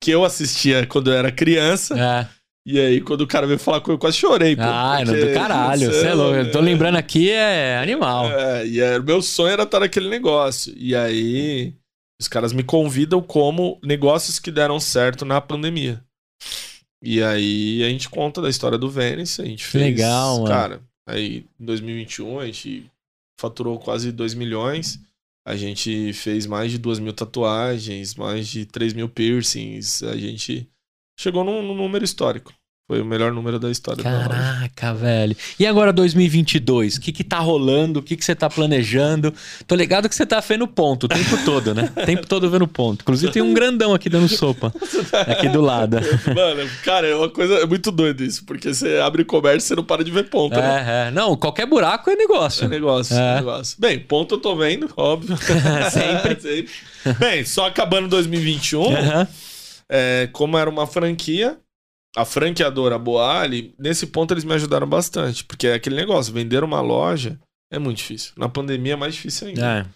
Que 0.01 0.11
eu 0.11 0.25
assistia 0.25 0.87
quando 0.87 1.11
eu 1.11 1.15
era 1.15 1.33
criança. 1.33 1.99
É. 1.99 2.29
E 2.67 2.81
aí, 2.81 3.01
quando 3.01 3.21
o 3.21 3.27
cara 3.27 3.47
veio 3.47 3.59
falar 3.59 3.81
comigo, 3.81 3.97
eu 3.97 4.01
quase 4.01 4.17
chorei. 4.17 4.57
pô, 4.57 4.63
Ah, 4.63 5.01
porque- 5.05 5.25
do 5.27 5.35
caralho. 5.35 5.93
Você 5.93 6.07
é 6.07 6.15
louco. 6.15 6.35
Eu 6.37 6.51
tô 6.51 6.61
lembrando 6.61 6.97
aqui, 6.97 7.31
é 7.31 7.77
animal. 7.79 8.31
É, 8.33 8.67
e 8.67 8.81
era, 8.81 9.03
meu 9.03 9.21
sonho 9.21 9.53
era 9.53 9.65
estar 9.65 9.81
naquele 9.81 10.09
negócio. 10.09 10.73
E 10.77 10.95
aí, 10.97 11.75
os 12.19 12.27
caras 12.27 12.53
me 12.55 12.63
convidam 12.63 13.21
como 13.21 13.79
negócios 13.83 14.39
que 14.39 14.51
deram 14.51 14.81
certo 14.81 15.27
na 15.27 15.41
pandemia. 15.43 16.03
E 17.03 17.23
aí, 17.23 17.83
a 17.85 17.89
gente 17.91 18.09
conta 18.09 18.41
da 18.41 18.49
história 18.49 18.79
do 18.79 18.89
Vênice. 18.89 19.43
A 19.43 19.45
gente 19.45 19.65
fez. 19.67 19.85
legal, 19.85 20.37
mano. 20.39 20.49
Cara, 20.49 20.81
aí 21.07 21.45
em 21.61 21.65
2021 21.67 22.41
a 22.41 22.47
gente 22.47 22.91
faturou 23.39 23.79
quase 23.79 24.11
2 24.11 24.33
milhões. 24.33 24.99
A 25.47 25.55
gente 25.55 26.15
fez 26.15 26.47
mais 26.47 26.71
de 26.71 26.79
2 26.79 26.99
mil 26.99 27.13
tatuagens, 27.13 28.15
mais 28.15 28.49
de 28.49 28.65
3 28.65 28.95
mil 28.95 29.07
piercings. 29.07 30.03
A 30.03 30.17
gente 30.17 30.67
chegou 31.17 31.45
num, 31.45 31.63
num 31.63 31.75
número 31.75 32.05
histórico. 32.05 32.53
Foi 32.87 33.01
o 33.01 33.05
melhor 33.05 33.33
número 33.33 33.59
da 33.59 33.71
história 33.71 34.05
da. 34.05 34.11
Caraca, 34.29 34.93
velho. 34.93 35.35
E 35.59 35.67
agora 35.67 35.91
2022? 35.91 36.97
O 36.97 37.01
que 37.01 37.13
que 37.13 37.25
tá 37.25 37.39
rolando? 37.39 38.01
O 38.01 38.03
que 38.03 38.15
que 38.15 38.23
você 38.23 38.35
tá 38.35 38.51
planejando? 38.51 39.33
Tô 39.67 39.75
ligado 39.75 40.07
que 40.07 40.15
você 40.15 40.27
tá 40.27 40.39
vendo 40.41 40.69
ponto 40.69 41.05
o 41.05 41.09
tempo 41.09 41.35
todo, 41.47 41.75
né? 41.75 41.91
O 41.97 42.05
tempo 42.05 42.27
todo 42.27 42.51
vendo 42.51 42.69
ponto. 42.69 43.01
Inclusive 43.01 43.33
tem 43.33 43.41
um 43.41 43.55
grandão 43.55 43.95
aqui 43.95 44.11
dando 44.11 44.29
sopa. 44.29 44.71
Aqui 45.27 45.49
do 45.49 45.63
lado. 45.63 45.97
Mano, 46.37 46.71
cara, 46.85 47.07
é 47.07 47.17
uma 47.17 47.31
coisa 47.31 47.55
é 47.55 47.65
muito 47.65 47.91
doido 47.91 48.23
isso, 48.23 48.45
porque 48.45 48.75
você 48.75 48.99
abre 48.99 49.25
comércio 49.25 49.65
e 49.65 49.69
você 49.69 49.77
não 49.77 49.85
para 49.85 50.05
de 50.05 50.11
ver 50.11 50.29
ponto, 50.29 50.55
né? 50.55 50.85
É, 51.07 51.09
é. 51.09 51.11
Não, 51.11 51.35
qualquer 51.39 51.65
buraco 51.65 52.11
é 52.11 52.13
É 52.13 52.17
negócio. 52.17 52.69
negócio, 52.69 53.17
É. 53.17 53.33
é 53.33 53.35
negócio. 53.37 53.77
Bem, 53.81 53.99
ponto 53.99 54.35
eu 54.35 54.39
tô 54.39 54.55
vendo, 54.57 54.91
óbvio. 54.95 55.35
Sempre. 55.91 56.37
Sempre. 56.39 56.69
Bem, 57.19 57.47
só 57.47 57.67
acabando 57.67 58.09
2021, 58.09 58.95
Aham. 58.95 59.29
É, 59.89 60.29
como 60.33 60.59
era 60.59 60.69
uma 60.69 60.87
franquia, 60.87 61.59
a 62.17 62.25
franqueadora 62.25 62.99
Boali, 62.99 63.75
nesse 63.79 64.07
ponto 64.07 64.33
eles 64.33 64.45
me 64.45 64.55
ajudaram 64.55 64.87
bastante, 64.87 65.45
porque 65.45 65.67
é 65.67 65.75
aquele 65.75 65.97
negócio, 65.97 66.33
vender 66.33 66.63
uma 66.63 66.81
loja 66.81 67.39
é 67.73 67.79
muito 67.79 67.99
difícil. 67.99 68.33
Na 68.37 68.49
pandemia 68.49 68.93
é 68.93 68.97
mais 68.97 69.15
difícil 69.15 69.49
ainda. 69.49 69.81
É. 69.81 69.87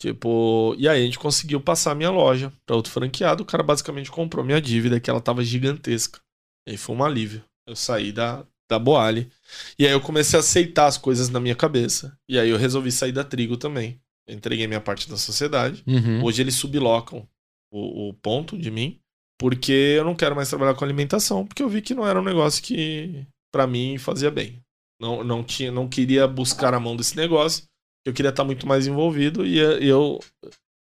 Tipo, 0.00 0.74
e 0.78 0.88
aí 0.88 1.02
a 1.02 1.04
gente 1.04 1.18
conseguiu 1.18 1.60
passar 1.60 1.92
a 1.92 1.94
minha 1.94 2.10
loja 2.10 2.52
pra 2.66 2.74
outro 2.74 2.90
franqueado. 2.90 3.42
O 3.42 3.46
cara 3.46 3.62
basicamente 3.62 4.10
comprou 4.10 4.44
minha 4.44 4.60
dívida, 4.60 4.98
que 4.98 5.10
ela 5.10 5.20
tava 5.20 5.44
gigantesca. 5.44 6.20
E 6.66 6.72
aí 6.72 6.76
foi 6.76 6.96
um 6.96 7.04
alívio. 7.04 7.44
Eu 7.66 7.76
saí 7.76 8.10
da, 8.10 8.44
da 8.68 8.78
Boali. 8.78 9.30
E 9.78 9.86
aí 9.86 9.92
eu 9.92 10.00
comecei 10.00 10.38
a 10.38 10.40
aceitar 10.40 10.86
as 10.86 10.96
coisas 10.96 11.28
na 11.28 11.38
minha 11.38 11.54
cabeça. 11.54 12.16
E 12.28 12.38
aí 12.38 12.48
eu 12.48 12.56
resolvi 12.56 12.90
sair 12.90 13.12
da 13.12 13.22
Trigo 13.22 13.56
também. 13.56 14.00
Eu 14.26 14.34
entreguei 14.34 14.66
minha 14.66 14.80
parte 14.80 15.08
da 15.08 15.16
sociedade. 15.16 15.82
Uhum. 15.86 16.24
Hoje 16.24 16.42
eles 16.42 16.54
sublocam 16.54 17.28
o, 17.70 18.08
o 18.08 18.14
ponto 18.14 18.56
de 18.56 18.70
mim. 18.70 18.99
Porque 19.40 19.96
eu 19.96 20.04
não 20.04 20.14
quero 20.14 20.36
mais 20.36 20.48
trabalhar 20.48 20.74
com 20.74 20.84
alimentação. 20.84 21.46
Porque 21.46 21.62
eu 21.62 21.68
vi 21.68 21.80
que 21.80 21.94
não 21.94 22.06
era 22.06 22.20
um 22.20 22.24
negócio 22.24 22.62
que, 22.62 23.26
pra 23.50 23.66
mim, 23.66 23.96
fazia 23.98 24.30
bem. 24.30 24.60
Não, 25.00 25.24
não, 25.24 25.42
tinha, 25.42 25.72
não 25.72 25.88
queria 25.88 26.28
buscar 26.28 26.74
a 26.74 26.80
mão 26.80 26.94
desse 26.94 27.16
negócio 27.16 27.64
eu 28.04 28.12
queria 28.12 28.30
estar 28.30 28.44
muito 28.44 28.66
mais 28.66 28.86
envolvido 28.86 29.46
e 29.46 29.60
eh, 29.60 29.84
eu, 29.84 30.18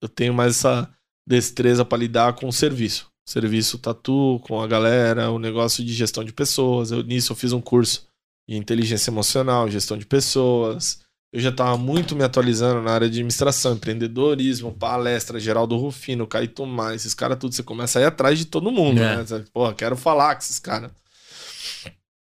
eu 0.01 0.09
tenho 0.09 0.34
mais 0.34 0.57
essa 0.57 0.91
destreza 1.27 1.84
para 1.84 1.97
lidar 1.97 2.34
com 2.34 2.47
o 2.47 2.53
serviço. 2.53 3.09
Serviço 3.27 3.77
tatu, 3.77 4.39
com 4.43 4.61
a 4.61 4.67
galera, 4.67 5.29
o 5.31 5.39
negócio 5.39 5.84
de 5.84 5.93
gestão 5.93 6.23
de 6.23 6.31
pessoas. 6.31 6.91
Eu, 6.91 7.03
nisso 7.03 7.34
eu 7.34 7.35
fiz 7.35 7.51
um 7.51 7.59
curso 7.59 8.07
de 8.47 8.55
inteligência 8.55 9.09
emocional, 9.09 9.69
gestão 9.69 9.97
de 9.97 10.05
pessoas. 10.05 11.01
Eu 11.38 11.41
já 11.41 11.49
estava 11.49 11.77
muito 11.77 12.15
me 12.15 12.23
atualizando 12.23 12.81
na 12.81 12.89
área 12.89 13.07
de 13.07 13.14
administração, 13.19 13.73
empreendedorismo, 13.73 14.72
palestra, 14.73 15.39
Geraldo 15.39 15.77
Rufino, 15.77 16.26
Caio 16.26 16.47
Tomás, 16.47 16.95
esses 17.01 17.14
caras 17.14 17.38
tudo. 17.38 17.53
Você 17.53 17.61
começa 17.61 17.99
a 17.99 18.01
ir 18.01 18.05
atrás 18.05 18.39
de 18.39 18.45
todo 18.45 18.72
mundo, 18.72 18.99
É. 18.99 19.18
né? 19.18 19.23
Você, 19.23 19.45
Porra, 19.53 19.72
quero 19.76 19.95
falar 19.95 20.34
com 20.34 20.41
esses 20.41 20.57
caras. 20.57 20.89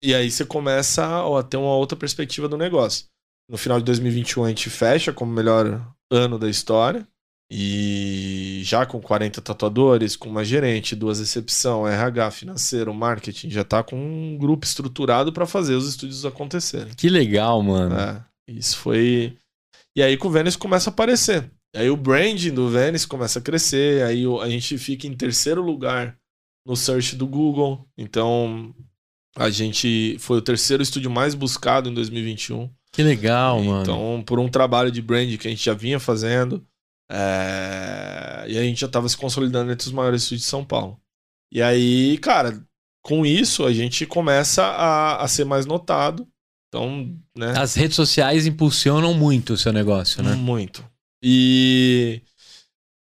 E 0.03 0.13
aí 0.13 0.29
você 0.29 0.45
começa 0.45 1.05
a 1.07 1.43
ter 1.45 1.57
uma 1.57 1.77
outra 1.77 1.97
perspectiva 1.97 2.49
do 2.49 2.57
negócio. 2.59 3.05
No 3.49 3.57
final 3.57 3.79
de 3.79 3.85
2021 3.85 4.43
a 4.45 4.49
gente 4.49 4.69
fecha 4.69 5.13
como 5.13 5.33
melhor 5.33 5.81
ano 6.11 6.37
da 6.37 6.51
história. 6.51 7.07
E 7.49 8.61
já 8.65 8.85
com 8.85 9.01
40 9.01 9.41
tatuadores, 9.41 10.17
com 10.17 10.29
uma 10.29 10.45
gerente, 10.45 10.97
duas 10.97 11.21
recepção, 11.21 11.87
RH, 11.87 12.33
financeiro, 12.33 12.93
marketing, 12.93 13.51
já 13.51 13.63
tá 13.63 13.85
com 13.85 13.95
um 13.95 14.37
grupo 14.37 14.67
estruturado 14.67 15.33
para 15.33 15.47
fazer 15.47 15.77
os 15.77 15.89
estúdios 15.89 16.25
acontecerem. 16.27 16.93
Que 16.97 17.09
legal, 17.09 17.63
mano. 17.63 17.95
É, 17.95 18.21
isso 18.49 18.79
foi. 18.79 19.37
E 19.95 20.03
aí 20.03 20.17
que 20.17 20.27
o 20.27 20.31
Vênus 20.31 20.57
começa 20.57 20.91
a 20.91 20.93
aparecer. 20.93 21.51
Aí 21.75 21.91
o 21.91 21.97
branding 21.97 22.53
do 22.53 22.69
Vênus 22.69 23.05
começa 23.05 23.39
a 23.39 23.43
crescer. 23.43 24.03
Aí 24.03 24.25
a 24.41 24.49
gente 24.49 24.79
fica 24.79 25.07
em 25.07 25.15
terceiro 25.15 25.63
lugar 25.63 26.17
no 26.67 26.77
search 26.77 27.17
do 27.17 27.27
Google. 27.27 27.87
Então 27.97 28.75
a 29.37 29.51
gente 29.51 30.17
foi 30.19 30.39
o 30.39 30.43
terceiro 30.43 30.83
estúdio 30.83 31.11
mais 31.11 31.35
buscado 31.35 31.89
em 31.89 31.95
2021. 31.95 32.71
Que 32.93 33.03
legal, 33.03 33.63
mano. 33.63 33.83
Então, 33.83 34.25
por 34.27 34.39
um 34.39 34.49
trabalho 34.49 34.91
de 34.91 35.03
brand 35.03 35.37
que 35.37 35.47
a 35.47 35.51
gente 35.51 35.65
já 35.65 35.75
vinha 35.75 36.01
fazendo, 36.01 36.67
é, 37.11 38.47
e 38.49 38.59
a 38.59 38.63
gente 38.63 38.81
já 38.81 38.87
estava 38.87 39.09
se 39.09 39.17
consolidando 39.17 39.71
entre 39.71 39.87
os 39.87 39.93
maiores 39.93 40.23
estúdios 40.23 40.45
de 40.45 40.49
São 40.49 40.65
Paulo. 40.65 40.99
E 41.53 41.63
aí, 41.63 42.17
cara, 42.19 42.63
com 43.03 43.25
isso 43.25 43.65
a 43.65 43.73
gente 43.73 44.07
começa 44.07 44.65
a, 44.65 45.23
a 45.23 45.29
ser 45.29 45.45
mais 45.45 45.67
notado. 45.67 46.27
Então, 46.77 47.09
né? 47.35 47.55
As 47.57 47.75
redes 47.75 47.97
sociais 47.97 48.47
impulsionam 48.47 49.15
muito 49.15 49.55
o 49.55 49.57
seu 49.57 49.73
negócio, 49.73 50.23
né? 50.23 50.35
Muito. 50.35 50.85
E 51.23 52.21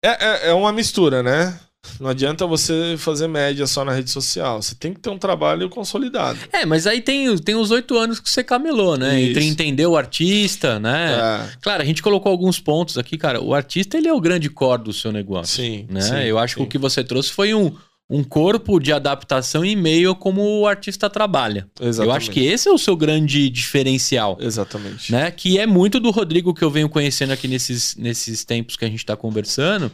é, 0.03 0.47
é, 0.47 0.49
é 0.49 0.53
uma 0.53 0.71
mistura, 0.71 1.21
né? 1.21 1.59
Não 1.99 2.09
adianta 2.09 2.45
você 2.45 2.95
fazer 2.97 3.27
média 3.27 3.65
só 3.65 3.85
na 3.85 3.93
rede 3.93 4.09
social. 4.09 4.61
Você 4.61 4.75
tem 4.75 4.93
que 4.93 4.99
ter 4.99 5.09
um 5.09 5.17
trabalho 5.17 5.69
consolidado. 5.69 6.37
É, 6.51 6.65
mas 6.65 6.85
aí 6.85 7.01
tem, 7.01 7.35
tem 7.37 7.55
os 7.55 7.71
oito 7.71 7.97
anos 7.97 8.19
que 8.19 8.29
você 8.29 8.43
camelou, 8.43 8.97
né? 8.97 9.21
Entre 9.21 9.39
Isso. 9.39 9.49
entender 9.51 9.85
o 9.85 9.95
artista, 9.95 10.79
né? 10.79 11.13
É, 11.13 11.57
Claro, 11.61 11.81
a 11.81 11.85
gente 11.85 12.03
colocou 12.03 12.31
alguns 12.31 12.59
pontos 12.59 12.97
aqui, 12.97 13.17
cara. 13.17 13.41
O 13.41 13.53
artista, 13.53 13.97
ele 13.97 14.07
é 14.07 14.13
o 14.13 14.19
grande 14.19 14.49
core 14.49 14.83
do 14.83 14.93
seu 14.93 15.11
negócio, 15.11 15.63
sim, 15.63 15.87
né? 15.89 16.01
sim, 16.01 16.15
Eu 16.15 16.37
acho 16.37 16.55
que 16.55 16.61
sim. 16.61 16.67
o 16.67 16.69
que 16.69 16.77
você 16.77 17.03
trouxe 17.03 17.31
foi 17.31 17.53
um, 17.53 17.73
um 18.09 18.23
corpo 18.23 18.79
de 18.79 18.93
adaptação 18.93 19.65
em 19.65 19.75
meio 19.75 20.15
como 20.15 20.41
o 20.41 20.67
artista 20.67 21.09
trabalha. 21.09 21.67
Eu 21.79 21.89
Exatamente. 21.89 22.17
acho 22.17 22.31
que 22.31 22.45
esse 22.45 22.69
é 22.69 22.71
o 22.71 22.77
seu 22.77 22.95
grande 22.95 23.49
diferencial. 23.49 24.37
Exatamente. 24.39 25.11
Né? 25.11 25.29
Que 25.31 25.59
é 25.59 25.65
muito 25.65 25.99
do 25.99 26.09
Rodrigo 26.09 26.53
que 26.53 26.63
eu 26.63 26.71
venho 26.71 26.87
conhecendo 26.87 27.33
aqui 27.33 27.47
nesses, 27.47 27.95
nesses 27.95 28.45
tempos 28.45 28.77
que 28.77 28.85
a 28.85 28.89
gente 28.89 29.05
tá 29.05 29.15
conversando, 29.15 29.91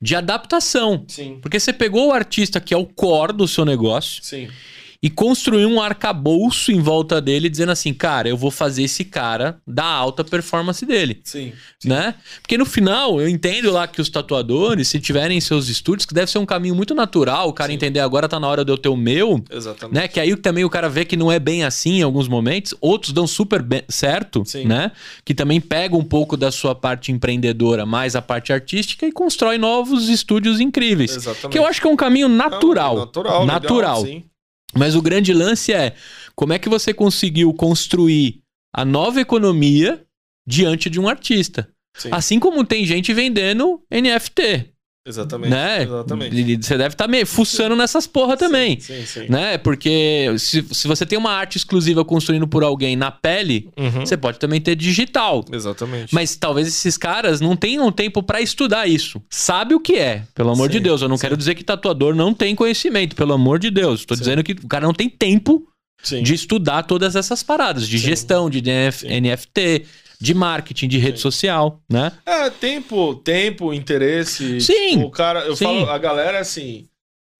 de 0.00 0.14
adaptação. 0.14 1.04
Sim, 1.08 1.38
Porque 1.40 1.58
você 1.58 1.72
pegou 1.72 2.08
o 2.08 2.12
artista 2.12 2.60
que 2.60 2.74
é 2.74 2.76
o 2.76 2.86
core 2.86 3.32
do 3.32 3.48
seu 3.48 3.64
negócio 3.64 4.22
sim. 4.22 4.48
E 5.00 5.08
construiu 5.08 5.68
um 5.68 5.80
arcabouço 5.80 6.72
em 6.72 6.80
volta 6.80 7.20
dele, 7.20 7.48
dizendo 7.48 7.70
assim, 7.70 7.94
cara, 7.94 8.28
eu 8.28 8.36
vou 8.36 8.50
fazer 8.50 8.82
esse 8.82 9.04
cara 9.04 9.60
da 9.64 9.84
alta 9.84 10.24
performance 10.24 10.84
dele, 10.84 11.20
Sim. 11.22 11.52
né? 11.84 12.16
Porque 12.42 12.58
no 12.58 12.66
final, 12.66 13.20
eu 13.20 13.28
entendo 13.28 13.70
lá 13.70 13.86
que 13.86 14.00
os 14.00 14.08
tatuadores, 14.08 14.88
se 14.88 14.98
tiverem 14.98 15.40
seus 15.40 15.68
estúdios, 15.68 16.04
que 16.04 16.12
deve 16.12 16.28
ser 16.30 16.38
um 16.38 16.46
caminho 16.46 16.74
muito 16.74 16.96
natural, 16.96 17.48
o 17.48 17.52
cara 17.52 17.68
Sim. 17.68 17.76
entender 17.76 18.00
agora 18.00 18.28
tá 18.28 18.40
na 18.40 18.48
hora 18.48 18.64
de 18.64 18.72
eu 18.72 18.76
ter 18.76 18.88
o 18.88 18.96
meu, 18.96 19.40
Exatamente. 19.48 19.94
né? 19.94 20.08
Que 20.08 20.18
aí 20.18 20.34
também 20.36 20.64
o 20.64 20.70
cara 20.70 20.88
vê 20.88 21.04
que 21.04 21.16
não 21.16 21.30
é 21.30 21.38
bem 21.38 21.62
assim 21.62 21.98
em 21.98 22.02
alguns 22.02 22.26
momentos, 22.26 22.74
outros 22.80 23.12
dão 23.12 23.26
super 23.26 23.62
bem- 23.62 23.84
certo, 23.88 24.42
Sim. 24.44 24.64
né? 24.64 24.90
Que 25.24 25.32
também 25.32 25.60
pega 25.60 25.96
um 25.96 26.04
pouco 26.04 26.36
da 26.36 26.50
sua 26.50 26.74
parte 26.74 27.12
empreendedora, 27.12 27.86
mais 27.86 28.16
a 28.16 28.22
parte 28.22 28.52
artística 28.52 29.06
e 29.06 29.12
constrói 29.12 29.58
novos 29.58 30.08
estúdios 30.08 30.58
incríveis. 30.58 31.14
Exatamente. 31.14 31.50
Que 31.52 31.58
eu 31.58 31.66
acho 31.66 31.80
que 31.80 31.86
é 31.86 31.90
um 31.90 31.96
caminho 31.96 32.28
natural. 32.28 32.94
Não, 32.96 33.04
natural. 33.04 33.46
Natural. 33.46 34.02
Legal, 34.02 34.20
sim. 34.20 34.24
Mas 34.74 34.94
o 34.94 35.02
grande 35.02 35.32
lance 35.32 35.72
é 35.72 35.94
como 36.34 36.52
é 36.52 36.58
que 36.58 36.68
você 36.68 36.92
conseguiu 36.92 37.52
construir 37.54 38.42
a 38.72 38.84
nova 38.84 39.20
economia 39.20 40.04
diante 40.46 40.88
de 40.88 41.00
um 41.00 41.08
artista. 41.08 41.70
sim. 41.96 42.08
Assim 42.12 42.38
como 42.38 42.64
tem 42.64 42.84
gente 42.84 43.12
vendendo 43.12 43.82
NFT, 43.90 44.72
Exatamente. 45.08 45.50
né? 45.50 45.82
Exatamente. 45.82 46.56
Você 46.62 46.76
deve 46.76 46.94
estar 46.94 47.08
meio 47.08 47.26
fuçando 47.26 47.74
nessas 47.74 48.06
porra 48.06 48.36
também. 48.36 48.78
Sim, 48.78 49.00
sim. 49.00 49.06
sim. 49.22 49.26
Né? 49.28 49.56
Porque 49.58 50.26
se, 50.38 50.62
se 50.70 50.86
você 50.86 51.06
tem 51.06 51.18
uma 51.18 51.32
arte 51.32 51.56
exclusiva 51.56 52.04
construindo 52.04 52.46
por 52.46 52.62
alguém 52.62 52.94
na 52.94 53.10
pele, 53.10 53.68
Uhum. 53.78 54.04
você 54.06 54.16
pode 54.16 54.38
também 54.38 54.60
ter 54.60 54.76
digital. 54.76 55.44
Exatamente. 55.52 56.14
Mas 56.14 56.36
talvez 56.36 56.68
esses 56.68 56.96
caras 56.96 57.40
não 57.40 57.56
tenham 57.56 57.90
tempo 57.90 58.22
pra 58.22 58.40
estudar 58.40 58.86
isso. 58.86 59.22
Sabe 59.30 59.74
o 59.74 59.80
que 59.80 59.94
é, 59.96 60.24
pelo 60.34 60.50
amor 60.50 60.66
Sim, 60.66 60.72
de 60.72 60.80
Deus. 60.80 61.00
Eu 61.02 61.08
não 61.08 61.16
sim. 61.16 61.22
quero 61.22 61.36
dizer 61.36 61.54
que 61.54 61.64
tatuador 61.64 62.14
não 62.14 62.34
tem 62.34 62.54
conhecimento, 62.54 63.16
pelo 63.16 63.32
amor 63.32 63.58
de 63.58 63.70
Deus. 63.70 64.04
Tô 64.04 64.14
Sim. 64.14 64.20
dizendo 64.20 64.42
que 64.44 64.52
o 64.52 64.68
cara 64.68 64.86
não 64.86 64.92
tem 64.94 65.08
tempo 65.08 65.66
de 66.22 66.32
estudar 66.34 66.84
todas 66.84 67.16
essas 67.16 67.42
paradas, 67.42 67.88
de 67.88 67.98
gestão, 67.98 68.48
de 68.48 68.58
NF. 68.60 69.06
NFT, 69.20 69.84
de 70.20 70.34
marketing, 70.34 70.88
de 70.88 70.98
rede 70.98 71.20
social, 71.20 71.80
né? 71.88 72.12
É, 72.26 72.50
tempo, 72.50 73.14
tempo, 73.16 73.72
interesse. 73.72 74.60
Sim, 74.60 74.90
Tipo, 74.90 75.04
o 75.06 75.10
cara, 75.10 75.40
eu 75.40 75.54
sim. 75.56 75.64
falo, 75.64 75.90
a 75.90 75.98
galera 75.98 76.38
assim, 76.40 76.88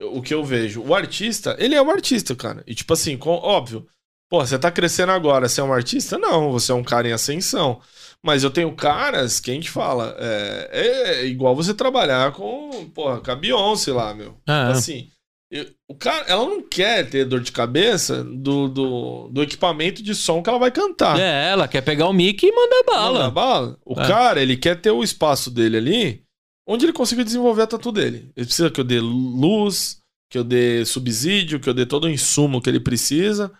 o 0.02 0.22
que 0.22 0.32
eu 0.32 0.44
vejo, 0.44 0.82
o 0.82 0.94
artista, 0.94 1.56
ele 1.58 1.74
é 1.74 1.82
um 1.82 1.90
artista, 1.90 2.34
cara. 2.36 2.62
E 2.66 2.74
tipo 2.74 2.92
assim, 2.92 3.16
com- 3.16 3.30
óbvio, 3.30 3.86
pô, 4.30 4.44
você 4.46 4.58
tá 4.58 4.70
crescendo 4.70 5.12
agora, 5.12 5.48
você 5.48 5.60
é 5.60 5.64
um 5.64 5.72
artista? 5.72 6.16
Não, 6.18 6.52
você 6.52 6.70
é 6.72 6.74
um 6.74 6.84
cara 6.84 7.08
em 7.08 7.12
ascensão. 7.12 7.80
Mas 8.22 8.42
eu 8.42 8.50
tenho 8.50 8.74
caras 8.74 9.38
que 9.38 9.50
a 9.50 9.54
gente 9.54 9.70
fala, 9.70 10.16
é, 10.18 10.68
é 10.72 11.26
igual 11.26 11.54
você 11.54 11.72
trabalhar 11.72 12.32
com, 12.32 12.90
porra, 12.90 13.20
com 13.20 13.30
a 13.30 13.36
Beyoncé 13.36 13.92
lá, 13.92 14.12
meu. 14.12 14.36
Ah, 14.46 14.68
Assim, 14.70 15.08
eu- 15.50 15.66
o 15.88 15.94
cara, 15.94 16.26
ela 16.26 16.44
não 16.44 16.62
quer 16.62 17.08
ter 17.08 17.24
dor 17.24 17.40
de 17.40 17.52
cabeça 17.52 18.22
do, 18.24 18.68
do, 18.68 19.28
do 19.28 19.42
equipamento 19.42 20.02
de 20.02 20.14
som 20.14 20.42
que 20.42 20.48
ela 20.50 20.58
vai 20.58 20.70
cantar. 20.70 21.18
é, 21.18 21.50
ela 21.50 21.66
quer 21.68 21.80
pegar 21.82 22.08
o 22.08 22.12
mic 22.12 22.44
e 22.44 22.52
mandar 22.52 22.82
bala. 22.86 23.18
Manda 23.20 23.30
bala. 23.30 23.78
O 23.84 23.92
É. 24.00 24.06
cara, 24.06 24.42
ele 24.42 24.56
quer 24.56 24.80
ter 24.80 24.90
o 24.90 25.02
espaço 25.02 25.50
dele 25.50 25.76
ali, 25.78 26.22
onde 26.68 26.84
ele 26.84 26.92
consiga 26.92 27.24
desenvolver 27.24 27.62
a 27.62 27.66
tatu 27.66 27.90
dele. 27.90 28.30
Ele 28.36 28.46
precisa 28.46 28.70
que 28.70 28.80
eu 28.80 28.84
dê 28.84 29.00
luz, 29.00 29.98
que 30.30 30.36
eu 30.38 30.44
dê 30.44 30.84
subsídio, 30.84 31.58
que 31.58 31.68
eu 31.68 31.74
dê 31.74 31.86
todo 31.86 32.04
o 32.04 32.10
insumo 32.10 32.60
que 32.60 32.68
ele 32.68 32.80
precisa, 32.80 33.50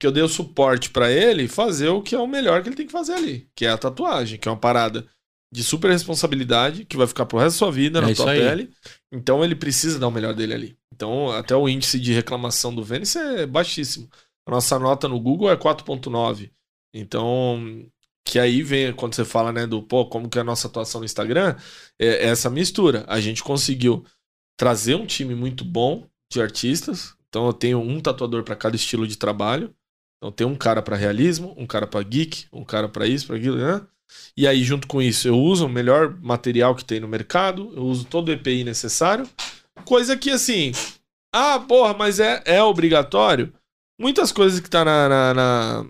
que 0.00 0.06
eu 0.06 0.10
dê 0.12 0.22
o 0.22 0.28
suporte 0.28 0.88
pra 0.90 1.10
ele 1.10 1.46
fazer 1.46 1.88
o 1.88 2.00
que 2.02 2.14
é 2.14 2.18
o 2.18 2.26
melhor 2.26 2.62
que 2.62 2.68
ele 2.70 2.76
tem 2.76 2.86
que 2.86 2.92
fazer 2.92 3.12
ali, 3.12 3.46
que 3.54 3.66
é 3.66 3.70
a 3.70 3.76
tatuagem, 3.78 4.38
que 4.38 4.48
é 4.48 4.50
uma 4.50 4.56
parada 4.58 5.06
de 5.52 5.62
super 5.62 5.90
responsabilidade, 5.90 6.84
que 6.84 6.96
vai 6.96 7.06
ficar 7.06 7.26
pro 7.26 7.38
resto 7.38 7.54
da 7.56 7.58
sua 7.58 7.70
vida 7.70 7.98
É 8.00 8.02
na 8.02 8.14
tua 8.14 8.32
aí. 8.32 8.40
pele. 8.40 8.70
Então 9.12 9.44
ele 9.44 9.54
precisa 9.54 9.98
dar 9.98 10.08
o 10.08 10.10
melhor 10.10 10.34
dele 10.34 10.54
ali. 10.54 10.76
Então, 10.94 11.30
até 11.30 11.56
o 11.56 11.68
índice 11.68 11.98
de 11.98 12.12
reclamação 12.12 12.72
do 12.72 12.84
Vênus 12.84 13.16
é 13.16 13.46
baixíssimo. 13.46 14.08
A 14.46 14.50
nossa 14.52 14.78
nota 14.78 15.08
no 15.08 15.18
Google 15.18 15.50
é 15.50 15.56
4.9. 15.56 16.52
Então, 16.94 17.84
que 18.24 18.38
aí 18.38 18.62
vem 18.62 18.92
quando 18.92 19.14
você 19.14 19.24
fala, 19.24 19.52
né, 19.52 19.66
do 19.66 19.82
pô, 19.82 20.06
como 20.06 20.28
que 20.28 20.38
é 20.38 20.42
a 20.42 20.44
nossa 20.44 20.68
atuação 20.68 21.00
no 21.00 21.04
Instagram, 21.04 21.56
é, 21.98 22.06
é 22.06 22.26
essa 22.26 22.48
mistura. 22.48 23.04
A 23.08 23.20
gente 23.20 23.42
conseguiu 23.42 24.04
trazer 24.56 24.94
um 24.94 25.04
time 25.04 25.34
muito 25.34 25.64
bom 25.64 26.06
de 26.32 26.40
artistas. 26.40 27.14
Então 27.28 27.46
eu 27.46 27.52
tenho 27.52 27.80
um 27.80 28.00
tatuador 28.00 28.44
para 28.44 28.54
cada 28.54 28.76
estilo 28.76 29.08
de 29.08 29.18
trabalho. 29.18 29.74
Então 30.18 30.30
tem 30.30 30.46
um 30.46 30.54
cara 30.54 30.80
para 30.80 30.96
realismo, 30.96 31.54
um 31.58 31.66
cara 31.66 31.88
para 31.88 32.02
geek, 32.04 32.46
um 32.52 32.64
cara 32.64 32.88
para 32.88 33.06
isso, 33.08 33.26
para 33.26 33.36
aquilo, 33.36 33.56
né? 33.56 33.84
E 34.36 34.46
aí 34.46 34.62
junto 34.62 34.86
com 34.86 35.02
isso 35.02 35.26
eu 35.26 35.36
uso 35.36 35.66
o 35.66 35.68
melhor 35.68 36.16
material 36.20 36.76
que 36.76 36.84
tem 36.84 37.00
no 37.00 37.08
mercado, 37.08 37.72
eu 37.74 37.82
uso 37.82 38.04
todo 38.04 38.28
o 38.28 38.32
EPI 38.32 38.62
necessário, 38.62 39.28
coisa 39.84 40.16
que 40.16 40.30
assim, 40.30 40.72
ah, 41.32 41.58
porra, 41.60 41.94
mas 41.94 42.20
é, 42.20 42.42
é 42.44 42.62
obrigatório. 42.62 43.52
Muitas 44.00 44.32
coisas 44.32 44.60
que 44.60 44.68
tá 44.70 44.84
na, 44.84 45.08
na, 45.08 45.34
na, 45.34 45.86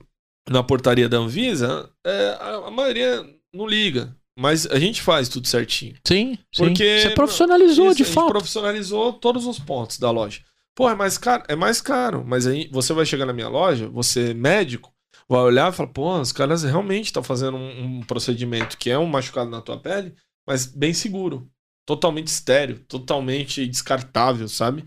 na 0.51 0.63
portaria 0.63 1.09
da 1.09 1.17
Anvisa, 1.19 1.91
é, 2.05 2.37
a, 2.41 2.55
a 2.67 2.71
maioria 2.71 3.25
não 3.53 3.67
liga. 3.67 4.15
Mas 4.37 4.67
a 4.67 4.81
gente 4.81 5.01
faz 5.01 5.29
tudo 5.29 5.47
certinho. 5.47 5.95
Sim, 6.07 6.37
sim. 6.53 6.65
Porque- 6.65 6.99
Você 7.03 7.11
profissionalizou, 7.11 7.87
Isso, 7.87 7.97
de 7.97 8.03
a 8.03 8.07
gente 8.07 8.15
fato. 8.15 8.29
profissionalizou 8.29 9.13
todos 9.13 9.47
os 9.47 9.61
pontos 9.61 9.97
da 9.99 10.11
loja. 10.11 10.41
Pô, 10.75 10.91
é 10.91 10.95
mais 10.95 11.17
caro? 11.17 11.45
É 11.47 11.55
mais 11.55 11.81
caro. 11.81 12.25
Mas 12.27 12.45
aí 12.47 12.69
você 12.73 12.93
vai 12.93 13.07
chegar 13.07 13.27
na 13.27 13.33
minha 13.33 13.49
loja, 13.49 13.89
você 13.89 14.31
é 14.31 14.35
médico, 14.35 14.93
vai 15.29 15.41
olhar 15.41 15.73
e 15.73 15.77
falar, 15.77 15.91
pô, 15.91 16.19
os 16.19 16.33
caras 16.33 16.65
realmente 16.65 17.05
estão 17.07 17.23
fazendo 17.23 17.57
um, 17.57 17.99
um 17.99 18.01
procedimento 18.03 18.77
que 18.77 18.91
é 18.91 18.99
um 18.99 19.07
machucado 19.07 19.49
na 19.51 19.61
tua 19.63 19.79
pele, 19.79 20.13
mas 20.45 20.67
bem 20.67 20.93
seguro. 20.93 21.49
Totalmente 21.87 22.29
estéreo, 22.29 22.81
totalmente 22.89 23.67
descartável, 23.67 24.49
sabe? 24.49 24.85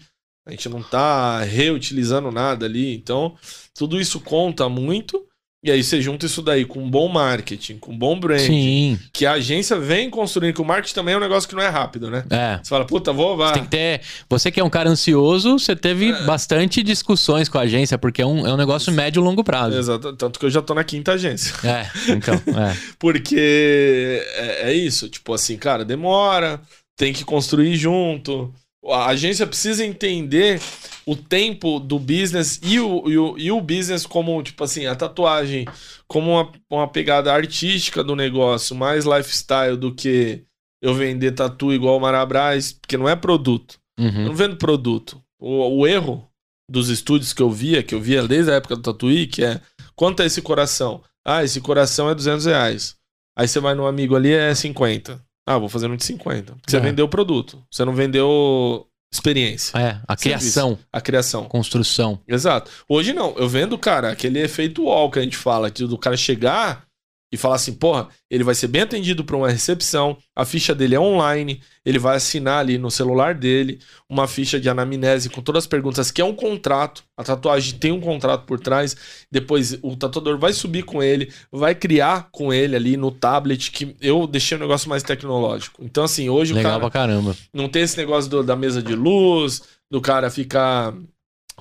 A 0.48 0.52
gente 0.52 0.70
não 0.70 0.82
tá 0.82 1.44
reutilizando 1.44 2.32
nada 2.32 2.66
ali. 2.66 2.96
Então, 2.96 3.36
tudo 3.76 4.00
isso 4.00 4.20
conta 4.20 4.68
muito. 4.70 5.24
E 5.66 5.72
aí 5.72 5.84
você 5.84 6.00
junta 6.00 6.26
isso 6.28 6.42
daí 6.42 6.64
com 6.64 6.82
um 6.82 6.90
bom 6.90 7.10
marketing, 7.10 7.80
com 7.80 7.92
um 7.92 7.98
bom 7.98 8.18
brand, 8.18 8.40
Sim, 8.40 8.98
que 9.12 9.26
a 9.26 9.34
agência 9.34 9.78
vem 9.78 10.08
construindo, 10.10 10.54
que 10.54 10.62
o 10.62 10.66
marketing 10.66 10.94
também 10.94 11.16
é 11.16 11.18
um 11.18 11.20
negócio 11.20 11.50
que 11.50 11.56
não 11.56 11.64
é 11.64 11.68
rápido, 11.68 12.12
né? 12.12 12.24
é. 12.30 12.60
Você 12.64 12.70
fala, 12.70 12.86
puta, 12.86 13.12
vou, 13.12 13.36
vai. 13.36 13.54
Tem 13.54 13.64
que 13.64 13.70
ter. 13.72 14.02
Você 14.30 14.52
que 14.52 14.60
é 14.60 14.64
um 14.64 14.70
cara 14.70 14.88
ansioso, 14.88 15.58
você 15.58 15.76
teve 15.76 16.12
É. 16.12 16.24
bastante 16.26 16.82
discussões 16.84 17.50
com 17.50 17.58
a 17.58 17.62
agência, 17.62 17.98
porque 17.98 18.22
é 18.22 18.26
um, 18.26 18.48
é 18.48 18.54
um 18.54 18.56
negócio 18.56 18.94
médio 18.94 19.20
e 19.20 19.24
longo 19.24 19.44
prazo. 19.44 19.76
Exato, 19.76 20.14
tanto 20.16 20.40
que 20.40 20.46
eu 20.46 20.50
já 20.50 20.62
tô 20.62 20.74
na 20.76 20.84
quinta 20.84 21.14
agência. 21.14 21.54
É, 21.68 21.90
então, 22.14 22.36
é. 22.36 22.78
Porque 22.98 24.22
é, 24.36 24.70
é 24.70 24.74
isso, 24.74 25.10
tipo 25.10 25.34
assim, 25.34 25.58
cara, 25.58 25.84
demora, 25.84 26.62
tem 26.98 27.14
que 27.14 27.24
construir 27.24 27.76
junto. 27.78 28.54
A 28.86 29.08
agência 29.08 29.46
precisa 29.48 29.86
entender 29.86 30.62
o 31.06 31.16
tempo 31.16 31.80
do 31.80 31.98
business 32.00 32.60
e 32.64 32.80
o, 32.80 33.10
e 33.10 33.18
o, 33.18 33.38
e 33.38 33.52
o 33.52 33.62
business 33.62 34.06
como, 34.06 34.42
tipo 34.44 34.64
assim, 34.64 34.86
a 34.86 34.96
tatuagem 34.96 35.66
como 36.08 36.32
uma, 36.32 36.52
uma 36.70 36.88
pegada 36.88 37.32
artística 37.34 38.04
do 38.04 38.16
negócio, 38.16 38.76
mais 38.76 39.06
lifestyle 39.06 39.78
do 39.78 39.94
que 39.94 40.44
eu 40.82 40.94
vender 40.94 41.32
tatu 41.32 41.74
igual 41.74 41.98
o 41.98 42.00
Marabras, 42.02 42.72
porque 42.74 42.98
não 42.98 43.08
é 43.08 43.16
produto. 43.16 43.80
Eu 43.98 44.06
Uhum. 44.06 44.26
não 44.26 44.36
vendo 44.36 44.58
produto. 44.58 45.22
O, 45.40 45.80
o 45.80 45.88
erro 45.88 46.28
dos 46.70 46.90
estúdios 46.90 47.34
que 47.34 47.42
eu 47.42 47.50
via, 47.50 47.82
que 47.82 47.96
eu 47.96 48.02
via 48.02 48.28
desde 48.28 48.52
a 48.52 48.56
época 48.56 48.76
do 48.76 48.82
Tatuí, 48.82 49.26
que 49.26 49.44
é 49.44 49.60
quanto 49.96 50.22
é 50.22 50.26
esse 50.28 50.42
coração? 50.42 51.02
Ah, 51.26 51.44
esse 51.44 51.60
coração 51.62 52.10
é 52.10 52.16
200 52.16 52.46
reais. 52.46 52.96
Aí 53.36 53.48
você 53.48 53.60
vai 53.60 53.74
no 53.74 53.88
amigo 53.88 54.16
ali, 54.16 54.32
é 54.32 54.54
50. 54.54 55.20
Ah, 55.48 55.58
vou 55.58 55.70
fazer 55.70 55.88
no 55.88 55.96
de 55.98 56.04
50. 56.04 56.54
Porque 56.54 56.70
você 56.70 56.78
É. 56.78 56.80
vendeu 56.82 57.06
o 57.06 57.10
produto. 57.10 57.64
Você 57.72 57.86
não 57.86 57.94
vendeu 57.94 58.86
experiência, 59.12 59.78
É, 59.80 60.02
a 60.06 60.16
criação, 60.18 60.78
a 60.92 61.00
criação. 61.00 61.46
construção. 61.46 62.20
Exato. 62.28 62.70
Hoje 62.90 63.14
não. 63.14 63.34
Eu 63.38 63.48
vendo, 63.48 63.78
cara, 63.78 64.12
aquele 64.12 64.40
efeito 64.40 64.84
wall 64.84 65.10
que 65.10 65.18
a 65.18 65.22
gente 65.22 65.38
fala, 65.38 65.72
que 65.72 65.86
do 65.86 65.98
cara 65.98 66.18
chegar 66.18 66.84
e 67.32 67.36
falar 67.38 67.56
assim, 67.56 67.74
porra, 67.74 68.08
ele 68.30 68.44
vai 68.44 68.56
ser 68.56 68.68
bem 68.68 68.84
atendido 68.84 69.24
para 69.24 69.36
uma 69.36 69.50
recepção, 69.50 70.18
a 70.36 70.46
ficha 70.46 70.74
dele 70.74 70.96
é 70.96 71.00
online, 71.00 71.62
ele 71.86 72.00
vai 72.00 72.16
assinar 72.16 72.60
ali 72.60 72.78
no 72.78 72.90
celular 72.90 73.34
dele 73.36 73.80
uma 74.10 74.28
ficha 74.28 74.60
de 74.60 74.70
anamnese 74.70 75.30
com 75.30 75.42
todas 75.42 75.64
as 75.64 75.68
perguntas, 75.68 76.10
que 76.10 76.22
é 76.22 76.26
um 76.26 76.34
contrato. 76.34 77.04
A 77.18 77.24
tatuagem 77.24 77.78
tem 77.78 77.92
um 77.92 78.00
contrato 78.00 78.46
por 78.46 78.60
trás. 78.60 78.96
Depois 79.32 79.78
o 79.82 79.96
tatuador 79.96 80.38
vai 80.38 80.54
subir 80.54 80.84
com 80.84 81.04
ele, 81.04 81.32
vai 81.52 81.76
criar 81.76 82.30
com 82.32 82.54
ele 82.54 82.76
ali 82.76 82.96
no 82.96 83.12
tablet, 83.12 83.72
que 83.72 83.96
eu 84.00 84.26
deixei 84.26 84.58
um 84.58 84.62
negócio 84.62 84.88
mais 84.90 85.04
tecnológico. 85.04 85.84
Então, 85.84 86.04
assim, 86.06 86.30
hoje 86.30 86.54
o 86.54 86.56
Legal 86.56 86.72
cara 86.74 86.82
pra 86.82 86.92
caramba. 86.92 87.36
não 87.54 87.68
tem 87.68 87.82
esse 87.82 87.98
negócio 87.98 88.30
do- 88.30 88.44
da 88.44 88.56
mesa 88.56 88.82
de 88.82 88.96
luz, 88.96 89.62
do 89.92 90.00
cara 90.00 90.30
ficar. 90.30 90.94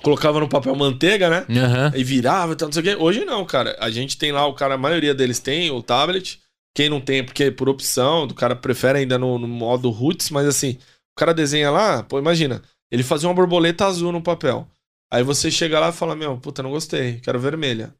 Colocava 0.03 0.39
no 0.39 0.47
papel 0.47 0.75
manteiga, 0.75 1.29
né? 1.29 1.45
Aham. 1.49 1.91
E 1.95 2.03
virava 2.03 2.53
e 2.53 2.55
tal, 2.55 2.67
não 2.67 2.73
sei 2.73 2.81
o 2.81 2.85
quê. 2.85 2.95
Hoje 2.95 3.25
não, 3.25 3.43
cara. 3.45 3.75
A 3.79 3.89
gente 3.89 4.17
tem 4.17 4.31
lá, 4.31 4.45
o 4.45 4.53
cara, 4.53 4.75
a 4.75 4.77
maioria 4.77 5.13
deles 5.13 5.39
tem 5.39 5.71
o 5.71 5.81
tablet. 5.81 6.39
Quem 6.75 6.89
não 6.89 7.01
tem, 7.01 7.19
é 7.19 7.23
porque 7.23 7.45
é 7.45 7.51
por 7.51 7.67
opção, 7.67 8.25
o 8.25 8.33
cara 8.35 8.55
prefere 8.55 8.99
ainda 8.99 9.17
no, 9.17 9.39
no 9.39 9.47
modo 9.47 9.89
roots, 9.89 10.29
mas 10.29 10.45
assim, 10.45 10.77
o 11.15 11.19
cara 11.19 11.33
desenha 11.33 11.71
lá, 11.71 12.03
pô, 12.03 12.19
imagina, 12.19 12.61
ele 12.91 13.01
fazia 13.01 13.27
uma 13.27 13.33
borboleta 13.33 13.87
azul 13.87 14.11
no 14.11 14.21
papel. 14.21 14.67
Aí 15.11 15.23
você 15.23 15.49
chega 15.49 15.79
lá 15.79 15.89
e 15.89 15.93
fala, 15.93 16.15
meu, 16.15 16.37
puta, 16.37 16.61
não 16.61 16.69
gostei, 16.69 17.19
quero 17.21 17.39
vermelha. 17.39 17.91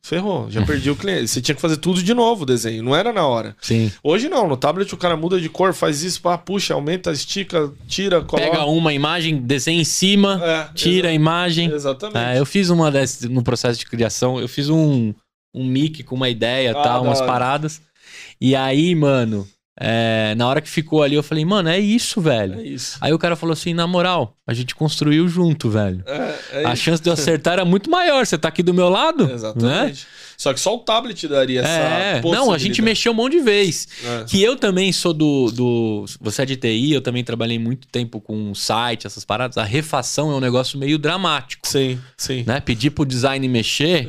Ferrou, 0.00 0.50
já 0.50 0.64
perdi 0.64 0.90
o 0.90 0.96
cliente. 0.96 1.28
Você 1.28 1.40
tinha 1.40 1.54
que 1.54 1.60
fazer 1.60 1.76
tudo 1.76 2.02
de 2.02 2.14
novo 2.14 2.42
o 2.42 2.46
desenho, 2.46 2.82
não 2.82 2.94
era 2.94 3.12
na 3.12 3.26
hora. 3.26 3.56
Sim. 3.60 3.90
Hoje 4.02 4.28
não, 4.28 4.46
no 4.46 4.56
tablet 4.56 4.92
o 4.92 4.96
cara 4.96 5.16
muda 5.16 5.40
de 5.40 5.48
cor, 5.48 5.74
faz 5.74 6.02
isso, 6.02 6.20
pá, 6.20 6.38
puxa, 6.38 6.74
aumenta, 6.74 7.10
estica, 7.12 7.72
tira, 7.88 8.20
coloca. 8.22 8.48
Pega 8.50 8.64
uma 8.66 8.92
imagem, 8.92 9.36
desenha 9.38 9.80
em 9.80 9.84
cima, 9.84 10.40
É, 10.44 10.68
tira 10.74 11.08
a 11.08 11.12
imagem. 11.12 11.70
Exatamente. 11.72 12.18
É, 12.18 12.38
eu 12.38 12.46
fiz 12.46 12.70
uma 12.70 12.90
dessas 12.90 13.28
no 13.28 13.42
processo 13.42 13.78
de 13.78 13.86
criação. 13.86 14.38
Eu 14.38 14.48
fiz 14.48 14.68
um, 14.68 15.12
um 15.54 15.64
mic 15.66 16.02
com 16.04 16.14
uma 16.14 16.28
ideia 16.28 16.70
Ah, 16.72 16.82
tal, 16.82 17.02
umas 17.04 17.18
hora. 17.18 17.26
paradas. 17.26 17.80
E 18.40 18.54
aí, 18.54 18.94
mano, 18.94 19.48
é, 19.80 20.34
na 20.36 20.46
hora 20.46 20.60
que 20.60 20.68
ficou 20.68 21.02
ali, 21.02 21.14
eu 21.14 21.22
falei, 21.22 21.44
mano, 21.44 21.68
é 21.68 21.78
isso, 21.78 22.20
velho. 22.20 22.60
É 22.60 22.62
isso. 22.62 22.98
Aí 23.00 23.12
o 23.12 23.18
cara 23.18 23.34
falou 23.34 23.54
assim, 23.54 23.72
na 23.72 23.86
moral, 23.86 24.36
a 24.46 24.52
gente 24.52 24.74
construiu 24.74 25.26
junto, 25.28 25.70
velho. 25.70 26.04
É, 26.06 26.62
é 26.62 26.66
a 26.66 26.74
isso. 26.74 26.82
chance 26.82 27.02
de 27.02 27.08
eu 27.08 27.14
acertar 27.14 27.54
era 27.54 27.64
muito 27.64 27.90
maior. 27.90 28.26
Você 28.26 28.36
tá 28.36 28.48
aqui 28.48 28.62
do 28.62 28.74
meu 28.74 28.88
lado, 28.90 29.26
né? 29.26 29.34
Exatamente. 29.34 30.06
Só 30.36 30.52
que 30.52 30.60
só 30.60 30.74
o 30.74 30.78
tablet 30.80 31.28
daria 31.28 31.60
essa 31.60 31.68
É, 31.68 32.20
não, 32.20 32.52
a 32.52 32.58
gente 32.58 32.82
mexeu 32.82 33.12
um 33.12 33.14
monte 33.14 33.38
de 33.38 33.40
vez. 33.40 33.86
É. 34.04 34.24
Que 34.24 34.42
eu 34.42 34.56
também 34.56 34.92
sou 34.92 35.14
do, 35.14 35.50
do. 35.52 36.04
Você 36.20 36.42
é 36.42 36.46
de 36.46 36.56
TI, 36.56 36.92
eu 36.92 37.00
também 37.00 37.22
trabalhei 37.22 37.58
muito 37.58 37.86
tempo 37.86 38.20
com 38.20 38.54
site, 38.54 39.06
essas 39.06 39.24
paradas. 39.24 39.56
A 39.56 39.64
refação 39.64 40.32
é 40.32 40.34
um 40.34 40.40
negócio 40.40 40.78
meio 40.78 40.98
dramático. 40.98 41.66
Sim, 41.66 41.98
sim. 42.16 42.44
Né? 42.46 42.60
Pedir 42.60 42.90
pro 42.90 43.06
design 43.06 43.46
mexer. 43.48 44.06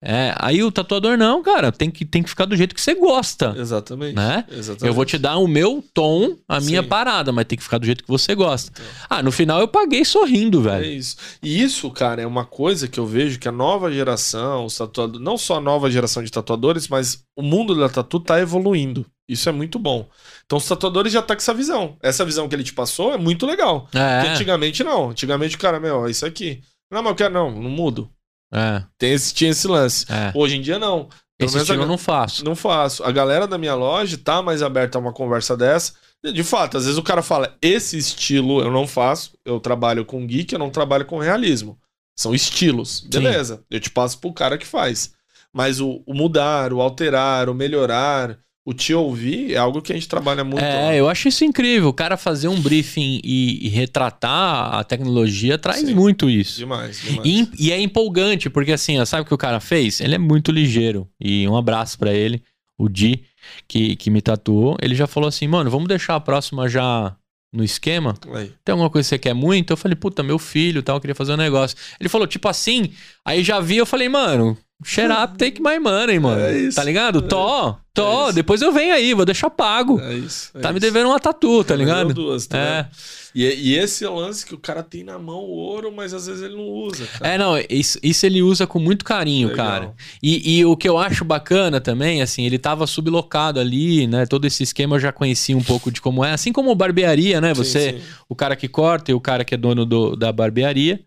É, 0.00 0.28
É, 0.28 0.34
aí 0.38 0.62
o 0.62 0.70
tatuador, 0.70 1.16
não, 1.18 1.42
cara, 1.42 1.72
tem 1.72 1.90
que, 1.90 2.04
tem 2.04 2.22
que 2.22 2.28
ficar 2.30 2.44
do 2.44 2.56
jeito 2.56 2.74
que 2.74 2.80
você 2.80 2.94
gosta. 2.94 3.54
exatamente. 3.58 4.14
Né? 4.14 4.44
Exatamente. 4.50 4.86
Eu 4.86 4.94
vou 4.94 5.04
te 5.04 5.18
dar 5.18 5.36
o 5.38 5.48
meu 5.48 5.84
tom, 5.92 6.36
a 6.48 6.60
minha 6.60 6.82
Sim. 6.82 6.88
parada, 6.88 7.32
mas 7.32 7.46
tem 7.46 7.56
que 7.58 7.64
ficar 7.64 7.78
do 7.78 7.86
jeito 7.86 8.04
que 8.04 8.08
você 8.08 8.34
gosta. 8.34 8.72
Ah, 9.10 9.22
no 9.22 9.32
final 9.32 9.60
eu 9.60 9.66
paguei 9.68 10.04
sorrindo, 10.04 10.60
É 10.60 10.62
velho. 10.80 10.86
isso. 10.86 11.16
E 11.42 11.60
isso, 11.62 11.90
cara, 11.90 12.22
é 12.22 12.26
uma 12.26 12.44
coisa 12.44 12.86
que 12.86 12.98
eu 13.00 13.06
vejo 13.06 13.38
que 13.38 13.48
a 13.48 13.52
nova 13.52 13.90
geração, 13.92 14.64
os 14.64 14.76
tatuadores, 14.76 15.24
não 15.24 15.36
só 15.36 15.56
a 15.56 15.60
nova 15.60 15.90
geração 15.90 16.22
de 16.22 16.30
tatuadores, 16.30 16.86
mas 16.88 17.22
o 17.36 17.42
mundo 17.42 17.74
da 17.74 17.88
tatu 17.88 18.20
tá 18.20 18.38
evoluindo. 18.40 19.04
Isso 19.28 19.48
é 19.48 19.52
muito 19.52 19.78
bom. 19.78 20.08
Então 20.46 20.56
os 20.58 20.66
tatuadores 20.66 21.12
já 21.12 21.20
tá 21.20 21.34
com 21.34 21.40
essa 21.42 21.52
visão. 21.52 21.96
Essa 22.02 22.24
visão 22.24 22.48
que 22.48 22.54
ele 22.54 22.64
te 22.64 22.72
passou 22.72 23.12
é 23.12 23.18
muito 23.18 23.44
legal. 23.44 23.82
Porque 23.82 23.98
É, 23.98 24.30
antigamente 24.30 24.82
não. 24.82 25.10
Antigamente 25.10 25.56
o 25.56 25.58
cara, 25.58 25.78
meu, 25.78 26.06
é 26.06 26.10
isso 26.10 26.24
aqui. 26.24 26.62
Não, 26.90 27.02
mas 27.02 27.10
eu 27.10 27.16
quero, 27.16 27.34
não, 27.34 27.50
não 27.50 27.68
mudo. 27.68 28.08
É, 28.52 28.82
Tem 28.96 29.12
esse, 29.12 29.34
tinha 29.34 29.50
esse 29.50 29.66
lance. 29.68 30.06
é. 30.10 30.32
Hoje 30.34 30.56
em 30.56 30.60
dia, 30.60 30.78
não. 30.78 31.08
Pelo 31.36 31.50
Esse 31.50 31.58
a 31.58 31.60
estilo 31.62 31.82
eu 31.82 31.86
não 31.86 31.98
faço. 31.98 32.44
Não 32.44 32.56
faço. 32.56 33.04
A 33.04 33.12
galera 33.12 33.46
da 33.46 33.56
minha 33.56 33.74
loja 33.74 34.18
tá 34.18 34.42
mais 34.42 34.62
aberta 34.62 34.98
a 34.98 35.00
uma 35.00 35.12
conversa 35.12 35.56
dessa. 35.56 35.92
De 36.32 36.42
fato, 36.42 36.76
às 36.76 36.84
vezes 36.84 36.98
o 36.98 37.02
cara 37.02 37.22
fala: 37.22 37.56
esse 37.62 37.96
estilo 37.96 38.60
eu 38.60 38.72
não 38.72 38.88
faço, 38.88 39.38
eu 39.44 39.60
trabalho 39.60 40.04
com 40.04 40.26
geek, 40.26 40.52
eu 40.52 40.58
não 40.58 40.70
trabalho 40.70 41.04
com 41.04 41.18
realismo. 41.18 41.78
São 42.18 42.34
estilos. 42.34 43.00
Beleza. 43.08 43.62
Eu 43.70 43.78
te 43.78 43.88
passo 43.90 44.18
pro 44.18 44.32
cara 44.32 44.58
que 44.58 44.66
faz. 44.66 45.12
Mas 45.52 45.80
o, 45.80 46.02
o 46.04 46.12
mudar, 46.12 46.72
o 46.72 46.80
alterar, 46.80 47.48
o 47.48 47.54
melhorar, 47.54 48.36
o 48.68 48.74
te 48.74 48.92
ouvir 48.92 49.54
é 49.54 49.56
algo 49.56 49.80
que 49.80 49.90
a 49.90 49.94
gente 49.94 50.06
trabalha 50.06 50.44
muito. 50.44 50.62
É, 50.62 51.00
eu 51.00 51.08
acho 51.08 51.26
isso 51.26 51.42
incrível. 51.42 51.88
O 51.88 51.92
cara 51.92 52.18
fazer 52.18 52.48
um 52.48 52.60
briefing 52.60 53.18
e, 53.24 53.66
e 53.66 53.68
retratar 53.70 54.74
a 54.74 54.84
tecnologia 54.84 55.56
traz 55.56 55.80
Sim. 55.80 55.94
muito 55.94 56.28
isso. 56.28 56.58
Demais, 56.58 57.00
demais. 57.00 57.26
E, 57.26 57.48
e 57.58 57.72
é 57.72 57.80
empolgante, 57.80 58.50
porque 58.50 58.72
assim, 58.72 59.00
ó, 59.00 59.06
sabe 59.06 59.22
o 59.22 59.24
que 59.24 59.32
o 59.32 59.38
cara 59.38 59.58
fez? 59.58 60.02
Ele 60.02 60.16
é 60.16 60.18
muito 60.18 60.52
ligeiro. 60.52 61.08
E 61.18 61.48
um 61.48 61.56
abraço 61.56 61.98
pra 61.98 62.12
ele, 62.12 62.42
o 62.76 62.90
Di, 62.90 63.22
que, 63.66 63.96
que 63.96 64.10
me 64.10 64.20
tatuou. 64.20 64.76
Ele 64.82 64.94
já 64.94 65.06
falou 65.06 65.28
assim, 65.28 65.48
mano, 65.48 65.70
vamos 65.70 65.88
deixar 65.88 66.16
a 66.16 66.20
próxima 66.20 66.68
já 66.68 67.16
no 67.50 67.64
esquema? 67.64 68.16
Aí. 68.34 68.52
Tem 68.62 68.74
alguma 68.74 68.90
coisa 68.90 69.06
que 69.06 69.08
você 69.08 69.18
quer 69.18 69.34
muito? 69.34 69.72
Eu 69.72 69.78
falei, 69.78 69.96
puta, 69.96 70.22
meu 70.22 70.38
filho 70.38 70.82
tal, 70.82 70.98
eu 70.98 71.00
queria 71.00 71.14
fazer 71.14 71.32
um 71.32 71.38
negócio. 71.38 71.74
Ele 71.98 72.10
falou, 72.10 72.26
tipo 72.26 72.46
assim, 72.46 72.92
aí 73.24 73.42
já 73.42 73.60
vi, 73.60 73.78
eu 73.78 73.86
falei, 73.86 74.10
mano, 74.10 74.58
shut 74.84 75.10
up, 75.10 75.36
take 75.36 75.60
my 75.60 75.78
money, 75.78 76.18
mano. 76.18 76.40
É 76.40 76.56
isso. 76.58 76.76
Tá 76.76 76.84
ligado? 76.84 77.22
Tô, 77.22 77.74
tô, 77.92 78.26
isso. 78.26 78.34
depois 78.34 78.62
eu 78.62 78.72
venho 78.72 78.94
aí, 78.94 79.12
vou 79.14 79.24
deixar 79.24 79.50
pago. 79.50 80.00
É 80.00 80.14
isso. 80.14 80.50
é 80.54 80.60
tá 80.60 80.70
me 80.72 80.78
isso. 80.78 80.86
devendo 80.86 81.08
uma 81.08 81.18
tatu, 81.18 81.64
tá 81.64 81.74
me 81.74 81.80
ligado? 81.84 82.14
Duas, 82.14 82.46
tá 82.46 82.58
É. 82.58 82.82
vendo? 82.82 82.88
E, 83.34 83.44
e 83.44 83.76
esse 83.78 84.04
é 84.04 84.08
o 84.08 84.14
lance 84.14 84.44
que 84.44 84.54
o 84.54 84.58
cara 84.58 84.82
tem 84.82 85.04
na 85.04 85.18
mão 85.18 85.40
o 85.40 85.50
ouro, 85.50 85.92
mas 85.94 86.14
às 86.14 86.26
vezes 86.26 86.42
ele 86.42 86.56
não 86.56 86.64
usa. 86.66 87.06
Cara. 87.06 87.34
É, 87.34 87.38
não, 87.38 87.54
isso, 87.68 87.98
isso 88.02 88.24
ele 88.24 88.42
usa 88.42 88.66
com 88.66 88.78
muito 88.78 89.04
carinho, 89.04 89.48
Legal. 89.48 89.66
cara. 89.66 89.94
E, 90.22 90.58
e 90.58 90.64
o 90.64 90.76
que 90.76 90.88
eu 90.88 90.96
acho 90.96 91.24
bacana 91.24 91.80
também, 91.80 92.22
assim, 92.22 92.44
ele 92.46 92.58
tava 92.58 92.86
sublocado 92.86 93.60
ali, 93.60 94.06
né? 94.06 94.26
Todo 94.26 94.46
esse 94.46 94.62
esquema 94.62 94.96
eu 94.96 95.00
já 95.00 95.12
conhecia 95.12 95.56
um 95.56 95.62
pouco 95.62 95.90
de 95.92 96.00
como 96.00 96.24
é. 96.24 96.32
Assim 96.32 96.52
como 96.52 96.74
barbearia, 96.74 97.40
né? 97.40 97.54
Sim, 97.54 97.62
Você, 97.62 97.92
sim. 97.92 98.00
o 98.28 98.34
cara 98.34 98.56
que 98.56 98.66
corta 98.66 99.10
e 99.10 99.14
o 99.14 99.20
cara 99.20 99.44
que 99.44 99.54
é 99.54 99.58
dono 99.58 99.84
do- 99.84 100.16
da 100.16 100.32
barbearia. 100.32 101.00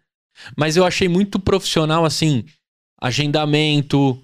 Mas 0.56 0.78
eu 0.78 0.86
achei 0.86 1.10
muito 1.10 1.40
profissional, 1.40 2.06
assim, 2.06 2.46
agendamento. 3.02 4.18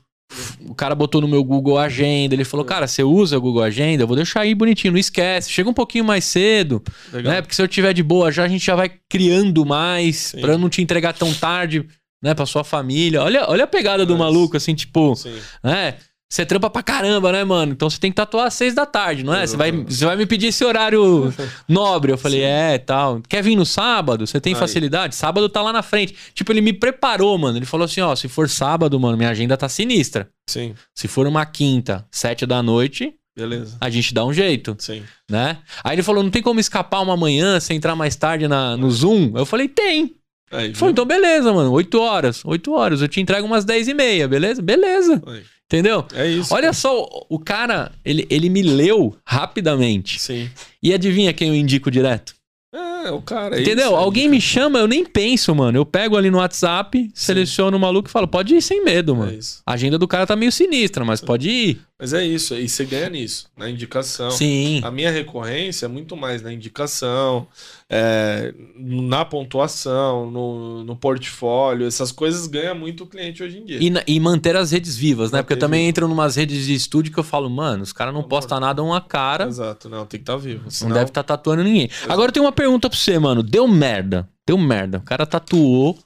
O 0.67 0.75
cara 0.75 0.93
botou 0.93 1.21
no 1.21 1.27
meu 1.27 1.41
Google 1.41 1.77
Agenda, 1.77 2.35
ele 2.35 2.43
falou, 2.43 2.65
cara, 2.65 2.85
você 2.85 3.01
usa 3.01 3.37
o 3.37 3.41
Google 3.41 3.63
Agenda? 3.63 4.03
Eu 4.03 4.07
vou 4.07 4.15
deixar 4.15 4.41
aí 4.41 4.53
bonitinho, 4.53 4.91
não 4.91 4.99
esquece. 4.99 5.49
Chega 5.49 5.69
um 5.69 5.73
pouquinho 5.73 6.03
mais 6.03 6.25
cedo, 6.25 6.83
Legal. 7.13 7.31
né? 7.33 7.41
Porque 7.41 7.55
se 7.55 7.61
eu 7.61 7.67
tiver 7.67 7.93
de 7.93 8.03
boa 8.03 8.29
já, 8.29 8.43
a 8.43 8.47
gente 8.49 8.65
já 8.65 8.75
vai 8.75 8.91
criando 9.09 9.65
mais, 9.65 10.33
eu 10.35 10.57
não 10.57 10.67
te 10.69 10.81
entregar 10.81 11.13
tão 11.13 11.33
tarde, 11.33 11.85
né, 12.21 12.33
pra 12.33 12.45
sua 12.45 12.65
família. 12.65 13.23
Olha, 13.23 13.45
olha 13.49 13.63
a 13.63 13.67
pegada 13.67 14.05
do 14.05 14.13
Mas- 14.17 14.19
maluco, 14.19 14.57
assim, 14.57 14.75
tipo, 14.75 15.15
Sim. 15.15 15.33
né? 15.63 15.95
Você 16.29 16.45
trampa 16.45 16.69
pra 16.69 16.83
caramba, 16.83 17.31
né, 17.31 17.43
mano? 17.45 17.71
Então 17.71 17.89
você 17.89 17.97
tem 17.97 18.11
que 18.11 18.15
tatuar 18.15 18.47
às 18.47 18.53
seis 18.53 18.73
da 18.75 18.85
tarde, 18.85 19.23
não 19.23 19.33
é? 19.33 19.47
Você 19.47 19.55
vai, 19.55 19.71
você 19.71 20.03
vai 20.03 20.17
me 20.17 20.25
pedir 20.25 20.47
esse 20.47 20.63
horário 20.65 21.33
nobre. 21.69 22.11
Eu 22.11 22.17
falei, 22.17 22.41
é, 22.41 22.77
tal. 22.77 23.21
Quer 23.29 23.41
vir 23.41 23.55
no 23.55 23.65
sábado? 23.65 24.27
Você 24.27 24.41
tem 24.41 24.53
Aí. 24.53 24.59
facilidade? 24.59 25.15
Sábado 25.15 25.47
tá 25.47 25.61
lá 25.61 25.71
na 25.71 25.81
frente. 25.81 26.13
Tipo, 26.33 26.51
ele 26.51 26.59
me 26.59 26.73
preparou, 26.73 27.37
mano. 27.37 27.57
Ele 27.57 27.65
falou 27.65 27.85
assim, 27.85 28.01
ó, 28.01 28.13
se 28.13 28.27
for 28.27 28.49
sábado, 28.49 28.99
mano, 28.99 29.15
minha 29.15 29.29
agenda 29.29 29.55
tá 29.55 29.69
sinistra. 29.69 30.29
Sim. 30.49 30.75
Se 30.93 31.07
for 31.07 31.25
uma 31.27 31.45
quinta, 31.45 32.05
sete 32.11 32.45
da 32.45 32.61
noite, 32.61 33.13
Beleza. 33.33 33.77
a 33.79 33.89
gente 33.89 34.13
dá 34.13 34.25
um 34.25 34.33
jeito, 34.33 34.75
Sim. 34.79 35.03
né? 35.31 35.59
Aí 35.81 35.95
ele 35.95 36.03
falou, 36.03 36.21
não 36.23 36.29
tem 36.31 36.41
como 36.41 36.59
escapar 36.59 36.99
uma 37.01 37.15
manhã, 37.15 37.57
você 37.57 37.73
entrar 37.73 37.95
mais 37.95 38.17
tarde 38.17 38.49
na, 38.49 38.75
no 38.75 38.91
Zoom? 38.91 39.31
Eu 39.33 39.45
falei, 39.45 39.69
tem. 39.69 40.13
Aí, 40.51 40.65
Ele 40.67 40.75
falou, 40.75 40.91
então 40.91 41.05
beleza, 41.05 41.53
mano. 41.53 41.71
Oito 41.73 41.99
horas. 41.99 42.43
Oito 42.45 42.73
horas. 42.73 43.01
Eu 43.01 43.07
te 43.07 43.19
entrego 43.21 43.45
umas 43.45 43.63
dez 43.65 43.87
e 43.87 43.93
meia, 43.93 44.27
beleza? 44.27 44.61
Beleza. 44.61 45.21
Aí. 45.25 45.43
Entendeu? 45.67 46.05
É 46.13 46.25
isso. 46.27 46.53
Olha 46.53 46.71
só, 46.71 47.05
o 47.29 47.37
cara, 47.37 47.91
ele, 48.05 48.25
ele 48.29 48.49
me 48.49 48.61
leu 48.63 49.15
rapidamente. 49.25 50.19
Sim. 50.19 50.49
E 50.81 50.93
adivinha 50.93 51.33
quem 51.33 51.49
eu 51.49 51.55
indico 51.55 51.91
direto? 51.91 52.35
É, 52.73 53.11
o 53.11 53.21
cara. 53.21 53.57
é 53.57 53.61
Entendeu? 53.61 53.87
isso, 53.87 53.95
é 53.95 53.99
Alguém 53.99 54.29
me 54.29 54.39
chama, 54.39 54.79
eu 54.79 54.87
nem 54.87 55.03
penso, 55.05 55.53
mano. 55.55 55.77
Eu 55.77 55.85
pego 55.85 56.15
ali 56.15 56.29
no 56.29 56.37
WhatsApp, 56.37 57.09
seleciono 57.13 57.75
o 57.75 57.79
maluco 57.79 58.07
e 58.07 58.11
falo, 58.11 58.27
pode 58.27 58.55
ir 58.55 58.61
sem 58.61 58.83
medo, 58.83 59.13
É 59.13 59.15
mano. 59.17 59.33
isso. 59.33 59.61
A 59.65 59.73
agenda 59.73 59.97
do 59.97 60.07
cara 60.07 60.25
tá 60.27 60.35
meio 60.35 60.51
sinistra, 60.51 61.03
mas 61.03 61.19
pode 61.21 61.49
ir. 61.49 61.81
Mas 61.99 62.13
é 62.13 62.23
isso. 62.23 62.53
E 62.53 62.69
você 62.69 62.85
ganha 62.85 63.09
nisso, 63.09 63.47
na 63.57 63.67
indicação. 63.69 64.29
Sim. 64.29 64.81
A 64.83 64.91
minha 64.91 65.09
recorrência 65.09 65.85
é 65.85 65.89
muito 65.89 66.15
mais 66.15 66.43
na 66.43 66.53
indicação, 66.53 67.47
é, 67.89 68.53
na 68.77 69.25
pontuação, 69.25 70.29
no, 70.29 70.83
no 70.83 70.95
portfólio. 70.95 71.87
Essas 71.87 72.11
coisas 72.11 72.45
ganha 72.45 72.75
muito 72.75 73.03
o 73.03 73.07
cliente 73.07 73.41
hoje 73.41 73.57
em 73.57 73.65
dia. 73.65 73.77
E, 73.81 73.89
na- 73.89 74.03
e 74.05 74.19
manter 74.19 74.55
as 74.55 74.71
redes 74.71 74.95
vivas, 74.95 75.31
né? 75.31 75.41
Porque 75.41 75.53
eu 75.53 75.59
também 75.59 75.79
vivo. 75.81 75.89
entro 75.89 76.07
numas 76.07 76.35
redes 76.35 76.65
de 76.67 76.73
estúdio 76.75 77.11
que 77.11 77.19
eu 77.19 77.23
falo, 77.23 77.49
mano, 77.49 77.81
os 77.81 77.91
caras 77.91 78.13
não 78.13 78.21
postam 78.23 78.59
nada 78.59 78.83
uma 78.83 79.01
cara, 79.01 79.47
Exato, 79.47 79.89
não, 79.89 80.05
tem 80.05 80.19
que 80.19 80.23
estar 80.23 80.37
vivo. 80.37 80.63
não 80.65 80.69
senão- 80.69 80.93
deve 80.93 81.09
estar 81.09 81.23
tatuando 81.23 81.63
ninguém. 81.63 81.89
Agora 82.07 82.29
eu 82.29 82.33
tenho 82.33 82.45
uma 82.45 82.51
pergunta 82.51 82.89
pra 82.89 82.97
você, 82.97 83.17
mano. 83.17 83.41
Deu 83.41 83.67
merda. 83.67 84.29
Deu 84.45 84.57
merda. 84.57 84.99
O 84.99 85.01
cara 85.01 85.25
tatuou. 85.25 85.97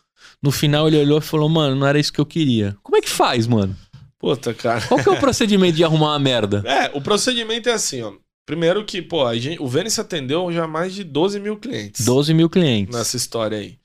No 0.41 0.51
final 0.51 0.87
ele 0.87 0.97
olhou 0.97 1.19
e 1.19 1.21
falou, 1.21 1.47
mano, 1.49 1.75
não 1.75 1.85
era 1.85 1.99
isso 1.99 2.11
que 2.13 2.19
eu 2.19 2.25
queria. 2.25 2.75
Como 2.81 2.95
é 2.97 3.01
que 3.01 3.09
faz, 3.09 3.45
mano? 3.45 3.75
Puta, 4.21 4.53
cara. 4.53 4.79
Qual 4.87 5.01
que 5.03 5.09
é 5.09 5.11
o 5.11 5.19
procedimento 5.19 5.75
de 5.75 5.83
arrumar 5.83 6.09
uma 6.11 6.19
merda? 6.19 6.63
É, 6.65 6.91
o 6.95 7.01
procedimento 7.01 7.67
é 7.67 7.73
assim, 7.73 8.03
ó. 8.03 8.13
Primeiro 8.45 8.85
que, 8.85 9.01
pô, 9.01 9.25
a 9.25 9.35
gente, 9.37 9.61
o 9.61 9.67
Vênice 9.67 9.99
atendeu 9.99 10.51
já 10.51 10.67
mais 10.67 10.93
de 10.93 11.03
12 11.03 11.39
mil 11.39 11.57
clientes 11.57 12.05
12 12.05 12.33
mil 12.33 12.49
clientes. 12.49 12.95
nessa 12.95 13.17
história 13.17 13.57
aí. 13.57 13.77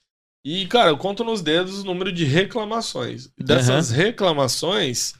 E, 0.44 0.66
cara, 0.66 0.90
eu 0.90 0.96
conto 0.98 1.24
nos 1.24 1.40
dedos 1.42 1.80
o 1.80 1.84
número 1.84 2.12
de 2.12 2.24
reclamações. 2.24 3.28
Dessas 3.38 3.90
reclamações, 3.90 5.14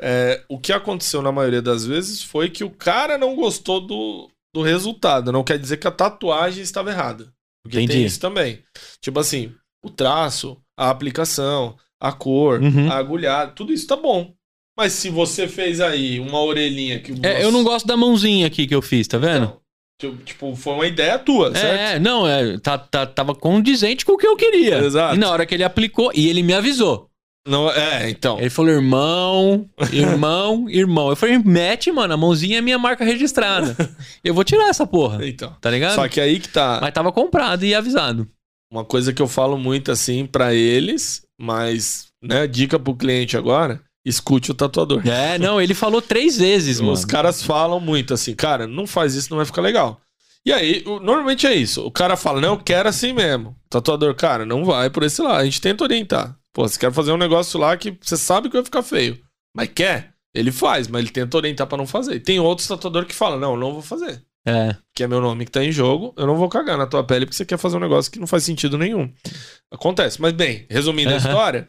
é, 0.00 0.42
o 0.48 0.58
que 0.58 0.72
aconteceu 0.72 1.20
na 1.20 1.32
maioria 1.32 1.60
das 1.60 1.84
vezes 1.84 2.22
foi 2.22 2.48
que 2.48 2.64
o 2.64 2.70
cara 2.70 3.18
não 3.18 3.34
gostou 3.36 3.80
do, 3.80 4.30
do 4.54 4.62
resultado. 4.62 5.32
Não 5.32 5.44
quer 5.44 5.58
dizer 5.58 5.76
que 5.78 5.86
a 5.86 5.90
tatuagem 5.90 6.62
estava 6.62 6.90
errada. 6.90 7.32
Porque 7.62 7.78
Entendi. 7.78 7.92
tem 7.98 8.06
isso 8.06 8.20
também. 8.20 8.62
Tipo 9.02 9.20
assim, 9.20 9.52
o 9.84 9.90
traço, 9.90 10.56
a 10.78 10.88
aplicação, 10.90 11.76
a 12.00 12.10
cor, 12.12 12.60
Uhum. 12.62 12.90
a 12.90 12.96
agulhada, 12.96 13.52
tudo 13.52 13.72
isso 13.72 13.86
tá 13.86 13.96
bom. 13.96 14.32
Mas 14.80 14.94
se 14.94 15.10
você 15.10 15.46
fez 15.46 15.78
aí 15.78 16.18
uma 16.18 16.40
orelhinha 16.42 17.00
que 17.00 17.12
É, 17.22 17.44
eu 17.44 17.52
não 17.52 17.62
gosto 17.62 17.86
da 17.86 17.98
mãozinha 17.98 18.46
aqui 18.46 18.66
que 18.66 18.74
eu 18.74 18.80
fiz, 18.80 19.06
tá 19.06 19.18
vendo? 19.18 19.52
Tipo, 20.24 20.56
foi 20.56 20.72
uma 20.72 20.86
ideia 20.86 21.18
tua, 21.18 21.54
certo? 21.54 21.78
É, 21.78 21.98
não, 21.98 22.26
é, 22.26 22.56
tá, 22.58 22.78
tá- 22.78 23.04
tava 23.04 23.34
condizente 23.34 24.06
com 24.06 24.12
o 24.12 24.16
que 24.16 24.26
eu 24.26 24.34
queria. 24.36 24.78
Exato. 24.78 25.14
E 25.14 25.18
na 25.18 25.30
hora 25.30 25.44
que 25.44 25.54
ele 25.54 25.64
aplicou, 25.64 26.10
e 26.14 26.30
ele 26.30 26.42
me 26.42 26.54
avisou. 26.54 27.10
Não, 27.46 27.70
é, 27.70 28.08
então. 28.08 28.38
Ele 28.40 28.48
falou, 28.48 28.70
irmão, 28.72 29.68
irmão, 29.92 30.64
irmão. 30.72 31.10
Eu 31.10 31.16
falei, 31.16 31.36
mete, 31.36 31.92
mano, 31.92 32.14
a 32.14 32.16
mãozinha 32.16 32.56
é 32.56 32.62
minha 32.62 32.78
marca 32.78 33.04
registrada. 33.04 33.76
Eu 34.24 34.32
vou 34.32 34.44
tirar 34.44 34.70
essa 34.70 34.86
porra, 34.86 35.28
Então. 35.28 35.54
tá 35.60 35.70
ligado? 35.70 35.94
Só 35.94 36.08
que 36.08 36.18
aí 36.22 36.40
que 36.40 36.48
tá. 36.48 36.78
Mas 36.80 36.94
tava 36.94 37.12
comprado 37.12 37.66
e 37.66 37.74
avisado. 37.74 38.26
Uma 38.72 38.86
coisa 38.86 39.12
que 39.12 39.20
eu 39.20 39.28
falo 39.28 39.58
muito 39.58 39.92
assim 39.92 40.24
pra 40.24 40.54
eles, 40.54 41.20
mas, 41.38 42.06
né, 42.22 42.46
dica 42.46 42.78
pro 42.78 42.94
cliente 42.96 43.36
agora, 43.36 43.82
escute 44.04 44.50
o 44.50 44.54
tatuador. 44.54 45.06
É, 45.06 45.38
não, 45.38 45.60
ele 45.60 45.74
falou 45.74 46.00
três 46.00 46.36
vezes, 46.38 46.80
mano. 46.80 46.92
Os 46.92 47.04
caras 47.04 47.42
falam 47.42 47.78
muito 47.80 48.14
assim, 48.14 48.34
cara, 48.34 48.66
não 48.66 48.86
faz 48.86 49.14
isso, 49.14 49.30
não 49.30 49.36
vai 49.36 49.46
ficar 49.46 49.62
legal. 49.62 50.00
E 50.44 50.52
aí, 50.52 50.82
normalmente 50.86 51.46
é 51.46 51.54
isso. 51.54 51.84
O 51.84 51.90
cara 51.90 52.16
fala, 52.16 52.40
não, 52.40 52.54
eu 52.54 52.58
quero 52.58 52.88
assim 52.88 53.12
mesmo. 53.12 53.50
O 53.50 53.56
tatuador, 53.68 54.14
cara, 54.14 54.46
não 54.46 54.64
vai 54.64 54.88
por 54.88 55.02
esse 55.02 55.20
lado. 55.20 55.40
A 55.40 55.44
gente 55.44 55.60
tenta 55.60 55.84
orientar. 55.84 56.34
Pô, 56.52 56.66
você 56.66 56.78
quer 56.78 56.90
fazer 56.92 57.12
um 57.12 57.18
negócio 57.18 57.60
lá 57.60 57.76
que 57.76 57.96
você 58.00 58.16
sabe 58.16 58.48
que 58.48 58.56
vai 58.56 58.64
ficar 58.64 58.82
feio. 58.82 59.18
Mas 59.54 59.68
quer? 59.74 60.14
Ele 60.34 60.50
faz, 60.50 60.88
mas 60.88 61.02
ele 61.02 61.10
tenta 61.10 61.36
orientar 61.36 61.66
pra 61.66 61.76
não 61.76 61.86
fazer. 61.86 62.14
E 62.14 62.20
tem 62.20 62.40
outros 62.40 62.66
tatuadores 62.66 63.06
que 63.08 63.14
falam, 63.14 63.38
não, 63.38 63.52
eu 63.52 63.60
não 63.60 63.72
vou 63.74 63.82
fazer. 63.82 64.22
É, 64.46 64.74
Que 64.94 65.02
é 65.04 65.06
meu 65.06 65.20
nome 65.20 65.44
que 65.44 65.50
tá 65.50 65.62
em 65.62 65.70
jogo, 65.70 66.14
eu 66.16 66.26
não 66.26 66.36
vou 66.36 66.48
cagar 66.48 66.78
na 66.78 66.86
tua 66.86 67.04
pele 67.04 67.26
porque 67.26 67.36
você 67.36 67.44
quer 67.44 67.58
fazer 67.58 67.76
um 67.76 67.80
negócio 67.80 68.10
que 68.10 68.18
não 68.18 68.26
faz 68.26 68.42
sentido 68.42 68.78
nenhum. 68.78 69.12
Acontece. 69.70 70.20
Mas 70.20 70.32
bem, 70.32 70.66
resumindo 70.70 71.10
a 71.10 71.16
Aham. 71.16 71.18
história, 71.28 71.68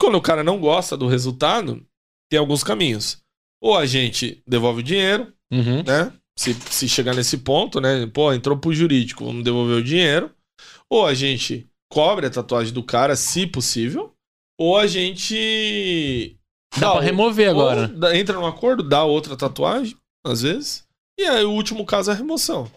quando 0.00 0.16
o 0.16 0.20
cara 0.22 0.42
não 0.42 0.58
gosta 0.58 0.96
do 0.96 1.06
resultado, 1.06 1.84
tem 2.30 2.38
alguns 2.40 2.64
caminhos. 2.64 3.18
Ou 3.62 3.76
a 3.76 3.84
gente 3.86 4.42
devolve 4.46 4.80
o 4.80 4.84
dinheiro, 4.84 5.32
uhum. 5.52 5.82
né? 5.84 6.12
Se, 6.38 6.54
se 6.54 6.88
chegar 6.88 7.14
nesse 7.14 7.38
ponto, 7.38 7.80
né? 7.80 8.06
Pô, 8.06 8.32
entrou 8.32 8.56
pro 8.56 8.72
jurídico, 8.72 9.24
vamos 9.24 9.44
devolver 9.44 9.76
o 9.76 9.84
dinheiro. 9.84 10.30
Ou 10.88 11.06
a 11.06 11.12
gente 11.12 11.66
cobre 11.92 12.26
a 12.26 12.30
tatuagem 12.30 12.72
do 12.72 12.82
cara, 12.82 13.14
se 13.14 13.46
possível. 13.46 14.12
Ou 14.58 14.78
a 14.78 14.86
gente. 14.86 16.36
Dá 16.78 16.90
pra 16.92 16.98
o- 16.98 17.02
remover 17.02 17.54
ou 17.54 17.60
agora. 17.60 17.88
dá- 17.88 18.16
entra 18.16 18.34
num 18.36 18.46
acordo, 18.46 18.82
dá 18.82 19.04
outra 19.04 19.36
tatuagem, 19.36 19.96
às 20.24 20.42
vezes. 20.42 20.84
E 21.18 21.24
aí 21.24 21.44
o 21.44 21.50
último 21.52 21.84
caso 21.84 22.10
é 22.10 22.14
a 22.14 22.16
remoção. 22.16 22.70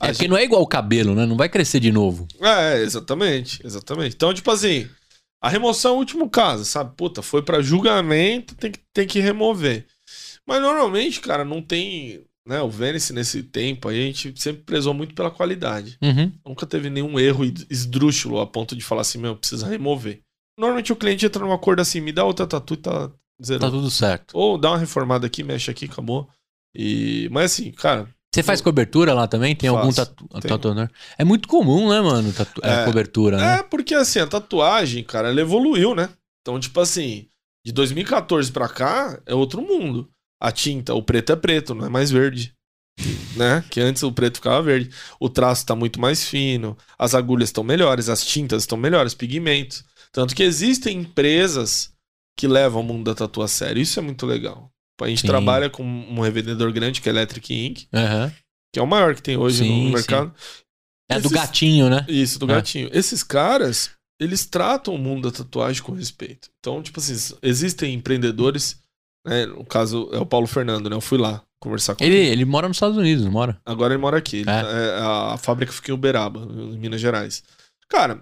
A 0.00 0.08
É 0.08 0.12
porque 0.12 0.28
não 0.28 0.36
é 0.36 0.44
igual 0.44 0.60
o 0.60 0.66
cabelo, 0.66 1.14
né? 1.14 1.24
Não 1.24 1.36
vai 1.36 1.48
crescer 1.48 1.80
de 1.80 1.92
novo. 1.92 2.26
É, 2.40 2.82
exatamente, 2.82 3.64
exatamente. 3.64 4.14
Então, 4.16 4.34
tipo 4.34 4.50
assim, 4.50 4.88
a 5.44 5.48
remoção 5.50 5.92
é 5.92 5.94
o 5.94 5.98
último 5.98 6.30
caso, 6.30 6.64
sabe? 6.64 6.94
Puta, 6.96 7.20
foi 7.20 7.42
pra 7.42 7.60
julgamento, 7.60 8.54
tem 8.54 8.72
que, 8.72 8.80
tem 8.94 9.06
que 9.06 9.20
remover. 9.20 9.86
Mas 10.46 10.62
normalmente, 10.62 11.20
cara, 11.20 11.44
não 11.44 11.60
tem. 11.60 12.24
Né, 12.48 12.62
o 12.62 12.70
Vênice 12.70 13.12
nesse 13.12 13.42
tempo 13.42 13.88
aí, 13.88 14.02
a 14.02 14.06
gente 14.06 14.40
sempre 14.40 14.62
prezou 14.62 14.94
muito 14.94 15.14
pela 15.14 15.30
qualidade. 15.30 15.98
Uhum. 16.02 16.32
Nunca 16.46 16.64
teve 16.64 16.88
nenhum 16.88 17.18
erro 17.18 17.44
esdrúxulo 17.68 18.40
a 18.40 18.46
ponto 18.46 18.74
de 18.74 18.82
falar 18.82 19.02
assim, 19.02 19.18
meu, 19.18 19.36
precisa 19.36 19.66
remover. 19.66 20.20
Normalmente 20.58 20.92
o 20.92 20.96
cliente 20.96 21.26
entra 21.26 21.44
num 21.44 21.52
acordo 21.52 21.80
assim, 21.80 22.00
me 22.00 22.12
dá 22.12 22.24
outra 22.24 22.46
tatu 22.46 22.72
e 22.72 22.78
tá 22.78 23.10
zero. 23.42 23.60
Tá 23.60 23.70
tudo 23.70 23.90
certo. 23.90 24.34
Ou 24.34 24.56
dá 24.56 24.70
uma 24.70 24.78
reformada 24.78 25.26
aqui, 25.26 25.42
mexe 25.42 25.70
aqui, 25.70 25.84
acabou. 25.84 26.26
E... 26.74 27.28
Mas 27.30 27.52
assim, 27.52 27.70
cara, 27.70 28.08
Você 28.34 28.42
faz 28.42 28.60
cobertura 28.60 29.14
lá 29.14 29.28
também? 29.28 29.54
Tem 29.54 29.68
algum 29.68 29.92
Faço, 29.92 30.06
tatu 30.06 30.28
tenho. 30.28 30.42
tatuador? 30.42 30.90
É 31.16 31.24
muito 31.24 31.46
comum, 31.46 31.90
né, 31.90 32.00
mano? 32.00 32.32
Tatu... 32.32 32.60
é, 32.64 32.82
É. 32.82 32.84
cobertura, 32.84 33.36
né? 33.36 33.58
É, 33.58 33.62
porque 33.62 33.94
assim, 33.94 34.18
a 34.18 34.26
tatuagem, 34.26 35.04
cara, 35.04 35.28
ela 35.28 35.40
evoluiu, 35.40 35.94
né? 35.94 36.08
Então, 36.42 36.58
tipo 36.58 36.80
assim, 36.80 37.28
de 37.64 37.72
2014 37.72 38.50
pra 38.50 38.68
cá 38.68 39.18
é 39.24 39.34
outro 39.34 39.62
mundo. 39.62 40.10
A 40.42 40.50
tinta, 40.50 40.94
o 40.94 41.02
preto 41.02 41.32
é 41.32 41.36
preto, 41.36 41.74
não 41.74 41.86
é 41.86 41.88
mais 41.88 42.10
verde. 42.10 42.52
Né? 43.34 43.64
Que 43.68 43.80
antes 43.80 44.00
o 44.04 44.12
preto 44.12 44.36
ficava 44.36 44.62
verde. 44.62 44.90
O 45.18 45.28
traço 45.28 45.66
tá 45.66 45.74
muito 45.74 46.00
mais 46.00 46.24
fino, 46.24 46.78
as 46.96 47.16
agulhas 47.16 47.48
estão 47.48 47.64
melhores, 47.64 48.08
as 48.08 48.24
tintas 48.24 48.62
estão 48.62 48.78
melhores, 48.78 49.12
pigmentos. 49.12 49.84
Tanto 50.12 50.36
que 50.36 50.42
existem 50.44 50.98
empresas 51.00 51.92
que 52.38 52.46
levam 52.46 52.82
o 52.82 52.84
mundo 52.84 53.04
da 53.06 53.14
tatu 53.14 53.42
a 53.42 53.48
sério. 53.48 53.82
Isso 53.82 53.98
é 53.98 54.02
muito 54.02 54.24
legal. 54.24 54.70
A 55.00 55.08
gente 55.08 55.22
Sim. 55.22 55.26
trabalha 55.26 55.68
com 55.68 55.82
um 55.82 56.20
revendedor 56.20 56.72
grande 56.72 57.00
que 57.00 57.08
é 57.08 57.12
Electric 57.12 57.52
Ink, 57.52 57.88
Aham. 57.92 58.32
que 58.72 58.78
é 58.78 58.82
o 58.82 58.86
maior 58.86 59.14
que 59.14 59.22
tem 59.22 59.36
hoje 59.36 59.58
Sim, 59.64 59.68
no 59.68 59.86
sim. 59.88 59.92
mercado. 59.94 60.34
É 61.10 61.14
do 61.20 61.26
Esses- 61.26 61.32
gatinho, 61.32 61.90
né? 61.90 62.06
Isso, 62.08 62.38
do 62.38 62.46
É. 62.50 62.54
gatinho. 62.54 62.88
Esses 62.92 63.22
caras, 63.22 63.90
eles 64.20 64.46
tratam 64.46 64.94
o 64.94 64.98
mundo 64.98 65.30
da 65.30 65.36
tatuagem 65.36 65.82
com 65.82 65.92
respeito. 65.92 66.48
Então, 66.60 66.82
tipo 66.82 66.98
assim, 67.00 67.34
existem 67.42 67.92
empreendedores, 67.94 68.80
né? 69.26 69.46
No 69.46 69.64
caso, 69.64 70.08
é 70.12 70.18
o 70.18 70.24
Paulo 70.26 70.46
Fernando, 70.46 70.88
né? 70.88 70.96
Eu 70.96 71.00
fui 71.00 71.18
lá 71.18 71.42
conversar 71.60 71.94
com 71.96 72.04
Ele, 72.04 72.14
ele. 72.16 72.28
ele 72.30 72.44
mora 72.44 72.68
nos 72.68 72.76
Estados 72.76 72.96
Unidos, 72.96 73.24
não 73.24 73.32
mora? 73.32 73.60
Agora 73.66 73.94
ele 73.94 74.00
mora 74.00 74.16
aqui. 74.18 74.42
É. 74.42 74.44
tá- 74.44 74.52
é, 74.70 74.98
a, 75.00 75.32
a 75.34 75.36
fábrica 75.38 75.72
fica 75.72 75.90
em 75.90 75.94
Uberaba, 75.94 76.40
em 76.40 76.78
Minas 76.78 77.00
Gerais. 77.00 77.42
Cara, 77.88 78.20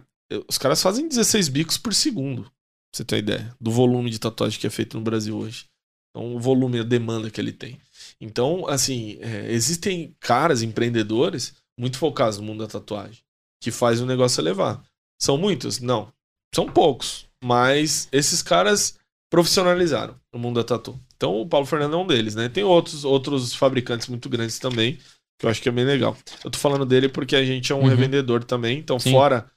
os 0.48 0.56
caras 0.58 0.82
fazem 0.82 1.06
16 1.08 1.48
bicos 1.48 1.76
por 1.76 1.92
segundo. 1.92 2.42
Pra 2.44 2.50
você 2.96 3.04
ter 3.04 3.14
uma 3.16 3.18
ideia 3.20 3.54
do 3.60 3.70
volume 3.70 4.10
de 4.10 4.18
tatuagem 4.18 4.58
que 4.58 4.66
é 4.66 4.70
feito 4.70 4.96
no 4.96 5.02
Brasil 5.04 5.36
hoje. 5.36 5.66
Então, 6.14 6.36
o 6.36 6.38
volume, 6.40 6.80
a 6.80 6.82
demanda 6.84 7.30
que 7.30 7.40
ele 7.40 7.52
tem. 7.52 7.78
Então, 8.20 8.68
assim, 8.68 9.18
é, 9.20 9.50
existem 9.50 10.14
caras, 10.20 10.62
empreendedores, 10.62 11.54
muito 11.78 11.96
focados 11.98 12.38
no 12.38 12.44
mundo 12.44 12.60
da 12.60 12.66
tatuagem, 12.70 13.18
que 13.60 13.70
faz 13.70 14.00
o 14.00 14.06
negócio 14.06 14.40
elevar. 14.40 14.82
São 15.20 15.38
muitos? 15.38 15.80
Não. 15.80 16.12
São 16.54 16.66
poucos. 16.66 17.26
Mas 17.42 18.08
esses 18.12 18.42
caras 18.42 18.98
profissionalizaram 19.30 20.14
no 20.32 20.38
mundo 20.38 20.56
da 20.60 20.64
tatu. 20.64 20.98
Então, 21.16 21.40
o 21.40 21.46
Paulo 21.48 21.66
Fernando 21.66 21.94
é 21.94 21.96
um 21.96 22.06
deles, 22.06 22.34
né? 22.34 22.48
Tem 22.48 22.62
outros, 22.62 23.04
outros 23.04 23.54
fabricantes 23.54 24.08
muito 24.08 24.28
grandes 24.28 24.58
também, 24.58 24.98
que 25.38 25.46
eu 25.46 25.50
acho 25.50 25.62
que 25.62 25.68
é 25.68 25.72
bem 25.72 25.84
legal. 25.84 26.16
Eu 26.44 26.50
tô 26.50 26.58
falando 26.58 26.84
dele 26.84 27.08
porque 27.08 27.34
a 27.34 27.44
gente 27.44 27.72
é 27.72 27.74
um 27.74 27.80
Uhum. 27.82 27.88
revendedor 27.88 28.44
também, 28.44 28.78
então 28.78 28.98
Sim. 28.98 29.12
fora 29.12 29.50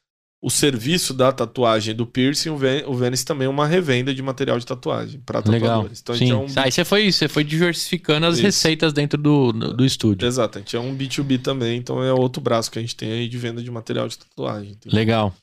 o 0.45 0.49
serviço 0.51 1.11
da 1.11 1.31
tatuagem 1.31 1.95
do 1.95 2.05
piercing, 2.05 2.49
o 2.49 2.57
Ven- 2.57 2.83
o 2.85 2.93
Venice 2.93 3.25
também 3.25 3.47
é 3.47 3.49
uma 3.49 3.65
revenda 3.65 4.13
de 4.13 4.21
material 4.21 4.59
de 4.59 4.65
tatuagem 4.67 5.19
para 5.25 5.39
Legal. 5.39 5.69
tatuadores. 5.69 5.99
Então 5.99 6.13
a 6.13 6.17
Sim. 6.19 6.29
é 6.29 6.35
um 6.35 6.45
Aí 6.57 6.71
você 6.71 6.85
foi, 6.85 7.11
você 7.11 7.27
foi 7.27 7.43
diversificando 7.43 8.27
as 8.27 8.35
Isso. 8.35 8.43
receitas 8.43 8.93
dentro 8.93 9.19
do, 9.19 9.51
do, 9.51 9.83
estúdio. 9.83 10.27
Exato, 10.27 10.59
a 10.59 10.61
gente 10.61 10.75
é 10.75 10.79
um 10.79 10.95
B2B 10.95 11.41
também, 11.41 11.79
então 11.79 12.03
é 12.03 12.13
outro 12.13 12.43
braço 12.43 12.69
que 12.69 12.77
a 12.77 12.81
gente 12.83 12.95
tem 12.95 13.11
aí 13.11 13.27
de 13.27 13.37
venda 13.39 13.59
de 13.63 13.71
material 13.71 14.07
de 14.07 14.19
tatuagem. 14.19 14.73
entendeu? 14.73 14.95
Legal. 14.95 15.33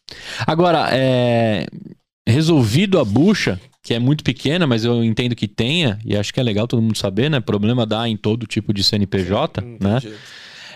Agora, 0.47 0.89
é... 0.93 1.67
resolvido 2.25 3.01
a 3.01 3.05
bucha, 3.05 3.61
que 3.83 3.95
é 3.95 3.99
muito 3.99 4.23
pequena, 4.23 4.69
mas 4.69 4.85
eu 4.85 5.03
entendo 5.03 5.35
que 5.35 5.49
tenha, 5.49 5.99
e 6.05 6.17
acho 6.17 6.33
que 6.33 6.39
é 6.39 6.45
legal 6.45 6.69
todo 6.69 6.81
mundo 6.81 6.97
saber, 6.97 7.29
né? 7.29 7.41
Problema 7.41 7.85
dá 7.85 8.09
em 8.09 8.17
todo 8.17 8.47
tipo 8.47 8.73
de 8.73 8.85
CNPJ, 8.85 9.61
tem 9.63 9.79
né? 9.81 9.99
jeito. 9.99 10.17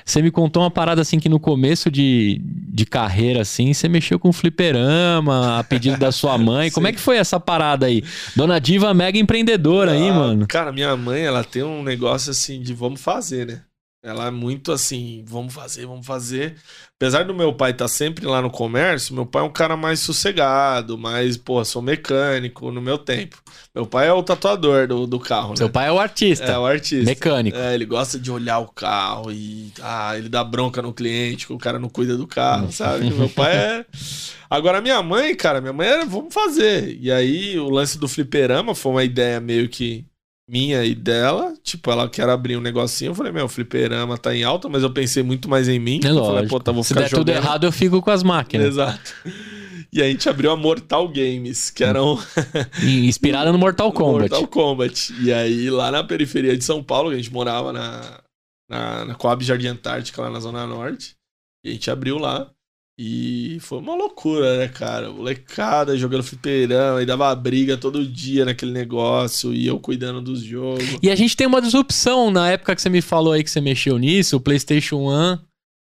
Você 0.06 0.22
me 0.22 0.30
contou 0.30 0.62
uma 0.62 0.70
parada 0.70 1.02
assim 1.02 1.18
que 1.18 1.28
no 1.28 1.40
começo 1.40 1.90
de, 1.90 2.40
de 2.44 2.86
carreira, 2.86 3.42
assim, 3.42 3.74
você 3.74 3.88
mexeu 3.88 4.20
com 4.20 4.32
fliperama, 4.32 5.58
a 5.58 5.64
pedido 5.64 5.98
da 5.98 6.12
sua 6.12 6.38
mãe. 6.38 6.70
Como 6.70 6.86
é 6.86 6.92
que 6.92 7.00
foi 7.00 7.16
essa 7.16 7.40
parada 7.40 7.86
aí? 7.86 8.04
Dona 8.36 8.60
Diva 8.60 8.94
mega 8.94 9.18
empreendedora 9.18 9.90
aí, 9.92 10.08
Ah, 10.08 10.14
mano. 10.14 10.46
Cara, 10.46 10.70
minha 10.70 10.96
mãe, 10.96 11.22
ela 11.22 11.42
tem 11.42 11.64
um 11.64 11.82
negócio 11.82 12.30
assim 12.30 12.62
de 12.62 12.72
vamos 12.72 13.00
fazer, 13.00 13.46
né? 13.48 13.62
Ela 14.06 14.28
é 14.28 14.30
muito 14.30 14.70
assim, 14.70 15.24
vamos 15.26 15.52
fazer, 15.52 15.84
vamos 15.84 16.06
fazer. 16.06 16.54
Apesar 16.94 17.24
do 17.24 17.34
meu 17.34 17.52
pai 17.52 17.72
estar 17.72 17.88
sempre 17.88 18.24
lá 18.24 18.40
no 18.40 18.48
comércio, 18.48 19.12
meu 19.12 19.26
pai 19.26 19.42
é 19.42 19.44
um 19.44 19.50
cara 19.50 19.76
mais 19.76 19.98
sossegado, 19.98 20.96
mais, 20.96 21.36
pô, 21.36 21.64
sou 21.64 21.82
mecânico 21.82 22.70
no 22.70 22.80
meu 22.80 22.98
tempo. 22.98 23.36
Meu 23.74 23.84
pai 23.84 24.06
é 24.06 24.12
o 24.12 24.22
tatuador 24.22 24.86
do, 24.86 25.08
do 25.08 25.18
carro, 25.18 25.56
Seu 25.56 25.66
né? 25.66 25.72
pai 25.72 25.88
é 25.88 25.92
o 25.92 25.98
artista, 25.98 26.44
É, 26.44 26.56
o 26.56 26.64
artista. 26.64 27.04
mecânico. 27.04 27.58
É, 27.58 27.74
ele 27.74 27.84
gosta 27.84 28.16
de 28.16 28.30
olhar 28.30 28.60
o 28.60 28.68
carro 28.68 29.32
e 29.32 29.72
ah, 29.82 30.16
ele 30.16 30.28
dá 30.28 30.44
bronca 30.44 30.80
no 30.80 30.92
cliente 30.94 31.44
que 31.44 31.52
o 31.52 31.58
cara 31.58 31.76
não 31.80 31.88
cuida 31.88 32.16
do 32.16 32.28
carro, 32.28 32.70
sabe? 32.70 33.10
Meu 33.10 33.28
pai 33.28 33.56
é. 33.56 33.86
Agora, 34.48 34.80
minha 34.80 35.02
mãe, 35.02 35.34
cara, 35.34 35.60
minha 35.60 35.72
mãe 35.72 35.88
era, 35.88 36.04
vamos 36.06 36.32
fazer. 36.32 36.96
E 37.00 37.10
aí, 37.10 37.58
o 37.58 37.68
lance 37.68 37.98
do 37.98 38.06
fliperama 38.06 38.72
foi 38.72 38.92
uma 38.92 39.02
ideia 39.02 39.40
meio 39.40 39.68
que 39.68 40.06
minha 40.48 40.84
e 40.84 40.94
dela. 40.94 41.54
Tipo, 41.62 41.90
ela 41.90 42.08
quer 42.08 42.28
abrir 42.28 42.56
um 42.56 42.60
negocinho. 42.60 43.10
Eu 43.10 43.14
falei, 43.14 43.32
meu, 43.32 43.46
o 43.46 43.48
fliperama 43.48 44.16
tá 44.16 44.34
em 44.34 44.44
alta, 44.44 44.68
mas 44.68 44.82
eu 44.82 44.92
pensei 44.92 45.22
muito 45.22 45.48
mais 45.48 45.68
em 45.68 45.78
mim. 45.78 46.00
É 46.04 46.10
eu 46.10 46.24
falei, 46.24 46.48
pô, 46.48 46.60
tá, 46.60 46.72
vou 46.72 46.82
Se 46.82 46.88
ficar 46.88 47.00
der 47.02 47.10
tudo 47.10 47.28
jogando. 47.30 47.44
errado, 47.44 47.64
eu 47.64 47.72
fico 47.72 48.00
com 48.00 48.10
as 48.10 48.22
máquinas. 48.22 48.68
Exato. 48.68 49.14
E 49.92 50.02
a 50.02 50.06
gente 50.06 50.28
abriu 50.28 50.50
a 50.50 50.56
Mortal 50.56 51.08
Games, 51.08 51.70
que 51.70 51.82
era 51.82 52.02
um 52.02 52.18
E 52.82 53.06
Inspirada 53.06 53.50
no 53.50 53.58
Mortal 53.58 53.90
Kombat. 53.94 54.30
Mortal 54.30 54.48
Kombat. 54.48 55.14
E 55.22 55.32
aí, 55.32 55.70
lá 55.70 55.90
na 55.90 56.04
periferia 56.04 56.56
de 56.56 56.64
São 56.64 56.82
Paulo, 56.82 57.10
a 57.10 57.16
gente 57.16 57.32
morava 57.32 57.72
na, 57.72 58.20
na, 58.68 59.04
na 59.06 59.14
Coab 59.14 59.42
Jardim 59.44 59.68
Antártica, 59.68 60.20
lá 60.22 60.28
na 60.30 60.40
Zona 60.40 60.66
Norte. 60.66 61.14
E 61.64 61.70
a 61.70 61.72
gente 61.72 61.90
abriu 61.90 62.18
lá. 62.18 62.50
E 62.98 63.58
foi 63.60 63.78
uma 63.78 63.94
loucura, 63.94 64.56
né, 64.56 64.68
cara? 64.68 65.10
Molecada 65.10 65.98
jogando 65.98 66.22
fliperama, 66.22 67.02
e 67.02 67.06
dava 67.06 67.34
briga 67.34 67.76
todo 67.76 68.06
dia 68.06 68.46
naquele 68.46 68.72
negócio, 68.72 69.52
e 69.52 69.66
eu 69.66 69.78
cuidando 69.78 70.22
dos 70.22 70.40
jogos. 70.40 70.96
E 71.02 71.10
a 71.10 71.14
gente 71.14 71.36
tem 71.36 71.46
uma 71.46 71.60
disrupção 71.60 72.30
na 72.30 72.50
época 72.50 72.74
que 72.74 72.80
você 72.80 72.88
me 72.88 73.02
falou 73.02 73.34
aí 73.34 73.44
que 73.44 73.50
você 73.50 73.60
mexeu 73.60 73.98
nisso, 73.98 74.36
o 74.36 74.40
PlayStation 74.40 75.10
1 75.10 75.38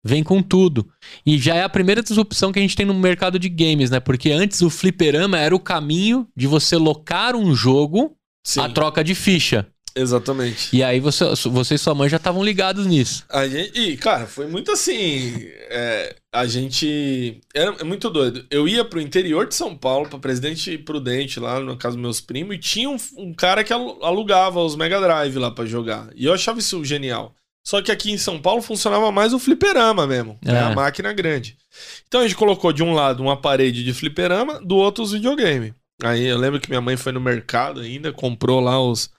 vem 0.04 0.22
com 0.22 0.40
tudo. 0.40 0.88
E 1.26 1.36
já 1.36 1.56
é 1.56 1.62
a 1.62 1.68
primeira 1.68 2.00
disrupção 2.00 2.52
que 2.52 2.60
a 2.60 2.62
gente 2.62 2.76
tem 2.76 2.86
no 2.86 2.94
mercado 2.94 3.38
de 3.38 3.48
games, 3.48 3.90
né? 3.90 3.98
Porque 3.98 4.30
antes 4.30 4.62
o 4.62 4.70
fliperama 4.70 5.36
era 5.36 5.54
o 5.54 5.60
caminho 5.60 6.28
de 6.36 6.46
você 6.46 6.76
locar 6.76 7.34
um 7.34 7.54
jogo 7.54 8.16
Sim, 8.46 8.60
a 8.60 8.68
troca 8.68 9.04
de 9.04 9.14
ficha. 9.14 9.66
Exatamente. 10.00 10.74
E 10.74 10.82
aí 10.82 10.98
você, 11.00 11.24
você 11.48 11.74
e 11.74 11.78
sua 11.78 11.94
mãe 11.94 12.08
já 12.08 12.16
estavam 12.16 12.42
ligados 12.42 12.86
nisso. 12.86 13.24
A 13.28 13.46
gente, 13.46 13.78
e, 13.78 13.96
cara, 13.96 14.26
foi 14.26 14.46
muito 14.46 14.70
assim. 14.72 15.34
é, 15.70 16.16
a 16.32 16.46
gente. 16.46 17.40
Era 17.54 17.74
é 17.80 17.84
muito 17.84 18.08
doido. 18.10 18.44
Eu 18.50 18.66
ia 18.68 18.84
pro 18.84 19.00
interior 19.00 19.46
de 19.46 19.54
São 19.54 19.76
Paulo, 19.76 20.08
pra 20.08 20.18
Presidente 20.18 20.76
Prudente, 20.78 21.38
lá 21.40 21.60
no 21.60 21.76
caso 21.76 21.96
dos 21.96 22.02
meus 22.02 22.20
primos, 22.20 22.56
e 22.56 22.58
tinha 22.58 22.88
um, 22.88 22.96
um 23.16 23.32
cara 23.34 23.62
que 23.64 23.72
alu- 23.72 23.98
alugava 24.02 24.60
os 24.60 24.76
Mega 24.76 25.00
Drive 25.00 25.36
lá 25.36 25.50
pra 25.50 25.66
jogar. 25.66 26.08
E 26.14 26.24
eu 26.24 26.32
achava 26.34 26.58
isso 26.58 26.84
genial. 26.84 27.34
Só 27.66 27.82
que 27.82 27.92
aqui 27.92 28.10
em 28.10 28.16
São 28.18 28.40
Paulo 28.40 28.62
funcionava 28.62 29.12
mais 29.12 29.34
o 29.34 29.38
fliperama 29.38 30.06
mesmo, 30.06 30.38
né? 30.42 30.54
É. 30.54 30.60
a 30.60 30.74
máquina 30.74 31.12
grande. 31.12 31.56
Então 32.08 32.20
a 32.20 32.24
gente 32.24 32.34
colocou 32.34 32.72
de 32.72 32.82
um 32.82 32.94
lado 32.94 33.22
uma 33.22 33.36
parede 33.36 33.84
de 33.84 33.92
fliperama, 33.92 34.58
do 34.60 34.76
outro 34.76 35.04
os 35.04 35.12
videogame. 35.12 35.74
Aí 36.02 36.24
eu 36.26 36.38
lembro 36.38 36.58
que 36.58 36.70
minha 36.70 36.80
mãe 36.80 36.96
foi 36.96 37.12
no 37.12 37.20
mercado 37.20 37.80
ainda, 37.80 38.10
comprou 38.10 38.60
lá 38.60 38.82
os, 38.82 39.10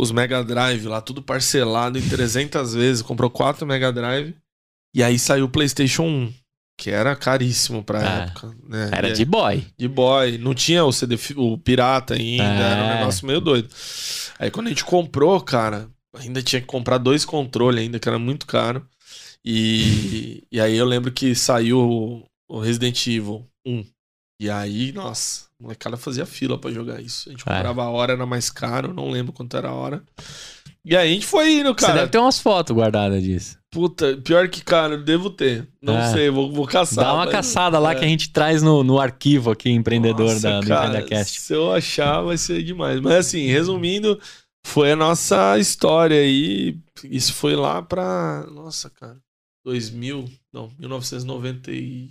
os 0.00 0.10
Mega 0.12 0.44
Drive 0.44 0.86
lá, 0.86 1.00
tudo 1.00 1.20
parcelado 1.22 1.98
em 1.98 2.08
300 2.08 2.74
vezes, 2.74 3.02
comprou 3.02 3.28
quatro 3.30 3.66
Mega 3.66 3.92
Drive. 3.92 4.34
E 4.94 5.02
aí 5.02 5.18
saiu 5.18 5.46
o 5.46 5.48
PlayStation 5.50 6.04
1, 6.04 6.32
que 6.80 6.90
era 6.90 7.14
caríssimo 7.16 7.82
pra 7.82 8.00
É. 8.02 8.22
época. 8.24 8.54
Né? 8.68 8.90
Era 8.92 9.12
de 9.12 9.24
boy. 9.24 9.66
de 9.76 9.88
boy. 9.88 10.38
Não 10.38 10.54
tinha 10.54 10.84
o 10.84 10.92
CD, 10.92 11.16
o 11.36 11.58
pirata 11.58 12.14
ainda, 12.14 12.44
era 12.44 12.82
um 12.84 12.90
É. 12.90 12.98
negócio 13.00 13.26
meio 13.26 13.40
doido. 13.40 13.68
Aí 14.38 14.50
quando 14.50 14.66
a 14.66 14.70
gente 14.70 14.84
comprou, 14.84 15.40
cara, 15.40 15.88
ainda 16.14 16.42
tinha 16.42 16.60
que 16.60 16.66
comprar 16.66 16.98
dois 16.98 17.24
controles 17.24 17.80
ainda, 17.82 17.98
que 17.98 18.08
era 18.08 18.18
muito 18.18 18.46
caro. 18.46 18.86
E, 19.44 20.42
e 20.52 20.60
aí 20.60 20.76
eu 20.76 20.84
lembro 20.84 21.12
que 21.12 21.34
saiu 21.34 21.78
o- 21.80 22.24
o 22.48 22.60
Resident 22.60 23.06
Evil 23.06 23.46
1. 23.66 23.84
E 24.40 24.48
aí, 24.48 24.92
nossa, 24.92 25.47
a 25.60 25.62
molecada 25.62 25.96
fazia 25.96 26.24
fila 26.24 26.56
pra 26.58 26.70
jogar 26.70 27.00
isso. 27.00 27.28
A 27.28 27.32
gente 27.32 27.42
É. 27.42 27.44
comprava 27.54 27.82
a 27.84 27.90
hora, 27.90 28.12
era 28.12 28.26
mais 28.26 28.48
caro, 28.50 28.94
não 28.94 29.10
lembro 29.10 29.32
quanto 29.32 29.56
era 29.56 29.68
a 29.68 29.74
hora. 29.74 30.02
E 30.84 30.96
aí 30.96 31.10
a 31.10 31.12
gente 31.12 31.26
foi 31.26 31.52
indo, 31.54 31.68
Você 31.74 31.86
cara. 31.86 31.98
deve 32.00 32.12
ter 32.12 32.18
umas 32.18 32.38
fotos 32.40 32.74
guardadas 32.74 33.22
disso. 33.22 33.58
Puta, 33.70 34.16
pior 34.16 34.48
que, 34.48 34.62
cara, 34.64 34.94
eu 34.94 35.02
devo 35.04 35.28
ter. 35.28 35.68
Não 35.82 35.98
É. 35.98 36.12
sei, 36.12 36.30
vou, 36.30 36.50
vou 36.50 36.66
caçar. 36.66 37.04
Dá 37.04 37.12
uma 37.12 37.24
mas- 37.24 37.32
caçada 37.32 37.78
lá 37.78 37.92
é. 37.92 37.94
que 37.96 38.04
a 38.04 38.08
gente 38.08 38.30
traz 38.30 38.62
no, 38.62 38.82
no 38.82 38.98
arquivo 38.98 39.50
aqui, 39.50 39.68
empreendedor 39.70 40.28
Nossa, 40.32 40.40
da, 40.48 40.60
do 40.60 40.66
cara, 40.66 40.86
EmpreendaCast. 40.86 41.40
Se 41.40 41.52
eu 41.52 41.72
achar, 41.72 42.22
vai 42.22 42.38
ser 42.38 42.62
demais. 42.62 43.00
Mas 43.00 43.12
assim, 43.26 43.46
resumindo, 43.48 44.18
foi 44.64 44.92
a 44.92 44.96
nossa 44.96 45.58
história 45.58 46.18
aí. 46.18 46.78
Isso 47.04 47.34
foi 47.34 47.54
lá 47.54 47.82
pra. 47.82 48.46
Nossa, 48.50 48.88
cara. 48.88 49.18
2000. 49.66 50.30
Não, 50.54 50.70
1990 50.78 51.70
e. 51.70 52.10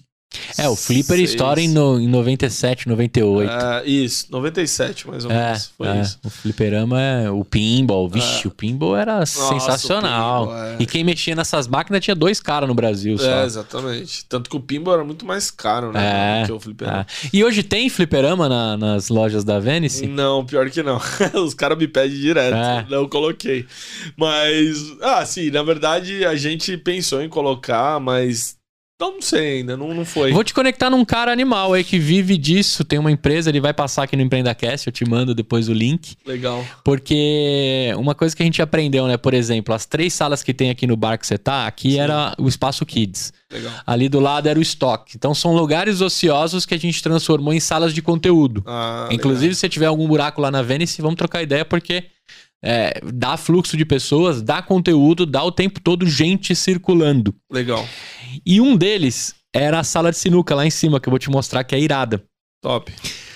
É, 0.58 0.68
o 0.70 0.76
Flipper 0.76 1.20
estoura 1.20 1.60
em, 1.62 1.68
no, 1.68 2.00
em 2.00 2.08
97, 2.08 2.88
98. 2.88 3.52
É, 3.52 3.86
isso, 3.86 4.28
97 4.30 5.08
mais 5.08 5.26
ou 5.26 5.32
É, 5.32 5.46
menos. 5.48 5.72
Foi 5.78 5.88
é, 5.88 6.02
isso. 6.02 6.20
o 6.24 6.30
fliperama 6.30 7.02
é 7.02 7.30
o 7.30 7.44
pinball. 7.46 8.08
Vixe, 8.10 8.48
o 8.48 8.52
pinball 8.52 8.96
era 8.98 9.26
sensacional. 9.26 10.44
o 10.44 10.48
pinball, 10.48 10.64
é. 10.66 10.76
E 10.80 10.86
quem 10.86 11.04
mexia 11.04 11.36
nessas 11.36 11.68
máquinas 11.68 12.04
tinha 12.04 12.16
dois 12.16 12.40
caras 12.40 12.68
no 12.68 12.76
Brasil 12.76 13.18
só. 13.18 13.30
É, 13.42 13.46
exatamente. 13.46 14.26
Tanto 14.26 14.50
que 14.50 14.56
o 14.56 14.60
pinball 14.60 14.94
era 14.96 15.04
muito 15.04 15.26
mais 15.26 15.50
caro, 15.52 15.92
né? 15.92 16.40
É, 16.40 16.42
do 16.42 16.46
que 16.48 16.52
o 16.54 16.60
fliperama. 16.60 17.02
É. 17.24 17.30
E 17.34 17.44
hoje 17.44 17.64
tem 17.64 17.90
fliperama 17.90 18.50
na- 18.50 18.78
nas 18.78 19.10
lojas 19.10 19.44
da 19.44 19.60
Venice? 19.60 20.08
Não, 20.08 20.46
pior 20.46 20.70
que 20.70 20.82
não. 20.84 21.00
Os 21.44 21.54
caras 21.54 21.78
me 21.78 21.88
pedem 21.88 22.18
direto. 22.18 22.56
É. 22.56 22.86
Não 22.90 23.08
coloquei. 23.08 23.66
Mas, 24.16 24.78
ah, 25.02 25.26
sim, 25.26 25.50
na 25.52 25.64
verdade 25.64 26.26
a 26.26 26.36
gente 26.36 26.78
pensou 26.78 27.22
em 27.22 27.30
colocar, 27.30 28.00
mas 28.00 28.57
não 29.00 29.22
sei 29.22 29.60
ainda, 29.60 29.78
não, 29.78 29.94
não 29.94 30.04
foi. 30.04 30.32
Vou 30.32 30.44
te 30.44 30.54
conectar 30.54 30.90
num 30.90 31.06
cara 31.06 31.32
animal 31.32 31.74
aí 31.74 31.84
que 31.84 32.00
vive 32.00 32.38
disso. 32.38 32.84
Tem 32.84 32.98
uma 32.98 33.12
empresa, 33.12 33.50
ele 33.50 33.60
vai 33.60 33.74
passar 33.74 34.04
aqui 34.04 34.16
no 34.16 34.24
EmpreendaCast, 34.24 34.88
eu 34.88 34.94
te 34.94 35.08
mando 35.08 35.36
depois 35.36 35.70
o 35.70 35.74
link. 35.74 36.16
Legal. 36.26 36.66
Porque 36.84 37.94
uma 37.98 38.16
coisa 38.16 38.36
que 38.36 38.42
a 38.42 38.46
gente 38.46 38.62
aprendeu, 38.62 39.08
né? 39.08 39.16
Por 39.18 39.34
exemplo, 39.34 39.74
as 39.74 39.86
três 39.86 40.14
salas 40.14 40.42
que 40.42 40.54
tem 40.54 40.70
aqui 40.70 40.88
no 40.88 40.98
bar 40.98 41.18
que 41.18 41.28
você 41.28 41.38
tá, 41.38 41.68
aqui 41.68 41.92
Sim. 41.92 42.00
era 42.00 42.34
o 42.40 42.48
espaço 42.48 42.86
Kids. 42.86 43.32
Legal. 43.52 43.72
Ali 43.86 44.10
do 44.10 44.20
lado 44.20 44.50
era 44.50 44.58
o 44.58 44.62
estoque. 44.62 45.16
Então 45.16 45.34
são 45.34 45.56
lugares 45.56 46.02
ociosos 46.02 46.66
que 46.66 46.74
a 46.74 46.80
gente 46.80 47.02
transformou 47.02 47.54
em 47.54 47.60
salas 47.60 47.94
de 47.94 48.02
conteúdo. 48.02 48.64
Ah, 48.66 49.08
Inclusive, 49.12 49.54
se 49.56 49.70
tiver 49.70 49.86
algum 49.86 50.08
buraco 50.08 50.42
lá 50.42 50.50
na 50.50 50.62
Venice, 50.62 51.02
vamos 51.02 51.18
trocar 51.18 51.44
ideia, 51.44 51.64
porque 51.64 52.06
é, 52.64 53.00
dá 53.14 53.38
fluxo 53.38 53.78
de 53.78 53.86
pessoas, 53.86 54.42
dá 54.42 54.62
conteúdo, 54.62 55.26
dá 55.26 55.44
o 55.44 55.52
tempo 55.52 55.80
todo 55.80 56.06
gente 56.06 56.56
circulando. 56.56 57.36
legal. 57.52 57.80
legal. 57.80 57.90
E 58.46 58.60
um 58.60 58.76
deles 58.76 59.36
era 59.54 59.80
a 59.80 59.84
sala 59.84 60.12
de 60.12 60.18
sinuca 60.18 60.54
lá 60.56 60.66
em 60.66 60.70
cima, 60.70 61.00
que 61.00 61.08
eu 61.08 61.12
vou 61.12 61.20
te 61.20 61.30
mostrar 61.30 61.64
que 61.64 61.76
é 61.76 61.80
irada. 61.80 62.24
Top. 62.62 62.94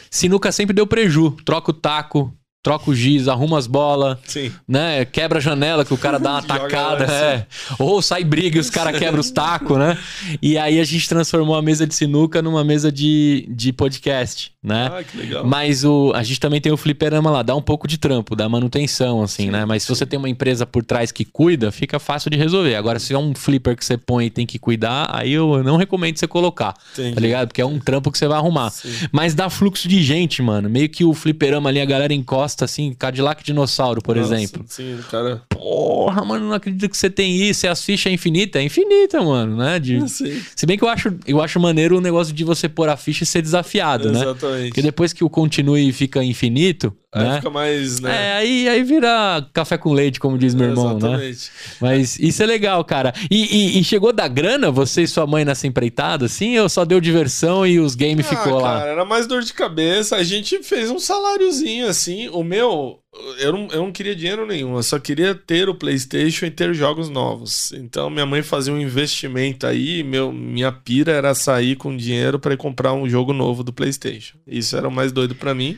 Sinuca 0.10 0.52
sempre 0.52 0.73
deu 0.73 0.85
preju. 0.85 1.31
Troca 1.45 1.72
o 1.72 1.73
taco, 1.73 2.35
troca 2.64 2.92
o 2.92 2.96
giz, 2.96 3.28
arruma 3.28 3.58
as 3.58 3.66
bolas, 3.66 4.18
Sim. 4.26 4.52
né? 4.68 5.04
Quebra 5.06 5.40
a 5.40 5.42
janela 5.42 5.84
que 5.84 5.94
o 5.94 5.98
cara 5.98 6.20
dá 6.20 6.34
uma 6.34 6.42
tacada, 6.44 7.06
é. 7.06 7.46
Ou 7.80 8.02
sai 8.02 8.24
briga 8.24 8.58
e 8.58 8.60
os 8.60 8.70
caras 8.70 8.98
quebram 8.98 9.20
os 9.20 9.32
tacos, 9.32 9.78
né? 9.78 9.98
E 10.42 10.58
aí 10.58 10.80
a 10.80 10.84
gente 10.84 11.10
transformou 11.10 11.56
a 11.56 11.62
mesa 11.62 11.88
de 11.88 11.96
sinuca 11.96 12.42
numa 12.42 12.64
mesa 12.64 12.92
de, 12.92 13.48
de 13.50 13.74
podcast, 13.74 14.52
né? 14.62 14.92
Ah, 14.94 15.04
que 15.04 15.18
legal. 15.18 15.46
Mas 15.46 15.84
o, 15.84 16.12
a 16.14 16.22
gente 16.22 16.40
também 16.40 16.62
tem 16.62 16.72
o 16.72 16.78
fliperama 16.78 17.32
lá, 17.32 17.42
dá 17.42 17.56
um 17.56 17.62
pouco 17.62 17.88
de 17.88 17.98
trampo, 17.98 18.36
dá 18.36 18.48
manutenção, 18.48 19.24
assim, 19.24 19.50
né? 19.50 19.66
Mas 19.66 19.84
se 19.84 19.90
você 19.90 20.06
tem 20.06 20.20
uma 20.20 20.30
empresa 20.30 20.66
por 20.66 20.84
trás 20.84 21.12
que 21.12 21.26
cuida, 21.26 21.72
fica 21.72 22.00
fácil 22.00 22.30
de 22.30 22.38
resolver. 22.38 22.76
Agora, 22.76 23.00
se 23.00 23.14
é 23.14 23.18
um 23.18 23.34
flipper 23.34 23.76
que 23.76 23.84
você 23.84 23.98
põe 23.98 24.26
e 24.26 24.30
tem 24.30 24.46
que 24.46 24.60
cuidar, 24.60 25.10
aí 25.12 25.32
eu 25.32 25.64
não 25.64 25.78
recomendo 25.78 26.18
você 26.18 26.28
colocar, 26.28 26.76
Entendi. 26.94 27.16
tá 27.16 27.22
ligado? 27.22 27.48
Porque 27.48 27.62
é 27.62 27.66
um 27.66 27.80
trampo 27.80 28.12
que 28.12 28.18
você 28.20 28.28
vai 28.28 28.38
arrumar. 28.38 28.70
Sim. 28.70 28.94
Mas 29.12 29.34
dá 29.34 29.50
fluxo 29.50 29.88
de 29.88 30.04
gente, 30.04 30.44
mano. 30.44 30.70
Meio 30.70 30.90
que 30.90 31.04
o 31.04 31.14
fliperama 31.14 31.70
ali, 31.70 31.82
a 31.82 31.86
galera 31.86 32.14
encosta, 32.14 32.51
assim, 32.60 32.94
Cadillac 32.94 33.44
Dinossauro, 33.44 34.02
por 34.02 34.15
Nossa, 34.15 34.36
exemplo. 34.36 34.64
Sim, 34.68 34.95
o 34.95 35.03
cara. 35.03 35.41
Porra, 35.49 36.23
mano, 36.26 36.48
não 36.48 36.53
acredito 36.53 36.90
que 36.90 36.98
você 36.98 37.10
tem 37.10 37.36
isso. 37.36 37.65
E 37.65 37.69
as 37.69 37.84
fichas 37.84 38.11
é 38.11 38.14
infinita? 38.14 38.60
É 38.60 38.64
infinita, 38.64 39.22
mano, 39.22 39.57
né? 39.57 39.80
De... 39.80 39.99
Sim. 40.10 40.41
Se 40.56 40.65
bem 40.65 40.78
que 40.78 40.84
eu 40.84 40.90
acho, 40.90 41.14
eu 41.26 41.41
acho 41.41 41.60
maneiro 41.60 41.98
o 41.98 42.02
negócio 42.02 42.34
de 42.34 42.44
você 42.44 42.68
pôr 42.68 42.90
a 42.90 42.98
ficha 42.98 43.23
e 43.23 43.28
ser 43.28 43.41
desafiado, 43.41 44.11
né? 44.11 44.22
Exatamente. 44.22 44.68
Porque 44.69 44.82
depois 44.82 45.14
que 45.14 45.23
o 45.23 45.30
continue 45.30 45.91
fica 45.91 46.23
infinito, 46.23 46.95
Aí 47.14 47.26
né? 47.26 47.36
fica 47.38 47.50
mais, 47.50 48.00
né? 48.00 48.10
É, 48.16 48.34
aí, 48.38 48.70
aí 48.70 48.84
vira 48.84 49.46
café 49.52 49.78
com 49.78 49.92
leite, 49.92 50.18
como 50.18 50.38
diz 50.38 50.56
meu 50.56 50.70
irmão, 50.70 50.98
né? 50.98 51.08
Exatamente. 51.08 51.52
Mas 51.82 52.18
isso 52.18 52.42
é 52.42 52.46
legal, 52.46 52.86
cara. 52.86 53.14
E, 53.30 53.76
e- 53.76 53.80
e 53.80 53.84
chegou 53.84 54.14
da 54.14 54.30
grana, 54.30 54.72
você 54.72 55.02
e 55.02 55.08
sua 55.08 55.28
mãe 55.28 55.44
nessa 55.44 55.68
empreitada, 55.68 56.26
assim? 56.26 56.58
Ou 56.58 56.70
só 56.70 56.86
deu 56.86 57.02
diversão 57.02 57.68
e 57.68 57.80
os 57.82 57.96
games 57.96 58.28
ficou 58.28 58.60
ah, 58.60 58.62
lá? 58.62 58.80
Cara, 58.80 58.92
era 58.92 59.06
mais 59.06 59.28
dor 59.28 59.42
de 59.44 59.54
cabeça. 59.54 60.16
A 60.16 60.24
gente 60.24 60.64
fez 60.64 60.90
um 60.90 61.00
saláriozinho 61.00 61.88
assim. 61.88 62.30
O 62.30 62.46
meu, 62.46 63.00
eu 63.40 63.52
não, 63.52 63.68
eu 63.72 63.84
não 63.84 63.92
queria 63.92 64.16
dinheiro 64.16 64.46
nenhum. 64.46 64.78
Eu 64.78 64.84
só 64.84 64.98
queria 64.98 65.36
ter 65.36 65.68
o 65.68 65.76
PlayStation 65.76 66.46
e 66.46 66.52
ter 66.52 66.74
jogos 66.74 67.10
novos. 67.10 67.74
Então 67.74 68.10
minha 68.10 68.26
mãe 68.26 68.42
fazia 68.42 68.74
um 68.74 68.80
investimento 68.80 69.68
aí. 69.68 70.02
Meu, 70.02 70.32
minha 70.32 70.72
pira 70.72 71.12
era 71.12 71.36
sair 71.36 71.76
com 71.76 71.96
dinheiro 71.96 72.40
para 72.40 72.56
comprar 72.56 72.94
um 72.94 73.10
jogo 73.10 73.34
novo 73.34 73.64
do 73.64 73.74
PlayStation. 73.74 74.38
Isso 74.48 74.78
era 74.78 74.88
o 74.88 74.92
mais 74.92 75.12
doido 75.12 75.36
para 75.36 75.54
mim. 75.54 75.78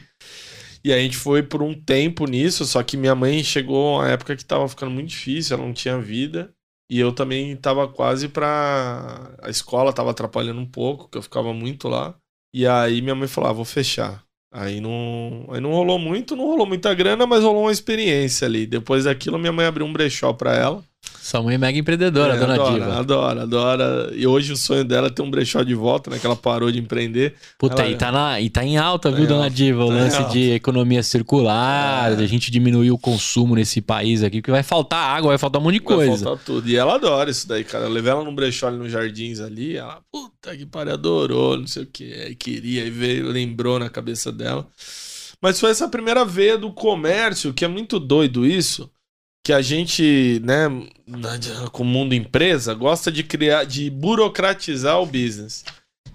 E 0.83 0.91
a 0.91 0.99
gente 0.99 1.17
foi 1.17 1.41
por 1.41 1.61
um 1.61 1.73
tempo 1.73 2.25
nisso. 2.25 2.65
Só 2.65 2.83
que 2.83 2.97
minha 2.97 3.15
mãe 3.15 3.43
chegou 3.43 4.01
a 4.01 4.09
época 4.09 4.35
que 4.35 4.45
tava 4.45 4.67
ficando 4.67 4.91
muito 4.91 5.09
difícil. 5.09 5.55
Ela 5.55 5.65
não 5.65 5.73
tinha 5.73 5.99
vida. 5.99 6.53
E 6.89 6.99
eu 6.99 7.13
também 7.13 7.55
tava 7.55 7.87
quase 7.87 8.27
pra. 8.27 9.35
A 9.41 9.49
escola 9.49 9.93
tava 9.93 10.11
atrapalhando 10.11 10.59
um 10.59 10.65
pouco, 10.65 11.09
que 11.09 11.17
eu 11.17 11.21
ficava 11.23 11.53
muito 11.53 11.87
lá. 11.87 12.15
E 12.53 12.67
aí 12.67 13.01
minha 13.01 13.15
mãe 13.15 13.27
falou: 13.27 13.49
ah, 13.49 13.53
vou 13.53 13.65
fechar. 13.65 14.23
Aí 14.53 14.79
não, 14.79 15.47
aí 15.49 15.59
não 15.59 15.71
rolou 15.71 15.97
muito, 15.97 16.35
não 16.35 16.45
rolou 16.45 16.67
muita 16.67 16.93
grana, 16.93 17.25
mas 17.25 17.43
rolou 17.43 17.63
uma 17.63 17.71
experiência 17.71 18.45
ali. 18.45 18.67
Depois 18.67 19.05
daquilo, 19.05 19.39
minha 19.39 19.51
mãe 19.51 19.65
abriu 19.65 19.85
um 19.85 19.91
brechó 19.91 20.31
pra 20.33 20.53
ela. 20.55 20.83
Sua 21.23 21.41
mãe 21.41 21.55
é 21.55 21.57
mega 21.57 21.79
empreendedora, 21.79 22.33
É, 22.35 22.37
dona 22.37 22.53
adora, 22.55 22.73
Diva. 22.73 22.99
Adora, 22.99 23.41
adora. 23.43 24.11
E 24.13 24.27
hoje 24.27 24.51
o 24.51 24.57
sonho 24.57 24.83
dela 24.83 25.07
é 25.07 25.09
ter 25.09 25.21
um 25.21 25.31
brechó 25.31 25.63
de 25.63 25.73
volta, 25.73 26.09
né? 26.11 26.19
Que 26.19 26.25
ela 26.25 26.35
parou 26.35 26.69
de 26.69 26.79
empreender. 26.79 27.35
Puta, 27.57 27.81
Ela- 27.81 27.91
e, 27.91 27.95
tá 27.95 28.11
na, 28.11 28.41
e 28.41 28.49
tá 28.49 28.61
em 28.65 28.77
alta, 28.77 29.09
Tá 29.09 29.15
viu, 29.15 29.23
em 29.23 29.27
dona 29.29 29.45
alta, 29.45 29.55
Diva? 29.55 29.85
O 29.85 29.87
tá 29.87 29.93
em 29.93 29.97
lance 29.99 30.17
alta. 30.17 30.31
de 30.33 30.51
economia 30.51 31.01
circular, 31.01 32.11
É. 32.11 32.15
de 32.17 32.23
a 32.25 32.27
gente 32.27 32.51
diminuir 32.51 32.91
o 32.91 32.97
consumo 32.97 33.55
nesse 33.55 33.79
país 33.81 34.21
aqui, 34.21 34.41
porque 34.41 34.51
vai 34.51 34.63
faltar 34.63 34.99
água, 35.15 35.29
vai 35.29 35.37
faltar 35.37 35.61
um 35.61 35.63
monte 35.63 35.79
de 35.79 35.85
Vai 35.85 35.95
coisa. 35.95 36.25
faltar 36.25 36.43
tudo. 36.45 36.69
E 36.69 36.75
ela 36.75 36.95
adora 36.95 37.31
isso 37.31 37.47
daí, 37.47 37.63
cara. 37.63 37.85
Eu 37.85 37.89
levei 37.89 38.11
ela 38.11 38.23
num 38.25 38.35
brechó 38.35 38.67
ali 38.67 38.77
nos 38.77 38.91
jardins 38.91 39.39
ali. 39.39 39.77
Ela, 39.77 40.01
puta 40.11 40.53
que 40.57 40.65
pariu, 40.65 40.91
adorou, 40.93 41.57
não 41.57 41.67
sei 41.67 41.83
o 41.83 41.87
que. 41.87 42.13
Aí 42.15 42.35
queria, 42.35 42.83
aí 42.83 42.89
veio, 42.89 43.27
lembrou 43.29 43.79
na 43.79 43.89
cabeça 43.89 44.29
dela. 44.29 44.67
Mas 45.41 45.57
foi 45.57 45.71
essa 45.71 45.87
primeira 45.87 46.25
veia 46.25 46.57
do 46.57 46.69
comércio, 46.71 47.53
que 47.53 47.63
é 47.63 47.67
muito 47.69 47.97
doido 47.97 48.45
isso. 48.45 48.89
Que 49.45 49.51
a 49.51 49.61
gente, 49.61 50.41
né, 50.43 50.69
com 51.71 51.83
o 51.83 51.85
mundo 51.85 52.15
empresa, 52.15 52.73
gosta 52.73 53.11
de 53.11 53.23
criar, 53.23 53.65
de 53.65 53.89
burocratizar 53.89 55.01
o 55.01 55.05
business. 55.05 55.65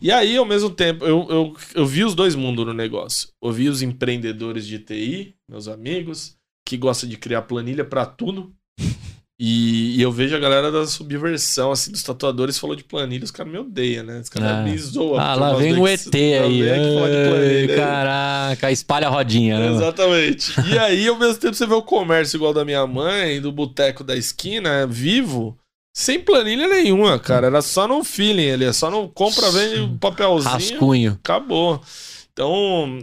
E 0.01 0.11
aí, 0.13 0.37
ao 0.37 0.45
mesmo 0.45 0.71
tempo, 0.71 1.05
eu, 1.05 1.27
eu, 1.29 1.57
eu 1.75 1.87
vi 1.87 2.05
os 2.05 2.15
dois 2.15 2.35
mundos 2.35 2.65
no 2.65 2.73
negócio. 2.73 3.29
Eu 3.43 3.53
vi 3.53 3.69
os 3.69 3.83
empreendedores 3.83 4.67
de 4.67 4.79
TI, 4.79 5.35
meus 5.51 5.67
amigos, 5.69 6.37
que 6.67 6.77
gostam 6.77 7.09
de 7.09 7.17
criar 7.17 7.43
planilha 7.43 7.85
pra 7.85 8.07
tudo. 8.07 8.55
E, 9.41 9.97
e 9.97 10.03
eu 10.03 10.11
vejo 10.11 10.35
a 10.35 10.39
galera 10.41 10.73
da 10.73 10.85
subversão, 10.85 11.71
assim, 11.71 11.93
dos 11.93 12.03
tatuadores 12.03 12.59
falou 12.59 12.75
de 12.75 12.83
planilha, 12.83 13.23
os 13.23 13.31
caras 13.31 13.53
me 13.53 13.59
odeiam, 13.59 14.05
né? 14.05 14.19
Os 14.19 14.29
caras 14.29 14.51
Ah. 14.51 14.63
me 14.63 14.77
zoam. 14.77 15.17
Ah, 15.21 15.35
lá 15.37 15.55
vem 15.55 15.75
o 15.79 15.85
que- 15.85 15.91
ET 15.91 16.07
lá 16.41 16.45
aí. 16.47 16.63
planilha. 17.29 17.77
caraca, 17.77 18.73
espalha 18.73 19.07
a 19.07 19.11
rodinha, 19.11 19.61
né? 19.61 19.77
Exatamente. 19.77 20.53
E 20.69 20.77
aí, 20.79 21.07
ao 21.07 21.17
mesmo 21.17 21.37
tempo, 21.37 21.55
você 21.55 21.67
vê 21.69 21.75
o 21.75 21.83
comércio 21.83 22.37
igual 22.37 22.53
da 22.53 22.65
minha 22.65 22.85
mãe, 22.85 23.41
do 23.41 23.53
boteco 23.53 24.03
da 24.03 24.17
esquina, 24.17 24.85
vivo, 24.89 25.57
sem 25.97 26.19
planilha 26.19 26.67
nenhuma, 26.67 27.17
cara. 27.21 27.47
Era 27.47 27.63
só 27.63 27.87
no 27.87 28.03
feeling 28.03 28.51
ali, 28.51 28.65
é 28.65 28.73
só 28.73 28.91
no 28.91 29.09
compra, 29.09 29.53
vende 29.53 29.81
um 29.83 29.97
papelzinho, 29.99 30.51
Rascunho. 30.53 31.13
acabou. 31.13 31.81
Então, 32.33 32.99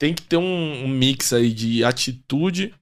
tem 0.00 0.14
que 0.14 0.22
ter 0.22 0.38
um, 0.38 0.84
um 0.84 0.88
mix 0.88 1.32
aí 1.34 1.52
de 1.52 1.84
atitude 1.84 2.72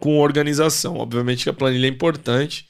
com 0.00 0.18
organização. 0.18 0.96
Obviamente 0.96 1.44
que 1.44 1.50
a 1.50 1.54
planilha 1.54 1.86
é 1.86 1.90
importante, 1.90 2.66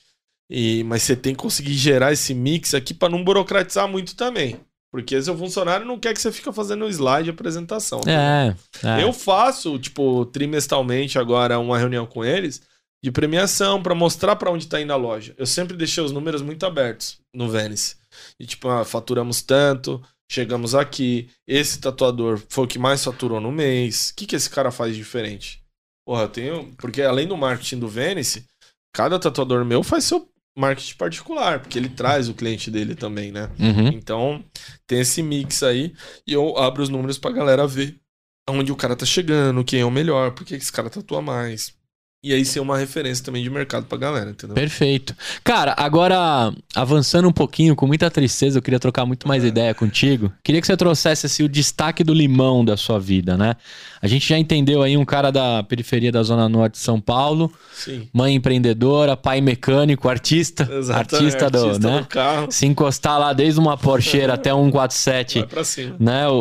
e, 0.51 0.85
mas 0.85 1.03
você 1.03 1.17
tem 1.17 1.35
que 1.35 1.43
conseguir 1.43 1.75
gerar 1.75 2.13
esse 2.13 2.35
mix 2.35 2.75
aqui 2.75 2.95
para 2.95 3.09
não 3.09 3.25
burocratizar 3.25 3.89
muito 3.89 4.15
também. 4.15 4.61
Porque 4.93 5.21
seu 5.21 5.37
funcionário 5.37 5.85
não 5.85 5.99
quer 5.99 6.15
que 6.15 6.21
você 6.21 6.33
fique 6.33 6.51
fazendo 6.53 6.89
slide 6.89 7.25
de 7.25 7.31
apresentação. 7.31 8.01
É, 8.07 8.55
é. 8.83 9.03
Eu 9.03 9.13
faço, 9.13 9.79
tipo, 9.79 10.25
trimestralmente 10.27 11.19
agora 11.19 11.59
uma 11.59 11.79
reunião 11.79 12.07
com 12.07 12.25
eles 12.25 12.63
de 13.03 13.11
premiação 13.11 13.83
pra 13.83 13.95
mostrar 13.95 14.37
pra 14.37 14.51
onde 14.51 14.67
tá 14.67 14.81
indo 14.81 14.93
a 14.93 14.97
loja. 14.97 15.35
Eu 15.37 15.47
sempre 15.47 15.77
deixei 15.77 16.03
os 16.03 16.13
números 16.13 16.41
muito 16.41 16.65
abertos 16.65 17.19
no 17.35 17.49
Venice. 17.49 17.97
E 18.41 18.47
tipo, 18.47 18.69
ah, 18.69 18.85
faturamos 18.85 19.43
tanto, 19.43 20.03
chegamos 20.31 20.75
aqui, 20.75 21.29
esse 21.47 21.79
tatuador 21.79 22.41
foi 22.49 22.65
o 22.65 22.69
que 22.69 22.79
mais 22.79 23.05
faturou 23.05 23.41
no 23.41 23.53
mês. 23.53 24.11
O 24.11 24.17
que 24.17 24.27
que 24.27 24.37
esse 24.37 24.49
cara 24.49 24.71
faz 24.71 24.93
de 24.93 24.99
diferente? 24.99 25.63
Porra, 26.07 26.23
eu 26.23 26.29
tenho, 26.29 26.73
porque 26.79 27.03
além 27.03 27.27
do 27.27 27.37
marketing 27.37 27.81
do 27.81 27.89
Venice, 27.89 28.47
cada 28.95 29.19
tatuador 29.19 29.65
meu 29.65 29.83
faz 29.83 30.05
seu 30.05 30.29
marketing 30.57 30.95
particular, 30.97 31.61
porque 31.61 31.77
ele 31.77 31.89
traz 31.89 32.29
o 32.29 32.35
cliente 32.35 32.71
dele 32.71 32.95
também, 32.95 33.33
né? 33.33 33.51
Uhum. 33.59 33.89
Então, 33.89 34.45
tem 34.87 35.01
esse 35.01 35.23
mix 35.23 35.63
aí 35.63 35.93
e 36.27 36.33
eu 36.33 36.57
abro 36.57 36.83
os 36.83 36.89
números 36.89 37.19
pra 37.19 37.33
galera 37.33 37.67
ver 37.67 37.97
onde 38.49 38.71
o 38.71 38.77
cara 38.77 38.95
tá 38.95 39.05
chegando, 39.05 39.65
quem 39.65 39.81
é 39.81 39.85
o 39.85 39.91
melhor, 39.91 40.31
por 40.31 40.47
que 40.47 40.55
esse 40.55 40.73
cara 40.73 40.89
tatua 40.89 41.21
mais. 41.21 41.75
E 42.25 42.33
aí 42.33 42.45
ser 42.45 42.59
uma 42.59 42.77
referência 42.77 43.25
também 43.25 43.43
de 43.43 43.51
mercado 43.51 43.87
pra 43.87 43.97
galera, 43.97 44.31
entendeu? 44.31 44.55
Perfeito. 44.55 45.15
Cara, 45.45 45.75
agora 45.77 46.53
avançando 46.75 47.29
um 47.29 47.33
pouquinho, 47.33 47.77
com 47.77 47.87
muita 47.87 48.11
tristeza, 48.11 48.59
eu 48.59 48.63
queria 48.63 48.81
trocar 48.81 49.07
muito 49.07 49.29
mais 49.29 49.45
ideia 49.45 49.73
contigo. 49.75 50.33
Queria 50.43 50.61
que 50.61 50.67
você 50.67 50.77
trouxesse 50.77 51.27
assim, 51.27 51.45
o 51.45 51.49
destaque 51.49 52.03
do 52.03 52.13
limão 52.13 52.65
da 52.65 52.77
sua 52.77 52.99
vida, 52.99 53.37
né? 53.37 53.55
A 54.01 54.07
gente 54.07 54.29
já 54.29 54.39
entendeu 54.39 54.83
aí 54.83 54.97
um 54.97 55.05
cara 55.05 55.31
da 55.31 55.63
periferia 55.63 56.13
da 56.13 56.23
Zona 56.23 56.49
Norte 56.49 56.73
de 56.75 56.79
São 56.81 57.01
Paulo, 57.01 57.53
Sim. 57.73 58.09
mãe 58.13 58.35
empreendedora, 58.35 59.17
pai 59.17 59.41
mecânico, 59.41 60.09
artista, 60.09 60.69
Exatamente, 60.71 61.15
artista 61.17 61.51
do, 61.51 61.65
artista 61.65 61.91
né? 61.91 62.01
do 62.01 62.07
carro. 62.07 62.49
Se 62.51 62.67
encostar 62.67 63.19
lá 63.19 63.33
desde 63.33 63.59
uma 63.61 63.77
Porscheira 63.77 64.35
até 64.35 64.53
um 64.55 64.65
147 64.67 65.39
Vai 65.41 65.49
pra 65.49 65.65
cima. 65.65 65.97
né? 65.99 66.29
O, 66.29 66.35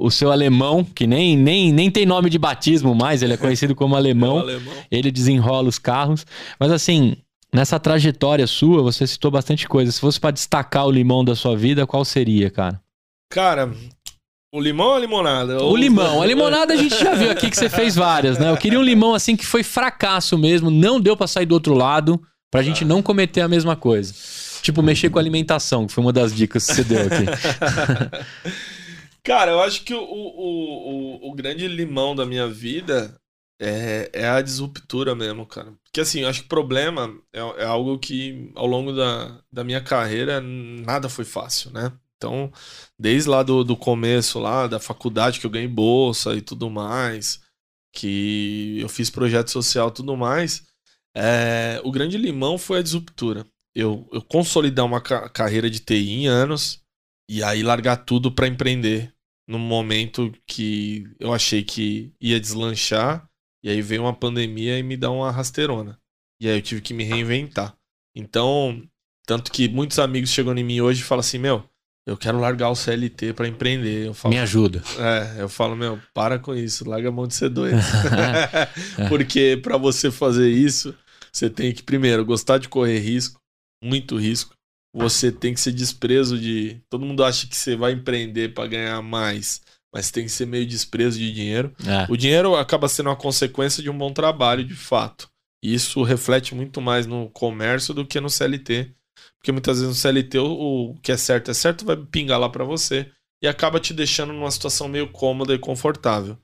o, 0.00 0.06
o 0.06 0.10
seu 0.10 0.30
alemão, 0.32 0.82
que 0.84 1.06
nem, 1.06 1.36
nem, 1.36 1.72
nem 1.72 1.90
tem 1.90 2.04
nome 2.06 2.28
de 2.30 2.38
batismo 2.38 2.94
mais, 2.94 3.22
ele 3.22 3.34
é 3.34 3.36
conhecido 3.36 3.74
como 3.74 3.94
É 3.94 3.96
o 3.96 4.00
alemão. 4.00 4.38
alemão. 4.38 4.72
Ele 4.90 5.10
desenrola 5.10 5.68
os 5.68 5.78
carros. 5.78 6.24
Mas 6.58 6.70
assim, 6.72 7.16
nessa 7.52 7.78
trajetória 7.78 8.46
sua, 8.46 8.82
você 8.82 9.06
citou 9.06 9.30
bastante 9.30 9.68
coisa. 9.68 9.90
Se 9.92 10.00
fosse 10.00 10.18
pra 10.20 10.30
destacar 10.30 10.86
o 10.86 10.90
limão 10.90 11.24
da 11.24 11.34
sua 11.36 11.56
vida, 11.56 11.86
qual 11.86 12.04
seria, 12.04 12.50
cara? 12.50 12.80
Cara, 13.30 13.72
o 14.52 14.60
limão 14.60 14.88
ou 14.88 14.94
a 14.94 14.98
limonada? 14.98 15.62
O 15.62 15.76
limão. 15.76 16.22
A 16.22 16.26
limonada 16.26 16.74
a 16.74 16.76
gente 16.76 16.98
já 16.98 17.14
viu 17.14 17.30
aqui 17.30 17.48
que 17.48 17.56
você 17.56 17.68
fez 17.68 17.94
várias, 17.94 18.38
né? 18.38 18.50
Eu 18.50 18.56
queria 18.56 18.78
um 18.78 18.82
limão 18.82 19.14
assim 19.14 19.36
que 19.36 19.46
foi 19.46 19.62
fracasso 19.62 20.36
mesmo, 20.36 20.70
não 20.70 21.00
deu 21.00 21.16
pra 21.16 21.26
sair 21.26 21.46
do 21.46 21.54
outro 21.54 21.74
lado, 21.74 22.20
pra 22.50 22.62
gente 22.62 22.84
não 22.84 23.02
cometer 23.02 23.40
a 23.40 23.48
mesma 23.48 23.76
coisa. 23.76 24.14
Tipo, 24.62 24.82
mexer 24.82 25.08
com 25.08 25.18
a 25.18 25.22
alimentação, 25.22 25.86
que 25.86 25.92
foi 25.92 26.02
uma 26.02 26.12
das 26.12 26.34
dicas 26.34 26.66
que 26.66 26.74
você 26.74 26.84
deu 26.84 27.00
aqui. 27.00 27.24
Cara, 29.22 29.52
eu 29.52 29.60
acho 29.60 29.84
que 29.84 29.94
o, 29.94 30.02
o, 30.02 31.26
o, 31.26 31.30
o 31.30 31.34
grande 31.34 31.68
limão 31.68 32.14
da 32.14 32.26
minha 32.26 32.48
vida 32.48 33.14
é, 33.60 34.10
é 34.12 34.28
a 34.28 34.40
disruptura 34.40 35.14
mesmo, 35.14 35.44
cara. 35.44 35.74
Porque 35.84 36.00
assim, 36.00 36.20
eu 36.20 36.28
acho 36.28 36.40
que 36.40 36.46
o 36.46 36.48
problema 36.48 37.14
é, 37.32 37.40
é 37.62 37.64
algo 37.64 37.98
que 37.98 38.50
ao 38.54 38.66
longo 38.66 38.92
da, 38.92 39.42
da 39.52 39.62
minha 39.62 39.80
carreira 39.80 40.40
nada 40.40 41.08
foi 41.08 41.26
fácil, 41.26 41.70
né? 41.70 41.92
Então, 42.20 42.52
desde 42.98 43.30
lá 43.30 43.42
do, 43.42 43.64
do 43.64 43.74
começo, 43.74 44.38
lá 44.38 44.66
da 44.66 44.78
faculdade 44.78 45.40
que 45.40 45.46
eu 45.46 45.50
ganhei 45.50 45.66
bolsa 45.68 46.34
e 46.34 46.42
tudo 46.42 46.68
mais, 46.68 47.40
que 47.94 48.78
eu 48.80 48.88
fiz 48.90 49.08
projeto 49.08 49.50
social 49.50 49.88
e 49.88 49.92
tudo 49.92 50.14
mais, 50.16 50.62
é, 51.16 51.80
o 51.82 51.90
grande 51.90 52.18
limão 52.18 52.58
foi 52.58 52.78
a 52.78 52.82
disruptura. 52.82 53.46
Eu, 53.74 54.06
eu 54.12 54.20
consolidar 54.22 54.84
uma 54.84 55.00
ca- 55.00 55.28
carreira 55.30 55.70
de 55.70 55.80
TI 55.80 56.10
em 56.10 56.26
anos 56.26 56.80
e 57.28 57.42
aí 57.42 57.62
largar 57.62 57.96
tudo 58.04 58.30
pra 58.32 58.46
empreender 58.46 59.14
num 59.48 59.58
momento 59.58 60.30
que 60.46 61.04
eu 61.18 61.32
achei 61.32 61.62
que 61.64 62.12
ia 62.20 62.38
deslanchar 62.38 63.28
e 63.62 63.70
aí 63.70 63.80
veio 63.82 64.02
uma 64.02 64.14
pandemia 64.14 64.78
e 64.78 64.82
me 64.82 64.96
dá 64.96 65.10
uma 65.10 65.30
rasteirona. 65.30 65.98
E 66.40 66.48
aí 66.48 66.56
eu 66.58 66.62
tive 66.62 66.80
que 66.80 66.94
me 66.94 67.04
reinventar. 67.04 67.76
Então, 68.14 68.82
tanto 69.26 69.52
que 69.52 69.68
muitos 69.68 69.98
amigos 69.98 70.30
chegam 70.30 70.56
em 70.56 70.64
mim 70.64 70.80
hoje 70.80 71.02
e 71.02 71.04
falam 71.04 71.20
assim: 71.20 71.38
"Meu, 71.38 71.68
eu 72.10 72.16
quero 72.16 72.40
largar 72.40 72.70
o 72.70 72.74
CLT 72.76 73.32
pra 73.32 73.48
empreender". 73.48 74.12
Falo: 74.14 74.34
Me 74.34 74.40
ajuda. 74.40 74.82
é, 74.98 75.42
eu 75.42 75.48
falo, 75.48 75.76
meu, 75.76 75.98
para 76.12 76.38
com 76.38 76.54
isso, 76.54 76.88
larga 76.88 77.08
a 77.08 77.12
mão 77.12 77.26
de 77.26 77.34
ser 77.34 77.48
doido. 77.48 77.78
Porque 79.08 79.58
pra 79.62 79.76
você 79.76 80.10
fazer 80.10 80.50
isso, 80.50 80.94
você 81.32 81.48
tem 81.48 81.72
que, 81.72 81.82
primeiro, 81.82 82.24
gostar 82.24 82.58
de 82.58 82.68
correr 82.68 82.98
risco, 82.98 83.40
muito 83.82 84.16
risco. 84.16 84.54
Você 84.94 85.30
tem 85.30 85.54
que 85.54 85.60
ser 85.60 85.72
desprezo 85.72 86.38
de. 86.38 86.80
Todo 86.90 87.06
mundo 87.06 87.22
acha 87.22 87.46
que 87.46 87.56
você 87.56 87.76
vai 87.76 87.92
empreender 87.92 88.52
pra 88.52 88.66
ganhar 88.66 89.00
mais, 89.00 89.60
mas 89.94 90.10
tem 90.10 90.24
que 90.24 90.30
ser 90.30 90.46
meio 90.46 90.66
desprezo 90.66 91.16
de 91.16 91.32
dinheiro. 91.32 91.72
É. 91.86 92.10
O 92.12 92.16
dinheiro 92.16 92.56
acaba 92.56 92.88
sendo 92.88 93.08
uma 93.08 93.14
consequência 93.16 93.82
de 93.82 93.88
um 93.88 93.96
bom 93.96 94.12
trabalho, 94.12 94.64
de 94.64 94.74
fato. 94.74 95.28
E 95.62 95.72
isso 95.72 96.02
reflete 96.02 96.56
muito 96.56 96.80
mais 96.80 97.06
no 97.06 97.30
comércio 97.30 97.94
do 97.94 98.04
que 98.04 98.20
no 98.20 98.28
CLT. 98.28 98.92
Porque 99.40 99.52
muitas 99.52 99.80
vezes 99.80 99.88
no 99.88 100.00
CLT 100.00 100.38
o, 100.38 100.90
o 100.90 101.00
que 101.00 101.10
é 101.10 101.16
certo 101.16 101.50
é 101.50 101.54
certo 101.54 101.84
vai 101.84 101.96
pingar 101.96 102.38
lá 102.38 102.48
pra 102.48 102.64
você 102.64 103.10
e 103.42 103.48
acaba 103.48 103.80
te 103.80 103.94
deixando 103.94 104.32
numa 104.32 104.50
situação 104.50 104.86
meio 104.86 105.10
cômoda 105.10 105.54
e 105.54 105.58
confortável. 105.58 106.38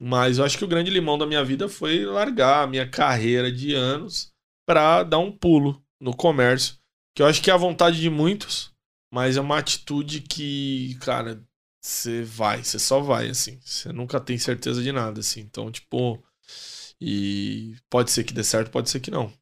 Mas 0.00 0.38
eu 0.38 0.44
acho 0.44 0.56
que 0.56 0.64
o 0.64 0.68
grande 0.68 0.90
limão 0.90 1.18
da 1.18 1.26
minha 1.26 1.44
vida 1.44 1.68
foi 1.68 2.04
largar 2.04 2.62
a 2.64 2.66
minha 2.66 2.88
carreira 2.88 3.50
de 3.50 3.74
anos 3.74 4.30
pra 4.66 5.02
dar 5.02 5.18
um 5.18 5.32
pulo 5.32 5.82
no 6.00 6.14
comércio, 6.14 6.76
que 7.14 7.22
eu 7.22 7.26
acho 7.26 7.42
que 7.42 7.50
é 7.50 7.54
a 7.54 7.56
vontade 7.56 8.00
de 8.00 8.10
muitos, 8.10 8.70
mas 9.12 9.36
é 9.36 9.40
uma 9.40 9.58
atitude 9.58 10.20
que, 10.20 10.96
cara, 11.00 11.42
você 11.80 12.22
vai, 12.22 12.62
você 12.62 12.78
só 12.78 13.00
vai, 13.00 13.28
assim. 13.28 13.58
Você 13.64 13.92
nunca 13.92 14.20
tem 14.20 14.38
certeza 14.38 14.82
de 14.82 14.92
nada, 14.92 15.20
assim. 15.20 15.40
Então, 15.40 15.70
tipo. 15.70 16.22
E 17.00 17.76
pode 17.88 18.10
ser 18.10 18.24
que 18.24 18.34
dê 18.34 18.42
certo, 18.42 18.70
pode 18.70 18.90
ser 18.90 19.00
que 19.00 19.10
não. 19.10 19.32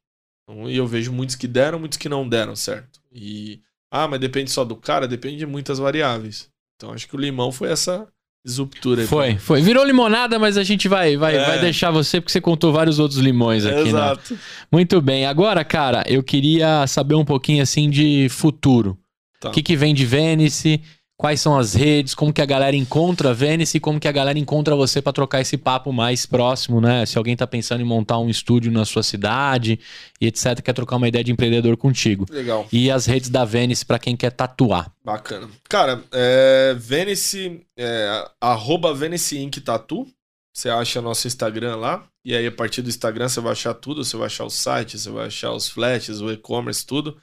Então, 0.49 0.69
E 0.69 0.77
eu 0.77 0.87
vejo 0.87 1.11
muitos 1.11 1.35
que 1.35 1.47
deram, 1.47 1.79
muitos 1.79 1.97
que 1.97 2.07
não 2.09 2.27
deram 2.27 2.55
certo. 2.55 2.99
E. 3.13 3.59
Ah, 3.91 4.07
mas 4.07 4.19
depende 4.19 4.51
só 4.51 4.63
do 4.65 4.75
cara, 4.75 5.07
depende 5.07 5.37
de 5.37 5.45
muitas 5.45 5.79
variáveis. 5.79 6.49
Então 6.75 6.91
acho 6.93 7.07
que 7.07 7.15
o 7.15 7.19
limão 7.19 7.51
foi 7.51 7.69
essa 7.71 8.07
disruptura 8.45 9.01
aí. 9.01 9.07
Foi, 9.07 9.37
foi. 9.37 9.61
Virou 9.61 9.83
limonada, 9.83 10.37
mas 10.39 10.57
a 10.57 10.63
gente 10.63 10.87
vai, 10.87 11.17
vai, 11.17 11.35
É. 11.35 11.45
vai 11.45 11.59
deixar 11.59 11.91
você, 11.91 12.21
porque 12.21 12.31
você 12.31 12.39
contou 12.41 12.71
vários 12.71 12.99
outros 12.99 13.19
limões 13.19 13.65
aqui, 13.65 13.83
né? 13.83 13.87
Exato. 13.89 14.37
Muito 14.71 15.01
bem. 15.01 15.25
Agora, 15.25 15.63
cara, 15.65 16.03
eu 16.07 16.21
queria 16.23 16.85
saber 16.87 17.15
um 17.15 17.25
pouquinho 17.25 17.63
assim 17.63 17.89
de 17.89 18.27
futuro. 18.29 18.97
Tá. 19.39 19.49
O 19.49 19.51
que, 19.51 19.61
que 19.63 19.75
vem 19.75 19.93
de 19.93 20.05
Vênice? 20.05 20.81
Quais 21.19 21.41
são 21.41 21.57
as 21.57 21.73
redes? 21.73 22.13
Como 22.13 22.31
que 22.31 22.43
a 22.43 22.45
galera 22.45 22.75
encontra 22.75 23.31
a 23.31 23.33
Vênice 23.33 23.77
e 23.77 23.79
como 23.79 23.99
que 23.99 24.07
a 24.07 24.11
galera 24.11 24.37
encontra 24.37 24.75
você 24.75 25.01
pra 25.01 25.11
trocar 25.11 25.41
esse 25.41 25.57
papo 25.57 25.91
mais 25.91 26.27
próximo, 26.27 26.79
né? 26.79 27.07
Se 27.07 27.17
alguém 27.17 27.35
tá 27.35 27.47
pensando 27.47 27.81
em 27.81 27.85
montar 27.85 28.19
um 28.19 28.29
estúdio 28.29 28.71
na 28.71 28.85
sua 28.85 29.01
cidade 29.01 29.79
e 30.21 30.27
etc, 30.27 30.61
quer 30.61 30.73
trocar 30.73 30.97
uma 30.97 31.07
ideia 31.07 31.23
de 31.23 31.31
empreendedor 31.31 31.75
contigo. 31.75 32.27
Legal. 32.29 32.67
E 32.71 32.91
as 32.91 33.07
redes 33.07 33.31
da 33.31 33.43
Vênice 33.43 33.83
pra 33.83 33.97
quem 33.97 34.15
quer 34.15 34.29
tatuar. 34.29 34.91
Bacana. 35.03 35.49
Cara, 35.67 36.03
é, 36.11 36.75
Venice, 36.77 37.61
é, 37.75 38.29
arroba 38.39 38.93
Venice 38.93 39.39
Inc. 39.39 39.59
Tatu. 39.61 40.05
Você 40.53 40.69
acha 40.69 41.01
nosso 41.01 41.25
Instagram 41.25 41.77
lá. 41.77 42.03
E 42.23 42.35
aí, 42.35 42.45
a 42.45 42.51
partir 42.51 42.83
do 42.83 42.89
Instagram, 42.89 43.27
você 43.27 43.41
vai 43.41 43.53
achar 43.53 43.73
tudo. 43.73 44.03
Você 44.03 44.15
vai 44.15 44.27
achar 44.27 44.43
o 44.43 44.49
site, 44.51 44.99
você 44.99 45.09
vai 45.09 45.27
achar 45.27 45.51
os 45.51 45.67
flashes, 45.67 46.21
o 46.21 46.31
e-commerce, 46.31 46.85
tudo. 46.85 47.17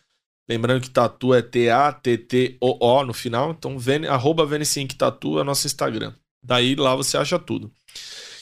Lembrando 0.48 0.82
que 0.82 0.90
tatu 0.90 1.32
é 1.32 1.40
T-A-T-T-O-O 1.40 3.04
no 3.04 3.14
final. 3.14 3.52
Então, 3.52 3.78
Ven 3.78 4.06
arroba 4.06 4.44
Venice 4.44 4.80
Inc. 4.80 4.94
Tatu 4.94 5.38
é 5.38 5.44
nosso 5.44 5.66
Instagram. 5.66 6.12
Daí 6.44 6.74
lá 6.74 6.94
você 6.94 7.16
acha 7.16 7.38
tudo. 7.38 7.66
O 7.66 7.72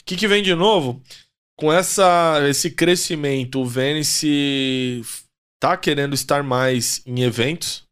que, 0.05 0.17
que 0.17 0.27
vem 0.27 0.43
de 0.43 0.53
novo? 0.53 1.01
Com 1.57 1.71
essa, 1.71 2.41
esse 2.49 2.71
crescimento, 2.71 3.61
o 3.61 3.65
Venice 3.65 5.01
tá 5.61 5.77
querendo 5.77 6.13
estar 6.13 6.43
mais 6.43 7.01
em 7.05 7.21
eventos. 7.21 7.83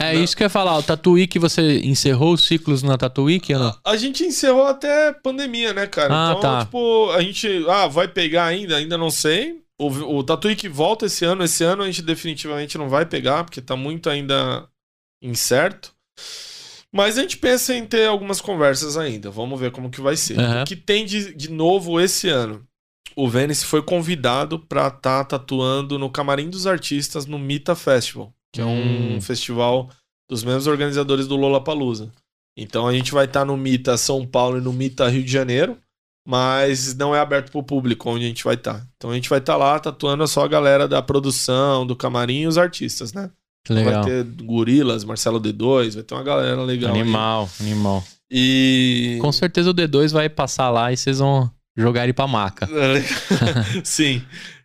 É 0.00 0.14
Não. 0.14 0.24
isso 0.24 0.34
que 0.34 0.42
eu 0.42 0.46
ia 0.46 0.50
falar. 0.50 0.78
O 0.78 0.82
Tatuí 0.82 1.26
que 1.26 1.38
você 1.38 1.78
encerrou 1.80 2.32
os 2.32 2.46
ciclos 2.46 2.82
na 2.82 2.96
Tatuí, 2.96 3.38
que 3.38 3.52
não? 3.52 3.76
A 3.84 3.96
gente 3.96 4.24
encerrou 4.24 4.64
até 4.64 5.12
pandemia, 5.12 5.74
né, 5.74 5.86
cara? 5.86 6.08
Ah, 6.12 6.30
então, 6.30 6.40
tá. 6.40 6.64
tipo, 6.64 7.10
a 7.10 7.20
gente. 7.20 7.64
Ah, 7.68 7.86
vai 7.86 8.08
pegar 8.08 8.46
ainda? 8.46 8.76
Ainda 8.78 8.96
não 8.96 9.10
sei. 9.10 9.60
O, 9.82 10.18
o 10.18 10.22
Tatuí 10.24 10.54
que 10.54 10.68
volta 10.68 11.06
esse 11.06 11.24
ano, 11.24 11.42
esse 11.42 11.64
ano 11.64 11.82
a 11.82 11.86
gente 11.86 12.02
definitivamente 12.02 12.76
não 12.76 12.88
vai 12.88 13.06
pegar, 13.06 13.44
porque 13.44 13.62
tá 13.62 13.74
muito 13.76 14.10
ainda 14.10 14.68
incerto. 15.22 15.92
Mas 16.92 17.16
a 17.16 17.22
gente 17.22 17.38
pensa 17.38 17.74
em 17.74 17.86
ter 17.86 18.06
algumas 18.06 18.40
conversas 18.40 18.96
ainda. 18.96 19.30
Vamos 19.30 19.58
ver 19.58 19.70
como 19.70 19.90
que 19.90 20.00
vai 20.00 20.16
ser. 20.16 20.38
Aham. 20.38 20.62
O 20.62 20.66
que 20.66 20.74
tem 20.76 21.06
de, 21.06 21.34
de 21.34 21.50
novo 21.50 22.00
esse 22.00 22.28
ano? 22.28 22.66
O 23.16 23.28
Venice 23.28 23.64
foi 23.64 23.82
convidado 23.82 24.58
pra 24.58 24.88
estar 24.88 25.24
tatuando 25.24 25.98
no 25.98 26.10
Camarim 26.10 26.50
dos 26.50 26.66
Artistas 26.66 27.26
no 27.26 27.38
Mita 27.38 27.74
Festival, 27.74 28.32
que 28.52 28.60
é 28.60 28.64
um 28.64 29.16
Hum. 29.16 29.20
festival 29.20 29.88
dos 30.28 30.44
mesmos 30.44 30.66
organizadores 30.66 31.26
do 31.26 31.36
Lollapalooza. 31.36 32.10
Então 32.56 32.86
a 32.86 32.92
gente 32.92 33.12
vai 33.12 33.24
estar 33.24 33.44
no 33.44 33.56
Mita 33.56 33.96
São 33.96 34.26
Paulo 34.26 34.58
e 34.58 34.60
no 34.60 34.72
Mita 34.72 35.08
Rio 35.08 35.22
de 35.24 35.30
Janeiro, 35.30 35.78
mas 36.30 36.94
não 36.94 37.12
é 37.12 37.18
aberto 37.18 37.50
pro 37.50 37.60
público 37.60 38.08
onde 38.08 38.24
a 38.24 38.28
gente 38.28 38.44
vai 38.44 38.54
estar. 38.54 38.86
Então 38.96 39.10
a 39.10 39.14
gente 39.14 39.28
vai 39.28 39.40
estar 39.40 39.56
lá 39.56 39.76
tatuando 39.80 40.24
só 40.28 40.44
a 40.44 40.48
galera 40.48 40.86
da 40.86 41.02
produção, 41.02 41.84
do 41.84 41.96
camarim 41.96 42.42
e 42.42 42.46
os 42.46 42.56
artistas, 42.56 43.12
né? 43.12 43.30
Que 43.64 43.72
legal. 43.72 44.04
Vai 44.04 44.12
ter 44.12 44.24
Gorilas, 44.44 45.02
Marcelo 45.02 45.40
D2, 45.40 45.94
vai 45.94 46.04
ter 46.04 46.14
uma 46.14 46.22
galera 46.22 46.62
legal. 46.62 46.94
aí. 46.94 47.00
Animal, 47.00 47.50
animal. 47.60 48.04
E. 48.30 49.18
Com 49.20 49.32
certeza 49.32 49.70
o 49.70 49.74
D2 49.74 50.12
vai 50.12 50.28
passar 50.28 50.70
lá 50.70 50.92
e 50.92 50.96
vocês 50.96 51.18
vão 51.18 51.50
jogar 51.76 52.04
ele 52.04 52.12
pra 52.12 52.28
maca. 52.28 52.68
Sim. 53.82 54.22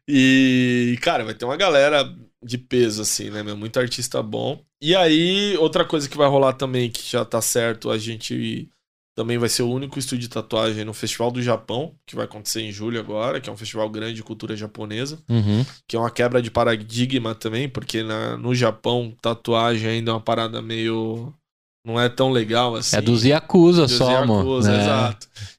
E, 0.08 1.00
cara, 1.02 1.26
vai 1.26 1.34
ter 1.34 1.46
uma 1.46 1.58
galera 1.58 2.08
de 2.44 2.60
peso, 2.60 3.02
assim, 3.02 3.32
né, 3.32 3.42
meu? 3.42 3.58
Muito 3.58 3.80
artista 3.80 4.22
bom. 4.22 4.62
E 4.80 4.96
aí, 4.96 5.58
outra 5.58 5.84
coisa 5.84 6.08
que 6.08 6.16
vai 6.16 6.30
rolar 6.30 6.54
também, 6.54 6.92
que 6.92 7.10
já 7.10 7.26
tá 7.26 7.42
certo, 7.42 7.90
a 7.90 7.98
gente 7.98 8.70
também 9.16 9.38
vai 9.38 9.48
ser 9.48 9.64
o 9.64 9.70
único 9.70 9.98
estúdio 9.98 10.24
de 10.28 10.30
tatuagem 10.30 10.84
no 10.84 10.94
Festival 10.94 11.32
do 11.32 11.42
Japão, 11.42 11.94
que 12.06 12.16
vai 12.16 12.26
acontecer 12.26 12.62
em 12.62 12.72
julho 12.72 13.00
agora, 13.00 13.40
que 13.40 13.50
é 13.50 13.54
um 13.54 13.58
festival 13.58 13.90
grande 13.90 14.16
de 14.16 14.24
cultura 14.24 14.56
japonesa, 14.58 15.20
Uhum. 15.30 15.66
que 15.88 15.96
é 15.96 16.00
uma 16.00 16.12
quebra 16.12 16.42
de 16.42 16.52
paradigma 16.52 17.34
também, 17.34 17.70
porque 17.70 18.04
na, 18.04 18.36
no 18.38 18.54
Japão, 18.54 19.16
tatuagem 19.22 19.90
ainda 19.90 20.12
é 20.12 20.14
uma 20.14 20.20
parada 20.20 20.62
meio 20.62 21.34
não 21.88 22.00
é 22.00 22.10
tão 22.10 22.32
legal 22.32 22.76
assim. 22.76 22.98
É 22.98 23.02
dos 23.02 23.24
Yakuza 23.24 23.84
Dos 23.84 23.92
só, 23.94 24.12
Yakuza, 24.12 24.72
mano. 24.72 24.84
É. 24.84 25.16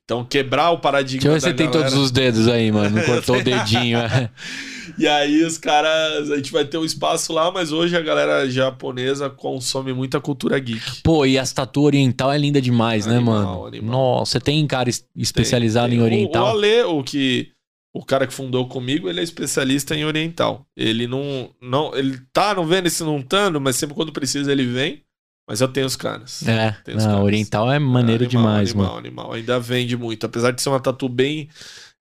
Então 0.07 0.25
quebrar 0.25 0.71
o 0.71 0.79
paradigma 0.79 1.21
Deixa 1.21 1.29
eu 1.29 1.33
ver 1.35 1.41
se 1.41 1.47
você 1.49 1.55
tem 1.55 1.69
todos 1.69 1.93
os 1.95 2.13
dedos 2.13 2.47
aí, 2.47 2.71
mano. 2.71 2.97
Não 2.97 3.03
cortou 3.05 3.39
o 3.39 3.43
dedinho. 3.43 3.99
é. 3.99 4.31
E 4.97 5.07
aí 5.07 5.43
os 5.45 5.59
caras, 5.59 6.31
a 6.31 6.37
gente 6.37 6.53
vai 6.53 6.65
ter 6.65 6.79
um 6.79 6.85
espaço 6.85 7.33
lá, 7.33 7.51
mas 7.51 7.73
hoje 7.73 7.97
a 7.97 8.01
galera 8.01 8.49
japonesa 8.49 9.29
consome 9.29 9.93
muita 9.93 10.21
cultura 10.21 10.57
geek. 10.61 11.03
Pô, 11.03 11.27
e 11.27 11.37
as 11.37 11.53
tatu 11.53 11.83
oriental 11.83 12.33
é 12.33 12.39
linda 12.39 12.61
demais, 12.63 13.05
né, 13.05 13.17
Animal, 13.17 13.35
mano? 13.35 13.67
animal. 13.67 13.91
Nossa, 13.91 14.33
você 14.33 14.41
tem 14.41 14.65
cara 14.65 14.89
es- 14.89 15.05
especializado 15.17 15.89
Tem- 15.89 15.99
em 15.99 16.01
tem. 16.01 16.09
O- 16.09 16.15
oriental? 16.15 16.45
O, 16.45 16.49
Ale, 16.51 16.83
o 16.85 17.03
que 17.03 17.49
o 17.93 18.05
cara 18.05 18.27
que 18.29 18.33
fundou 18.33 18.69
comigo, 18.69 19.09
ele 19.11 19.19
é 19.19 19.25
especialista 19.25 19.97
em 19.97 20.05
oriental. 20.05 20.65
Ele 20.77 21.09
não 21.09 21.51
não, 21.61 21.97
ele 21.97 22.19
tá 22.33 22.55
no 22.55 22.65
Vênice 22.65 23.03
não 23.03 23.21
tando, 23.21 23.61
mas 23.61 23.75
sempre 23.75 23.97
quando 23.97 24.13
precisa 24.13 24.53
ele 24.53 24.67
vem. 24.67 25.03
Mas 25.49 25.61
eu 25.61 25.69
tenho 25.69 25.87
os 25.87 25.95
caras. 25.97 26.43
É, 26.47 26.73
Tem 26.85 26.97
os 26.97 27.05
não, 27.05 27.11
caras. 27.13 27.25
oriental 27.27 27.71
é 27.73 27.79
maneiro 27.79 28.25
animal, 28.25 28.43
demais, 28.43 28.71
animal, 28.71 28.87
mano. 28.87 28.99
Animal, 28.99 29.33
Ainda 29.35 29.61
vende 29.61 29.97
muito. 29.97 30.27
Apesar 30.27 30.51
de 30.51 30.61
ser 30.61 30.69
uma 30.71 30.81
tatu 30.81 31.09
bem 31.09 31.49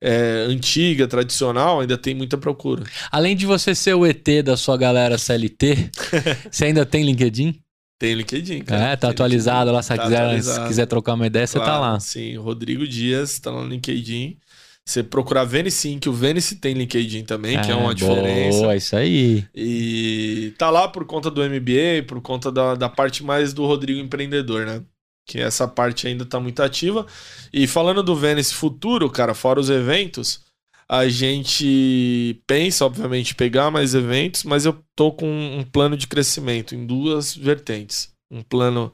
é, 0.01 0.45
antiga, 0.49 1.07
tradicional, 1.07 1.79
ainda 1.81 1.97
tem 1.97 2.15
muita 2.15 2.37
procura. 2.37 2.83
Além 3.11 3.35
de 3.35 3.45
você 3.45 3.75
ser 3.75 3.93
o 3.93 4.05
ET 4.05 4.27
da 4.43 4.57
sua 4.57 4.77
galera 4.77 5.17
CLT, 5.17 5.91
você 6.49 6.65
ainda 6.65 6.85
tem 6.85 7.03
LinkedIn? 7.03 7.59
Tem 7.99 8.13
LinkedIn, 8.13 8.63
cara. 8.63 8.89
É, 8.89 8.95
tá 8.97 9.09
atualizado 9.09 9.71
lá. 9.71 9.81
Se 9.81 9.95
Tá 9.95 10.03
quiser, 10.03 10.41
se 10.43 10.67
quiser 10.67 10.85
trocar 10.85 11.13
uma 11.13 11.27
ideia, 11.27 11.47
você 11.47 11.57
tá 11.59 11.65
Claro, 11.65 11.81
lá. 11.81 11.99
Sim, 11.99 12.35
Rodrigo 12.37 12.85
Dias 12.87 13.39
tá 13.39 13.51
lá 13.51 13.61
no 13.61 13.69
LinkedIn. 13.69 14.37
Você 14.87 15.01
procurar 15.01 15.45
Venice 15.45 15.89
Inc., 15.89 16.07
o 16.07 16.13
Venice 16.13 16.57
tem 16.57 16.75
LinkedIn 16.75 17.23
também, 17.23 17.59
que 17.59 17.71
é 17.71 17.75
uma 17.75 17.95
diferença. 17.95 18.59
Boa, 18.59 18.75
isso 18.75 18.95
aí. 18.95 19.43
E 19.53 20.53
tá 20.59 20.69
lá 20.69 20.87
por 20.87 21.05
conta 21.05 21.31
do 21.31 21.41
MBA, 21.41 22.03
por 22.07 22.21
conta 22.21 22.51
da, 22.51 22.75
da 22.75 22.87
parte 22.87 23.23
mais 23.23 23.51
do 23.51 23.65
Rodrigo 23.65 23.99
empreendedor, 23.99 24.63
né? 24.65 24.83
Que 25.27 25.39
essa 25.39 25.67
parte 25.67 26.07
ainda 26.07 26.23
tá 26.23 26.39
muito 26.39 26.61
ativa. 26.61 27.03
E 27.51 27.65
falando 27.65 28.03
do 28.03 28.15
Venice 28.15 28.53
Futuro, 28.53 29.09
cara, 29.09 29.33
fora 29.33 29.59
os 29.59 29.71
eventos, 29.71 30.41
a 30.87 31.07
gente 31.07 32.39
pensa, 32.45 32.85
obviamente, 32.85 33.33
pegar 33.33 33.71
mais 33.71 33.95
eventos, 33.95 34.43
mas 34.43 34.65
eu 34.65 34.79
tô 34.95 35.11
com 35.11 35.27
um 35.27 35.63
plano 35.63 35.97
de 35.97 36.05
crescimento 36.05 36.75
em 36.75 36.85
duas 36.85 37.35
vertentes. 37.35 38.13
Um 38.29 38.43
plano 38.43 38.93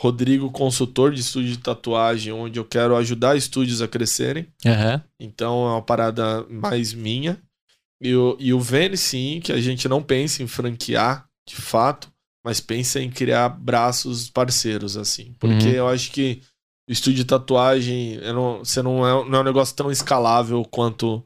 Rodrigo 0.00 0.50
consultor 0.50 1.12
de 1.12 1.20
estúdio 1.20 1.52
de 1.52 1.58
tatuagem, 1.58 2.32
onde 2.32 2.58
eu 2.58 2.64
quero 2.64 2.96
ajudar 2.96 3.36
estúdios 3.36 3.80
a 3.80 3.88
crescerem. 3.88 4.46
Aham. 4.66 5.02
Então 5.20 5.66
é 5.66 5.70
uma 5.72 5.82
parada 5.82 6.44
mais 6.48 6.92
minha. 6.92 7.40
E 8.02 8.14
o, 8.14 8.36
e 8.40 8.52
o 8.52 8.60
Venice 8.60 9.16
Inc., 9.16 9.50
a 9.50 9.60
gente 9.60 9.88
não 9.88 10.02
pensa 10.02 10.42
em 10.42 10.46
franquear, 10.46 11.26
de 11.48 11.56
fato, 11.56 12.12
mas 12.44 12.60
pensa 12.60 13.00
em 13.00 13.08
criar 13.08 13.48
braços 13.48 14.28
parceiros, 14.28 14.96
assim. 14.96 15.32
Porque 15.38 15.68
Uhum. 15.68 15.72
eu 15.74 15.88
acho 15.88 16.10
que 16.10 16.42
o 16.88 16.92
estúdio 16.92 17.18
de 17.18 17.24
tatuagem, 17.24 18.18
não, 18.20 18.58
você 18.58 18.82
não 18.82 19.06
é, 19.06 19.28
não 19.30 19.38
é 19.38 19.40
um 19.40 19.44
negócio 19.44 19.74
tão 19.74 19.90
escalável 19.90 20.62
quanto 20.70 21.24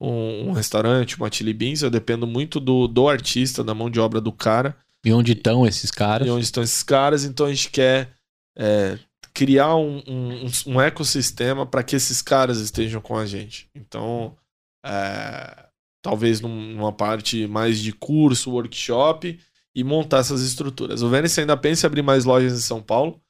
um, 0.00 0.50
um 0.50 0.52
restaurante, 0.52 1.16
uma 1.16 1.32
Chili 1.32 1.52
Beans. 1.54 1.82
Eu 1.82 1.90
dependo 1.90 2.26
muito 2.26 2.60
do, 2.60 2.86
do 2.86 3.08
artista, 3.08 3.64
da 3.64 3.74
mão 3.74 3.90
de 3.90 3.98
obra 3.98 4.20
do 4.20 4.30
cara 4.30 4.76
E 5.04 5.12
onde 5.12 5.32
estão 5.32 5.66
esses 5.66 5.90
caras? 5.90 6.26
e 6.26 6.30
onde 6.30 6.44
estão 6.44 6.62
esses 6.62 6.82
caras. 6.82 7.24
Então 7.24 7.46
a 7.46 7.50
gente 7.52 7.70
quer 7.70 8.10
é, 8.56 8.98
criar 9.32 9.74
um, 9.76 9.98
um, 10.06 10.46
um 10.74 10.80
ecossistema 10.80 11.66
para 11.66 11.82
que 11.82 11.96
esses 11.96 12.22
caras 12.22 12.58
estejam 12.58 13.00
com 13.00 13.16
a 13.16 13.26
gente. 13.26 13.68
Então, 13.74 14.36
é, 14.84 15.66
talvez 16.02 16.40
num- 16.40 16.74
numa 16.74 16.92
parte 16.92 17.46
mais 17.46 17.78
de 17.80 17.92
curso, 17.92 18.50
workshop 18.50 19.38
e 19.74 19.82
montar 19.84 20.18
essas 20.18 20.42
estruturas. 20.42 21.02
O 21.02 21.08
Venice 21.08 21.40
ainda 21.40 21.56
pensa 21.56 21.86
em 21.86 21.88
abrir 21.88 22.02
mais 22.02 22.24
lojas 22.24 22.52
em 22.52 22.62
São 22.62 22.80
Paulo. 22.80 23.20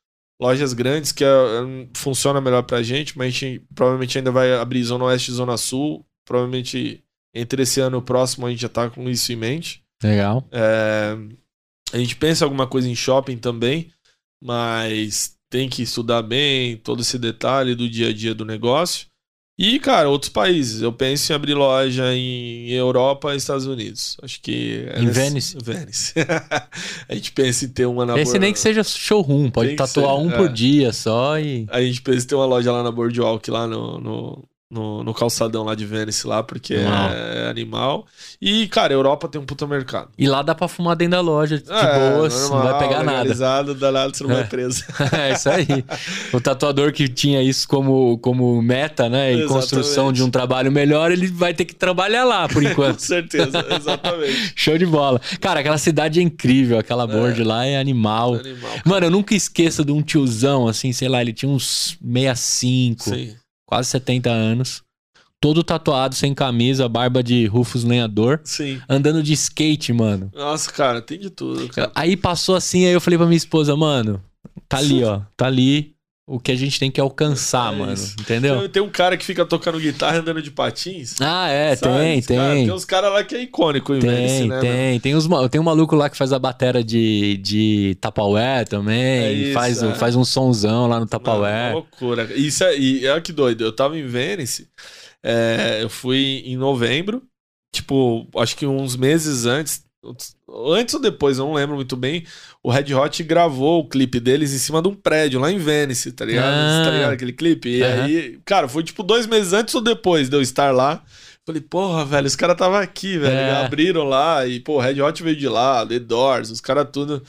Lojas 0.40 0.72
grandes 0.72 1.12
que 1.12 1.24
é, 1.24 1.28
é, 1.28 1.88
funciona 1.96 2.40
melhor 2.40 2.62
pra 2.64 2.82
gente, 2.82 3.16
mas 3.16 3.28
a 3.28 3.30
gente 3.30 3.64
provavelmente 3.74 4.18
ainda 4.18 4.30
vai 4.32 4.52
abrir 4.54 4.82
Zona 4.82 5.04
Oeste 5.04 5.30
e 5.30 5.34
Zona 5.34 5.56
Sul. 5.56 6.04
Provavelmente 6.26 7.02
entre 7.34 7.62
esse 7.62 7.80
ano 7.80 7.96
e 7.96 7.98
o 7.98 8.02
próximo 8.02 8.46
a 8.46 8.50
gente 8.50 8.60
já 8.62 8.68
tá 8.68 8.90
com 8.90 9.08
isso 9.08 9.32
em 9.32 9.36
mente. 9.36 9.82
Legal. 10.02 10.44
É, 10.52 11.16
a 11.94 11.98
gente 11.98 12.16
pensa 12.16 12.44
alguma 12.44 12.66
coisa 12.66 12.88
em 12.88 12.94
shopping 12.96 13.36
também, 13.36 13.90
mas 14.42 15.36
tem 15.48 15.68
que 15.68 15.82
estudar 15.82 16.22
bem 16.22 16.76
todo 16.76 17.02
esse 17.02 17.16
detalhe 17.18 17.74
do 17.76 17.88
dia 17.88 18.08
a 18.08 18.12
dia 18.12 18.34
do 18.34 18.44
negócio. 18.44 19.06
E, 19.56 19.78
cara, 19.78 20.10
outros 20.10 20.28
países. 20.30 20.82
Eu 20.82 20.92
penso 20.92 21.30
em 21.30 21.36
abrir 21.36 21.54
loja 21.54 22.12
em 22.12 22.68
Europa 22.70 23.32
e 23.32 23.36
Estados 23.36 23.66
Unidos. 23.66 24.16
Acho 24.20 24.40
que. 24.42 24.84
é 24.88 24.98
Em 25.00 25.06
Venice? 25.06 25.56
Venice. 25.62 26.12
a 27.08 27.14
gente 27.14 27.30
pensa 27.30 27.64
em 27.64 27.68
ter 27.68 27.86
uma 27.86 28.04
na 28.04 28.14
Bor- 28.16 28.40
nem 28.40 28.52
que 28.52 28.58
seja 28.58 28.82
showroom, 28.82 29.50
pode 29.50 29.68
Tem 29.68 29.76
tatuar 29.76 30.16
ser, 30.16 30.22
um 30.22 30.30
é. 30.32 30.36
por 30.36 30.48
dia 30.52 30.92
só 30.92 31.38
e. 31.38 31.66
A 31.70 31.80
gente 31.80 32.02
pensa 32.02 32.24
em 32.24 32.28
ter 32.28 32.34
uma 32.34 32.46
loja 32.46 32.72
lá 32.72 32.82
na 32.82 32.90
Boardwalk, 32.90 33.48
lá 33.48 33.68
no, 33.68 34.00
no, 34.00 34.44
no, 34.70 35.04
no 35.04 35.14
calçadão 35.14 35.62
lá 35.62 35.74
de 35.74 35.84
Venice, 35.86 36.26
lá, 36.26 36.42
porque 36.42 36.74
Uau. 36.74 37.10
é 37.12 37.48
animal. 37.48 38.06
E, 38.40 38.66
cara, 38.66 38.92
a 38.92 38.96
Europa 38.96 39.28
tem 39.28 39.40
um 39.40 39.44
puta 39.44 39.66
mercado. 39.66 40.08
E 40.18 40.26
lá 40.26 40.42
dá 40.42 40.54
pra 40.54 40.66
fumar 40.66 40.96
dentro 40.96 41.12
da 41.12 41.20
loja, 41.20 41.58
de 41.58 41.70
É, 41.70 42.12
boas, 42.16 42.34
não 42.42 42.48
vai 42.50 42.58
normal, 42.64 42.78
pegar 42.80 42.96
nada. 43.04 43.10
legalizado, 43.18 43.74
danado, 43.74 44.16
você 44.16 44.24
não 44.24 44.30
É. 44.32 44.34
vai 44.34 44.44
preso. 44.48 44.82
é 45.12 45.32
isso 45.32 45.48
aí. 45.48 45.66
O 46.32 46.40
tatuador 46.40 46.92
que 46.92 47.06
tinha 47.08 47.40
isso 47.42 47.68
como, 47.68 48.18
como 48.18 48.60
meta, 48.62 49.08
né? 49.08 49.30
E 49.32 49.34
Exatamente. 49.34 49.52
construção 49.52 50.12
de 50.12 50.22
um 50.22 50.30
trabalho 50.30 50.72
melhor, 50.72 51.12
ele 51.12 51.28
vai 51.28 51.54
ter 51.54 51.66
que 51.66 51.74
trabalhar 51.74 52.24
lá 52.24 52.48
por 52.48 52.62
Com 52.64 52.68
enquanto. 52.70 52.98
certeza, 53.00 53.64
exatamente. 53.78 54.52
Show 54.56 54.76
de 54.76 54.86
bola. 54.86 55.20
Cara, 55.40 55.60
aquela 55.60 55.78
cidade 55.78 56.18
é 56.18 56.22
incrível, 56.22 56.78
aquela 56.78 57.06
board 57.06 57.44
lá 57.44 57.64
é 57.64 57.78
animal. 57.78 58.34
Animal. 58.34 58.70
Mano, 58.84 59.06
eu 59.06 59.10
nunca 59.10 59.34
esqueço 59.34 59.84
de 59.84 59.92
um 59.92 60.02
tiozão, 60.02 60.66
assim, 60.66 60.92
sei 60.92 61.08
lá, 61.08 61.20
ele 61.20 61.32
tinha 61.32 61.50
uns 61.52 61.96
65, 62.02 63.04
Sim. 63.10 63.36
Quase 63.66 63.88
70 63.90 64.30
anos. 64.30 64.82
Todo 65.40 65.62
tatuado, 65.62 66.14
sem 66.14 66.32
camisa, 66.32 66.88
barba 66.88 67.22
de 67.22 67.44
Rufus 67.46 67.84
Lenhador, 67.84 68.40
Sim. 68.44 68.80
andando 68.88 69.22
de 69.22 69.34
skate, 69.34 69.92
mano. 69.92 70.30
Nossa, 70.34 70.72
cara, 70.72 71.02
tem 71.02 71.18
de 71.18 71.28
tudo, 71.28 71.68
cara. 71.68 71.92
Aí 71.94 72.16
passou 72.16 72.56
assim, 72.56 72.86
aí 72.86 72.92
eu 72.92 73.00
falei 73.00 73.18
pra 73.18 73.26
minha 73.26 73.36
esposa, 73.36 73.76
mano, 73.76 74.22
tá 74.66 74.78
ali, 74.78 75.04
ó, 75.04 75.20
tá 75.36 75.46
ali 75.46 75.93
o 76.26 76.40
que 76.40 76.50
a 76.50 76.56
gente 76.56 76.80
tem 76.80 76.90
que 76.90 76.98
alcançar, 77.00 77.72
É 77.72 77.76
mano, 77.76 77.92
entendeu? 78.18 78.66
Tem, 78.68 78.82
um 78.82 78.88
cara 78.88 79.14
que 79.16 79.24
fica 79.24 79.44
tocando 79.44 79.78
guitarra 79.78 80.18
andando 80.20 80.40
de 80.40 80.50
patins. 80.50 81.16
Ah, 81.20 81.48
é, 81.50 81.76
sabe? 81.76 81.98
tem, 81.98 82.18
Esse 82.18 82.28
cara- 82.34 82.54
tem. 82.54 82.64
tem 82.64 82.74
uns 82.74 82.84
caras 82.86 83.12
lá 83.12 83.22
que 83.22 83.34
é 83.34 83.42
icônico 83.42 83.94
em 83.94 83.98
Venice, 83.98 84.38
Tem, 84.38 84.48
né? 84.48 84.60
tem. 84.60 85.00
Tem, 85.00 85.14
uns, 85.14 85.28
tem 85.50 85.60
um 85.60 85.64
maluco 85.64 85.94
lá 85.94 86.08
que 86.08 86.16
faz 86.16 86.32
a 86.32 86.38
batera 86.38 86.82
de, 86.82 87.36
de 87.38 87.96
Tupperware 88.00 88.66
também. 88.66 88.96
É 88.98 89.32
isso, 89.32 89.52
faz, 89.52 89.82
um- 89.82 89.90
é. 89.90 89.94
faz 89.94 90.16
um 90.16 90.24
sonzão 90.24 90.82
lá 90.86 90.86
no 90.86 90.90
Não, 90.92 90.98
uma 91.00 91.06
Tupperware. 91.08 91.72
loucura. 91.74 92.24
Isso 92.34 92.64
é, 92.64 92.78
e 92.78 93.06
olha 93.06 93.20
que 93.20 93.32
doido. 93.32 93.62
Eu 93.62 93.72
tava 93.72 93.98
em 93.98 94.06
Venice, 94.06 94.66
é, 95.22 95.80
eu 95.82 95.90
fui 95.90 96.42
em 96.46 96.56
novembro, 96.56 97.22
tipo, 97.74 98.26
acho 98.36 98.56
que 98.56 98.66
uns 98.66 98.96
meses 98.96 99.44
antes, 99.44 99.84
antes 100.76 100.94
ou 100.94 101.00
depois, 101.00 101.38
eu 101.38 101.46
não 101.46 101.54
lembro 101.54 101.76
muito 101.76 101.96
bem, 101.96 102.24
o 102.62 102.70
Red 102.70 102.94
Hot 102.94 103.22
gravou 103.22 103.80
o 103.80 103.88
clipe 103.88 104.20
deles 104.20 104.52
em 104.52 104.58
cima 104.58 104.80
de 104.82 104.88
um 104.88 104.94
prédio 104.94 105.40
lá 105.40 105.50
em 105.50 105.58
Venice, 105.58 106.12
tá 106.12 106.24
ligado? 106.24 106.52
Ah. 106.52 106.82
Tá 106.84 106.90
ligado 106.90 107.12
aquele 107.12 107.32
clipe? 107.32 107.68
E 107.68 107.82
Aham. 107.82 108.04
aí, 108.04 108.38
cara, 108.44 108.68
foi 108.68 108.82
tipo 108.82 109.02
dois 109.02 109.26
meses 109.26 109.52
antes 109.52 109.74
ou 109.74 109.80
depois 109.80 110.28
de 110.28 110.36
eu 110.36 110.42
estar 110.42 110.72
lá. 110.72 111.02
Falei, 111.46 111.60
porra, 111.60 112.04
velho, 112.06 112.26
os 112.26 112.36
caras 112.36 112.54
estavam 112.54 112.78
aqui, 112.78 113.18
velho. 113.18 113.34
É. 113.34 113.64
Abriram 113.64 114.04
lá 114.04 114.46
e, 114.46 114.60
pô, 114.60 114.78
Red 114.78 115.00
Hot 115.02 115.22
veio 115.22 115.36
de 115.36 115.48
lá, 115.48 115.84
The 115.86 115.98
Doors, 115.98 116.50
os 116.50 116.60
caras 116.60 116.88
tudo. 116.90 117.22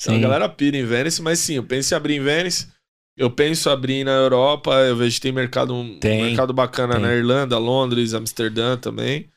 Então, 0.00 0.16
a 0.16 0.18
galera 0.18 0.48
pira 0.48 0.76
em 0.76 0.84
Venice, 0.84 1.22
mas 1.22 1.38
sim, 1.38 1.54
eu 1.54 1.62
penso 1.62 1.94
em 1.94 1.96
abrir 1.96 2.16
em 2.16 2.20
Venice. 2.20 2.66
Eu 3.16 3.30
penso 3.30 3.68
em 3.68 3.72
abrir 3.72 4.04
na 4.04 4.10
Europa, 4.12 4.72
eu 4.80 4.96
vejo 4.96 5.14
que 5.16 5.20
tem 5.20 5.30
mercado, 5.32 5.74
um 5.74 5.98
Tem, 6.00 6.24
mercado 6.24 6.52
bacana 6.52 6.94
tem. 6.94 7.02
na 7.02 7.14
Irlanda, 7.14 7.56
Londres, 7.58 8.14
Amsterdã 8.14 8.76
também. 8.76 9.28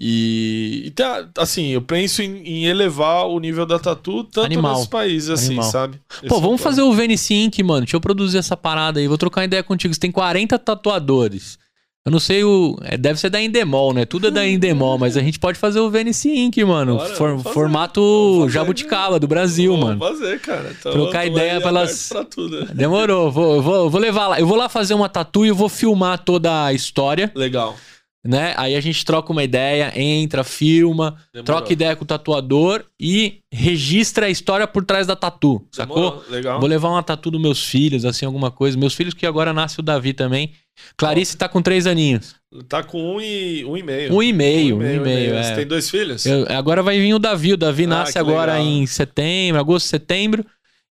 E, 0.00 0.82
e 0.86 0.90
tá, 0.90 1.28
assim, 1.38 1.68
eu 1.68 1.80
penso 1.82 2.22
em, 2.22 2.42
em 2.42 2.64
elevar 2.66 3.26
o 3.28 3.38
nível 3.38 3.64
da 3.64 3.78
tatu 3.78 4.24
tanto 4.24 4.46
Animal. 4.46 4.72
nesses 4.72 4.86
países, 4.88 5.30
assim, 5.30 5.46
Animal. 5.54 5.70
sabe? 5.70 6.00
Pô, 6.28 6.38
é 6.38 6.40
vamos 6.40 6.60
fazer 6.60 6.82
o 6.82 6.92
Venice 6.92 7.34
Inc, 7.34 7.62
mano. 7.62 7.82
Deixa 7.82 7.96
eu 7.96 8.00
produzir 8.00 8.38
essa 8.38 8.56
parada 8.56 8.98
aí. 8.98 9.06
Vou 9.06 9.18
trocar 9.18 9.44
ideia 9.44 9.62
contigo. 9.62 9.92
Você 9.94 10.00
tem 10.00 10.10
40 10.10 10.58
tatuadores. 10.58 11.58
Eu 12.04 12.10
não 12.10 12.18
sei 12.18 12.42
o. 12.42 12.76
é, 12.82 12.96
deve 12.96 13.20
ser 13.20 13.30
da 13.30 13.40
Endemol, 13.40 13.94
né? 13.94 14.04
Tudo 14.04 14.26
é 14.26 14.30
da 14.32 14.44
Endemol, 14.44 14.98
mas 14.98 15.16
a 15.16 15.20
gente 15.20 15.38
pode 15.38 15.56
fazer 15.56 15.78
o 15.78 15.88
Venice 15.88 16.28
Inc, 16.36 16.56
mano. 16.64 16.96
Bora, 16.96 17.14
For- 17.14 17.38
formato 17.38 18.48
jabuticaba 18.48 19.20
do 19.20 19.28
Brasil, 19.28 19.70
Vamos 19.70 19.86
mano. 19.86 20.00
fazer, 20.00 20.40
cara. 20.40 20.74
Então, 20.76 20.90
Trocar 20.90 21.26
ideia 21.26 21.60
pelas- 21.60 22.12
tudo. 22.28 22.64
Demorou. 22.74 23.30
Vou, 23.30 23.62
vou, 23.62 23.88
vou 23.88 24.00
levar 24.00 24.26
lá. 24.26 24.40
Eu 24.40 24.48
vou 24.48 24.56
lá 24.56 24.68
fazer 24.68 24.94
uma 24.94 25.08
tatu 25.08 25.44
e 25.44 25.48
eu 25.50 25.54
vou 25.54 25.68
filmar 25.68 26.18
toda 26.24 26.64
a 26.64 26.72
história, 26.72 27.30
Legal. 27.36 27.76
Né? 28.24 28.54
Aí 28.56 28.74
a 28.76 28.80
gente 28.80 29.04
troca 29.04 29.32
uma 29.32 29.42
ideia, 29.42 29.92
entra, 30.00 30.44
filma, 30.44 31.16
Demorou. 31.32 31.44
troca 31.44 31.72
ideia 31.72 31.96
com 31.96 32.04
o 32.04 32.06
tatuador 32.06 32.84
e 33.00 33.40
registra 33.52 34.26
a 34.26 34.30
história 34.30 34.66
por 34.66 34.84
trás 34.84 35.06
da 35.06 35.16
tatu, 35.16 35.66
sacou? 35.72 36.22
Legal. 36.30 36.60
Vou 36.60 36.68
levar 36.68 36.88
uma 36.90 37.02
tatu 37.02 37.30
dos 37.30 37.40
meus 37.40 37.64
filhos, 37.64 38.04
assim, 38.04 38.24
alguma 38.24 38.50
coisa. 38.50 38.78
Meus 38.78 38.94
filhos 38.94 39.12
que 39.14 39.26
agora 39.26 39.52
nasce 39.52 39.80
o 39.80 39.82
Davi 39.82 40.12
também. 40.12 40.52
Clarice 40.96 41.36
tá 41.36 41.48
com 41.48 41.60
três 41.60 41.86
aninhos. 41.86 42.34
Tá 42.68 42.82
com 42.82 43.16
um 43.16 43.20
e, 43.20 43.64
um 43.64 43.76
e 43.76 43.82
meio. 43.82 44.14
Um 44.14 44.22
e 44.22 44.32
meio, 44.32 44.76
um 44.78 44.82
e 44.82 45.00
meio, 45.00 45.30
Você 45.34 45.52
é. 45.52 45.54
tem 45.56 45.66
dois 45.66 45.90
filhos? 45.90 46.24
Eu- 46.24 46.46
agora 46.48 46.82
vai 46.82 46.98
vir 46.98 47.14
o 47.14 47.18
Davi. 47.18 47.52
O 47.52 47.56
Davi 47.56 47.84
Ah, 47.84 47.88
nasce 47.88 48.18
agora 48.18 48.52
legal. 48.54 48.66
em 48.68 48.86
setembro, 48.86 49.60
agosto, 49.60 49.86
setembro. 49.88 50.44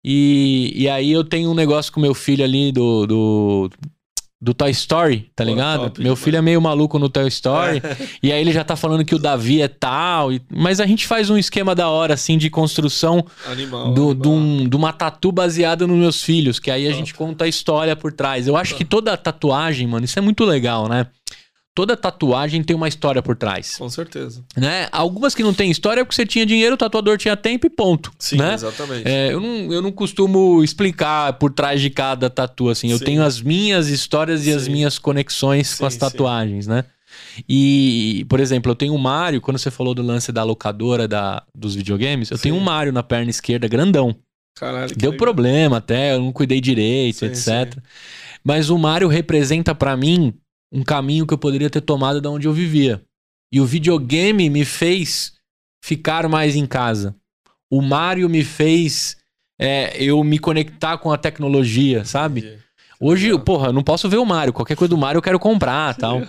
E, 0.04 0.72
e 0.76 0.88
aí 0.88 1.12
eu 1.12 1.24
tenho 1.24 1.52
um 1.52 1.56
negócio 1.56 1.92
com 1.92 2.00
meu 2.00 2.14
filho 2.14 2.44
ali 2.44 2.72
do, 2.72 3.06
do, 3.06 3.70
do 4.40 4.54
Toy 4.54 4.70
Story, 4.70 5.32
tá 5.36 5.44
Pô, 5.44 5.50
ligado? 5.50 5.82
top 5.86 6.02
meu 6.04 6.16
filho 6.16 6.38
é 6.38 6.42
meio 6.44 6.62
maluco 6.62 7.00
no 7.00 7.10
Toy 7.10 7.28
Story. 7.28 7.82
e 8.22 8.32
aí 8.32 8.40
ele 8.40 8.52
já 8.52 8.64
tá 8.64 8.76
falando 8.76 9.04
que 9.04 9.16
o 9.16 9.20
Davi 9.20 9.62
é 9.64 9.68
tal. 9.68 10.32
e- 10.32 10.40
mas 10.52 10.80
a 10.80 10.86
gente 10.86 11.08
faz 11.08 11.30
um 11.32 11.38
esquema 11.38 11.74
da 11.74 11.90
hora, 11.90 12.14
assim, 12.14 12.38
de 12.38 12.48
construção 12.50 13.26
Animal. 13.48 13.94
do, 13.94 14.12
animal. 14.12 14.14
de, 14.14 14.28
um- 14.28 14.70
de 14.70 14.76
uma 14.76 14.94
tatu 14.94 15.32
baseada 15.32 15.88
nos 15.88 15.98
meus 15.98 16.22
filhos, 16.22 16.60
que 16.60 16.70
aí 16.70 16.86
a 16.86 16.90
Top. 16.92 17.00
gente 17.00 17.14
conta 17.16 17.46
a 17.46 17.48
história 17.48 17.96
por 17.96 18.14
trás. 18.14 18.48
Eu 18.48 18.56
acho 18.56 18.76
que 18.76 18.86
toda 18.86 19.18
tatuagem, 19.18 19.88
mano, 19.88 20.06
isso 20.06 20.20
é 20.20 20.22
muito 20.22 20.46
legal, 20.46 20.88
né? 20.88 21.08
Toda 21.78 21.96
tatuagem 21.96 22.64
tem 22.64 22.76
uma 22.76 22.88
história 22.88 23.22
por 23.22 23.36
trás, 23.36 23.76
Com 23.78 23.88
certeza. 23.88 24.44
né? 24.56 24.88
Algumas 24.92 25.36
que 25.36 25.44
não 25.44 25.54
tem 25.54 25.70
história 25.70 26.02
é 26.02 26.04
porque 26.04 26.16
você 26.16 26.26
tinha 26.26 26.44
dinheiro, 26.44 26.74
o 26.74 26.78
tatuador 26.78 27.20
tinha 27.20 27.38
tempo 27.38 27.68
e 27.68 27.70
ponto, 27.70 28.12
Sim, 28.18 28.38
né? 28.38 28.56
exatamente. 28.56 29.08
É, 29.08 29.32
eu, 29.32 29.40
não, 29.40 29.72
eu 29.72 29.80
não 29.80 29.92
costumo 29.92 30.64
explicar 30.64 31.34
por 31.34 31.52
trás 31.54 31.80
de 31.80 31.92
cada 31.92 32.32
tatu, 32.32 32.70
assim. 32.70 32.90
Eu 32.90 32.98
Sim. 32.98 33.06
tenho 33.06 33.24
as 33.24 33.40
minhas 33.40 33.90
histórias 33.90 34.48
e 34.48 34.52
as 34.52 34.64
Sim. 34.64 34.72
minhas 34.72 34.98
conexões 34.98 35.68
Sim, 35.68 35.78
com 35.78 35.86
as 35.86 35.94
sim. 35.94 36.00
tatuagens, 36.00 36.66
né? 36.66 36.84
E, 37.48 38.26
por 38.28 38.40
exemplo, 38.40 38.72
eu 38.72 38.76
tenho 38.76 38.96
um 38.96 38.98
Mario, 38.98 39.40
quando 39.40 39.60
você 39.60 39.70
falou 39.70 39.94
do 39.94 40.02
lance 40.02 40.32
da 40.32 40.44
locadora 40.44 41.08
da, 41.08 41.44
dos 41.54 41.76
videogames, 41.76 42.32
eu 42.32 42.40
tenho 42.40 42.56
Sim. 42.56 42.62
um 42.62 42.64
Mario 42.64 42.92
na 42.92 43.04
perna 43.04 43.30
esquerda, 43.30 43.68
grandão. 43.68 44.16
Caralho, 44.56 44.96
Deu 44.96 45.12
legal. 45.12 45.24
problema 45.28 45.78
até, 45.78 46.16
eu 46.16 46.22
não 46.22 46.32
cuidei 46.32 46.60
direito, 46.60 47.20
Sim, 47.20 47.28
etc. 47.28 47.78
Mas 48.44 48.72
o 48.72 48.80
Mario 48.80 49.08
representa 49.08 49.76
pra 49.76 49.96
mim 49.96 50.34
um 50.72 50.84
caminho 50.84 51.26
que 51.26 51.34
eu 51.34 51.38
poderia 51.38 51.70
ter 51.70 51.82
tomado 51.82 52.22
da 52.22 52.30
onde 52.30 52.48
eu 52.48 52.54
vivia. 52.54 53.02
E 53.52 53.62
o 53.62 53.66
videogame 53.66 54.50
me 54.50 54.66
fez 54.66 55.34
ficar 55.84 56.28
mais 56.28 56.56
em 56.56 56.66
casa. 56.66 57.16
O 57.70 57.82
Mario 57.82 58.30
me 58.30 58.44
fez 58.44 59.18
é, 59.60 60.02
eu 60.02 60.24
me 60.24 60.38
conectar 60.38 60.98
com 60.98 61.12
a 61.12 61.18
tecnologia, 61.18 62.06
sabe? 62.06 62.60
Hoje, 63.00 63.38
porra, 63.40 63.68
eu 63.68 63.74
não 63.74 63.84
posso 63.84 64.10
ver 64.10 64.18
o 64.18 64.26
Mario. 64.26 64.54
Qualquer 64.54 64.76
coisa 64.76 64.90
do 64.90 64.98
Mario 64.98 65.20
eu 65.20 65.24
quero 65.24 65.40
comprar 65.40 65.96
tal. 65.96 66.22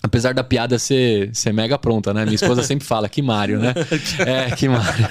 Apesar 0.00 0.32
da 0.32 0.44
piada 0.44 0.78
ser, 0.78 1.30
ser 1.34 1.52
mega 1.52 1.76
pronta, 1.76 2.14
né? 2.14 2.22
Minha 2.24 2.36
esposa 2.36 2.62
sempre 2.62 2.86
fala 2.86 3.08
que 3.08 3.20
Mario, 3.20 3.58
né? 3.58 3.74
É, 4.24 4.50
que 4.54 4.68
Mario. 4.68 5.08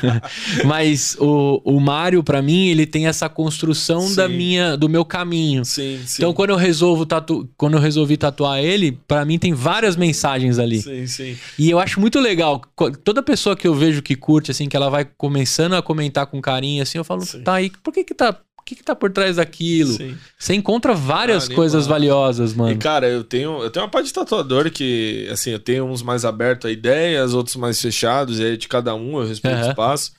Mas 0.65 1.15
o, 1.19 1.61
o 1.63 1.79
Mario, 1.79 2.23
pra 2.23 2.41
mim, 2.41 2.67
ele 2.67 2.85
tem 2.85 3.05
essa 3.05 3.27
construção 3.27 4.13
da 4.15 4.27
Sim. 4.27 4.37
minha, 4.37 4.77
do 4.77 4.87
meu 4.87 5.03
caminho. 5.03 5.65
Sim, 5.65 5.99
sim. 6.05 6.21
Então, 6.21 6.33
quando 6.33 6.51
eu 6.51 6.55
resolvo 6.55 7.05
tatu... 7.05 7.49
quando 7.57 7.73
eu 7.75 7.79
resolvi 7.81 8.15
tatuar 8.15 8.59
ele, 8.59 8.97
pra 9.07 9.25
mim 9.25 9.37
tem 9.37 9.53
várias 9.53 9.95
mensagens 9.95 10.57
ali. 10.57 10.81
Sim, 10.81 11.05
sim. 11.05 11.37
E 11.59 11.69
eu 11.69 11.79
acho 11.79 11.99
muito 11.99 12.19
legal. 12.19 12.61
Toda 13.03 13.21
pessoa 13.21 13.55
que 13.57 13.67
eu 13.67 13.75
vejo 13.75 14.01
que 14.01 14.15
curte, 14.15 14.51
assim, 14.51 14.69
que 14.69 14.75
ela 14.77 14.89
vai 14.89 15.05
começando 15.17 15.73
a 15.73 15.81
comentar 15.81 16.27
com 16.27 16.41
carinho, 16.41 16.81
assim, 16.81 16.97
eu 16.97 17.03
falo, 17.03 17.21
Sim. 17.21 17.41
tá 17.41 17.55
aí, 17.55 17.69
por 17.83 17.93
que 17.93 18.03
que 18.03 18.13
tá. 18.13 18.37
O 18.67 18.69
que, 18.69 18.75
que 18.75 18.83
tá 18.83 18.93
por 18.93 19.09
trás 19.09 19.37
daquilo? 19.37 19.93
sim. 19.93 20.17
Você 20.37 20.53
encontra 20.53 20.93
várias 20.93 21.43
Animal. 21.45 21.55
coisas 21.55 21.87
valiosas, 21.87 22.53
mano. 22.53 22.73
E, 22.73 22.77
cara, 22.77 23.07
eu 23.07 23.23
tenho, 23.23 23.63
eu 23.63 23.69
tenho 23.69 23.85
uma 23.85 23.89
parte 23.91 24.07
de 24.07 24.13
tatuador 24.13 24.69
que, 24.69 25.25
assim, 25.31 25.51
eu 25.51 25.59
tenho 25.59 25.85
uns 25.85 26.01
mais 26.01 26.25
abertos 26.25 26.69
a 26.69 26.71
ideias, 26.73 27.33
outros 27.33 27.55
mais 27.55 27.81
fechados, 27.81 28.39
e 28.39 28.43
aí 28.43 28.57
de 28.57 28.67
cada 28.67 28.93
um 28.93 29.19
eu 29.21 29.25
respeito 29.25 29.55
o 29.55 29.59
Aham. 29.61 29.69
espaço. 29.69 30.11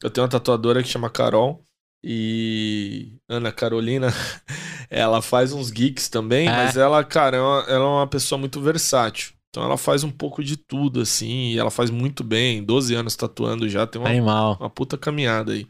Eu 0.00 0.08
tenho 0.10 0.22
uma 0.24 0.30
tatuadora 0.30 0.80
que 0.80 0.88
chama 0.88 1.10
Carol. 1.10 1.60
E 2.02 3.12
Ana 3.28 3.50
Carolina, 3.50 4.14
ela 4.88 5.20
faz 5.20 5.52
uns 5.52 5.70
geeks 5.70 6.08
também, 6.08 6.46
É. 6.48 6.52
mas 6.52 6.76
ela, 6.76 7.02
cara, 7.02 7.36
é 7.36 7.40
uma- 7.40 7.64
ela 7.68 7.84
é 7.84 7.88
uma 7.88 8.06
pessoa 8.06 8.38
muito 8.38 8.60
versátil. 8.60 9.32
Então 9.50 9.64
ela 9.64 9.76
faz 9.76 10.04
um 10.04 10.10
pouco 10.10 10.44
de 10.44 10.56
tudo, 10.56 11.00
assim, 11.00 11.52
e 11.52 11.58
ela 11.58 11.70
faz 11.70 11.90
muito 11.90 12.22
bem. 12.22 12.62
12 12.62 12.94
anos 12.94 13.16
tatuando 13.16 13.68
já, 13.68 13.86
tem 13.86 14.00
uma 14.00 14.08
Animal. 14.10 14.56
uma 14.60 14.70
puta 14.70 14.96
caminhada 14.96 15.52
aí. 15.52 15.66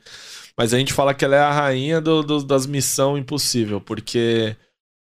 Mas 0.58 0.74
a 0.74 0.78
gente 0.78 0.92
fala 0.92 1.14
que 1.14 1.24
ela 1.24 1.36
é 1.36 1.40
a 1.40 1.52
rainha 1.52 2.00
do- 2.00 2.22
do- 2.22 2.42
das 2.44 2.66
missão 2.66 3.16
impossível, 3.16 3.80
porque 3.80 4.56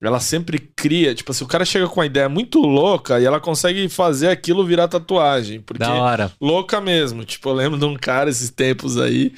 ela 0.02 0.20
sempre 0.20 0.58
cria. 0.58 1.14
Tipo 1.14 1.32
assim, 1.32 1.42
o 1.44 1.48
cara 1.48 1.64
chega 1.64 1.88
com 1.88 2.00
uma 2.00 2.06
ideia 2.06 2.28
muito 2.28 2.60
louca 2.60 3.18
e 3.18 3.24
ela 3.24 3.40
consegue 3.40 3.88
fazer 3.88 4.28
aquilo 4.28 4.64
virar 4.66 4.88
tatuagem. 4.88 5.60
Porque 5.62 5.78
Da 5.82 5.94
hora. 5.94 6.32
louca 6.40 6.80
mesmo. 6.80 7.24
Tipo, 7.24 7.48
eu 7.48 7.54
lembro 7.54 7.78
de 7.78 7.84
um 7.86 7.96
cara 7.96 8.28
esses 8.28 8.50
tempos 8.50 8.98
aí 8.98 9.32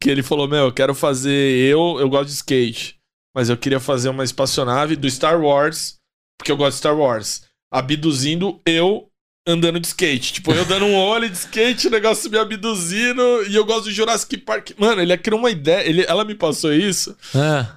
que 0.00 0.08
ele 0.08 0.22
falou: 0.22 0.46
Meu, 0.48 0.66
eu 0.66 0.72
quero 0.72 0.94
fazer. 0.94 1.30
Eu, 1.68 1.96
eu 1.98 2.08
gosto 2.08 2.26
de 2.28 2.34
skate, 2.34 2.96
mas 3.34 3.48
eu 3.50 3.56
queria 3.56 3.80
fazer 3.80 4.08
uma 4.08 4.22
espaçonave 4.24 4.94
do 4.94 5.10
Star 5.10 5.38
Wars, 5.42 5.96
porque 6.38 6.52
eu 6.52 6.56
gosto 6.56 6.74
de 6.76 6.78
Star 6.78 6.96
Wars, 6.96 7.42
abduzindo 7.72 8.60
eu 8.64 9.09
andando 9.50 9.80
de 9.80 9.86
skate. 9.86 10.32
Tipo, 10.34 10.52
eu 10.52 10.64
dando 10.64 10.84
um 10.86 10.94
olho 10.96 11.28
de 11.28 11.36
skate, 11.36 11.88
o 11.88 11.90
negócio 11.90 12.30
me 12.30 12.38
abduzindo, 12.38 13.22
e 13.48 13.54
eu 13.54 13.64
gosto 13.64 13.84
do 13.84 13.90
Jurassic 13.92 14.36
Park. 14.38 14.70
Mano, 14.78 15.00
ele 15.02 15.16
criou 15.18 15.38
uma 15.40 15.50
ideia, 15.50 15.86
ele, 15.88 16.04
ela 16.08 16.24
me 16.24 16.34
passou 16.34 16.72
isso, 16.72 17.16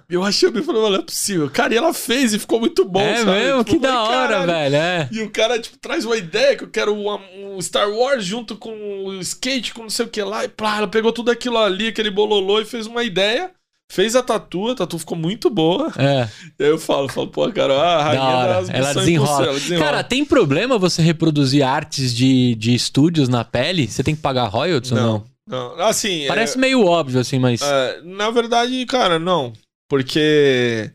e 0.10 0.14
eu 0.14 0.24
achei, 0.24 0.50
eu 0.50 0.64
falei, 0.64 0.82
não 0.82 0.96
é 0.96 1.02
possível. 1.02 1.50
Cara, 1.50 1.74
e 1.74 1.78
ela 1.78 1.94
fez 1.94 2.34
e 2.34 2.40
ficou 2.40 2.60
muito 2.60 2.86
bom, 2.86 3.02
é 3.02 3.18
sabe? 3.18 3.32
mesmo? 3.32 3.64
Tipo, 3.64 3.78
que 3.78 3.82
da 3.88 4.04
hora, 4.04 4.28
"Caralho". 4.30 4.48
velho. 4.48 4.76
É. 4.76 5.10
E 5.12 5.22
o 5.22 5.30
cara, 5.30 5.60
tipo, 5.60 5.78
traz 5.78 6.06
uma 6.06 6.16
ideia 6.18 6.56
que 6.56 6.64
eu 6.64 6.70
quero 6.70 6.94
um, 6.94 7.56
um 7.56 7.62
Star 7.62 7.90
Wars 7.90 8.24
junto 8.24 8.56
com 8.56 9.06
o 9.06 9.14
skate, 9.20 9.74
com 9.74 9.84
não 9.84 9.90
sei 9.90 10.06
o 10.06 10.10
que 10.10 10.22
lá. 10.22 10.46
E 10.46 10.48
pá, 10.50 10.78
ela 10.78 10.88
pegou 10.88 11.12
tudo 11.12 11.32
aquilo 11.32 11.58
ali, 11.58 11.88
aquele 11.88 12.10
bololô 12.12 12.60
e 12.62 12.66
fez 12.66 12.86
uma 12.88 13.04
ideia. 13.04 13.52
Fez 13.92 14.16
a 14.16 14.24
tatu, 14.24 14.70
a 14.70 14.76
tatu 14.76 14.98
ficou 14.98 15.18
muito 15.18 15.50
boa. 15.50 15.92
É, 15.98 16.28
E 16.60 16.64
aí 16.64 16.70
eu 16.70 16.80
falo, 16.80 17.08
falo, 17.10 17.28
pô, 17.28 17.52
cara, 17.52 17.74
a 17.74 17.78
da 17.98 18.04
rainha 18.04 18.24
hora. 18.24 18.54
das 18.62 18.70
Ela 18.70 18.94
desenrola. 18.94 19.46
ela 19.48 19.54
desenrola. 19.60 19.86
Cara, 19.86 20.04
tem 20.04 20.26
problema 20.26 20.78
você 20.80 21.02
reproduzir 21.02 21.64
artes 21.64 22.14
de, 22.16 22.56
de 22.56 22.74
estúdios 22.74 23.30
na 23.30 23.44
pele? 23.44 23.88
Você 23.88 24.04
tem 24.04 24.16
que 24.16 24.22
pagar 24.22 24.48
royalties 24.48 24.92
ou 24.94 24.98
não? 24.98 25.24
não, 25.48 25.78
não. 25.78 25.86
Assim, 25.86 26.26
Parece 26.28 26.58
meio 26.58 26.84
óbvio, 26.86 27.20
assim, 27.20 27.38
mas. 27.38 27.62
é, 27.62 27.66
é, 27.98 28.02
na 28.04 28.32
verdade, 28.32 28.84
cara, 28.86 29.20
não. 29.20 29.54
Porque 29.90 30.90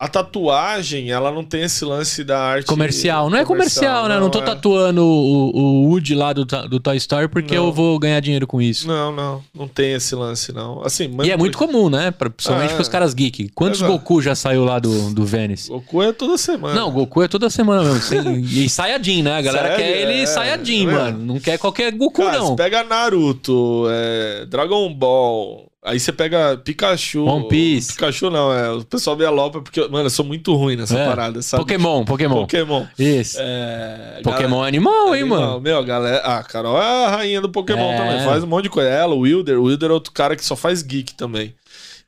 a 0.00 0.06
tatuagem, 0.06 1.10
ela 1.10 1.32
não 1.32 1.42
tem 1.42 1.62
esse 1.62 1.84
lance 1.84 2.22
da 2.22 2.38
arte 2.38 2.66
Comercial. 2.66 3.28
Não 3.28 3.36
é 3.36 3.44
comercial, 3.44 4.06
né? 4.08 4.20
Não 4.20 4.30
tô 4.30 4.38
é. 4.38 4.42
tatuando 4.44 5.04
o, 5.04 5.50
o 5.56 5.88
Woody 5.88 6.14
lá 6.14 6.32
do, 6.32 6.44
do 6.44 6.78
Toy 6.78 6.96
Story 6.96 7.26
porque 7.26 7.56
Não. 7.56 7.66
eu 7.66 7.72
vou 7.72 7.98
ganhar 7.98 8.20
dinheiro 8.20 8.46
com 8.46 8.62
isso. 8.62 8.86
Não, 8.86 9.10
não. 9.10 9.42
Não 9.52 9.66
tem 9.66 9.94
esse 9.94 10.14
lance, 10.14 10.52
não. 10.52 10.84
Assim, 10.84 11.10
E 11.24 11.32
é 11.32 11.36
muito 11.36 11.58
comum, 11.58 11.90
né? 11.90 12.12
Pra- 12.12 12.30
Principalmente 12.30 12.72
É. 12.72 12.74
pros 12.76 12.88
caras 12.88 13.12
geek. 13.12 13.48
Quantos 13.56 13.80
Exato. 13.80 13.92
Goku 13.92 14.22
já 14.22 14.36
saiu 14.36 14.64
lá 14.64 14.78
do, 14.78 15.12
do 15.12 15.24
Venice? 15.24 15.68
Goku 15.68 16.00
é 16.00 16.12
toda 16.12 16.38
semana. 16.38 16.74
Não, 16.78 16.92
Goku 16.92 17.20
é 17.22 17.26
toda 17.26 17.50
semana 17.50 17.82
mesmo. 17.82 18.00
Sem- 18.00 18.40
e 18.40 18.68
Saiyajin, 18.68 19.22
né? 19.22 19.36
A 19.38 19.42
galera 19.42 19.68
Sério? 19.76 19.84
quer 19.84 19.96
ele 20.00 20.20
É, 20.22 20.26
Saiyajin, 20.26 20.88
é. 20.88 20.92
mano. 20.92 21.18
Não 21.26 21.40
quer 21.40 21.58
qualquer 21.58 21.90
Goku, 21.92 22.22
Cara, 22.22 22.38
não. 22.38 22.54
pega 22.54 22.84
Naruto, 22.84 23.86
é, 23.90 24.46
Dragon 24.46 24.94
Ball, 24.94 25.67
aí 25.88 25.98
você 26.00 26.12
pega 26.12 26.56
Pikachu. 26.56 27.24
One 27.24 27.48
Piece. 27.48 27.92
Pikachu 27.94 28.30
não, 28.30 28.52
é. 28.52 28.70
O 28.72 28.84
pessoal 28.84 29.16
me 29.16 29.24
alopa 29.24 29.60
porque, 29.60 29.80
mano, 29.88 30.06
eu 30.06 30.10
sou 30.10 30.24
muito 30.24 30.54
ruim 30.54 30.76
nessa 30.76 30.98
É. 30.98 31.06
parada, 31.06 31.42
sabe? 31.42 31.62
Pokémon, 31.62 32.04
Pokémon. 32.04 32.40
Pokémon. 32.42 32.86
Isso. 32.98 33.36
É, 33.40 34.20
Pokémon 34.22 34.64
é 34.64 34.68
animal, 34.68 35.14
hein, 35.14 35.22
Animal. 35.22 35.40
mano? 35.40 35.60
Meu, 35.60 35.82
galera. 35.84 36.22
Ah, 36.24 36.42
Carol 36.42 36.80
é 36.80 37.04
a 37.06 37.08
rainha 37.10 37.40
do 37.40 37.48
Pokémon 37.48 37.92
É. 37.92 37.96
também. 37.96 38.24
Faz 38.24 38.44
um 38.44 38.46
monte 38.46 38.64
de 38.64 38.70
coisa. 38.70 38.88
Ela, 38.88 39.14
o 39.14 39.20
Wilder. 39.20 39.58
O 39.58 39.64
Wilder 39.64 39.90
é 39.90 39.92
outro 39.94 40.12
cara 40.12 40.36
que 40.36 40.44
só 40.44 40.54
faz 40.56 40.82
geek 40.82 41.14
também. 41.14 41.54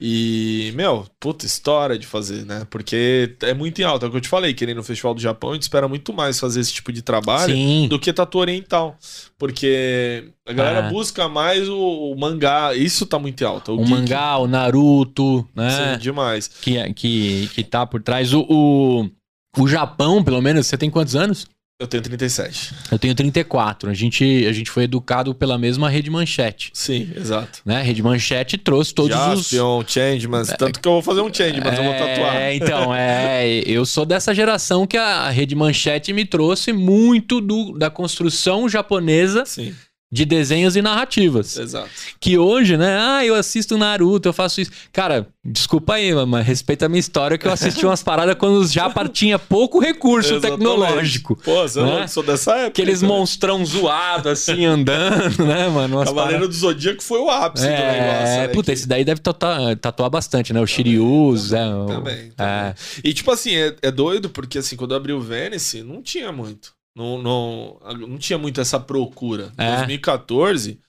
E, 0.03 0.73
meu, 0.75 1.07
puta 1.21 1.45
história 1.45 1.99
de 1.99 2.07
fazer, 2.07 2.47
né? 2.47 2.67
Porque 2.71 3.37
é 3.43 3.53
muito 3.53 3.81
em 3.81 3.85
alta. 3.85 4.07
É 4.07 4.09
o 4.09 4.11
que 4.11 4.17
eu 4.17 4.21
te 4.23 4.29
falei, 4.31 4.55
que 4.55 4.65
nem 4.65 4.75
no 4.75 4.83
Festival 4.83 5.13
do 5.13 5.21
Japão, 5.21 5.51
a 5.51 5.53
gente 5.55 5.63
espera 5.65 5.87
muito 5.87 6.11
mais 6.13 6.41
fazer 6.41 6.61
esse 6.61 6.73
tipo 6.73 6.91
de 6.91 7.03
trabalho 7.03 7.53
Sim. 7.55 7.87
do 7.87 7.99
que 7.99 8.11
tatu 8.11 8.39
oriental. 8.39 8.97
Porque 9.39 10.33
a 10.49 10.53
galera 10.55 10.87
Ah. 10.87 10.91
busca 10.91 11.29
mais 11.29 11.69
o, 11.69 11.79
o 12.13 12.19
mangá. 12.19 12.75
Isso 12.75 13.05
tá 13.05 13.19
muito 13.19 13.43
em 13.43 13.47
alta. 13.47 13.73
O, 13.73 13.75
O 13.75 13.79
geek, 13.85 13.91
mangá, 13.91 14.39
o 14.39 14.47
Naruto, 14.47 15.47
né? 15.55 15.71
Sim, 15.95 15.99
demais. 16.01 16.49
Que, 16.49 16.79
é- 16.79 16.93
que, 16.95 17.49
que 17.55 17.63
tá 17.63 17.85
por 17.85 18.03
trás. 18.03 18.33
O, 18.33 18.41
o, 18.49 19.11
o 19.59 19.69
Japão, 19.69 20.25
pelo 20.25 20.41
menos, 20.41 20.67
você 20.67 20.79
tem 20.79 20.89
quantos 20.89 21.15
anos? 21.15 21.47
Eu 21.81 21.87
tenho 21.87 22.03
37. 22.03 22.75
Eu 22.93 22.99
tenho 22.99 23.15
34. 23.15 23.89
A 23.89 23.95
gente, 23.95 24.47
a 24.47 24.53
gente 24.53 24.71
foi 24.71 24.83
educado 24.83 25.35
pela 25.35 25.57
mesma 25.57 25.89
Rede 25.89 26.11
Manchete. 26.11 26.71
Sim, 26.75 27.11
exato. 27.17 27.63
Né? 27.65 27.79
A 27.79 27.83
Rede 27.83 28.03
Manchete 28.03 28.59
trouxe 28.59 28.93
todos 28.93 29.17
os. 29.17 29.49
Jaspion, 29.49 29.83
Changemans. 29.87 30.49
Tanto 30.59 30.79
que 30.79 30.87
eu 30.87 30.93
vou 30.93 31.03
fazer 31.03 31.23
um 31.23 31.33
Changemans, 31.33 31.79
eu 31.79 31.85
vou 31.85 31.95
tatuar. 31.95 32.37
É, 32.37 32.55
então, 32.55 32.95
é. 32.95 33.63
Eu 33.65 33.87
sou 33.87 34.05
dessa 34.05 34.35
geração 34.35 34.87
que 34.87 34.99
a 34.99 35.31
Rede 35.31 35.55
Manchete 35.55 36.13
me 36.13 36.27
trouxe 36.27 36.71
muito 36.71 37.41
do, 37.41 37.73
da 37.73 37.89
construção 37.89 38.69
japonesa 38.69 39.47
Sim, 39.47 39.75
de 40.13 40.25
desenhos 40.25 40.75
e 40.75 40.83
narrativas. 40.83 41.57
exato. 41.57 41.89
Que 42.19 42.37
hoje, 42.37 42.77
né? 42.77 42.99
Ah, 43.01 43.25
eu 43.25 43.35
assisto 43.35 43.79
Naruto, 43.79 44.29
eu 44.29 44.33
faço 44.33 44.61
isso. 44.61 44.71
Cara, 44.93 45.29
desculpa 45.45 45.95
aí, 45.95 46.13
mas 46.27 46.45
respeita 46.45 46.87
a 46.87 46.89
minha 46.89 46.99
história 46.99 47.39
que 47.39 47.47
eu 47.47 47.53
assisti 47.53 47.85
umas 47.87 48.03
paradas 48.03 48.35
quando 48.35 48.57
os 48.59 48.73
japa 48.73 49.09
tinha 49.09 49.39
pouco 49.39 49.79
recurso 49.79 50.35
Exatamente. 50.35 50.59
tecnológico. 50.59 51.37
Pô, 51.37 51.63
você 51.63 51.81
Né? 51.81 52.01
não 52.01 52.09
sou 52.09 52.23
dessa 52.25 52.53
época. 52.57 52.69
Aqueles 52.69 53.03
então. 53.03 53.17
monstrão 53.17 53.65
zoado 53.65 54.29
assim, 54.29 54.65
andando, 54.65 55.47
né, 55.47 55.69
mano? 55.69 56.05
Cavaleiro 56.05 56.49
do 56.49 56.55
Zodíaco 56.55 57.03
foi 57.03 57.21
o 57.21 57.31
ápice 57.31 57.67
do 57.67 57.71
negócio. 57.71 57.93
É, 57.95 58.37
né, 58.39 58.49
puta, 58.49 58.67
que- 58.67 58.73
esse 58.73 58.89
daí 58.89 59.05
deve 59.05 59.21
tatuar, 59.21 59.77
tatuar 59.77 60.11
bastante, 60.11 60.53
né? 60.53 60.61
O 60.61 60.67
Shirius, 60.67 61.53
é. 61.53 61.65
o- 61.73 61.87
Também, 61.87 62.31
também. 62.33 62.53
é. 62.53 62.75
E 63.05 63.15
tipo 63.15 63.31
assim, 63.31 63.55
é, 63.55 63.77
é 63.81 63.91
doido 63.93 64.29
porque 64.29 64.59
assim, 64.59 64.75
quando 64.75 64.91
eu 64.91 64.97
abri 64.97 65.13
o 65.13 65.21
Venice, 65.21 65.83
não 65.85 66.03
tinha 66.03 66.33
muito. 66.33 66.73
Não, 66.97 67.23
não, 67.23 67.79
não 68.09 68.19
tinha 68.19 68.39
muito 68.39 68.61
essa 68.61 68.79
procura. 68.81 69.53
Em 69.59 69.65
É. 69.65 69.77
2014, 69.79 70.81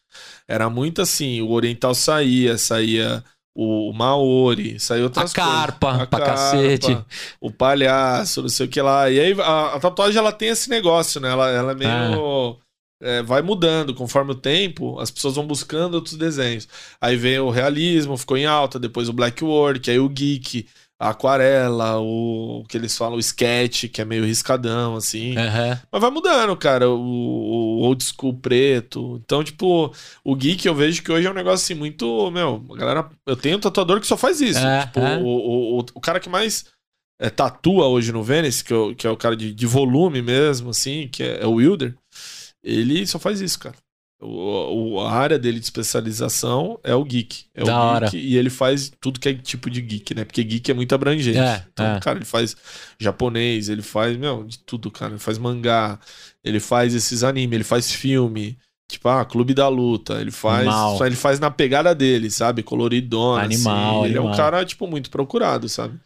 era 0.48 0.70
muito 0.70 1.02
assim, 1.02 1.42
o 1.42 1.52
Oriental 1.52 1.94
saía, 1.96 2.58
saía 2.58 3.24
o 3.56 3.92
Maori, 3.94 4.80
saiu 4.80 5.04
outras 5.06 5.32
A 5.32 5.36
carpa, 5.36 5.88
coisas. 5.88 6.04
A 6.04 6.08
pra 6.08 6.26
cacete. 6.26 6.98
O 7.40 7.52
palhaço, 7.52 8.42
não 8.42 8.50
sei 8.50 8.66
o 8.66 8.70
que 8.70 8.82
lá. 8.82 9.10
E 9.10 9.20
aí 9.20 9.40
a, 9.42 9.76
a 9.76 9.80
tatuagem 9.80 10.18
ela 10.18 10.32
tem 10.32 10.50
esse 10.50 10.70
negócio, 10.70 11.20
né? 11.22 11.30
Ela, 11.30 11.50
ela 11.50 11.72
é 11.74 11.76
meio. 11.76 12.58
é, 13.02 13.22
vai 13.24 13.42
mudando 13.42 13.94
conforme 13.94 14.32
o 14.32 14.36
tempo, 14.36 15.00
as 15.00 15.12
pessoas 15.12 15.36
vão 15.36 15.46
buscando 15.46 15.96
outros 15.96 16.16
desenhos. 16.16 16.68
Aí 17.00 17.16
vem 17.18 17.40
o 17.40 17.50
realismo, 17.50 18.16
ficou 18.18 18.38
em 18.38 18.46
alta, 18.46 18.80
depois 18.80 19.10
o 19.10 19.14
black 19.14 19.44
work, 19.44 19.90
aí 19.92 20.00
o 20.00 20.08
geek, 20.10 20.66
a 21.02 21.10
aquarela, 21.10 22.00
o, 22.00 22.60
o 22.60 22.66
que 22.66 22.78
eles 22.78 22.96
falam, 22.96 23.16
o 23.16 23.20
sketch, 23.20 23.86
que 23.92 24.02
é 24.02 24.06
meio 24.06 24.24
riscadão, 24.24 24.96
assim. 24.96 25.36
Aham. 25.36 25.80
Mas 25.92 26.02
vai 26.02 26.12
mudando, 26.12 26.56
cara, 26.56 26.88
o, 26.88 27.00
o 27.00 27.80
old 27.82 28.04
school 28.04 28.36
preto. 28.36 29.20
Então, 29.26 29.44
tipo, 29.44 29.92
o 30.24 30.36
geek 30.36 30.68
eu 30.68 30.76
vejo 30.76 31.02
que 31.02 31.12
hoje 31.12 31.26
é 31.26 31.32
um 31.32 31.34
negócio 31.34 31.64
assim 31.66 31.74
muito, 31.74 32.30
meu, 32.30 32.64
a 32.72 32.76
galera, 32.78 33.10
eu 33.26 33.36
tenho 33.36 33.58
um 33.58 33.60
tatuador 33.60 34.00
que 34.00 34.06
só 34.06 34.16
faz 34.16 34.40
isso. 34.42 34.60
É, 34.60 34.82
tipo, 34.86 35.00
é. 35.00 35.18
O, 35.18 35.80
o, 35.80 35.86
o, 35.96 36.00
cara 36.00 36.20
que 36.20 36.30
mais 36.30 36.66
é, 37.20 37.30
tatua 37.32 37.88
hoje 37.88 38.12
no 38.12 38.22
Venice, 38.24 38.64
que, 38.64 38.72
é 38.72 38.76
o- 38.76 38.96
que 38.96 39.08
é 39.08 39.10
o 39.10 39.18
cara 39.18 39.36
de, 39.36 39.54
de 39.54 39.66
volume 39.66 40.22
mesmo, 40.22 40.70
assim, 40.70 41.08
que 41.12 41.24
é, 41.24 41.42
é 41.42 41.48
o 41.48 41.54
Wilder, 41.54 41.96
ele 42.64 43.08
só 43.08 43.18
faz 43.18 43.42
isso, 43.42 43.58
cara. 43.60 43.76
O, 44.22 44.94
o- 44.96 45.00
a 45.02 45.12
área 45.12 45.40
dele 45.40 45.60
de 45.60 45.66
especialização 45.66 46.80
é 46.84 46.94
o 46.94 47.04
geek. 47.04 47.46
É 47.56 47.64
Da 47.64 47.76
o 47.80 47.84
hora. 47.88 48.06
geek 48.10 48.18
e 48.18 48.38
ele 48.38 48.50
faz 48.50 48.92
tudo 49.02 49.20
que 49.20 49.30
é 49.30 49.34
tipo 49.34 49.70
de 49.70 49.82
geek, 49.82 50.14
né? 50.14 50.24
Porque 50.26 50.44
geek 50.44 50.70
é 50.70 50.74
muito 50.74 50.94
abrangente. 50.94 51.38
É, 51.40 51.64
então, 51.72 51.86
é. 51.96 52.00
cara, 52.00 52.18
ele 52.20 52.26
faz 52.26 52.56
japonês, 53.00 53.70
ele 53.70 53.82
faz, 53.82 54.16
meu, 54.18 54.44
de 54.44 54.60
tudo, 54.60 54.92
cara. 54.92 55.14
Ele 55.14 55.20
faz 55.20 55.38
mangá, 55.38 56.00
ele 56.44 56.60
faz 56.60 56.94
esses 56.94 57.24
anime, 57.24 57.56
ele 57.56 57.64
faz 57.64 57.92
filme. 57.92 58.58
Tipo, 58.90 59.08
ah, 59.08 59.24
Clube 59.24 59.54
da 59.54 59.68
Luta. 59.70 60.20
Ele 60.20 60.32
faz. 60.32 60.68
Animal. 60.68 60.98
Só 60.98 61.06
ele 61.06 61.16
faz 61.16 61.40
na 61.40 61.50
pegada 61.50 61.96
dele, 61.96 62.30
sabe? 62.30 62.62
Coloridona. 62.62 63.42
Animal, 63.44 64.00
assim. 64.02 64.10
Ele 64.10 64.18
é 64.18 64.22
um 64.22 64.28
animal. 64.28 64.38
cara, 64.38 64.66
tipo, 64.66 64.86
muito 64.86 65.10
procurado, 65.10 65.70
sabe? 65.70 65.98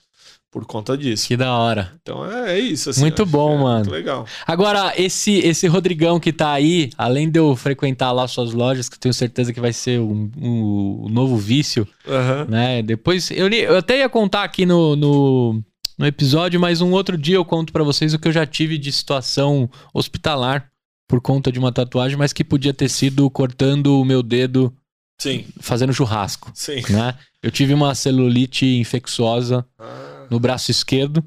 Por 0.56 0.66
conta 0.66 0.98
disso. 0.98 1.28
Que 1.28 1.36
da 1.36 1.52
hora. 1.54 1.92
Então 2.02 2.26
é, 2.26 2.54
é 2.56 2.60
isso, 2.62 2.90
assim. 2.90 3.02
Muito 3.02 3.26
bom, 3.26 3.56
é 3.56 3.62
mano. 3.62 3.76
Muito 3.80 3.92
legal. 3.92 4.26
Agora, 4.48 4.94
esse, 4.96 5.34
esse 5.40 5.68
Rodrigão 5.68 6.18
que 6.18 6.32
tá 6.32 6.54
aí, 6.54 6.92
além 6.98 7.30
de 7.30 7.38
eu 7.38 7.54
frequentar 7.58 8.14
lá 8.14 8.26
suas 8.26 8.54
lojas, 8.54 8.88
que 8.88 8.96
eu 8.96 9.00
tenho 9.02 9.14
certeza 9.14 9.52
que 9.52 9.60
vai 9.60 9.74
ser 9.74 10.00
um, 10.00 10.32
um- 10.42 11.04
um 11.08 11.10
novo 11.10 11.36
vício, 11.36 11.86
Aham. 12.08 12.46
né? 12.48 12.82
Depois, 12.82 13.30
eu, 13.32 13.50
li- 13.50 13.64
eu 13.64 13.76
até 13.78 13.98
ia 14.00 14.08
contar 14.08 14.44
aqui 14.46 14.66
no, 14.66 14.96
no, 14.96 15.62
no 16.00 16.06
episódio, 16.06 16.58
mas 16.58 16.80
um 16.80 16.94
outro 16.94 17.18
dia 17.18 17.36
eu 17.36 17.44
conto 17.44 17.74
pra 17.74 17.84
vocês 17.84 18.14
o 18.14 18.18
que 18.18 18.30
eu 18.30 18.32
já 18.32 18.46
tive 18.46 18.78
de 18.78 18.94
situação 18.94 19.70
hospitalar 19.94 20.70
por 21.06 21.20
conta 21.20 21.52
de 21.52 21.60
uma 21.60 21.74
tatuagem, 21.74 22.18
mas 22.18 22.32
que 22.32 22.46
podia 22.46 22.74
ter 22.74 22.88
sido 22.88 23.30
cortando 23.30 24.00
o 24.00 24.06
meu 24.06 24.24
dedo 24.24 24.74
Sim, 25.20 25.44
fazendo 25.60 25.94
churrasco, 25.94 26.50
sim. 26.54 26.82
né? 26.90 27.14
Eu 27.44 27.52
tive 27.52 27.74
uma 27.74 27.94
celulite 27.94 28.66
infecciosa 28.66 29.66
Ah, 29.78 30.15
no 30.30 30.40
braço 30.40 30.72
esquerdo, 30.72 31.24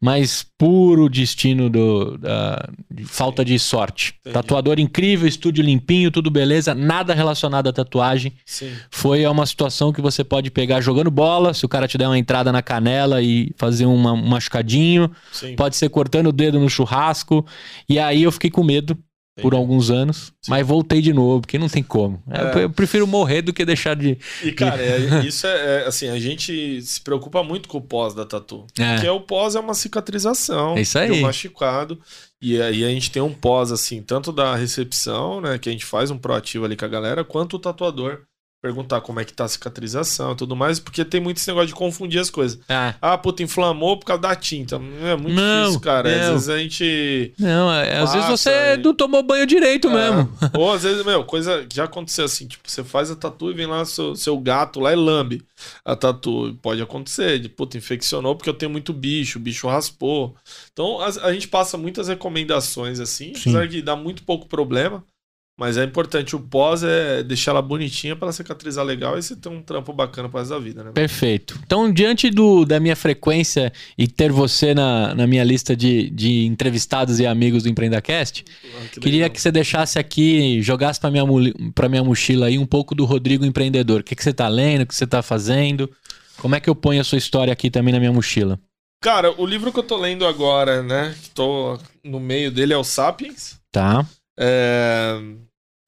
mas 0.00 0.44
puro 0.58 1.08
destino 1.08 1.70
do, 1.70 2.18
da, 2.18 2.68
de 2.90 3.04
falta 3.04 3.42
de 3.44 3.58
sorte. 3.58 4.14
Entendi. 4.20 4.34
Tatuador 4.34 4.78
incrível, 4.78 5.26
estúdio 5.26 5.64
limpinho, 5.64 6.10
tudo 6.10 6.30
beleza, 6.30 6.74
nada 6.74 7.14
relacionado 7.14 7.68
à 7.68 7.72
tatuagem. 7.72 8.32
sim. 8.44 8.70
Foi 8.90 9.26
uma 9.26 9.46
situação 9.46 9.90
que 9.92 10.00
você 10.02 10.22
pode 10.22 10.50
pegar 10.50 10.80
jogando 10.82 11.10
bola, 11.10 11.54
se 11.54 11.64
o 11.64 11.68
cara 11.68 11.88
te 11.88 11.96
der 11.96 12.06
uma 12.06 12.18
entrada 12.18 12.52
na 12.52 12.60
canela 12.62 13.22
e 13.22 13.52
fazer 13.56 13.86
uma- 13.86 14.12
um 14.12 14.26
machucadinho, 14.28 15.10
Sim. 15.32 15.56
pode 15.56 15.76
ser 15.76 15.88
cortando 15.88 16.26
o 16.28 16.32
dedo 16.32 16.60
no 16.60 16.68
churrasco. 16.68 17.44
E 17.88 17.98
aí 17.98 18.22
eu 18.22 18.32
fiquei 18.32 18.50
com 18.50 18.62
medo 18.62 18.96
por 19.40 19.54
alguns 19.54 19.90
anos, 19.90 20.32
mas 20.48 20.66
voltei 20.66 21.00
de 21.00 21.12
novo, 21.12 21.40
porque 21.40 21.58
não 21.58 21.68
tem 21.68 21.82
como. 21.82 22.22
É. 22.30 22.58
Eu, 22.58 22.62
eu 22.62 22.70
prefiro 22.70 23.06
morrer 23.06 23.42
do 23.42 23.52
que 23.52 23.64
deixar 23.64 23.94
de. 23.94 24.18
E, 24.42 24.52
cara, 24.52 24.80
é- 24.82 25.24
isso 25.26 25.46
é, 25.46 25.82
é, 25.82 25.86
assim, 25.86 26.08
a 26.08 26.18
gente 26.18 26.80
se 26.82 27.00
preocupa 27.00 27.42
muito 27.42 27.68
com 27.68 27.78
o 27.78 27.82
pós 27.82 28.14
da 28.14 28.24
tatu. 28.24 28.66
É. 28.78 28.94
Porque 28.94 29.08
o 29.08 29.20
pós 29.20 29.54
é 29.54 29.60
uma 29.60 29.74
cicatrização. 29.74 30.76
É 30.76 30.82
isso 30.82 30.98
aí. 30.98 31.10
Um 31.10 31.22
machucado. 31.22 31.98
E 32.42 32.60
aí 32.60 32.84
a 32.84 32.88
gente 32.88 33.10
tem 33.10 33.20
um 33.20 33.34
pós, 33.34 33.70
assim, 33.70 34.00
tanto 34.02 34.32
da 34.32 34.56
recepção, 34.56 35.40
né? 35.40 35.58
Que 35.58 35.68
a 35.68 35.72
gente 35.72 35.84
faz 35.84 36.10
um 36.10 36.16
proativo 36.16 36.64
ali 36.64 36.74
com 36.74 36.86
a 36.86 36.88
galera, 36.88 37.22
quanto 37.22 37.56
o 37.56 37.58
tatuador. 37.58 38.22
Perguntar 38.62 39.00
como 39.00 39.18
é 39.18 39.24
que 39.24 39.32
tá 39.32 39.44
a 39.44 39.48
cicatrização 39.48 40.32
e 40.32 40.36
tudo 40.36 40.54
mais, 40.54 40.78
porque 40.78 41.02
tem 41.02 41.18
muito 41.18 41.38
esse 41.38 41.48
negócio 41.48 41.68
de 41.68 41.74
confundir 41.74 42.20
as 42.20 42.28
coisas. 42.28 42.58
Ah, 42.68 42.94
Ah, 43.00 43.16
puta, 43.16 43.42
inflamou 43.42 43.96
por 43.98 44.04
causa 44.04 44.20
da 44.20 44.36
tinta. 44.36 44.76
É 44.76 45.16
muito 45.16 45.34
Não, 45.34 45.60
difícil, 45.62 45.80
cara. 45.80 46.10
Às 46.14 46.26
não. 46.26 46.32
vezes 46.34 46.48
a 46.50 46.58
gente. 46.58 47.32
não, 47.38 47.72
é- 47.72 47.96
às 48.00 48.12
vezes 48.12 48.28
você 48.28 48.50
aí. 48.50 48.76
não 48.76 48.92
tomou 48.94 49.22
banho 49.22 49.46
direito 49.46 49.88
mesmo. 49.88 50.30
É. 50.42 50.50
Ou 50.58 50.74
às 50.74 50.82
vezes, 50.82 51.02
meu, 51.06 51.24
coisa 51.24 51.64
que 51.66 51.74
já 51.74 51.84
aconteceu 51.84 52.26
assim, 52.26 52.46
tipo, 52.46 52.70
você 52.70 52.84
faz 52.84 53.10
a 53.10 53.16
tatu 53.16 53.50
e 53.50 53.54
vem 53.54 53.64
lá 53.66 53.82
seu, 53.86 54.14
seu 54.14 54.36
gato 54.38 54.78
lá 54.78 54.92
e 54.92 54.96
lambe 54.96 55.42
a 55.82 55.96
tatu. 55.96 56.54
Pode 56.60 56.82
acontecer, 56.82 57.38
de 57.38 57.48
puta, 57.48 57.78
infeccionou 57.78 58.36
porque 58.36 58.50
eu 58.50 58.54
tenho 58.54 58.70
muito 58.70 58.92
bicho, 58.92 59.38
o 59.38 59.42
bicho 59.42 59.68
raspou. 59.68 60.36
Então 60.70 61.00
as- 61.00 61.16
a, 61.16 61.32
gente 61.32 61.48
passa 61.48 61.78
muitas 61.78 62.08
recomendações 62.08 63.00
assim, 63.00 63.32
Sim. 63.34 63.40
apesar 63.52 63.68
que 63.68 63.80
dá 63.80 63.96
muito 63.96 64.22
pouco 64.22 64.46
problema. 64.46 65.02
Mas 65.60 65.76
é 65.76 65.84
importante, 65.84 66.34
o 66.34 66.40
pós 66.40 66.82
é 66.82 67.22
deixar 67.22 67.50
ela 67.50 67.60
bonitinha 67.60 68.16
pra 68.16 68.24
ela 68.24 68.32
cicatrizar 68.32 68.82
legal 68.82 69.18
e 69.18 69.22
você 69.22 69.36
ter 69.36 69.50
um 69.50 69.60
trampo 69.60 69.92
bacana 69.92 70.26
pro 70.26 70.38
resto 70.38 70.54
da 70.54 70.58
vida, 70.58 70.82
né? 70.82 70.90
Perfeito. 70.92 71.60
Então, 71.66 71.92
diante 71.92 72.30
do, 72.30 72.64
da 72.64 72.80
minha 72.80 72.96
frequência 72.96 73.70
e 73.98 74.08
ter 74.08 74.32
você 74.32 74.72
na, 74.72 75.14
na 75.14 75.26
minha 75.26 75.44
lista 75.44 75.76
de, 75.76 76.08
de 76.08 76.46
entrevistados 76.46 77.20
e 77.20 77.26
amigos 77.26 77.64
do 77.64 77.68
EmpreendaCast, 77.68 78.42
Ah, 78.48 78.88
que 78.90 79.00
queria 79.00 79.28
que 79.28 79.38
você 79.38 79.52
deixasse 79.52 79.98
aqui, 79.98 80.62
jogasse 80.62 80.98
para 80.98 81.10
minha, 81.10 81.24
pra 81.74 81.90
minha 81.90 82.02
mochila 82.02 82.46
aí 82.46 82.58
um 82.58 82.64
pouco 82.64 82.94
do 82.94 83.04
Rodrigo 83.04 83.44
Empreendedor. 83.44 84.00
O 84.00 84.04
que, 84.04 84.16
que 84.16 84.24
você 84.24 84.32
tá 84.32 84.48
lendo, 84.48 84.84
o 84.84 84.86
que 84.86 84.94
você 84.94 85.06
tá 85.06 85.20
fazendo? 85.20 85.90
Como 86.38 86.54
é 86.54 86.60
que 86.60 86.70
eu 86.70 86.74
ponho 86.74 87.02
a 87.02 87.04
sua 87.04 87.18
história 87.18 87.52
aqui 87.52 87.70
também 87.70 87.92
na 87.92 88.00
minha 88.00 88.12
mochila? 88.12 88.58
Cara, 89.02 89.38
o 89.38 89.44
livro 89.44 89.70
que 89.70 89.78
eu 89.78 89.82
tô 89.82 89.98
lendo 89.98 90.26
agora, 90.26 90.82
né? 90.82 91.14
Que 91.22 91.28
tô 91.28 91.78
no 92.02 92.18
meio 92.18 92.50
dele 92.50 92.72
é 92.72 92.78
o 92.78 92.84
Sapiens. 92.84 93.60
Tá? 93.70 94.06
É, 94.38 95.20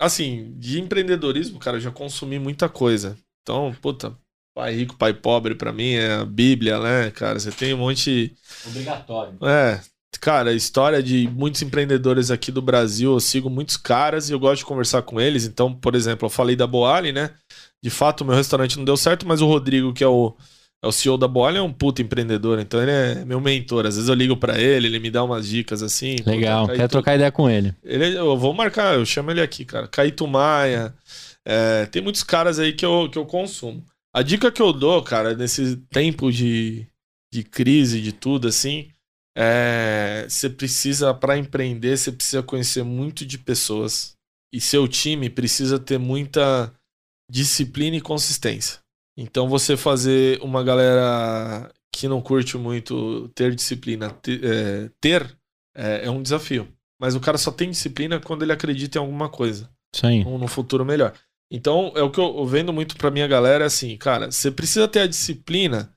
Assim, 0.02 0.52
de 0.58 0.80
empreendedorismo, 0.80 1.60
cara, 1.60 1.76
eu 1.76 1.80
já 1.80 1.90
consumi 1.92 2.36
muita 2.36 2.68
coisa. 2.68 3.16
Então, 3.42 3.72
puta, 3.80 4.16
pai 4.52 4.74
rico, 4.74 4.96
pai 4.96 5.14
pobre, 5.14 5.54
pra 5.54 5.72
mim 5.72 5.92
é 5.92 6.14
a 6.14 6.24
Bíblia, 6.24 6.80
né, 6.80 7.10
cara? 7.12 7.38
Você 7.38 7.52
tem 7.52 7.72
um 7.72 7.78
monte. 7.78 8.34
Obrigatório. 8.66 9.38
É, 9.46 9.80
cara, 10.20 10.52
história 10.52 11.00
de 11.00 11.28
muitos 11.28 11.62
empreendedores 11.62 12.32
aqui 12.32 12.50
do 12.50 12.60
Brasil, 12.60 13.12
eu 13.12 13.20
sigo 13.20 13.48
muitos 13.48 13.76
caras 13.76 14.28
e 14.28 14.32
eu 14.32 14.40
gosto 14.40 14.58
de 14.58 14.66
conversar 14.66 15.02
com 15.02 15.20
eles. 15.20 15.44
Então, 15.44 15.72
por 15.72 15.94
exemplo, 15.94 16.26
eu 16.26 16.30
falei 16.30 16.56
da 16.56 16.66
Boali, 16.66 17.12
né? 17.12 17.34
De 17.80 17.90
fato, 17.90 18.22
o 18.22 18.24
meu 18.24 18.34
restaurante 18.34 18.76
não 18.76 18.84
deu 18.84 18.96
certo, 18.96 19.26
mas 19.26 19.40
o 19.40 19.46
Rodrigo, 19.46 19.92
que 19.92 20.02
é 20.02 20.08
o, 20.08 20.36
é 20.84 20.86
o 20.86 20.92
CEO 20.92 21.16
da 21.16 21.28
Boali, 21.28 21.58
é 21.58 21.62
um 21.62 21.72
puta 21.72 22.02
empreendedor. 22.02 22.58
Então, 22.58 22.82
ele 22.82 22.90
é 22.90 23.24
meu 23.24 23.40
mentor. 23.40 23.86
Às 23.86 23.94
vezes 23.96 24.08
eu 24.08 24.14
ligo 24.14 24.36
pra 24.36 24.58
ele, 24.60 24.86
ele 24.88 24.98
me 24.98 25.10
dá 25.10 25.22
umas 25.22 25.46
dicas 25.48 25.82
assim. 25.82 26.16
Legal. 26.26 26.66
tu- 26.66 26.88
trocar 26.88 27.14
ideia 27.14 27.30
com 27.30 27.48
ele. 27.48 27.74
ele, 27.84 28.16
eu 28.16 28.36
vou 28.36 28.52
marcar, 28.52 28.94
eu 28.94 29.06
chamo 29.06 29.30
ele 29.30 29.40
aqui, 29.40 29.64
cara. 29.64 29.86
Caíto 29.86 30.26
Maia. 30.26 30.92
É, 31.46 31.86
tem 31.86 32.02
muitos 32.02 32.22
caras 32.22 32.58
aí 32.58 32.72
que 32.72 32.84
eu, 32.84 33.08
que 33.10 33.18
eu 33.18 33.24
consumo. 33.26 33.84
A 34.14 34.22
dica 34.22 34.50
que 34.52 34.60
eu 34.60 34.72
dou, 34.72 35.02
cara, 35.02 35.34
nesse 35.34 35.76
tempo 35.90 36.30
de, 36.30 36.86
de 37.32 37.42
crise, 37.42 38.00
de 38.02 38.12
tudo, 38.12 38.46
assim, 38.48 38.88
é. 39.36 40.26
Você 40.28 40.50
precisa, 40.50 41.14
para 41.14 41.38
empreender, 41.38 41.96
você 41.96 42.12
precisa 42.12 42.42
conhecer 42.42 42.82
muito 42.82 43.24
de 43.24 43.38
pessoas. 43.38 44.12
E 44.52 44.60
seu 44.60 44.86
time 44.86 45.30
precisa 45.30 45.78
ter 45.78 45.98
muita 45.98 46.70
disciplina 47.30 47.96
e 47.96 48.00
consistência. 48.00 48.78
Então, 49.16 49.48
você 49.48 49.76
fazer 49.76 50.40
uma 50.42 50.62
galera 50.62 51.70
que 51.94 52.08
não 52.08 52.22
curte 52.22 52.56
muito 52.56 53.28
ter 53.34 53.54
disciplina, 53.54 54.10
ter, 54.10 54.42
é, 54.42 54.90
ter 55.00 55.36
é, 55.76 56.06
é 56.06 56.10
um 56.10 56.22
desafio. 56.22 56.68
Mas 57.00 57.14
o 57.14 57.20
cara 57.20 57.36
só 57.36 57.50
tem 57.50 57.70
disciplina 57.70 58.20
quando 58.20 58.42
ele 58.42 58.52
acredita 58.52 58.98
em 58.98 59.00
alguma 59.00 59.28
coisa, 59.28 59.68
aí. 60.02 60.24
um, 60.24 60.38
no 60.38 60.48
futuro 60.48 60.84
melhor. 60.84 61.12
Então, 61.50 61.92
é 61.94 62.02
o 62.02 62.10
que 62.10 62.18
eu 62.18 62.38
eu 62.38 62.46
vendo 62.46 62.72
muito 62.72 62.96
pra 62.96 63.10
minha 63.10 63.26
galera 63.26 63.64
é 63.64 63.66
assim, 63.66 63.96
cara, 63.96 64.30
você 64.30 64.50
precisa 64.50 64.88
ter 64.88 65.00
a 65.00 65.06
disciplina, 65.06 65.94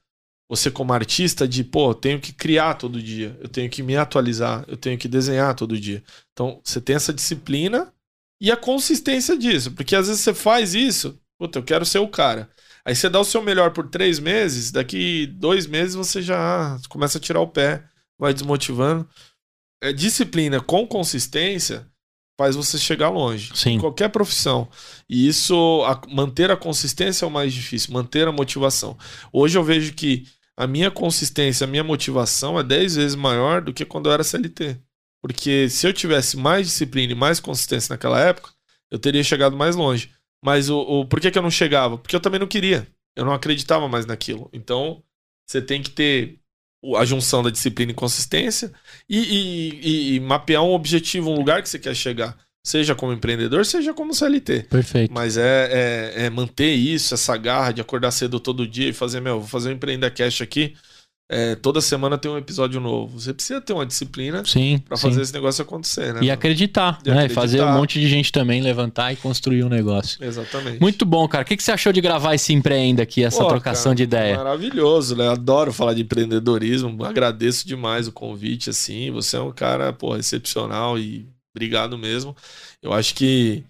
você 0.49 0.69
como 0.69 0.91
artista, 0.91 1.47
de, 1.47 1.63
pô, 1.63 1.91
eu 1.91 1.95
tenho 1.95 2.19
que 2.19 2.33
criar 2.33 2.73
todo 2.73 3.01
dia, 3.01 3.37
eu 3.39 3.47
tenho 3.47 3.69
que 3.69 3.81
me 3.81 3.95
atualizar, 3.95 4.65
eu 4.67 4.75
tenho 4.75 4.97
que 4.97 5.07
desenhar 5.07 5.55
todo 5.55 5.79
dia. 5.79 6.03
Então, 6.33 6.59
você 6.63 6.81
tem 6.81 6.95
essa 6.95 7.13
disciplina 7.13 7.93
e 8.41 8.51
a 8.51 8.57
consistência 8.57 9.37
disso, 9.37 9.71
porque 9.71 9.95
às 9.95 10.07
vezes 10.07 10.21
você 10.21 10.33
faz 10.33 10.75
isso, 10.75 11.17
puta, 11.39 11.59
eu 11.59 11.63
quero 11.63 11.85
ser 11.85 11.99
o 11.99 12.07
cara. 12.07 12.49
Aí 12.87 12.95
você 12.95 13.09
dá 13.09 13.19
o 13.19 13.25
seu 13.25 13.41
melhor 13.41 13.71
por 13.71 13.87
três 13.89 14.19
meses, 14.19 14.71
daqui 14.71 15.25
dois 15.27 15.65
meses 15.65 15.95
você 15.95 16.21
já 16.21 16.77
começa 16.87 17.17
a 17.17 17.21
tirar 17.21 17.41
o 17.41 17.47
pé, 17.47 17.83
vai 18.19 18.33
desmotivando. 18.33 19.07
É, 19.81 19.91
disciplina 19.91 20.61
com 20.61 20.85
consistência 20.87 21.87
faz 22.37 22.55
você 22.55 22.77
chegar 22.77 23.09
longe. 23.09 23.51
Sim. 23.55 23.73
Em 23.75 23.79
qualquer 23.79 24.09
profissão. 24.09 24.69
E 25.09 25.27
isso, 25.27 25.83
a- 25.85 26.01
manter 26.09 26.51
a 26.51 26.57
consistência 26.57 27.25
é 27.25 27.27
o 27.27 27.31
mais 27.31 27.53
difícil, 27.53 27.93
manter 27.93 28.27
a 28.27 28.31
motivação. 28.31 28.97
Hoje 29.31 29.57
eu 29.57 29.63
vejo 29.63 29.93
que 29.93 30.25
a 30.57 30.67
minha 30.67 30.91
consistência, 30.91 31.63
a 31.65 31.67
minha 31.67 31.83
motivação 31.83 32.59
é 32.59 32.63
10 32.63 32.95
vezes 32.95 33.15
maior 33.15 33.61
do 33.61 33.73
que 33.73 33.85
quando 33.85 34.07
eu 34.09 34.13
era 34.13 34.23
CLT. 34.23 34.77
Porque 35.21 35.67
se 35.69 35.87
eu 35.87 35.93
tivesse 35.93 36.37
mais 36.37 36.67
disciplina 36.67 37.13
e 37.13 37.15
mais 37.15 37.39
consistência 37.39 37.93
naquela 37.93 38.19
época, 38.19 38.51
eu 38.91 38.99
teria 38.99 39.23
chegado 39.23 39.55
mais 39.57 39.75
longe. 39.75 40.11
Mas 40.45 40.69
o, 40.69 40.77
o 40.77 41.05
por 41.07 41.19
que, 41.19 41.31
que 41.31 41.37
eu 41.39 41.41
não 41.41 41.49
chegava? 41.49 41.97
Porque 41.97 42.15
eu 42.15 42.19
também 42.19 42.39
não 42.39 42.45
queria. 42.45 42.87
eu 43.15 43.25
não 43.25 43.33
acreditava 43.33 43.87
mais 43.87 44.05
naquilo. 44.05 44.47
Então, 44.53 45.01
você 45.43 45.59
tem 45.59 45.81
que 45.81 45.89
ter 45.89 46.37
a 46.95 47.03
junção 47.03 47.41
da 47.41 47.49
disciplina 47.49 47.91
e 47.91 47.95
consistência 47.95 48.71
e, 49.09 49.17
e, 49.17 50.15
e, 50.15 50.19
mapear 50.19 50.61
um 50.61 50.73
objetivo, 50.73 51.31
um 51.31 51.35
lugar 51.35 51.63
que 51.63 51.69
você 51.69 51.79
quer 51.79 51.95
chegar. 51.95 52.37
Seja 52.63 52.93
como 52.93 53.11
empreendedor, 53.11 53.65
seja 53.65 53.91
como 53.91 54.13
CLT. 54.13 54.67
Perfeito. 54.69 55.11
Mas 55.11 55.35
é, 55.35 56.13
é, 56.15 56.25
é 56.25 56.29
manter 56.29 56.73
isso, 56.73 57.15
essa 57.15 57.35
garra 57.37 57.71
de 57.71 57.81
acordar 57.81 58.11
cedo 58.11 58.39
todo 58.39 58.67
dia 58.67 58.89
e 58.89 58.93
fazer, 58.93 59.21
meu, 59.21 59.39
vou 59.39 59.49
fazer 59.49 59.69
um 59.69 59.73
Empreenda 59.73 60.11
Cash 60.11 60.41
aqui. 60.41 60.75
É, 61.27 61.55
toda 61.55 61.81
semana 61.81 62.19
tem 62.19 62.29
um 62.29 62.37
episódio 62.37 62.79
novo. 62.79 63.19
Você 63.19 63.33
precisa 63.33 63.59
ter 63.59 63.73
uma 63.73 63.85
disciplina 63.85 64.43
para 64.87 64.95
fazer 64.95 65.21
esse 65.21 65.33
negócio 65.33 65.63
acontecer, 65.63 66.13
né? 66.13 66.19
E 66.21 66.29
acreditar, 66.29 66.99
e 67.03 67.09
né? 67.09 67.15
Acreditar. 67.15 67.41
Fazer 67.41 67.63
um 67.63 67.73
monte 67.73 67.99
de 67.99 68.07
gente 68.07 68.31
também 68.31 68.61
levantar 68.61 69.11
e 69.11 69.15
construir 69.15 69.63
um 69.63 69.69
negócio. 69.69 70.23
Exatamente. 70.23 70.79
Muito 70.79 71.03
bom, 71.03 71.27
cara. 71.27 71.43
O 71.43 71.45
que, 71.47 71.57
que 71.57 71.63
você 71.63 71.71
achou 71.71 71.91
de 71.91 71.99
gravar 71.99 72.35
esse 72.35 72.53
empreenda 72.53 73.01
aqui, 73.01 73.23
essa 73.23 73.41
Pô, 73.41 73.47
trocação 73.47 73.89
cara, 73.91 73.95
de 73.95 74.03
ideia? 74.03 74.37
Maravilhoso, 74.37 75.15
né? 75.15 75.27
Adoro 75.27 75.73
falar 75.73 75.95
de 75.95 76.03
empreendedorismo. 76.03 77.03
Agradeço 77.03 77.67
demais 77.67 78.07
o 78.07 78.11
convite, 78.11 78.69
assim. 78.69 79.09
Você 79.09 79.35
é 79.35 79.41
um 79.41 79.51
cara, 79.51 79.91
pô, 79.91 80.15
excepcional 80.15 80.99
e 80.99 81.27
obrigado 81.55 81.97
mesmo. 81.97 82.35
Eu 82.83 82.93
acho 82.93 83.15
que 83.15 83.63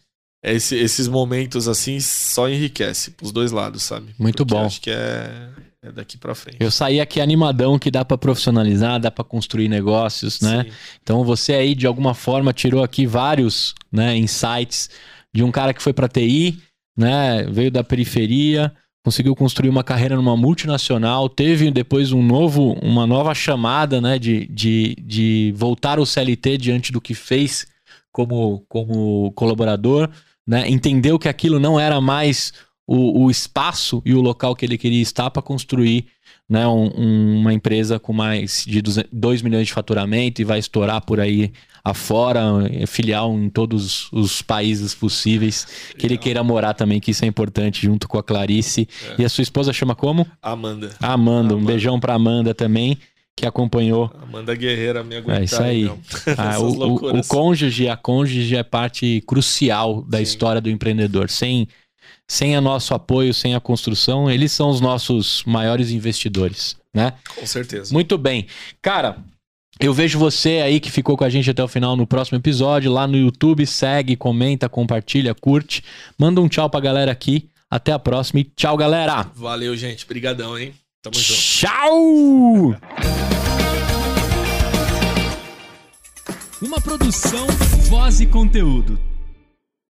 esse, 0.44 0.76
esses 0.76 1.08
momentos 1.08 1.70
assim 1.70 2.02
só 2.02 2.50
enriquece 2.50 3.16
os 3.22 3.32
dois 3.32 3.54
lados, 3.54 3.82
sabe? 3.82 4.14
Muito 4.20 4.46
Porque 4.46 4.54
bom. 4.54 4.66
Acho 4.66 4.82
que 4.82 4.92
é 4.92 5.50
é 5.86 5.92
daqui 5.92 6.18
para 6.18 6.34
frente. 6.34 6.58
Eu 6.60 6.72
saí 6.72 7.00
aqui 7.00 7.22
animadão 7.22 7.78
que 7.78 7.92
dá 7.92 8.04
para 8.04 8.18
profissionalizar, 8.18 9.00
dá 9.00 9.12
para 9.12 9.24
construir 9.24 9.70
negócios, 9.70 10.42
né? 10.42 10.64
Sim. 10.64 10.72
Então 11.04 11.24
você 11.24 11.54
aí 11.54 11.76
de 11.76 11.86
alguma 11.86 12.14
forma 12.14 12.52
tirou 12.52 12.84
aqui 12.84 13.06
vários, 13.06 13.76
né, 13.92 14.18
insights 14.18 14.90
de 15.34 15.44
um 15.44 15.52
cara 15.52 15.74
que 15.74 15.82
foi 15.82 15.94
para 15.94 16.08
TI, 16.08 16.60
né, 16.98 17.44
veio 17.44 17.70
da 17.70 17.84
periferia, 17.84 18.74
conseguiu 19.04 19.36
construir 19.36 19.70
uma 19.70 19.84
carreira 19.84 20.16
numa 20.16 20.36
multinacional, 20.36 21.28
teve 21.30 21.70
depois 21.70 22.12
um 22.12 22.24
novo, 22.24 22.74
uma 22.82 23.06
nova 23.06 23.36
chamada, 23.36 24.00
né, 24.02 24.18
de, 24.18 24.48
de, 24.48 24.96
de 24.96 25.54
voltar 25.56 26.00
ao 26.00 26.06
CLT 26.06 26.58
diante 26.58 26.92
do 26.92 27.02
que 27.02 27.14
fez 27.14 27.68
como, 28.12 28.66
como 28.70 29.32
colaborador, 29.34 30.10
né, 30.48 30.70
entendeu 30.70 31.20
que 31.20 31.28
aquilo 31.28 31.60
não 31.60 31.80
era 31.80 32.00
mais 32.00 32.54
o, 32.88 33.24
o 33.24 33.32
espaço 33.32 34.02
e 34.06 34.14
o 34.14 34.22
local 34.22 34.56
que 34.56 34.66
ele 34.66 34.78
queria 34.78 35.02
estar 35.02 35.30
para 35.30 35.42
construir 35.42 36.08
né, 36.48 36.68
um, 36.68 37.40
uma 37.40 37.54
empresa 37.54 38.00
com 38.00 38.14
mais 38.14 38.64
de 38.68 38.82
2 38.82 39.42
milhões 39.42 39.68
de 39.68 39.74
faturamento 39.74 40.42
e 40.42 40.46
vai 40.46 40.60
estourar 40.60 41.02
por 41.02 41.20
aí 41.20 41.52
afora, 41.84 42.42
é 42.72 42.88
filial 42.88 43.32
em 43.34 43.48
todos 43.48 44.12
os 44.12 44.42
países 44.42 44.96
possíveis, 44.96 45.68
que 45.96 46.06
ele 46.06 46.18
queira 46.18 46.44
morar 46.44 46.74
também, 46.74 47.00
que 47.00 47.12
isso 47.12 47.24
é 47.24 47.28
importante, 47.28 47.84
junto 47.84 48.08
com 48.08 48.18
a 48.18 48.24
Clarice. 48.24 48.88
É. 49.12 49.22
E 49.22 49.26
a 49.26 49.30
sua 49.30 49.44
esposa 49.44 49.72
chama 49.72 49.94
como? 49.94 50.26
Amanda. 50.42 50.96
Amanda, 51.00 51.56
um 51.56 51.64
beijão 51.64 52.00
para 52.00 52.16
Amanda 52.16 52.56
também 52.56 52.98
que 53.36 53.46
acompanhou. 53.46 54.12
Amanda 54.24 54.56
Guerreira 54.56 55.04
me 55.04 55.18
aguentar. 55.18 55.42
É 55.42 55.44
isso 55.44 55.62
aí. 55.62 55.86
Ah, 56.38 56.58
o, 56.60 56.66
o, 56.66 57.20
o, 57.20 57.28
cônjuge, 57.28 57.88
a 57.88 57.98
cônjuge 57.98 58.56
é 58.56 58.64
parte 58.64 59.22
crucial 59.28 60.02
da 60.04 60.18
Sim. 60.18 60.24
história 60.24 60.62
do 60.62 60.70
empreendedor. 60.70 61.30
Sem 61.30 61.68
sem 62.28 62.58
o 62.58 62.62
nosso 62.62 62.94
apoio, 62.94 63.34
sem 63.34 63.56
a 63.56 63.60
construção, 63.60 64.30
eles 64.30 64.52
são 64.52 64.70
os 64.70 64.82
nossos 64.82 65.44
maiores 65.46 65.92
investidores, 65.92 66.76
né? 66.94 67.14
Com 67.36 67.46
certeza. 67.46 67.94
Muito 67.94 68.18
bem. 68.18 68.48
Cara, 68.82 69.18
eu 69.80 69.94
vejo 69.94 70.18
você 70.18 70.62
aí 70.64 70.80
que 70.80 70.90
ficou 70.90 71.18
com 71.18 71.24
a 71.24 71.30
gente 71.30 71.50
até 71.50 71.64
o 71.64 71.68
final 71.68 71.96
no 71.96 72.08
próximo 72.08 72.38
episódio, 72.38 72.92
lá 72.92 73.06
no 73.06 73.18
YouTube, 73.18 73.66
segue, 73.66 74.16
comenta, 74.16 74.70
compartilha, 74.70 75.36
curte. 75.36 75.84
Manda 76.18 76.42
um 76.42 76.48
tchau 76.48 76.70
pra 76.70 76.80
galera 76.80 77.12
aqui. 77.12 77.50
Até 77.70 77.92
a 77.92 78.00
próxima 78.00 78.40
e 78.40 78.44
tchau, 78.44 78.78
galera. 78.78 79.30
Valeu, 79.36 79.76
gente. 79.76 80.06
Obrigadão, 80.06 80.58
hein? 80.58 80.74
Tamo 81.02 81.16
junto. 81.16 81.42
Tchau! 81.42 82.76
Uma 86.62 86.80
produção, 86.80 87.46
voz 87.90 88.22
e 88.22 88.26
conteúdo. 88.26 88.98